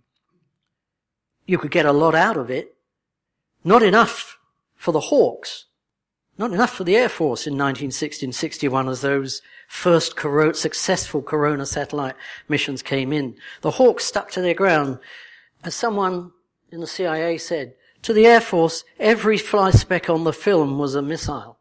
you 1.46 1.58
could 1.58 1.72
get 1.72 1.86
a 1.86 1.92
lot 1.92 2.16
out 2.16 2.38
of 2.38 2.50
it. 2.50 2.76
Not 3.66 3.84
enough 3.84 4.38
for 4.76 4.92
the 4.92 5.00
Hawks, 5.00 5.66
not 6.38 6.52
enough 6.52 6.74
for 6.74 6.84
the 6.84 6.96
Air 6.96 7.10
Force 7.10 7.48
in 7.48 7.54
1960 7.54 8.28
and 8.28 8.36
61 8.36 8.90
as 8.90 9.02
those 9.02 9.42
first 9.68 10.20
successful 10.54 11.22
Corona 11.22 11.66
satellite 11.66 12.16
missions 12.48 12.82
came 12.82 13.12
in. 13.14 13.36
The 13.62 13.72
Hawks 13.72 14.06
stuck 14.06 14.32
to 14.32 14.42
their 14.42 14.54
ground. 14.54 15.00
As 15.64 15.74
someone 15.76 16.32
in 16.72 16.82
the 16.82 16.88
CIA 16.88 17.38
said, 17.38 17.76
to 18.02 18.14
the 18.14 18.26
Air 18.26 18.42
Force, 18.42 18.84
every 19.00 19.38
fly 19.38 19.72
speck 19.72 20.10
on 20.10 20.26
the 20.26 20.34
film 20.34 20.78
was 20.78 20.94
a 20.94 21.02
missile. 21.02 21.58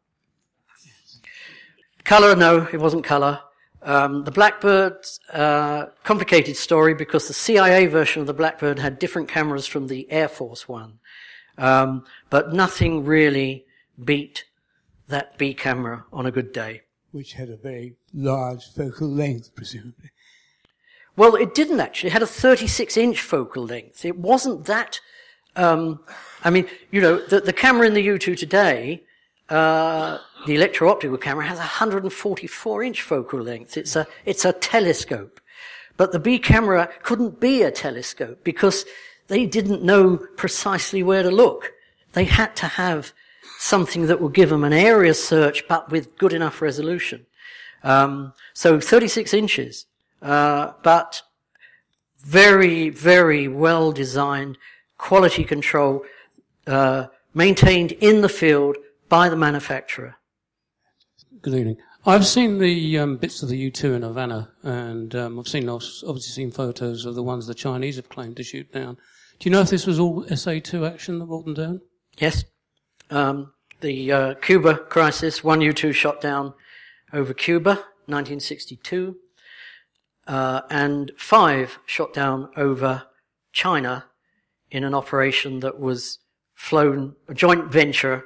Color, 2.04 2.36
no, 2.36 2.68
it 2.72 2.80
wasn't 2.80 3.04
color. 3.04 3.40
Um, 3.82 4.24
the 4.24 4.30
Blackbird, 4.30 5.04
uh, 5.32 5.86
complicated 6.04 6.56
story 6.56 6.94
because 6.94 7.26
the 7.26 7.34
CIA 7.34 7.86
version 7.86 8.20
of 8.20 8.26
the 8.26 8.34
Blackbird 8.34 8.78
had 8.78 8.98
different 8.98 9.28
cameras 9.28 9.66
from 9.66 9.88
the 9.88 10.10
Air 10.10 10.28
Force 10.28 10.68
one. 10.68 10.98
Um, 11.58 12.04
but 12.30 12.52
nothing 12.52 13.04
really 13.04 13.66
beat 14.02 14.44
that 15.08 15.36
B 15.36 15.52
camera 15.52 16.04
on 16.12 16.26
a 16.26 16.30
good 16.30 16.52
day. 16.52 16.82
Which 17.10 17.34
had 17.34 17.50
a 17.50 17.56
very 17.56 17.96
large 18.14 18.64
focal 18.72 19.08
length, 19.08 19.54
presumably. 19.54 20.10
Well, 21.16 21.34
it 21.34 21.54
didn't 21.54 21.80
actually. 21.80 22.08
It 22.08 22.14
had 22.14 22.22
a 22.22 22.26
36 22.26 22.96
inch 22.96 23.20
focal 23.20 23.64
length. 23.64 24.04
It 24.04 24.18
wasn't 24.18 24.64
that, 24.64 25.00
um, 25.56 26.00
I 26.42 26.50
mean, 26.50 26.66
you 26.90 27.00
know, 27.00 27.18
the, 27.26 27.40
the 27.40 27.52
camera 27.52 27.86
in 27.86 27.94
the 27.94 28.06
U2 28.06 28.36
today, 28.36 29.02
uh, 29.52 30.18
the 30.46 30.54
electro-optical 30.54 31.18
camera 31.18 31.46
has 31.46 31.58
a 31.58 31.60
144 31.60 32.82
inch 32.82 33.02
focal 33.02 33.40
length. 33.40 33.76
It's 33.76 33.94
a, 33.96 34.06
it's 34.24 34.46
a 34.46 34.52
telescope. 34.54 35.40
But 35.98 36.12
the 36.12 36.18
B 36.18 36.38
camera 36.38 36.88
couldn't 37.02 37.38
be 37.38 37.62
a 37.62 37.70
telescope 37.70 38.42
because 38.44 38.86
they 39.28 39.44
didn't 39.44 39.82
know 39.82 40.16
precisely 40.36 41.02
where 41.02 41.22
to 41.22 41.30
look. 41.30 41.72
They 42.14 42.24
had 42.24 42.56
to 42.56 42.66
have 42.66 43.12
something 43.58 44.06
that 44.06 44.22
will 44.22 44.30
give 44.30 44.48
them 44.48 44.64
an 44.64 44.72
area 44.72 45.12
search, 45.12 45.68
but 45.68 45.90
with 45.90 46.16
good 46.16 46.32
enough 46.32 46.62
resolution. 46.62 47.26
Um, 47.84 48.32
so 48.54 48.80
36 48.80 49.34
inches, 49.34 49.84
uh, 50.22 50.72
but 50.82 51.22
very, 52.20 52.88
very 52.88 53.48
well 53.48 53.92
designed, 53.92 54.56
quality 54.96 55.44
control, 55.44 56.04
uh, 56.66 57.08
maintained 57.34 57.92
in 57.92 58.22
the 58.22 58.28
field 58.30 58.78
by 59.12 59.28
the 59.28 59.36
manufacturer. 59.36 60.16
Good 61.42 61.52
evening. 61.52 61.76
I've 62.06 62.26
seen 62.26 62.58
the 62.58 62.98
um, 62.98 63.18
bits 63.18 63.42
of 63.42 63.50
the 63.50 63.70
U2 63.70 63.96
in 63.96 64.00
Havana, 64.00 64.50
and 64.62 65.14
um, 65.14 65.38
I've 65.38 65.46
seen 65.46 65.68
obviously 65.68 66.20
seen 66.20 66.50
photos 66.50 67.04
of 67.04 67.14
the 67.14 67.22
ones 67.22 67.46
the 67.46 67.52
Chinese 67.52 67.96
have 67.96 68.08
claimed 68.08 68.38
to 68.38 68.42
shoot 68.42 68.72
down. 68.72 68.94
Do 69.38 69.50
you 69.50 69.50
know 69.50 69.60
if 69.60 69.68
this 69.68 69.86
was 69.86 70.00
all 70.00 70.24
SA2 70.24 70.90
action 70.90 71.18
that 71.18 71.26
brought 71.26 71.44
them 71.44 71.52
down? 71.52 71.82
Yes. 72.16 72.46
Um, 73.10 73.52
the 73.82 74.10
uh, 74.10 74.34
Cuba 74.36 74.78
crisis, 74.78 75.44
one 75.44 75.60
U-2 75.60 75.92
shot 75.92 76.22
down 76.22 76.54
over 77.12 77.34
Cuba, 77.34 77.74
1962, 78.06 79.14
uh, 80.26 80.62
and 80.70 81.12
five 81.18 81.78
shot 81.84 82.14
down 82.14 82.48
over 82.56 83.02
China 83.52 84.06
in 84.70 84.84
an 84.84 84.94
operation 84.94 85.60
that 85.60 85.78
was 85.78 86.18
flown, 86.54 87.14
a 87.28 87.34
joint 87.34 87.70
venture, 87.70 88.24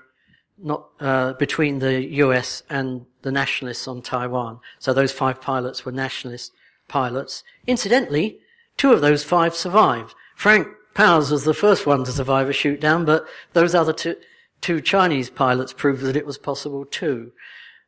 not 0.59 0.89
uh, 1.01 1.35
between 1.35 1.79
the 1.79 2.03
U.S. 2.03 2.63
and 2.71 3.07
the 3.23 3.33
nationalists 3.33 3.87
on 3.87 4.03
Taiwan. 4.03 4.61
So 4.79 4.93
those 4.93 5.13
five 5.13 5.41
pilots 5.41 5.85
were 5.85 5.93
nationalist 5.93 6.53
pilots. 6.89 7.43
Incidentally, 7.67 8.39
two 8.77 8.93
of 8.93 9.01
those 9.01 9.25
five 9.25 9.55
survived. 9.55 10.15
Frank 10.35 10.69
Powers 10.95 11.31
was 11.31 11.45
the 11.45 11.55
first 11.55 11.87
one 11.87 12.05
to 12.05 12.13
survive 12.13 12.49
a 12.49 12.53
shoot 12.53 12.81
down, 12.81 13.05
but 13.05 13.27
those 13.53 13.75
other 13.75 13.93
two, 13.93 14.17
two 14.61 14.81
Chinese 14.81 15.29
pilots 15.29 15.73
proved 15.73 16.03
that 16.03 16.17
it 16.17 16.27
was 16.27 16.39
possible 16.39 16.87
too. 16.87 17.33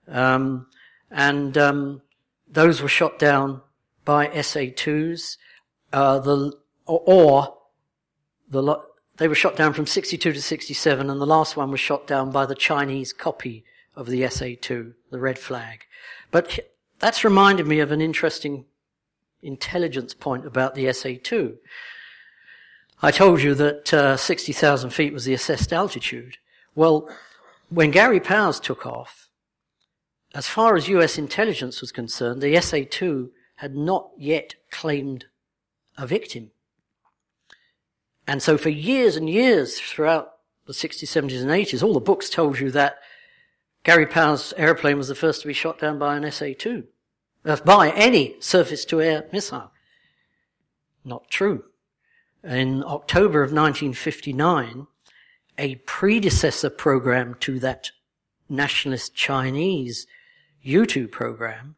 Um, 0.07 0.67
and 1.11 1.57
um, 1.57 2.03
those 2.51 2.83
were 2.83 2.89
shot 2.89 3.19
down 3.19 3.63
by 4.05 4.27
SA-2s, 4.27 5.37
uh, 5.93 6.19
the, 6.19 6.53
or, 6.87 7.03
or 7.07 7.57
the, 8.51 8.79
they 9.19 9.29
were 9.29 9.35
shot 9.35 9.57
down 9.57 9.73
from 9.73 9.87
62 9.87 10.33
to 10.33 10.41
67, 10.41 11.11
and 11.11 11.21
the 11.21 11.27
last 11.27 11.57
one 11.57 11.71
was 11.71 11.81
shot 11.81 12.07
down 12.07 12.31
by 12.31 12.47
the 12.47 12.55
Chinese 12.55 13.13
copy 13.13 13.65
of 13.95 14.07
the 14.07 14.27
SA-2, 14.29 14.95
the 15.11 15.19
red 15.19 15.39
flag. 15.39 15.85
But 16.31 16.59
that's 17.01 17.25
reminded 17.25 17.67
me 17.67 17.81
of 17.81 17.93
an 17.93 18.01
interesting 18.01 18.65
intelligence 19.43 20.15
point 20.15 20.47
about 20.47 20.75
the 20.75 20.93
SA-2. 20.93 21.57
I 23.03 23.11
told 23.11 23.43
you 23.43 23.55
that 23.55 23.93
uh, 23.95 24.17
60,000 24.17 24.91
feet 24.91 25.13
was 25.13 25.25
the 25.25 25.35
assessed 25.35 25.73
altitude. 25.73 26.39
Well, 26.75 27.09
when 27.69 27.91
Gary 27.91 28.21
Powers 28.21 28.59
took 28.59 28.87
off, 28.87 29.29
as 30.35 30.47
far 30.47 30.77
as 30.77 30.89
US 30.89 31.19
intelligence 31.19 31.81
was 31.81 31.93
concerned, 31.93 32.41
the 32.41 32.61
SA 32.61 32.81
2 32.89 33.31
had 33.57 33.75
not 33.75 34.11
yet 34.17 34.55
claimed 34.71 35.27
a 35.97 36.07
victim. 36.07 36.51
And 38.29 38.43
so 38.43 38.59
for 38.59 38.69
years 38.69 39.17
and 39.17 39.29
years 39.29 39.81
throughout 39.81 40.35
the 40.67 40.75
60s, 40.75 41.05
70s, 41.05 41.41
and 41.41 41.51
80s, 41.51 41.83
all 41.83 41.95
the 41.95 42.01
books 42.01 42.29
told 42.29 42.61
you 42.61 42.71
that 42.73 42.99
Gary 43.85 44.07
Powers' 44.07 44.53
airplane 44.59 44.99
was 44.99 45.09
the 45.09 45.15
first 45.15 45.41
to 45.41 45.47
be 45.47 45.55
shot 45.55 45.79
down 45.79 45.99
by 45.99 46.15
an 46.15 46.31
SA 46.31 46.49
2, 46.59 46.85
uh, 47.47 47.57
by 47.65 47.91
any 47.93 48.37
surface 48.39 48.85
to 48.85 49.01
air 49.01 49.27
missile. 49.33 49.73
Not 51.07 51.31
true. 51.31 51.65
In 52.45 52.85
October 52.85 53.43
of 53.43 53.51
1959, 53.51 54.87
a 55.57 55.77
predecessor 55.87 56.69
program 56.69 57.35
to 57.41 57.59
that 57.61 57.93
nationalist 58.47 59.15
Chinese 59.15 60.07
U-2 60.61 61.11
program 61.11 61.77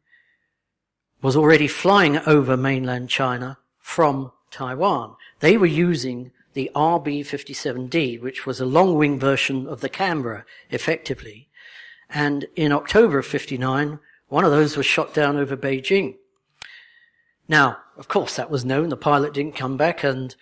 was 1.23 1.37
already 1.37 1.69
flying 1.69 2.19
over 2.19 2.57
mainland 2.57 3.09
China 3.09 3.59
from 3.79 4.33
Taiwan. 4.51 5.15
They 5.39 5.57
were 5.57 5.67
using 5.67 6.33
the 6.55 6.71
RB-57D, 6.75 8.21
which 8.21 8.47
was 8.47 8.61
a 8.61 8.67
long-wing 8.67 9.19
version 9.19 9.67
of 9.67 9.81
the 9.81 9.89
Canberra, 9.89 10.45
effectively. 10.71 11.49
And 12.09 12.47
in 12.57 12.73
October 12.73 13.19
of 13.19 13.27
59, 13.27 14.01
one 14.29 14.45
of 14.45 14.51
those 14.51 14.77
was 14.77 14.87
shot 14.87 15.15
down 15.15 15.37
over 15.37 15.57
Beijing. 15.57 16.17
Now, 17.49 17.79
of 17.97 18.09
course, 18.09 18.37
that 18.37 18.51
was 18.51 18.65
known. 18.65 18.89
The 18.89 18.97
pilot 18.97 19.35
didn't 19.35 19.57
come 19.57 19.77
back, 19.77 20.03
and 20.05 20.35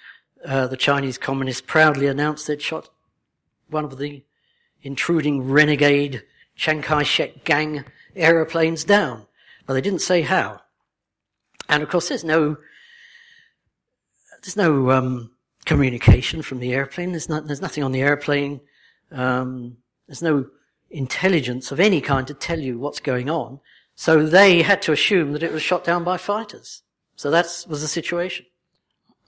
uh, 0.45 0.67
the 0.67 0.77
Chinese 0.77 1.19
communists 1.19 1.63
proudly 1.67 2.07
announced 2.07 2.47
they'd 2.47 2.63
shot 2.63 2.91
one 3.69 3.85
of 3.85 3.99
the 3.99 4.25
intruding 4.83 5.51
renegade 5.51 6.23
Chiang 6.57 6.83
Kai-shek 6.83 7.45
gang 7.45 7.85
aeroplanes 8.17 8.85
down. 8.85 9.27
But 9.67 9.75
they 9.75 9.81
didn't 9.81 10.01
say 10.01 10.23
how. 10.23 10.63
And 11.69 11.83
of 11.83 11.89
course, 11.89 12.09
there's 12.09 12.25
no, 12.25 12.57
there's 14.43 14.57
no 14.57 14.91
um, 14.91 15.31
communication 15.69 16.41
from 16.41 16.61
the 16.61 16.73
airplane. 16.73 17.13
There's, 17.13 17.29
not, 17.29 17.47
there's 17.47 17.61
nothing 17.61 17.85
on 17.85 17.93
the 17.93 18.01
airplane. 18.01 18.61
Um, 19.13 19.77
there's 20.07 20.23
no 20.23 20.47
intelligence 20.91 21.71
of 21.71 21.79
any 21.79 22.01
kind 22.01 22.27
to 22.27 22.35
tell 22.35 22.59
you 22.59 22.79
what's 22.79 23.01
going 23.01 23.29
on. 23.29 23.61
So 23.95 24.27
they 24.27 24.63
had 24.63 24.81
to 24.83 24.93
assume 24.93 25.33
that 25.33 25.43
it 25.43 25.53
was 25.53 25.63
shot 25.63 25.85
down 25.85 26.05
by 26.05 26.17
fighters. 26.17 26.83
So 27.17 27.31
that 27.31 27.45
was 27.69 27.83
the 27.83 27.89
situation. 27.89 28.47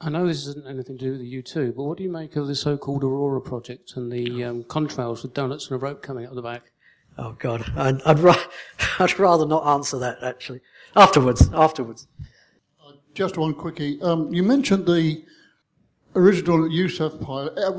I 0.00 0.08
know 0.08 0.26
this 0.26 0.46
isn't 0.46 0.66
anything 0.66 0.96
to 0.96 1.04
do 1.04 1.10
with 1.12 1.20
the 1.20 1.42
U2, 1.42 1.76
but 1.76 1.84
what 1.84 1.98
do 1.98 2.04
you 2.04 2.10
make 2.10 2.36
of 2.36 2.46
the 2.46 2.54
so-called 2.54 3.04
Aurora 3.04 3.42
project 3.42 3.92
and 3.96 4.10
the 4.10 4.44
um, 4.44 4.64
contrails 4.64 5.22
with 5.22 5.34
donuts 5.34 5.68
and 5.70 5.76
a 5.76 5.78
rope 5.78 6.02
coming 6.02 6.26
up 6.26 6.34
the 6.34 6.40
back? 6.40 6.72
Oh 7.18 7.36
God, 7.38 7.70
I'd, 7.76 8.00
I'd, 8.06 8.18
ra- 8.20 8.46
I'd 8.98 9.18
rather 9.18 9.44
not 9.44 9.66
answer 9.66 9.98
that 9.98 10.22
actually. 10.22 10.62
Afterwards, 10.96 11.50
afterwards. 11.52 12.06
Uh, 12.82 12.92
just 13.12 13.36
one 13.36 13.52
quickie. 13.52 14.00
Um, 14.00 14.32
you 14.32 14.42
mentioned 14.42 14.86
the 14.86 15.22
original 16.14 16.68
USAF 16.68 17.20
pilot, 17.20 17.56
uh, 17.58 17.72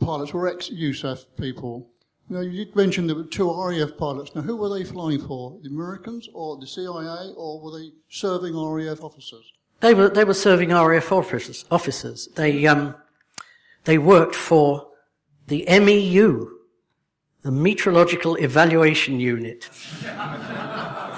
pilots 0.00 0.32
were 0.32 0.48
ex-USAF 0.48 1.26
people. 1.40 1.88
Now, 2.30 2.40
you 2.40 2.66
did 2.66 2.76
mention 2.76 3.06
there 3.06 3.16
were 3.16 3.24
two 3.24 3.50
RAF 3.50 3.96
pilots. 3.96 4.34
Now, 4.34 4.42
who 4.42 4.56
were 4.56 4.68
they 4.68 4.84
flying 4.84 5.26
for? 5.26 5.58
The 5.62 5.70
Americans 5.70 6.28
or 6.34 6.58
the 6.58 6.66
CIA, 6.66 7.32
or 7.36 7.60
were 7.60 7.78
they 7.78 7.92
serving 8.08 8.54
RAF 8.54 9.02
officers? 9.02 9.52
They 9.80 9.94
were 9.94 10.08
they 10.08 10.24
were 10.24 10.34
serving 10.34 10.70
RAF 10.70 11.12
officers. 11.12 11.64
Officers. 11.70 12.28
They 12.34 12.66
um, 12.66 12.94
they 13.84 13.96
worked 13.96 14.34
for 14.34 14.88
the 15.46 15.64
MEU, 15.68 16.50
the 17.42 17.50
Meteorological 17.52 18.34
Evaluation 18.36 19.20
Unit. 19.20 19.68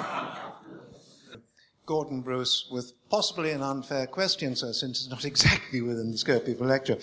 Gordon 1.90 2.20
Bruce, 2.20 2.68
with 2.70 2.92
possibly 3.10 3.50
an 3.50 3.62
unfair 3.62 4.06
question, 4.06 4.54
sir, 4.54 4.72
since 4.72 5.00
it's 5.00 5.10
not 5.10 5.24
exactly 5.32 5.82
within 5.82 6.12
the 6.12 6.18
scope 6.18 6.46
of 6.46 6.60
a 6.60 6.64
lecture. 6.64 6.98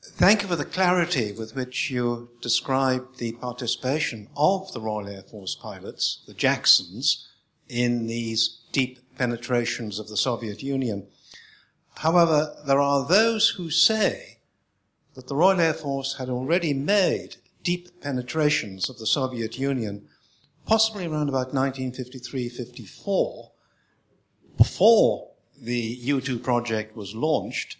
Thank 0.00 0.42
you 0.42 0.48
for 0.48 0.54
the 0.54 0.64
clarity 0.64 1.32
with 1.32 1.56
which 1.56 1.90
you 1.90 2.30
described 2.40 3.18
the 3.18 3.32
participation 3.32 4.28
of 4.36 4.72
the 4.72 4.80
Royal 4.80 5.08
Air 5.08 5.22
Force 5.22 5.56
pilots, 5.56 6.22
the 6.28 6.34
Jacksons, 6.34 7.30
in 7.68 8.06
these 8.06 8.60
deep 8.70 9.00
penetrations 9.18 9.98
of 9.98 10.06
the 10.06 10.16
Soviet 10.16 10.62
Union. 10.62 11.08
However, 11.96 12.54
there 12.64 12.80
are 12.80 13.04
those 13.04 13.48
who 13.48 13.70
say 13.70 14.38
that 15.14 15.26
the 15.26 15.34
Royal 15.34 15.60
Air 15.60 15.74
Force 15.74 16.18
had 16.18 16.28
already 16.28 16.72
made 16.72 17.38
deep 17.64 18.00
penetrations 18.00 18.88
of 18.88 18.98
the 19.00 19.06
Soviet 19.06 19.58
Union, 19.58 20.06
possibly 20.64 21.06
around 21.06 21.28
about 21.28 21.52
1953-54, 21.52 23.48
before 24.56 25.30
the 25.60 25.76
U-2 25.76 26.42
project 26.42 26.96
was 26.96 27.14
launched, 27.14 27.76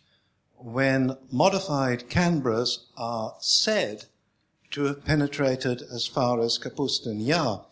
when 0.57 1.17
modified 1.31 2.09
Canberras 2.09 2.85
are 2.97 3.35
said 3.41 4.05
to 4.71 4.85
have 4.85 5.05
penetrated 5.05 5.83
as 5.83 6.07
far 6.07 6.41
as 6.41 6.59
Kapustin 6.59 7.25
Yar, 7.25 7.67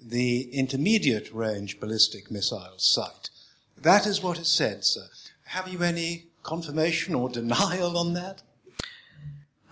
the 0.00 0.50
intermediate 0.52 1.32
range 1.32 1.80
ballistic 1.80 2.30
missile 2.30 2.74
site. 2.76 3.30
That 3.76 4.06
is 4.06 4.22
what 4.22 4.38
is 4.38 4.48
said, 4.48 4.84
sir. 4.84 5.06
Have 5.46 5.68
you 5.68 5.82
any 5.82 6.26
confirmation 6.42 7.14
or 7.14 7.28
denial 7.40 7.96
on 7.98 8.14
that? 8.14 8.42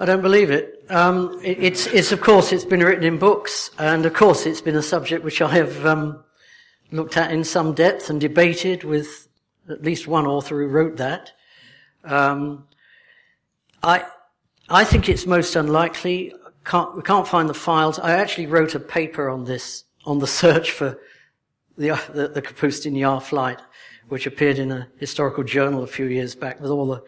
I 0.01 0.05
don't 0.05 0.23
believe 0.23 0.51
it. 0.51 0.85
Um, 0.89 1.39
it. 1.45 1.59
it's, 1.63 1.87
it's, 1.87 2.11
of 2.11 2.21
course, 2.21 2.53
it's 2.53 2.65
been 2.65 2.83
written 2.83 3.05
in 3.05 3.19
books, 3.19 3.71
and 3.79 4.05
of 4.05 4.15
course, 4.15 4.47
it's 4.47 4.61
been 4.61 4.75
a 4.75 4.83
subject 4.83 5.25
which 5.25 5.41
I 5.41 5.49
have 5.55 5.87
um, 5.87 6.25
looked 6.93 7.17
at 7.17 7.33
in 7.33 7.45
some 7.45 7.73
depth 7.73 8.11
and 8.11 8.21
debated 8.21 8.85
with 8.85 9.29
at 9.69 9.83
least 9.83 10.07
one 10.07 10.27
author 10.27 10.61
who 10.61 10.69
wrote 10.69 10.97
that. 10.97 11.33
Um, 12.05 12.67
I, 13.83 14.05
I 14.69 14.85
think 14.85 15.09
it's 15.09 15.27
most 15.27 15.57
unlikely. 15.57 16.35
Can't, 16.65 16.97
we 16.97 17.03
can't 17.03 17.27
find 17.27 17.49
the 17.49 17.55
files. 17.55 17.99
I 17.99 18.13
actually 18.13 18.47
wrote 18.47 18.75
a 18.75 18.81
paper 18.81 19.29
on 19.29 19.45
this, 19.45 19.85
on 20.05 20.19
the 20.19 20.27
search 20.27 20.71
for 20.71 20.99
the, 21.77 22.01
the, 22.13 22.29
the 22.29 22.43
Kapustin 22.43 22.97
Yar 22.97 23.21
flight, 23.21 23.61
which 24.09 24.27
appeared 24.27 24.59
in 24.59 24.71
a 24.71 24.89
historical 24.99 25.45
journal 25.45 25.83
a 25.83 25.89
few 25.89 26.07
years 26.07 26.35
back 26.35 26.61
with 26.61 26.71
all 26.71 26.87
the 26.87 27.03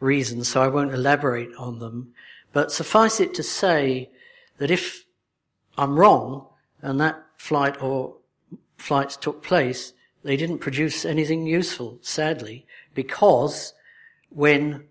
reasons, 0.00 0.48
so 0.48 0.62
I 0.62 0.68
won't 0.68 0.94
elaborate 0.94 1.50
on 1.58 1.78
them. 1.78 2.12
But 2.52 2.72
suffice 2.72 3.20
it 3.20 3.34
to 3.34 3.42
say 3.42 4.10
that 4.58 4.70
if 4.70 5.04
I'm 5.76 5.98
wrong 5.98 6.46
and 6.80 7.00
that 7.00 7.22
flight 7.36 7.80
or 7.82 8.16
flights 8.76 9.16
took 9.16 9.42
place, 9.42 9.92
they 10.22 10.36
didn't 10.36 10.58
produce 10.58 11.04
anything 11.04 11.46
useful, 11.46 11.98
sadly, 12.02 12.66
because 12.94 13.72
when 14.30 14.88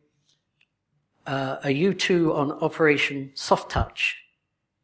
uh, 1.25 1.57
a 1.63 1.71
U-2 1.71 2.33
on 2.33 2.51
Operation 2.51 3.31
Soft 3.33 3.71
Touch 3.71 4.17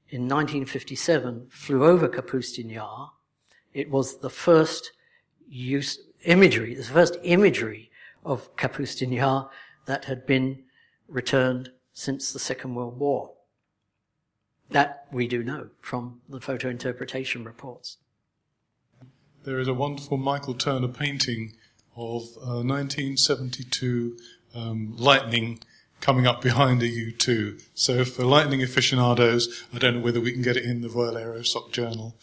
in 0.10 0.24
1957 0.24 1.48
flew 1.50 1.86
over 1.86 2.10
Kapustin 2.10 2.72
Yar, 2.72 3.12
it 3.74 3.90
was 3.90 4.18
the 4.18 4.30
first 4.30 4.92
use, 5.48 6.00
imagery, 6.26 6.76
the 6.76 6.84
first 6.84 7.18
imagery 7.24 7.90
of 8.26 8.54
Kapustin 8.56 9.14
Yar 9.14 9.50
that 9.86 10.06
had 10.06 10.26
been 10.26 10.64
returned 11.08 11.72
since 11.94 12.34
the 12.34 12.40
Second 12.40 12.76
World 12.76 13.00
War. 13.00 13.32
That 14.70 15.08
we 15.12 15.28
do 15.28 15.44
know 15.44 15.70
from 15.82 16.22
the 16.30 16.40
photo 16.40 16.70
interpretation 16.70 17.44
reports. 17.44 17.98
There 19.44 19.60
is 19.60 19.68
a 19.68 19.74
wonderful 19.74 20.18
Michael 20.18 20.54
Turner 20.54 20.88
painting 20.88 21.54
of 21.96 22.22
uh, 22.38 22.62
1972 22.62 24.16
um, 24.54 24.96
lightning 24.98 25.60
coming 26.00 26.28
up 26.28 26.44
behind 26.44 26.84
a 26.84 26.88
U2. 26.88 27.60
So 27.74 28.06
for 28.06 28.24
lightning 28.24 28.62
aficionados, 28.62 29.64
I 29.74 29.80
don't 29.80 29.96
know 29.96 30.02
whether 30.02 30.22
we 30.22 30.32
can 30.32 30.44
get 30.44 30.58
it 30.58 30.64
in 30.64 30.82
the 30.82 30.90
Royal 30.90 31.16
Aerosoc 31.16 31.72
Journal. 31.72 32.16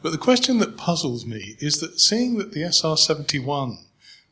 But 0.00 0.12
the 0.12 0.18
question 0.18 0.58
that 0.58 0.76
puzzles 0.76 1.26
me 1.26 1.56
is 1.58 1.80
that 1.80 1.98
seeing 1.98 2.38
that 2.38 2.52
the 2.52 2.62
SR-71 2.62 3.78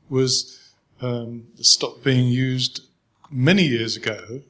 was 0.09 0.73
um, 1.01 1.49
stopped 1.57 2.05
being 2.05 2.29
used 2.29 2.83
many 3.33 3.65
years 3.65 3.97
ago, 3.97 4.43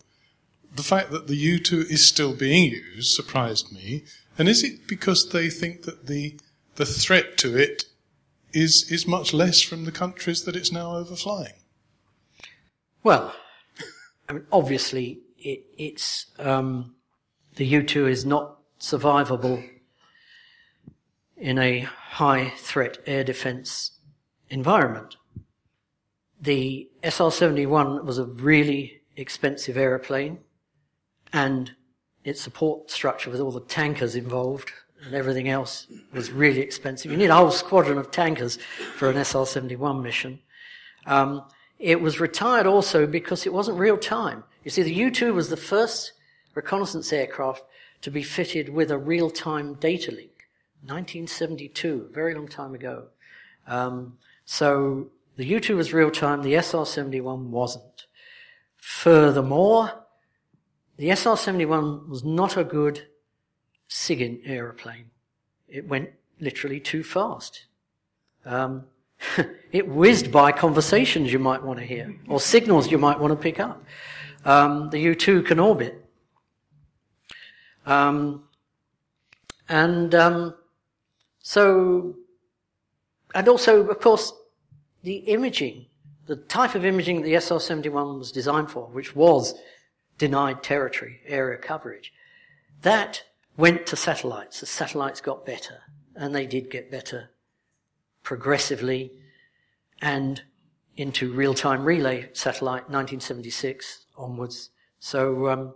the 0.75 0.83
fact 0.83 1.11
that 1.11 1.27
the 1.27 1.59
U2 1.59 1.91
is 1.91 2.07
still 2.07 2.35
being 2.35 2.71
used 2.71 3.15
surprised 3.15 3.73
me. 3.73 4.05
And 4.37 4.47
is 4.47 4.63
it 4.63 4.87
because 4.87 5.31
they 5.31 5.49
think 5.49 5.85
that 5.85 6.07
the 6.07 6.39
the 6.79 6.87
threat 6.87 7.37
to 7.39 7.57
it 7.57 7.85
is 8.53 8.91
is 8.91 9.07
much 9.07 9.35
less 9.35 9.61
from 9.61 9.85
the 9.85 9.93
countries 9.93 10.45
that 10.45 10.57
it's 10.57 10.73
now 10.73 10.93
overflying? 10.93 11.55
Well, 13.03 13.35
I 14.29 14.33
mean, 14.33 14.47
obviously, 14.51 15.21
it, 15.37 15.65
it's 15.77 16.27
um, 16.39 16.95
the 17.57 17.71
U2 17.71 18.09
is 18.09 18.25
not 18.25 18.59
survivable 18.81 19.69
in 21.37 21.59
a 21.59 21.81
high 21.81 22.51
threat 22.57 22.99
air 23.07 23.25
defense 23.25 23.93
environment. 24.49 25.17
The 26.41 26.89
SR-71 27.03 28.05
was 28.05 28.19
a 28.19 28.25
really 28.25 29.03
expensive 29.17 29.77
aeroplane 29.77 30.39
and 31.33 31.73
its 32.25 32.41
support 32.41 32.91
structure 32.91 33.31
with 33.31 33.41
all 33.41 33.51
the 33.51 33.61
tankers 33.61 34.15
involved 34.15 34.73
and 35.05 35.15
everything 35.15 35.49
else 35.49 35.87
was 36.13 36.31
really 36.31 36.61
expensive. 36.61 37.11
You 37.11 37.17
need 37.17 37.31
a 37.31 37.35
whole 37.35 37.51
squadron 37.51 37.99
of 37.99 38.11
tankers 38.11 38.59
for 38.97 39.11
an 39.11 39.17
SR-71 39.17 40.03
mission. 40.03 40.41
Um, 41.07 41.45
it 41.79 42.01
was 42.01 42.21
retired 42.21 42.67
also 42.67 43.07
because 43.07 43.47
it 43.47 43.53
wasn't 43.53 43.79
real 43.79 43.97
time. 43.97 44.45
You 44.65 44.71
see, 44.71 44.83
the 44.83 44.93
U-2 44.93 45.33
was 45.33 45.49
the 45.49 45.57
first 45.57 46.13
reconnaissance 46.55 47.13
aircraft 47.13 47.63
to 48.03 48.11
be 48.11 48.23
fitted 48.23 48.69
with 48.69 48.91
a 48.91 48.99
real-time 48.99 49.75
data 49.75 50.11
link. 50.11 50.31
1972, 50.83 52.09
a 52.11 52.13
very 52.13 52.35
long 52.35 52.49
time 52.49 52.75
ago. 52.75 53.07
Um, 53.67 54.19
so 54.45 55.11
the 55.37 55.45
U-2 55.45 55.77
was 55.77 55.93
real 55.93 56.11
time, 56.11 56.43
the 56.43 56.55
SR-71 56.55 57.47
wasn't. 57.47 58.07
Furthermore, 58.77 59.93
the 60.97 61.11
SR-71 61.11 62.09
was 62.09 62.25
not 62.25 62.57
a 62.57 62.65
good 62.65 63.07
SIGINT 63.89 64.43
aeroplane. 64.47 65.11
It 65.69 65.89
went 65.89 66.11
literally 66.41 66.81
too 66.81 67.03
fast. 67.03 67.67
Um, 68.45 68.85
it 69.73 69.89
whizzed 69.89 70.31
by 70.31 70.53
conversations 70.53 71.33
you 71.33 71.39
might 71.39 71.63
want 71.63 71.79
to 71.79 71.85
hear, 71.85 72.15
or 72.29 72.41
signals 72.41 72.91
you 72.91 72.99
might 72.99 73.19
want 73.19 73.33
to 73.33 73.37
pick 73.37 73.61
up. 73.61 73.83
Um, 74.45 74.91
the 74.91 75.05
U2 75.05 75.47
can 75.47 75.59
orbit. 75.59 76.05
Um, 77.85 78.45
and 79.69 80.15
um, 80.15 80.55
so, 81.41 82.15
and 83.35 83.49
also, 83.49 83.87
of 83.89 84.01
course, 84.01 84.33
the 85.03 85.17
imaging, 85.17 85.87
the 86.27 86.37
type 86.37 86.75
of 86.75 86.85
imaging 86.85 87.23
the 87.23 87.35
SR 87.35 87.59
71 87.59 88.19
was 88.19 88.33
designed 88.33 88.71
for, 88.71 88.87
which 88.89 89.17
was 89.17 89.55
denied 90.19 90.63
territory, 90.63 91.21
area 91.27 91.59
coverage, 91.59 92.13
that 92.83 93.23
went 93.59 93.87
to 93.89 93.97
satellites. 93.97 94.61
The 94.61 94.67
satellites 94.67 95.21
got 95.21 95.45
better, 95.45 95.83
and 96.15 96.35
they 96.35 96.47
did 96.47 96.71
get 96.71 96.91
better 96.91 97.29
progressively, 98.23 99.13
and 100.01 100.43
into 100.97 101.33
real-time 101.33 101.85
relay 101.85 102.29
satellite 102.33 102.89
1976 102.89 104.07
onwards. 104.17 104.71
So 104.99 105.49
um, 105.49 105.75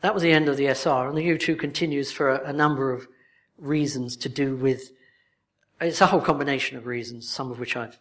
that 0.00 0.14
was 0.14 0.22
the 0.22 0.32
end 0.32 0.48
of 0.48 0.56
the 0.56 0.66
SR, 0.66 1.08
and 1.08 1.16
the 1.16 1.26
U2 1.26 1.58
continues 1.58 2.12
for 2.12 2.30
a, 2.30 2.50
a 2.50 2.52
number 2.52 2.92
of 2.92 3.08
reasons 3.58 4.16
to 4.18 4.28
do 4.28 4.54
with. 4.54 4.92
It's 5.80 6.00
a 6.00 6.06
whole 6.06 6.20
combination 6.20 6.78
of 6.78 6.86
reasons, 6.86 7.28
some 7.28 7.50
of 7.50 7.58
which 7.58 7.76
I've, 7.76 7.98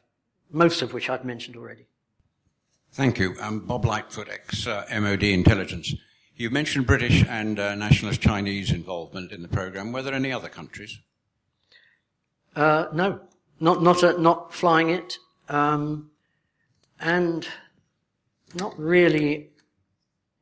most 0.52 0.82
of 0.82 0.94
which 0.94 1.10
I've 1.10 1.26
mentioned 1.26 1.56
already. 1.56 1.88
Thank 2.92 3.18
you. 3.18 3.36
I'm 3.42 3.60
Bob 3.60 3.86
Lightfoot, 3.86 4.30
ex 4.30 4.68
uh, 4.68 4.86
MOD 4.92 5.24
intelligence. 5.24 5.96
You 6.42 6.50
mentioned 6.50 6.88
British 6.88 7.24
and 7.30 7.60
uh, 7.60 7.76
nationalist 7.76 8.20
Chinese 8.20 8.72
involvement 8.72 9.32
in 9.32 9.44
the 9.44 9.48
program. 9.48 9.92
Were 9.92 10.02
there 10.02 10.16
any 10.16 10.32
other 10.32 10.50
countries? 10.50 10.98
Uh, 12.56 12.88
no, 12.92 13.20
not 13.60 13.84
not 13.84 14.04
uh, 14.04 14.14
not 14.18 14.52
flying 14.52 14.90
it, 14.90 15.20
um, 15.50 16.10
and 17.00 17.48
not 18.56 18.74
really 18.80 19.52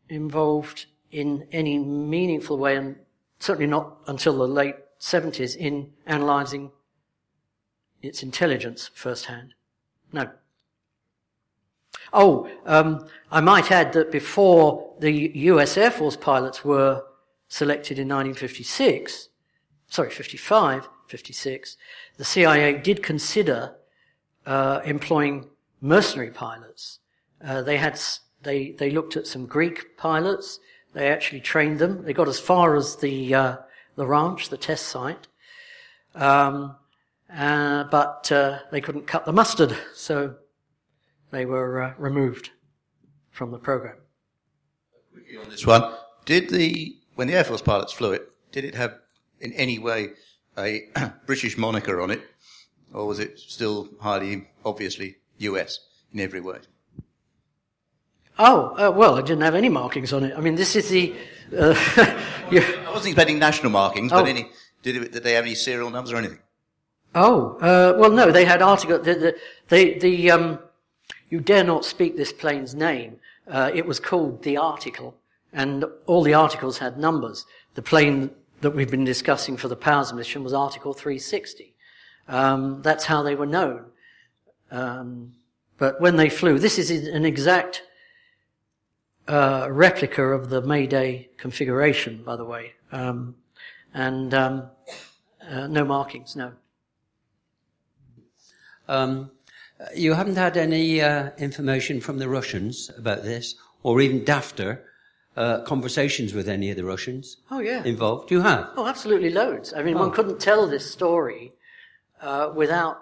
involved 0.07 0.85
in 1.11 1.45
any 1.51 1.77
meaningful 1.77 2.57
way, 2.57 2.77
and 2.77 2.95
certainly 3.39 3.67
not 3.67 3.97
until 4.07 4.37
the 4.37 4.47
late 4.47 4.77
70s 5.01 5.57
in 5.57 5.91
analysing 6.05 6.71
its 8.01 8.23
intelligence 8.23 8.89
firsthand. 8.93 9.53
No. 10.13 10.29
Oh, 12.11 12.49
um, 12.65 13.07
I 13.31 13.41
might 13.41 13.71
add 13.71 13.93
that 13.93 14.11
before 14.11 14.93
the 14.99 15.31
US 15.35 15.77
Air 15.77 15.91
Force 15.91 16.15
pilots 16.15 16.65
were 16.65 17.03
selected 17.47 17.99
in 17.99 18.07
1956, 18.07 19.29
sorry, 19.87 20.09
55, 20.09 20.87
56, 21.07 21.77
the 22.17 22.25
CIA 22.25 22.77
did 22.77 23.03
consider 23.03 23.75
uh, 24.45 24.81
employing 24.85 25.49
mercenary 25.81 26.31
pilots. 26.31 26.99
Uh, 27.43 27.61
they 27.61 27.77
had 27.77 27.99
they 28.41 28.71
they 28.71 28.89
looked 28.89 29.15
at 29.15 29.27
some 29.27 29.45
Greek 29.45 29.97
pilots. 29.97 30.59
They 30.93 31.09
actually 31.09 31.41
trained 31.41 31.79
them. 31.79 32.03
They 32.03 32.13
got 32.13 32.27
as 32.27 32.39
far 32.39 32.75
as 32.75 32.95
the 32.97 33.33
uh, 33.33 33.57
the 33.95 34.07
ranch, 34.07 34.49
the 34.49 34.57
test 34.57 34.87
site, 34.87 35.27
um, 36.15 36.75
uh, 37.33 37.85
but 37.85 38.31
uh, 38.31 38.59
they 38.71 38.81
couldn't 38.81 39.07
cut 39.07 39.25
the 39.25 39.33
mustard, 39.33 39.77
so 39.93 40.35
they 41.31 41.45
were 41.45 41.81
uh, 41.81 41.93
removed 41.97 42.51
from 43.31 43.51
the 43.51 43.57
program. 43.57 43.95
On 45.43 45.49
this 45.49 45.65
one, 45.65 45.93
did 46.25 46.49
the 46.49 46.95
when 47.15 47.27
the 47.27 47.35
Air 47.35 47.43
Force 47.43 47.61
pilots 47.61 47.93
flew 47.93 48.11
it, 48.13 48.29
did 48.51 48.63
it 48.63 48.75
have 48.75 48.95
in 49.39 49.53
any 49.53 49.77
way 49.79 50.09
a 50.57 50.87
British 51.25 51.57
moniker 51.57 52.01
on 52.01 52.09
it, 52.11 52.21
or 52.93 53.05
was 53.05 53.19
it 53.19 53.37
still 53.39 53.89
highly 54.01 54.47
obviously 54.65 55.17
US 55.37 55.79
in 56.13 56.19
every 56.19 56.41
way? 56.41 56.57
Oh, 58.37 58.75
uh, 58.77 58.91
well, 58.91 59.17
it 59.17 59.25
didn't 59.25 59.43
have 59.43 59.55
any 59.55 59.67
markings 59.69 60.13
on 60.13 60.23
it. 60.23 60.33
I 60.35 60.39
mean, 60.39 60.55
this 60.55 60.75
is 60.75 60.89
the. 60.89 61.13
Uh, 61.55 61.73
I 61.97 62.85
wasn't 62.87 63.07
expecting 63.13 63.37
national 63.37 63.71
markings, 63.71 64.11
but 64.11 64.23
Oh. 64.23 64.25
any, 64.25 64.49
did, 64.81 64.95
it, 64.95 65.11
did 65.11 65.23
they 65.23 65.33
have 65.33 65.45
any 65.45 65.55
serial 65.55 65.89
numbers 65.89 66.13
or 66.13 66.17
anything? 66.17 66.39
Oh, 67.15 67.57
uh, 67.59 67.97
well, 67.99 68.11
no, 68.11 68.31
they 68.31 68.45
had 68.45 68.61
article. 68.61 68.99
The, 68.99 69.13
the, 69.15 69.35
the, 69.67 69.99
the 69.99 70.31
um, 70.31 70.59
you 71.29 71.39
dare 71.39 71.63
not 71.63 71.85
speak 71.85 72.17
this 72.17 72.33
plane's 72.33 72.75
name. 72.75 73.17
Uh, 73.47 73.71
it 73.73 73.85
was 73.85 73.99
called 73.99 74.43
the 74.43 74.57
article, 74.57 75.15
and 75.53 75.85
all 76.05 76.23
the 76.23 76.33
articles 76.33 76.77
had 76.77 76.97
numbers. 76.97 77.45
The 77.75 77.81
plane 77.81 78.31
that 78.61 78.71
we've 78.71 78.91
been 78.91 79.05
discussing 79.05 79.57
for 79.57 79.67
the 79.67 79.75
Powers 79.75 80.11
mission 80.13 80.43
was 80.43 80.53
Article 80.53 80.93
360. 80.93 81.75
Um, 82.27 82.81
that's 82.81 83.05
how 83.05 83.23
they 83.23 83.35
were 83.35 83.45
known. 83.45 83.85
Um, 84.71 85.33
but 85.77 85.99
when 86.01 86.17
they 86.17 86.29
flew, 86.29 86.59
this 86.59 86.77
is 86.77 86.91
an 86.91 87.25
exact 87.25 87.83
uh, 89.27 89.67
replica 89.69 90.23
of 90.23 90.49
the 90.49 90.61
Mayday 90.61 91.29
configuration, 91.37 92.23
by 92.23 92.35
the 92.35 92.45
way, 92.45 92.73
um, 92.91 93.35
and 93.93 94.33
um, 94.33 94.69
uh, 95.49 95.67
no 95.67 95.85
markings, 95.85 96.35
no. 96.35 96.53
Um, 99.79 99.87
you 99.95 100.13
haven't 100.13 100.35
had 100.35 100.57
any 100.57 101.01
uh, 101.01 101.29
information 101.37 102.01
from 102.01 102.17
the 102.19 102.27
Russians 102.29 102.89
about 102.97 103.23
this, 103.23 103.55
or 103.83 104.01
even 104.01 104.21
DAFTR, 104.25 104.79
uh, 105.37 105.61
conversations 105.61 106.33
with 106.33 106.49
any 106.49 106.69
of 106.69 106.75
the 106.77 106.83
Russians 106.83 107.37
Oh 107.49 107.59
yeah. 107.59 107.83
involved. 107.83 108.29
You 108.31 108.41
have. 108.41 108.69
Oh, 108.75 108.87
absolutely 108.87 109.29
loads. 109.29 109.73
I 109.73 109.83
mean, 109.83 109.97
one 109.97 110.09
Oh. 110.09 110.11
couldn't 110.11 110.39
tell 110.39 110.67
this 110.67 110.91
story 110.91 111.53
uh, 112.21 112.51
without 112.53 112.97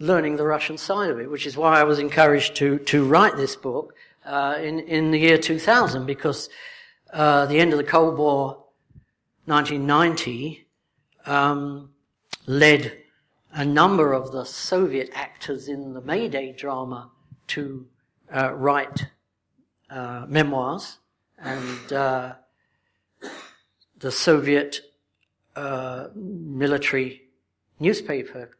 learning 0.00 0.36
the 0.36 0.46
Russian 0.46 0.78
side 0.78 1.10
of 1.10 1.20
it, 1.20 1.30
which 1.30 1.46
is 1.46 1.56
why 1.56 1.78
I 1.80 1.84
was 1.84 1.98
encouraged 1.98 2.56
to 2.56 2.78
to 2.78 3.04
write 3.04 3.36
this 3.36 3.54
book 3.54 3.94
uh, 4.24 4.56
in 4.60 4.80
in 4.80 5.10
the 5.12 5.18
year 5.20 5.38
2000 5.38 6.06
because 6.06 6.48
uh, 7.12 7.46
the 7.46 7.60
end 7.60 7.72
of 7.72 7.78
the 7.78 7.84
Cold 7.84 8.18
War, 8.18 8.64
1990, 9.44 10.66
um, 11.26 11.90
led 12.46 12.96
a 13.52 13.64
number 13.64 14.12
of 14.12 14.32
the 14.32 14.44
Soviet 14.44 15.10
actors 15.12 15.68
in 15.68 15.92
the 15.94 16.00
Mayday 16.00 16.52
drama 16.52 17.10
to 17.48 17.86
uh, 18.34 18.52
write 18.54 19.06
uh, 19.90 20.26
memoirs 20.28 20.98
and. 21.38 21.92
Uh, 21.92 22.34
the 24.00 24.10
Soviet 24.10 24.80
uh, 25.56 26.08
military 26.14 27.22
newspaper, 27.78 28.56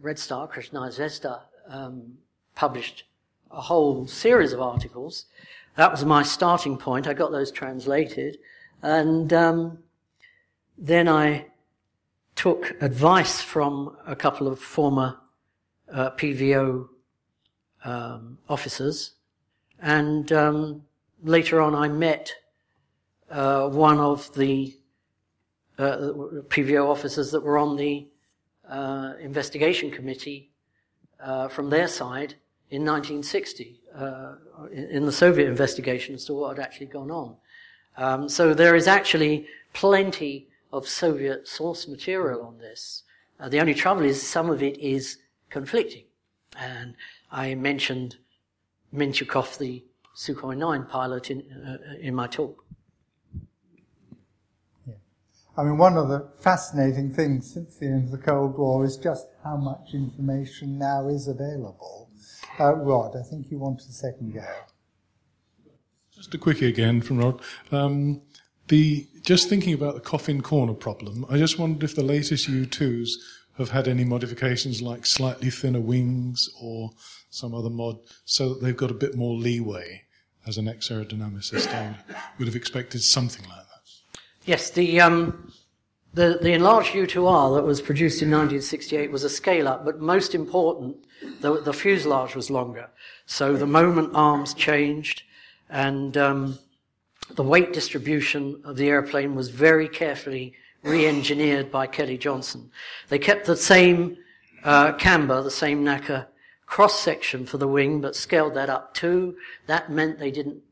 Red 0.00 0.18
Star, 0.18 0.48
Krasnaya 0.48 0.90
Zvezda, 0.90 1.42
um, 1.68 2.18
published 2.54 3.04
a 3.50 3.60
whole 3.60 4.06
series 4.06 4.52
of 4.52 4.60
articles. 4.60 5.26
That 5.76 5.92
was 5.92 6.04
my 6.04 6.22
starting 6.22 6.76
point. 6.76 7.06
I 7.06 7.14
got 7.14 7.30
those 7.30 7.52
translated. 7.52 8.38
And 8.82 9.32
um, 9.32 9.78
then 10.76 11.08
I 11.08 11.46
took 12.36 12.76
advice 12.82 13.40
from 13.40 13.96
a 14.06 14.16
couple 14.16 14.48
of 14.48 14.58
former 14.58 15.18
uh, 15.92 16.10
PVO 16.10 16.88
um, 17.84 18.38
officers. 18.48 19.12
And 19.80 20.30
um, 20.32 20.82
later 21.22 21.60
on, 21.60 21.74
I 21.74 21.88
met 21.88 22.32
uh, 23.30 23.68
one 23.68 23.98
of 23.98 24.32
the 24.34 24.74
uh, 25.78 25.96
PVO 26.48 26.88
officers 26.88 27.30
that 27.32 27.42
were 27.42 27.58
on 27.58 27.76
the 27.76 28.06
uh, 28.68 29.14
investigation 29.20 29.90
committee 29.90 30.50
uh, 31.20 31.48
from 31.48 31.70
their 31.70 31.88
side 31.88 32.34
in 32.70 32.84
1960 32.84 33.80
uh, 33.94 34.34
in, 34.72 35.04
the 35.04 35.12
Soviet 35.12 35.48
investigation 35.48 36.14
as 36.14 36.24
to 36.24 36.34
what 36.34 36.56
had 36.56 36.64
actually 36.64 36.86
gone 36.86 37.10
on. 37.10 37.36
Um, 37.96 38.28
so 38.28 38.54
there 38.54 38.74
is 38.74 38.86
actually 38.86 39.46
plenty 39.74 40.48
of 40.72 40.88
Soviet 40.88 41.46
source 41.46 41.86
material 41.86 42.42
on 42.42 42.58
this. 42.58 43.02
Uh, 43.38 43.48
the 43.48 43.60
only 43.60 43.74
trouble 43.74 44.02
is 44.02 44.22
some 44.22 44.48
of 44.48 44.62
it 44.62 44.78
is 44.78 45.18
conflicting. 45.50 46.04
And 46.58 46.94
I 47.30 47.54
mentioned 47.54 48.16
Mentyukov, 48.94 49.58
the 49.58 49.84
Sukhoi 50.16 50.56
9 50.56 50.84
pilot, 50.86 51.30
in, 51.30 51.40
uh, 51.66 51.96
in 52.00 52.14
my 52.14 52.26
talk. 52.26 52.64
Yeah. 54.86 54.94
I 55.56 55.64
mean, 55.64 55.78
one 55.78 55.96
of 55.96 56.08
the 56.08 56.28
fascinating 56.40 57.12
things 57.12 57.52
since 57.52 57.76
the 57.76 57.86
end 57.86 58.04
of 58.04 58.10
the 58.12 58.18
Cold 58.18 58.58
War 58.58 58.84
is 58.84 58.96
just 58.96 59.28
how 59.42 59.56
much 59.56 59.94
information 59.94 60.78
now 60.78 61.08
is 61.08 61.28
available. 61.28 62.10
Uh, 62.60 62.74
Rod, 62.74 63.16
I 63.16 63.22
think 63.22 63.50
you 63.50 63.58
wanted 63.58 63.88
a 63.88 63.92
second 63.92 64.34
go. 64.34 64.44
Just 66.14 66.34
a 66.34 66.38
quickie 66.38 66.68
again 66.68 67.00
from 67.00 67.18
Rod. 67.18 67.40
Um, 67.72 68.20
the 68.72 69.06
just 69.20 69.50
thinking 69.50 69.74
about 69.74 69.94
the 69.94 70.00
coffin 70.00 70.40
corner 70.40 70.72
problem. 70.72 71.26
I 71.28 71.36
just 71.36 71.58
wondered 71.58 71.84
if 71.84 71.94
the 71.94 72.02
latest 72.02 72.48
U2s 72.48 73.10
have 73.58 73.68
had 73.68 73.86
any 73.86 74.02
modifications 74.02 74.80
like 74.80 75.04
slightly 75.04 75.50
thinner 75.50 75.80
wings 75.80 76.48
or 76.58 76.90
some 77.28 77.54
other 77.54 77.68
mod, 77.68 77.98
so 78.24 78.48
that 78.48 78.62
they've 78.62 78.82
got 78.84 78.90
a 78.90 78.94
bit 78.94 79.14
more 79.14 79.34
leeway 79.34 80.02
as 80.46 80.56
an 80.56 80.68
ex-aerodynamicist. 80.68 81.68
I 81.68 81.94
would 82.38 82.48
have 82.48 82.56
expected 82.56 83.02
something 83.02 83.44
like 83.46 83.66
that. 83.72 84.20
Yes, 84.46 84.70
the 84.70 85.00
um, 85.02 85.52
The, 86.14 86.38
the 86.42 86.52
enlarged 86.52 86.92
U2R 86.92 87.56
that 87.56 87.64
was 87.64 87.80
produced 87.80 88.20
in 88.22 88.30
1968 88.30 89.10
was 89.10 89.24
a 89.24 89.30
scale 89.30 89.66
up, 89.66 89.84
but 89.84 90.00
most 90.00 90.34
important, 90.34 90.96
the, 91.40 91.60
the 91.60 91.72
fuselage 91.72 92.34
was 92.34 92.50
longer. 92.50 92.88
So 93.24 93.56
the 93.56 93.66
moment 93.66 94.10
arms 94.14 94.52
changed, 94.52 95.22
and 95.70 96.16
um, 96.18 96.58
the 97.34 97.42
weight 97.42 97.72
distribution 97.72 98.60
of 98.64 98.76
the 98.76 98.88
airplane 98.88 99.34
was 99.34 99.48
very 99.48 99.88
carefully 99.88 100.54
re-engineered 100.82 101.70
by 101.70 101.86
Kelly 101.86 102.18
Johnson. 102.18 102.70
They 103.08 103.18
kept 103.18 103.46
the 103.46 103.56
same 103.56 104.16
uh, 104.64 104.92
camber, 104.92 105.42
the 105.42 105.50
same 105.50 105.84
NACA 105.84 106.26
cross 106.66 106.98
section 106.98 107.46
for 107.46 107.58
the 107.58 107.68
wing, 107.68 108.00
but 108.00 108.16
scaled 108.16 108.54
that 108.54 108.70
up 108.70 108.94
too. 108.94 109.36
That 109.66 109.90
meant 109.90 110.18
they 110.18 110.30
didn't. 110.30 110.62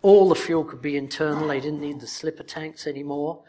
All 0.00 0.28
the 0.28 0.34
fuel 0.34 0.64
could 0.64 0.82
be 0.82 0.96
internal. 0.96 1.46
They 1.46 1.60
didn't 1.60 1.80
need 1.80 2.00
the 2.00 2.06
slipper 2.06 2.42
tanks 2.42 2.86
anymore. 2.86 3.42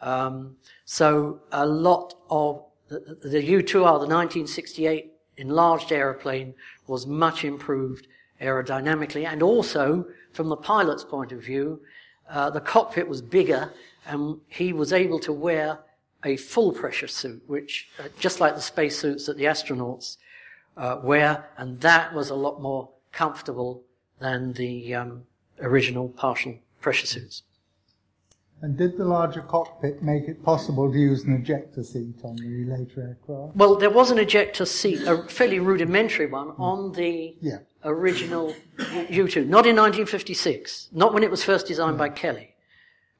Um, 0.00 0.56
so 0.84 1.40
a 1.52 1.66
lot 1.66 2.14
of 2.30 2.64
the, 2.88 3.18
the 3.22 3.42
U2R, 3.42 3.72
the 3.72 4.06
1968 4.06 5.12
enlarged 5.36 5.92
aeroplane, 5.92 6.54
was 6.86 7.06
much 7.06 7.44
improved 7.44 8.06
aerodynamically, 8.40 9.26
and 9.26 9.42
also 9.42 10.06
from 10.32 10.48
the 10.48 10.56
pilot's 10.56 11.04
point 11.04 11.32
of 11.32 11.42
view, 11.42 11.80
uh, 12.30 12.50
the 12.50 12.60
cockpit 12.60 13.08
was 13.08 13.22
bigger, 13.22 13.72
and 14.06 14.40
he 14.48 14.72
was 14.72 14.92
able 14.92 15.18
to 15.20 15.32
wear 15.32 15.78
a 16.24 16.36
full 16.36 16.72
pressure 16.72 17.06
suit, 17.06 17.42
which 17.46 17.88
uh, 17.98 18.08
just 18.18 18.40
like 18.40 18.54
the 18.54 18.60
space 18.60 18.98
suits 18.98 19.26
that 19.26 19.36
the 19.36 19.44
astronauts 19.44 20.16
uh, 20.76 20.98
wear, 21.02 21.48
and 21.56 21.80
that 21.80 22.14
was 22.14 22.30
a 22.30 22.34
lot 22.34 22.60
more 22.60 22.88
comfortable 23.12 23.82
than 24.18 24.52
the 24.54 24.94
um, 24.94 25.22
original 25.60 26.08
partial 26.08 26.56
pressure 26.80 27.06
suits. 27.06 27.42
And 28.60 28.76
did 28.76 28.96
the 28.96 29.04
larger 29.04 29.42
cockpit 29.42 30.02
make 30.02 30.24
it 30.24 30.42
possible 30.44 30.90
to 30.90 30.98
use 30.98 31.22
an 31.22 31.34
ejector 31.34 31.84
seat 31.84 32.16
on 32.24 32.34
the 32.36 32.64
later 32.64 33.02
aircraft? 33.02 33.54
Well, 33.54 33.76
there 33.76 33.90
was 33.90 34.10
an 34.10 34.18
ejector 34.18 34.64
seat, 34.66 35.06
a 35.06 35.22
fairly 35.28 35.60
rudimentary 35.60 36.26
one, 36.26 36.50
on 36.58 36.92
the 36.92 37.36
yeah. 37.40 37.58
Original 37.84 38.54
U2. 38.78 39.46
Not 39.46 39.66
in 39.66 39.76
1956, 39.76 40.88
not 40.92 41.14
when 41.14 41.22
it 41.22 41.30
was 41.30 41.44
first 41.44 41.66
designed 41.66 41.98
by 41.98 42.08
Kelly. 42.08 42.54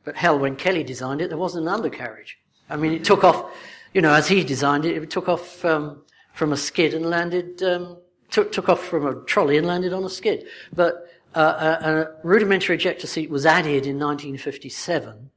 But 0.05 0.17
hell, 0.17 0.39
when 0.39 0.57
Kelly 0.57 0.85
designed 0.85 1.21
it, 1.21 1.29
there 1.29 1.39
wasn't 1.39 1.67
an 1.67 1.73
undercarriage. 1.75 2.39
I 2.71 2.77
mean, 2.77 2.93
it 2.93 3.05
took 3.05 3.25
off, 3.25 3.55
you 3.95 4.01
know, 4.01 4.13
as 4.13 4.29
he 4.29 4.45
designed 4.45 4.85
it, 4.85 4.97
it 4.97 5.11
took 5.11 5.29
off 5.29 5.65
um, 5.65 6.03
from 6.35 6.53
a 6.53 6.57
skid 6.57 6.95
and 6.95 7.07
landed, 7.07 7.63
um, 7.63 7.99
took, 8.31 8.53
took 8.53 8.69
off 8.69 8.85
from 8.85 9.07
a 9.07 9.15
trolley 9.25 9.57
and 9.57 9.67
landed 9.67 9.93
on 9.93 10.05
a 10.05 10.11
skid. 10.11 10.47
But 10.73 11.09
uh, 11.35 11.79
a, 11.83 11.91
a, 11.91 12.27
rudimentary 12.27 12.77
ejector 12.77 13.07
seat 13.07 13.31
was 13.31 13.45
added 13.45 13.87
in 13.87 13.99
1957. 13.99 15.31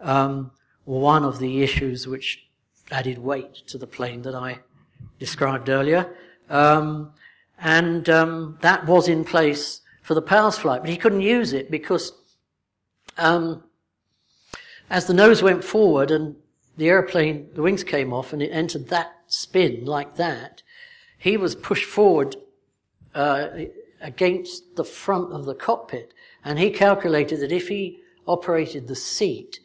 Um, 0.00 0.50
one 0.84 1.24
of 1.24 1.38
the 1.38 1.62
issues 1.62 2.06
which 2.06 2.46
added 2.90 3.18
weight 3.18 3.54
to 3.66 3.78
the 3.78 3.86
plane 3.86 4.22
that 4.22 4.34
I 4.34 4.60
described 5.18 5.68
earlier. 5.68 6.14
Um, 6.48 7.12
and 7.58 8.08
um, 8.08 8.58
that 8.60 8.86
was 8.86 9.08
in 9.08 9.24
place 9.24 9.80
for 10.02 10.14
the 10.14 10.22
Powers 10.22 10.58
flight, 10.58 10.82
but 10.82 10.90
he 10.90 10.96
couldn't 10.96 11.20
use 11.20 11.52
it 11.52 11.70
because 11.70 12.12
um, 13.18 13.64
as 14.90 15.06
the 15.06 15.14
nose 15.14 15.42
went 15.42 15.64
forward 15.64 16.10
and 16.10 16.36
the 16.76 16.88
airplane, 16.88 17.48
the 17.54 17.62
wings 17.62 17.82
came 17.82 18.12
off 18.12 18.32
and 18.32 18.42
it 18.42 18.50
entered 18.50 18.88
that 18.88 19.12
spin 19.26 19.84
like 19.84 20.16
that, 20.16 20.62
he 21.18 21.36
was 21.36 21.54
pushed 21.54 21.86
forward 21.86 22.36
uh, 23.14 23.48
against 24.00 24.76
the 24.76 24.84
front 24.84 25.32
of 25.32 25.44
the 25.44 25.54
cockpit. 25.54 26.12
And 26.44 26.58
he 26.58 26.70
calculated 26.70 27.40
that 27.40 27.52
if 27.52 27.68
he 27.68 28.00
operated 28.26 28.86
the 28.86 28.94
seat, 28.94 29.60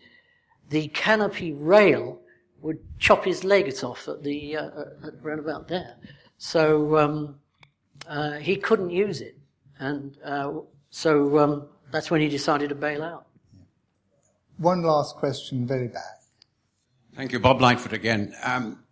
the 0.69 0.88
canopy 0.88 1.51
rail 1.51 2.19
would 2.61 2.80
chop 2.99 3.26
his 3.26 3.43
legs 3.43 3.84
off 3.84 4.07
at 4.07 4.23
the 4.23 4.55
uh, 4.55 4.69
at 5.03 5.39
about 5.39 5.68
there. 5.68 5.97
So 6.38 6.97
um, 6.97 7.40
uh, 8.07 8.34
he 8.34 8.56
couldn't 8.56 8.90
use 8.90 9.22
it, 9.22 9.38
and 9.80 10.18
uh, 10.23 10.53
so 10.90 11.40
um, 11.40 11.68
that's 11.91 12.11
when 12.11 12.22
he 12.22 12.30
decided 12.30 12.69
to 12.69 12.76
bail 12.76 13.03
out. 13.03 13.28
One 14.57 14.84
last 14.84 15.15
question, 15.15 15.65
very 15.65 15.88
back. 15.88 16.22
Thank 17.15 17.32
you, 17.32 17.40
Bob 17.40 17.61
Lightfoot 17.61 17.94
again. 17.94 18.36
Um, 18.44 18.84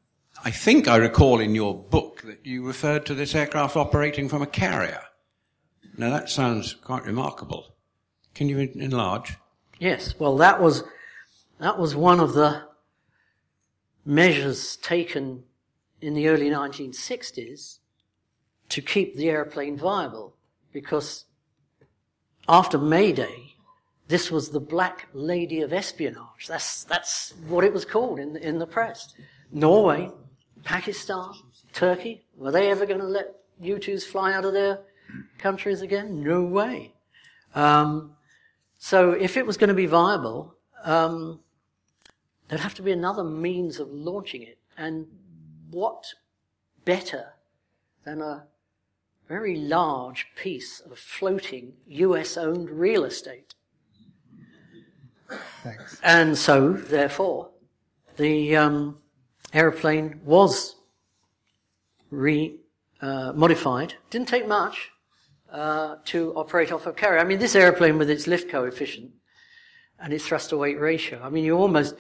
I 0.44 0.52
think 0.52 0.88
I 0.88 0.96
recall 0.98 1.40
in 1.40 1.54
your 1.54 1.76
book 1.76 2.22
that 2.24 2.46
you 2.46 2.66
referred 2.66 3.06
to 3.08 3.14
this 3.14 3.36
aircraft 3.36 3.76
operating 3.76 4.30
from 4.30 4.42
a 4.42 4.48
carrier. 4.48 5.02
Now 5.98 6.10
that 6.12 6.30
sounds 6.30 6.74
quite 6.74 7.06
remarkable. 7.06 7.76
Can 8.34 8.48
you 8.48 8.60
enlarge? 8.60 9.36
Yes. 9.80 10.18
Well, 10.18 10.38
that 10.38 10.62
was 10.62 10.84
that 11.60 11.78
was 11.78 11.96
one 11.96 12.20
of 12.20 12.34
the 12.34 12.64
measures 14.06 14.78
taken 14.78 15.44
in 16.02 16.14
the 16.14 16.30
early 16.30 16.50
1960s 16.50 17.80
to 18.70 18.82
keep 18.82 19.16
the 19.16 19.30
airplane 19.30 19.78
viable, 19.78 20.36
because 20.72 21.26
after 22.48 22.78
May 22.78 23.12
Day, 23.12 23.56
this 24.08 24.32
was 24.32 24.50
the 24.50 24.60
Black 24.60 25.08
Lady 25.14 25.62
of 25.62 25.72
Espionage. 25.72 26.48
That's 26.48 26.84
that's 26.84 27.34
what 27.48 27.64
it 27.64 27.72
was 27.72 27.86
called 27.86 28.20
in 28.20 28.34
the, 28.34 28.48
in 28.48 28.58
the 28.58 28.68
press. 28.68 29.14
Norway, 29.52 30.12
Pakistan, 30.64 31.32
Turkey. 31.74 32.26
Were 32.36 32.52
they 32.52 32.72
ever 32.72 32.86
going 32.86 33.00
to 33.00 33.06
let 33.06 33.36
U-2s 33.62 34.04
fly 34.04 34.34
out 34.34 34.46
of 34.46 34.54
their 34.54 34.80
countries 35.38 35.82
again? 35.82 36.24
No 36.24 36.44
way. 36.44 36.94
Um, 37.56 38.16
so 38.78 39.12
if 39.12 39.38
it 39.38 39.46
was 39.46 39.58
going 39.58 39.70
to 39.70 39.74
be 39.74 39.86
viable, 39.86 40.56
um, 40.84 41.40
there'd 42.48 42.62
have 42.62 42.76
to 42.76 42.82
be 42.82 42.92
another 42.92 43.24
means 43.24 43.80
of 43.80 43.92
launching 43.92 44.44
it. 44.44 44.58
And 44.78 45.08
what 45.70 46.14
better 46.86 47.34
than 48.06 48.22
a 48.22 48.48
very 49.30 49.56
large 49.56 50.26
piece 50.36 50.80
of 50.80 50.98
floating 50.98 51.74
US 51.88 52.36
owned 52.36 52.70
real 52.70 53.06
estate? 53.06 53.54
Thanks. 55.64 56.00
And 56.04 56.36
so, 56.36 56.74
therefore, 56.74 57.52
the 58.18 58.56
um, 58.56 58.98
aeroplane 59.54 60.20
was 60.26 60.76
re 62.10 62.60
uh, 63.02 63.32
modified. 63.34 63.94
Didn't 64.10 64.28
take 64.28 64.48
much 64.48 64.90
uh, 65.52 65.98
to 66.06 66.34
operate 66.34 66.72
off 66.72 66.88
a 66.88 66.92
carrier. 66.92 67.20
I 67.20 67.24
mean, 67.24 67.38
this 67.38 67.56
airplane 67.56 68.00
with 68.00 68.10
its 68.10 68.26
lift 68.26 68.50
coefficient 68.50 69.12
and 70.00 70.12
its 70.12 70.26
thrust 70.26 70.50
to 70.50 70.58
weight 70.58 70.80
ratio. 70.80 71.22
I 71.24 71.30
mean, 71.30 71.46
you 71.46 71.56
almost, 71.56 71.96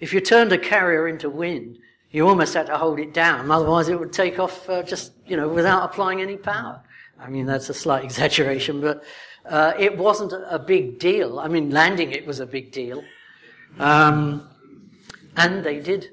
if 0.00 0.12
you 0.12 0.20
turned 0.20 0.52
a 0.52 0.58
carrier 0.58 1.06
into 1.06 1.30
wind, 1.30 1.78
you 2.10 2.28
almost 2.28 2.54
had 2.54 2.66
to 2.66 2.76
hold 2.76 2.98
it 2.98 3.12
down. 3.12 3.50
Otherwise, 3.50 3.88
it 3.88 3.98
would 3.98 4.12
take 4.12 4.38
off 4.38 4.68
uh, 4.68 4.82
just, 4.82 5.12
you 5.26 5.36
know, 5.36 5.48
without 5.48 5.84
applying 5.84 6.20
any 6.20 6.36
power. 6.36 6.82
I 7.18 7.28
mean, 7.28 7.46
that's 7.46 7.68
a 7.68 7.74
slight 7.74 8.04
exaggeration, 8.10 8.80
but 8.80 9.04
uh, 9.44 9.72
it 9.78 9.96
wasn't 9.96 10.32
a 10.32 10.58
big 10.58 10.98
deal. 10.98 11.38
I 11.38 11.48
mean, 11.48 11.70
landing 11.70 12.12
it 12.12 12.26
was 12.26 12.40
a 12.40 12.46
big 12.46 12.72
deal. 12.72 13.02
Um, 13.78 14.48
and 15.36 15.64
they 15.64 15.80
did 15.80 16.10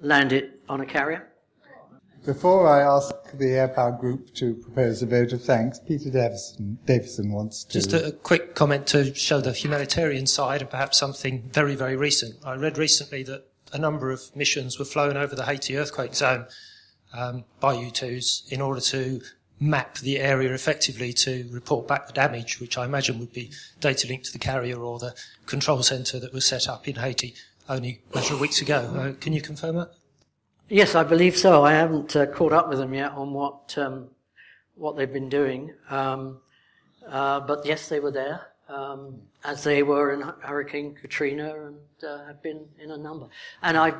land 0.00 0.32
it 0.32 0.60
on 0.68 0.80
a 0.80 0.86
carrier. 0.86 1.26
Before 2.24 2.68
I 2.68 2.82
ask 2.82 3.14
the 3.32 3.52
Air 3.52 3.68
Power 3.68 3.92
Group 3.92 4.34
to 4.34 4.54
propose 4.54 5.02
a 5.02 5.06
vote 5.06 5.32
of 5.32 5.42
thanks, 5.42 5.78
Peter 5.78 6.10
Davison, 6.10 6.78
Davison 6.84 7.32
wants 7.32 7.64
to. 7.64 7.72
Just 7.72 7.94
a 7.94 8.12
quick 8.12 8.54
comment 8.54 8.86
to 8.88 9.14
show 9.14 9.40
the 9.40 9.52
humanitarian 9.52 10.26
side 10.26 10.60
and 10.60 10.70
perhaps 10.70 10.98
something 10.98 11.48
very, 11.50 11.74
very 11.74 11.96
recent. 11.96 12.36
I 12.44 12.56
read 12.56 12.76
recently 12.76 13.22
that 13.22 13.49
a 13.72 13.78
number 13.78 14.10
of 14.10 14.34
missions 14.34 14.78
were 14.78 14.84
flown 14.84 15.16
over 15.16 15.34
the 15.34 15.44
Haiti 15.44 15.76
earthquake 15.76 16.14
zone 16.14 16.46
um, 17.12 17.44
by 17.60 17.74
U2s 17.74 18.50
in 18.52 18.60
order 18.60 18.80
to 18.80 19.20
map 19.58 19.98
the 19.98 20.18
area 20.18 20.52
effectively 20.54 21.12
to 21.12 21.46
report 21.52 21.86
back 21.86 22.06
the 22.06 22.12
damage, 22.12 22.60
which 22.60 22.78
I 22.78 22.84
imagine 22.86 23.18
would 23.18 23.32
be 23.32 23.50
data 23.80 24.08
linked 24.08 24.26
to 24.26 24.32
the 24.32 24.38
carrier 24.38 24.78
or 24.78 24.98
the 24.98 25.14
control 25.46 25.82
centre 25.82 26.18
that 26.18 26.32
was 26.32 26.46
set 26.46 26.68
up 26.68 26.88
in 26.88 26.96
Haiti 26.96 27.34
only 27.68 28.00
a 28.12 28.16
matter 28.16 28.34
of 28.34 28.40
weeks 28.40 28.62
ago. 28.62 28.78
Uh, 28.96 29.12
can 29.20 29.32
you 29.32 29.42
confirm 29.42 29.76
that? 29.76 29.90
Yes, 30.68 30.94
I 30.94 31.04
believe 31.04 31.36
so. 31.36 31.64
I 31.64 31.72
haven't 31.72 32.16
uh, 32.16 32.26
caught 32.26 32.52
up 32.52 32.68
with 32.68 32.78
them 32.78 32.94
yet 32.94 33.12
on 33.12 33.32
what 33.32 33.76
um, 33.76 34.08
what 34.76 34.96
they've 34.96 35.12
been 35.12 35.28
doing, 35.28 35.74
um, 35.90 36.40
uh, 37.06 37.40
but 37.40 37.66
yes, 37.66 37.88
they 37.88 38.00
were 38.00 38.12
there 38.12 38.40
um, 38.68 39.20
as 39.44 39.64
they 39.64 39.82
were 39.82 40.12
in 40.12 40.20
Hurricane 40.40 40.94
Katrina 40.94 41.54
and 41.66 41.76
uh, 42.06 42.24
have 42.26 42.42
been 42.42 42.66
in 42.78 42.90
a 42.90 42.96
number. 42.96 43.28
And 43.62 43.76
I 43.76 43.94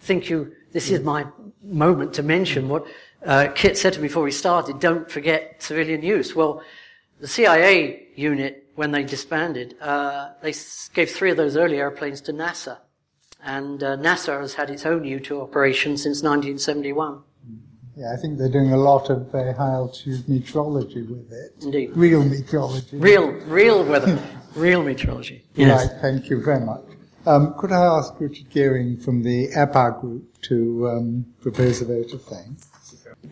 think 0.00 0.28
you. 0.30 0.54
This 0.72 0.90
is 0.90 1.00
my 1.00 1.26
moment 1.62 2.14
to 2.14 2.22
mention 2.22 2.68
what 2.68 2.86
uh, 3.24 3.48
Kit 3.54 3.76
said 3.76 3.92
to 3.94 4.00
me 4.00 4.08
before 4.08 4.22
we 4.22 4.32
started. 4.32 4.80
Don't 4.80 5.10
forget 5.10 5.62
civilian 5.62 6.02
use. 6.02 6.34
Well, 6.34 6.62
the 7.20 7.28
CIA 7.28 8.08
unit 8.16 8.62
when 8.74 8.90
they 8.90 9.04
disbanded, 9.04 9.76
uh, 9.80 10.30
they 10.42 10.54
gave 10.94 11.10
three 11.10 11.30
of 11.30 11.36
those 11.36 11.56
early 11.56 11.76
airplanes 11.76 12.20
to 12.22 12.32
NASA. 12.32 12.78
And 13.44 13.82
uh, 13.82 13.96
NASA 13.96 14.40
has 14.40 14.54
had 14.54 14.70
its 14.70 14.86
own 14.86 15.02
U2 15.02 15.42
operation 15.42 15.96
since 15.96 16.22
1971. 16.22 17.22
Yeah, 17.96 18.12
I 18.12 18.16
think 18.16 18.38
they're 18.38 18.48
doing 18.48 18.72
a 18.72 18.76
lot 18.76 19.10
of 19.10 19.30
very 19.30 19.52
high 19.54 19.72
altitude 19.72 20.28
meteorology 20.28 21.02
with 21.02 21.30
it. 21.30 21.54
Indeed. 21.62 21.90
Real 21.94 22.24
meteorology. 22.24 22.96
Real, 22.96 23.28
real 23.46 23.84
weather. 23.84 24.22
real 24.54 24.82
meteorology. 24.82 25.44
Yes. 25.54 25.86
Right, 25.86 26.00
thank 26.00 26.30
you 26.30 26.42
very 26.42 26.64
much. 26.64 26.82
Um, 27.26 27.54
could 27.58 27.70
I 27.72 27.84
ask 27.84 28.14
Richard 28.18 28.48
Gearing 28.50 28.96
from 28.96 29.22
the 29.22 29.52
APA 29.52 29.98
group 30.00 30.40
to 30.42 30.88
um, 30.88 31.26
propose 31.40 31.82
a 31.82 31.84
vote 31.84 32.12
of 32.14 32.22
thanks? 32.24 32.68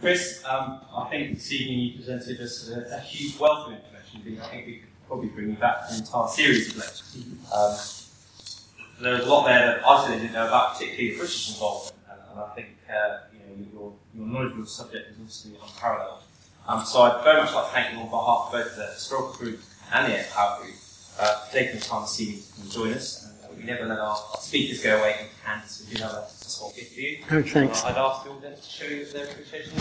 Chris, 0.01 0.45
um, 0.49 0.81
I 0.95 1.09
think 1.11 1.35
this 1.35 1.51
evening 1.53 1.79
you 1.81 1.97
presented 1.97 2.41
us 2.41 2.71
a, 2.71 2.97
a 2.97 3.01
huge 3.01 3.39
wealth 3.41 3.69
of 3.69 3.73
information. 3.75 4.41
I 4.41 4.47
think 4.47 4.67
we 4.67 4.73
could 4.77 4.89
probably 5.09 5.29
bring 5.31 5.51
you 5.51 5.57
back 5.57 5.79
an 5.91 5.99
entire 5.99 6.29
series 6.29 6.69
of 6.71 6.77
lectures. 6.77 7.17
Um, 7.53 9.03
there 9.03 9.15
was 9.15 9.25
a 9.25 9.29
lot 9.29 9.47
there 9.47 9.67
that 9.67 9.87
I 9.87 10.01
certainly 10.03 10.21
didn't 10.21 10.35
know 10.35 10.47
about, 10.47 10.75
particularly 10.75 11.11
the 11.13 11.17
British 11.17 11.49
involvement, 11.51 11.97
and, 12.11 12.21
and 12.31 12.41
I 12.41 12.55
think 12.55 12.69
uh, 12.89 13.19
you 13.33 13.39
know, 13.57 13.67
your, 13.73 13.93
your 14.15 14.27
knowledge 14.27 14.53
of 14.53 14.59
the 14.59 14.67
subject 14.67 15.11
is 15.11 15.17
obviously 15.19 15.53
unparalleled. 15.63 16.23
Um, 16.67 16.85
so 16.85 17.03
I'd 17.03 17.25
very 17.25 17.41
much 17.43 17.55
like 17.55 17.67
to 17.67 17.73
thank 17.73 17.93
you 17.93 17.99
on 18.01 18.11
behalf 18.11 18.47
of 18.47 18.53
both 18.53 18.77
the 18.77 18.87
historical 18.95 19.33
group 19.35 19.61
and 19.93 20.13
the 20.13 20.19
Air 20.19 20.27
group 20.61 20.75
uh, 21.19 21.41
for 21.41 21.53
taking 21.53 21.77
the 21.77 21.85
time 21.85 22.03
to 22.03 22.09
see 22.09 22.41
to 22.41 22.61
come 22.61 22.71
join 22.71 22.93
us. 22.95 23.25
And, 23.27 23.35
uh, 23.45 23.55
we 23.57 23.65
never 23.65 23.87
let 23.87 23.99
our 23.99 24.17
speakers 24.39 24.83
go 24.83 24.99
away 24.99 25.17
and 25.21 25.29
handed, 25.45 25.69
so 25.69 25.85
have 26.03 26.13
a 26.13 26.27
small 26.31 26.73
gift 26.73 26.95
for 26.95 27.01
you. 27.01 27.19
Oh, 27.31 27.43
thanks. 27.43 27.83
Uh, 27.85 27.89
I'd 27.89 27.97
ask 27.97 28.25
the 28.25 28.31
audience 28.31 28.67
to 28.67 28.71
show 28.71 28.87
you 28.87 29.05
their 29.07 29.25
appreciation. 29.25 29.73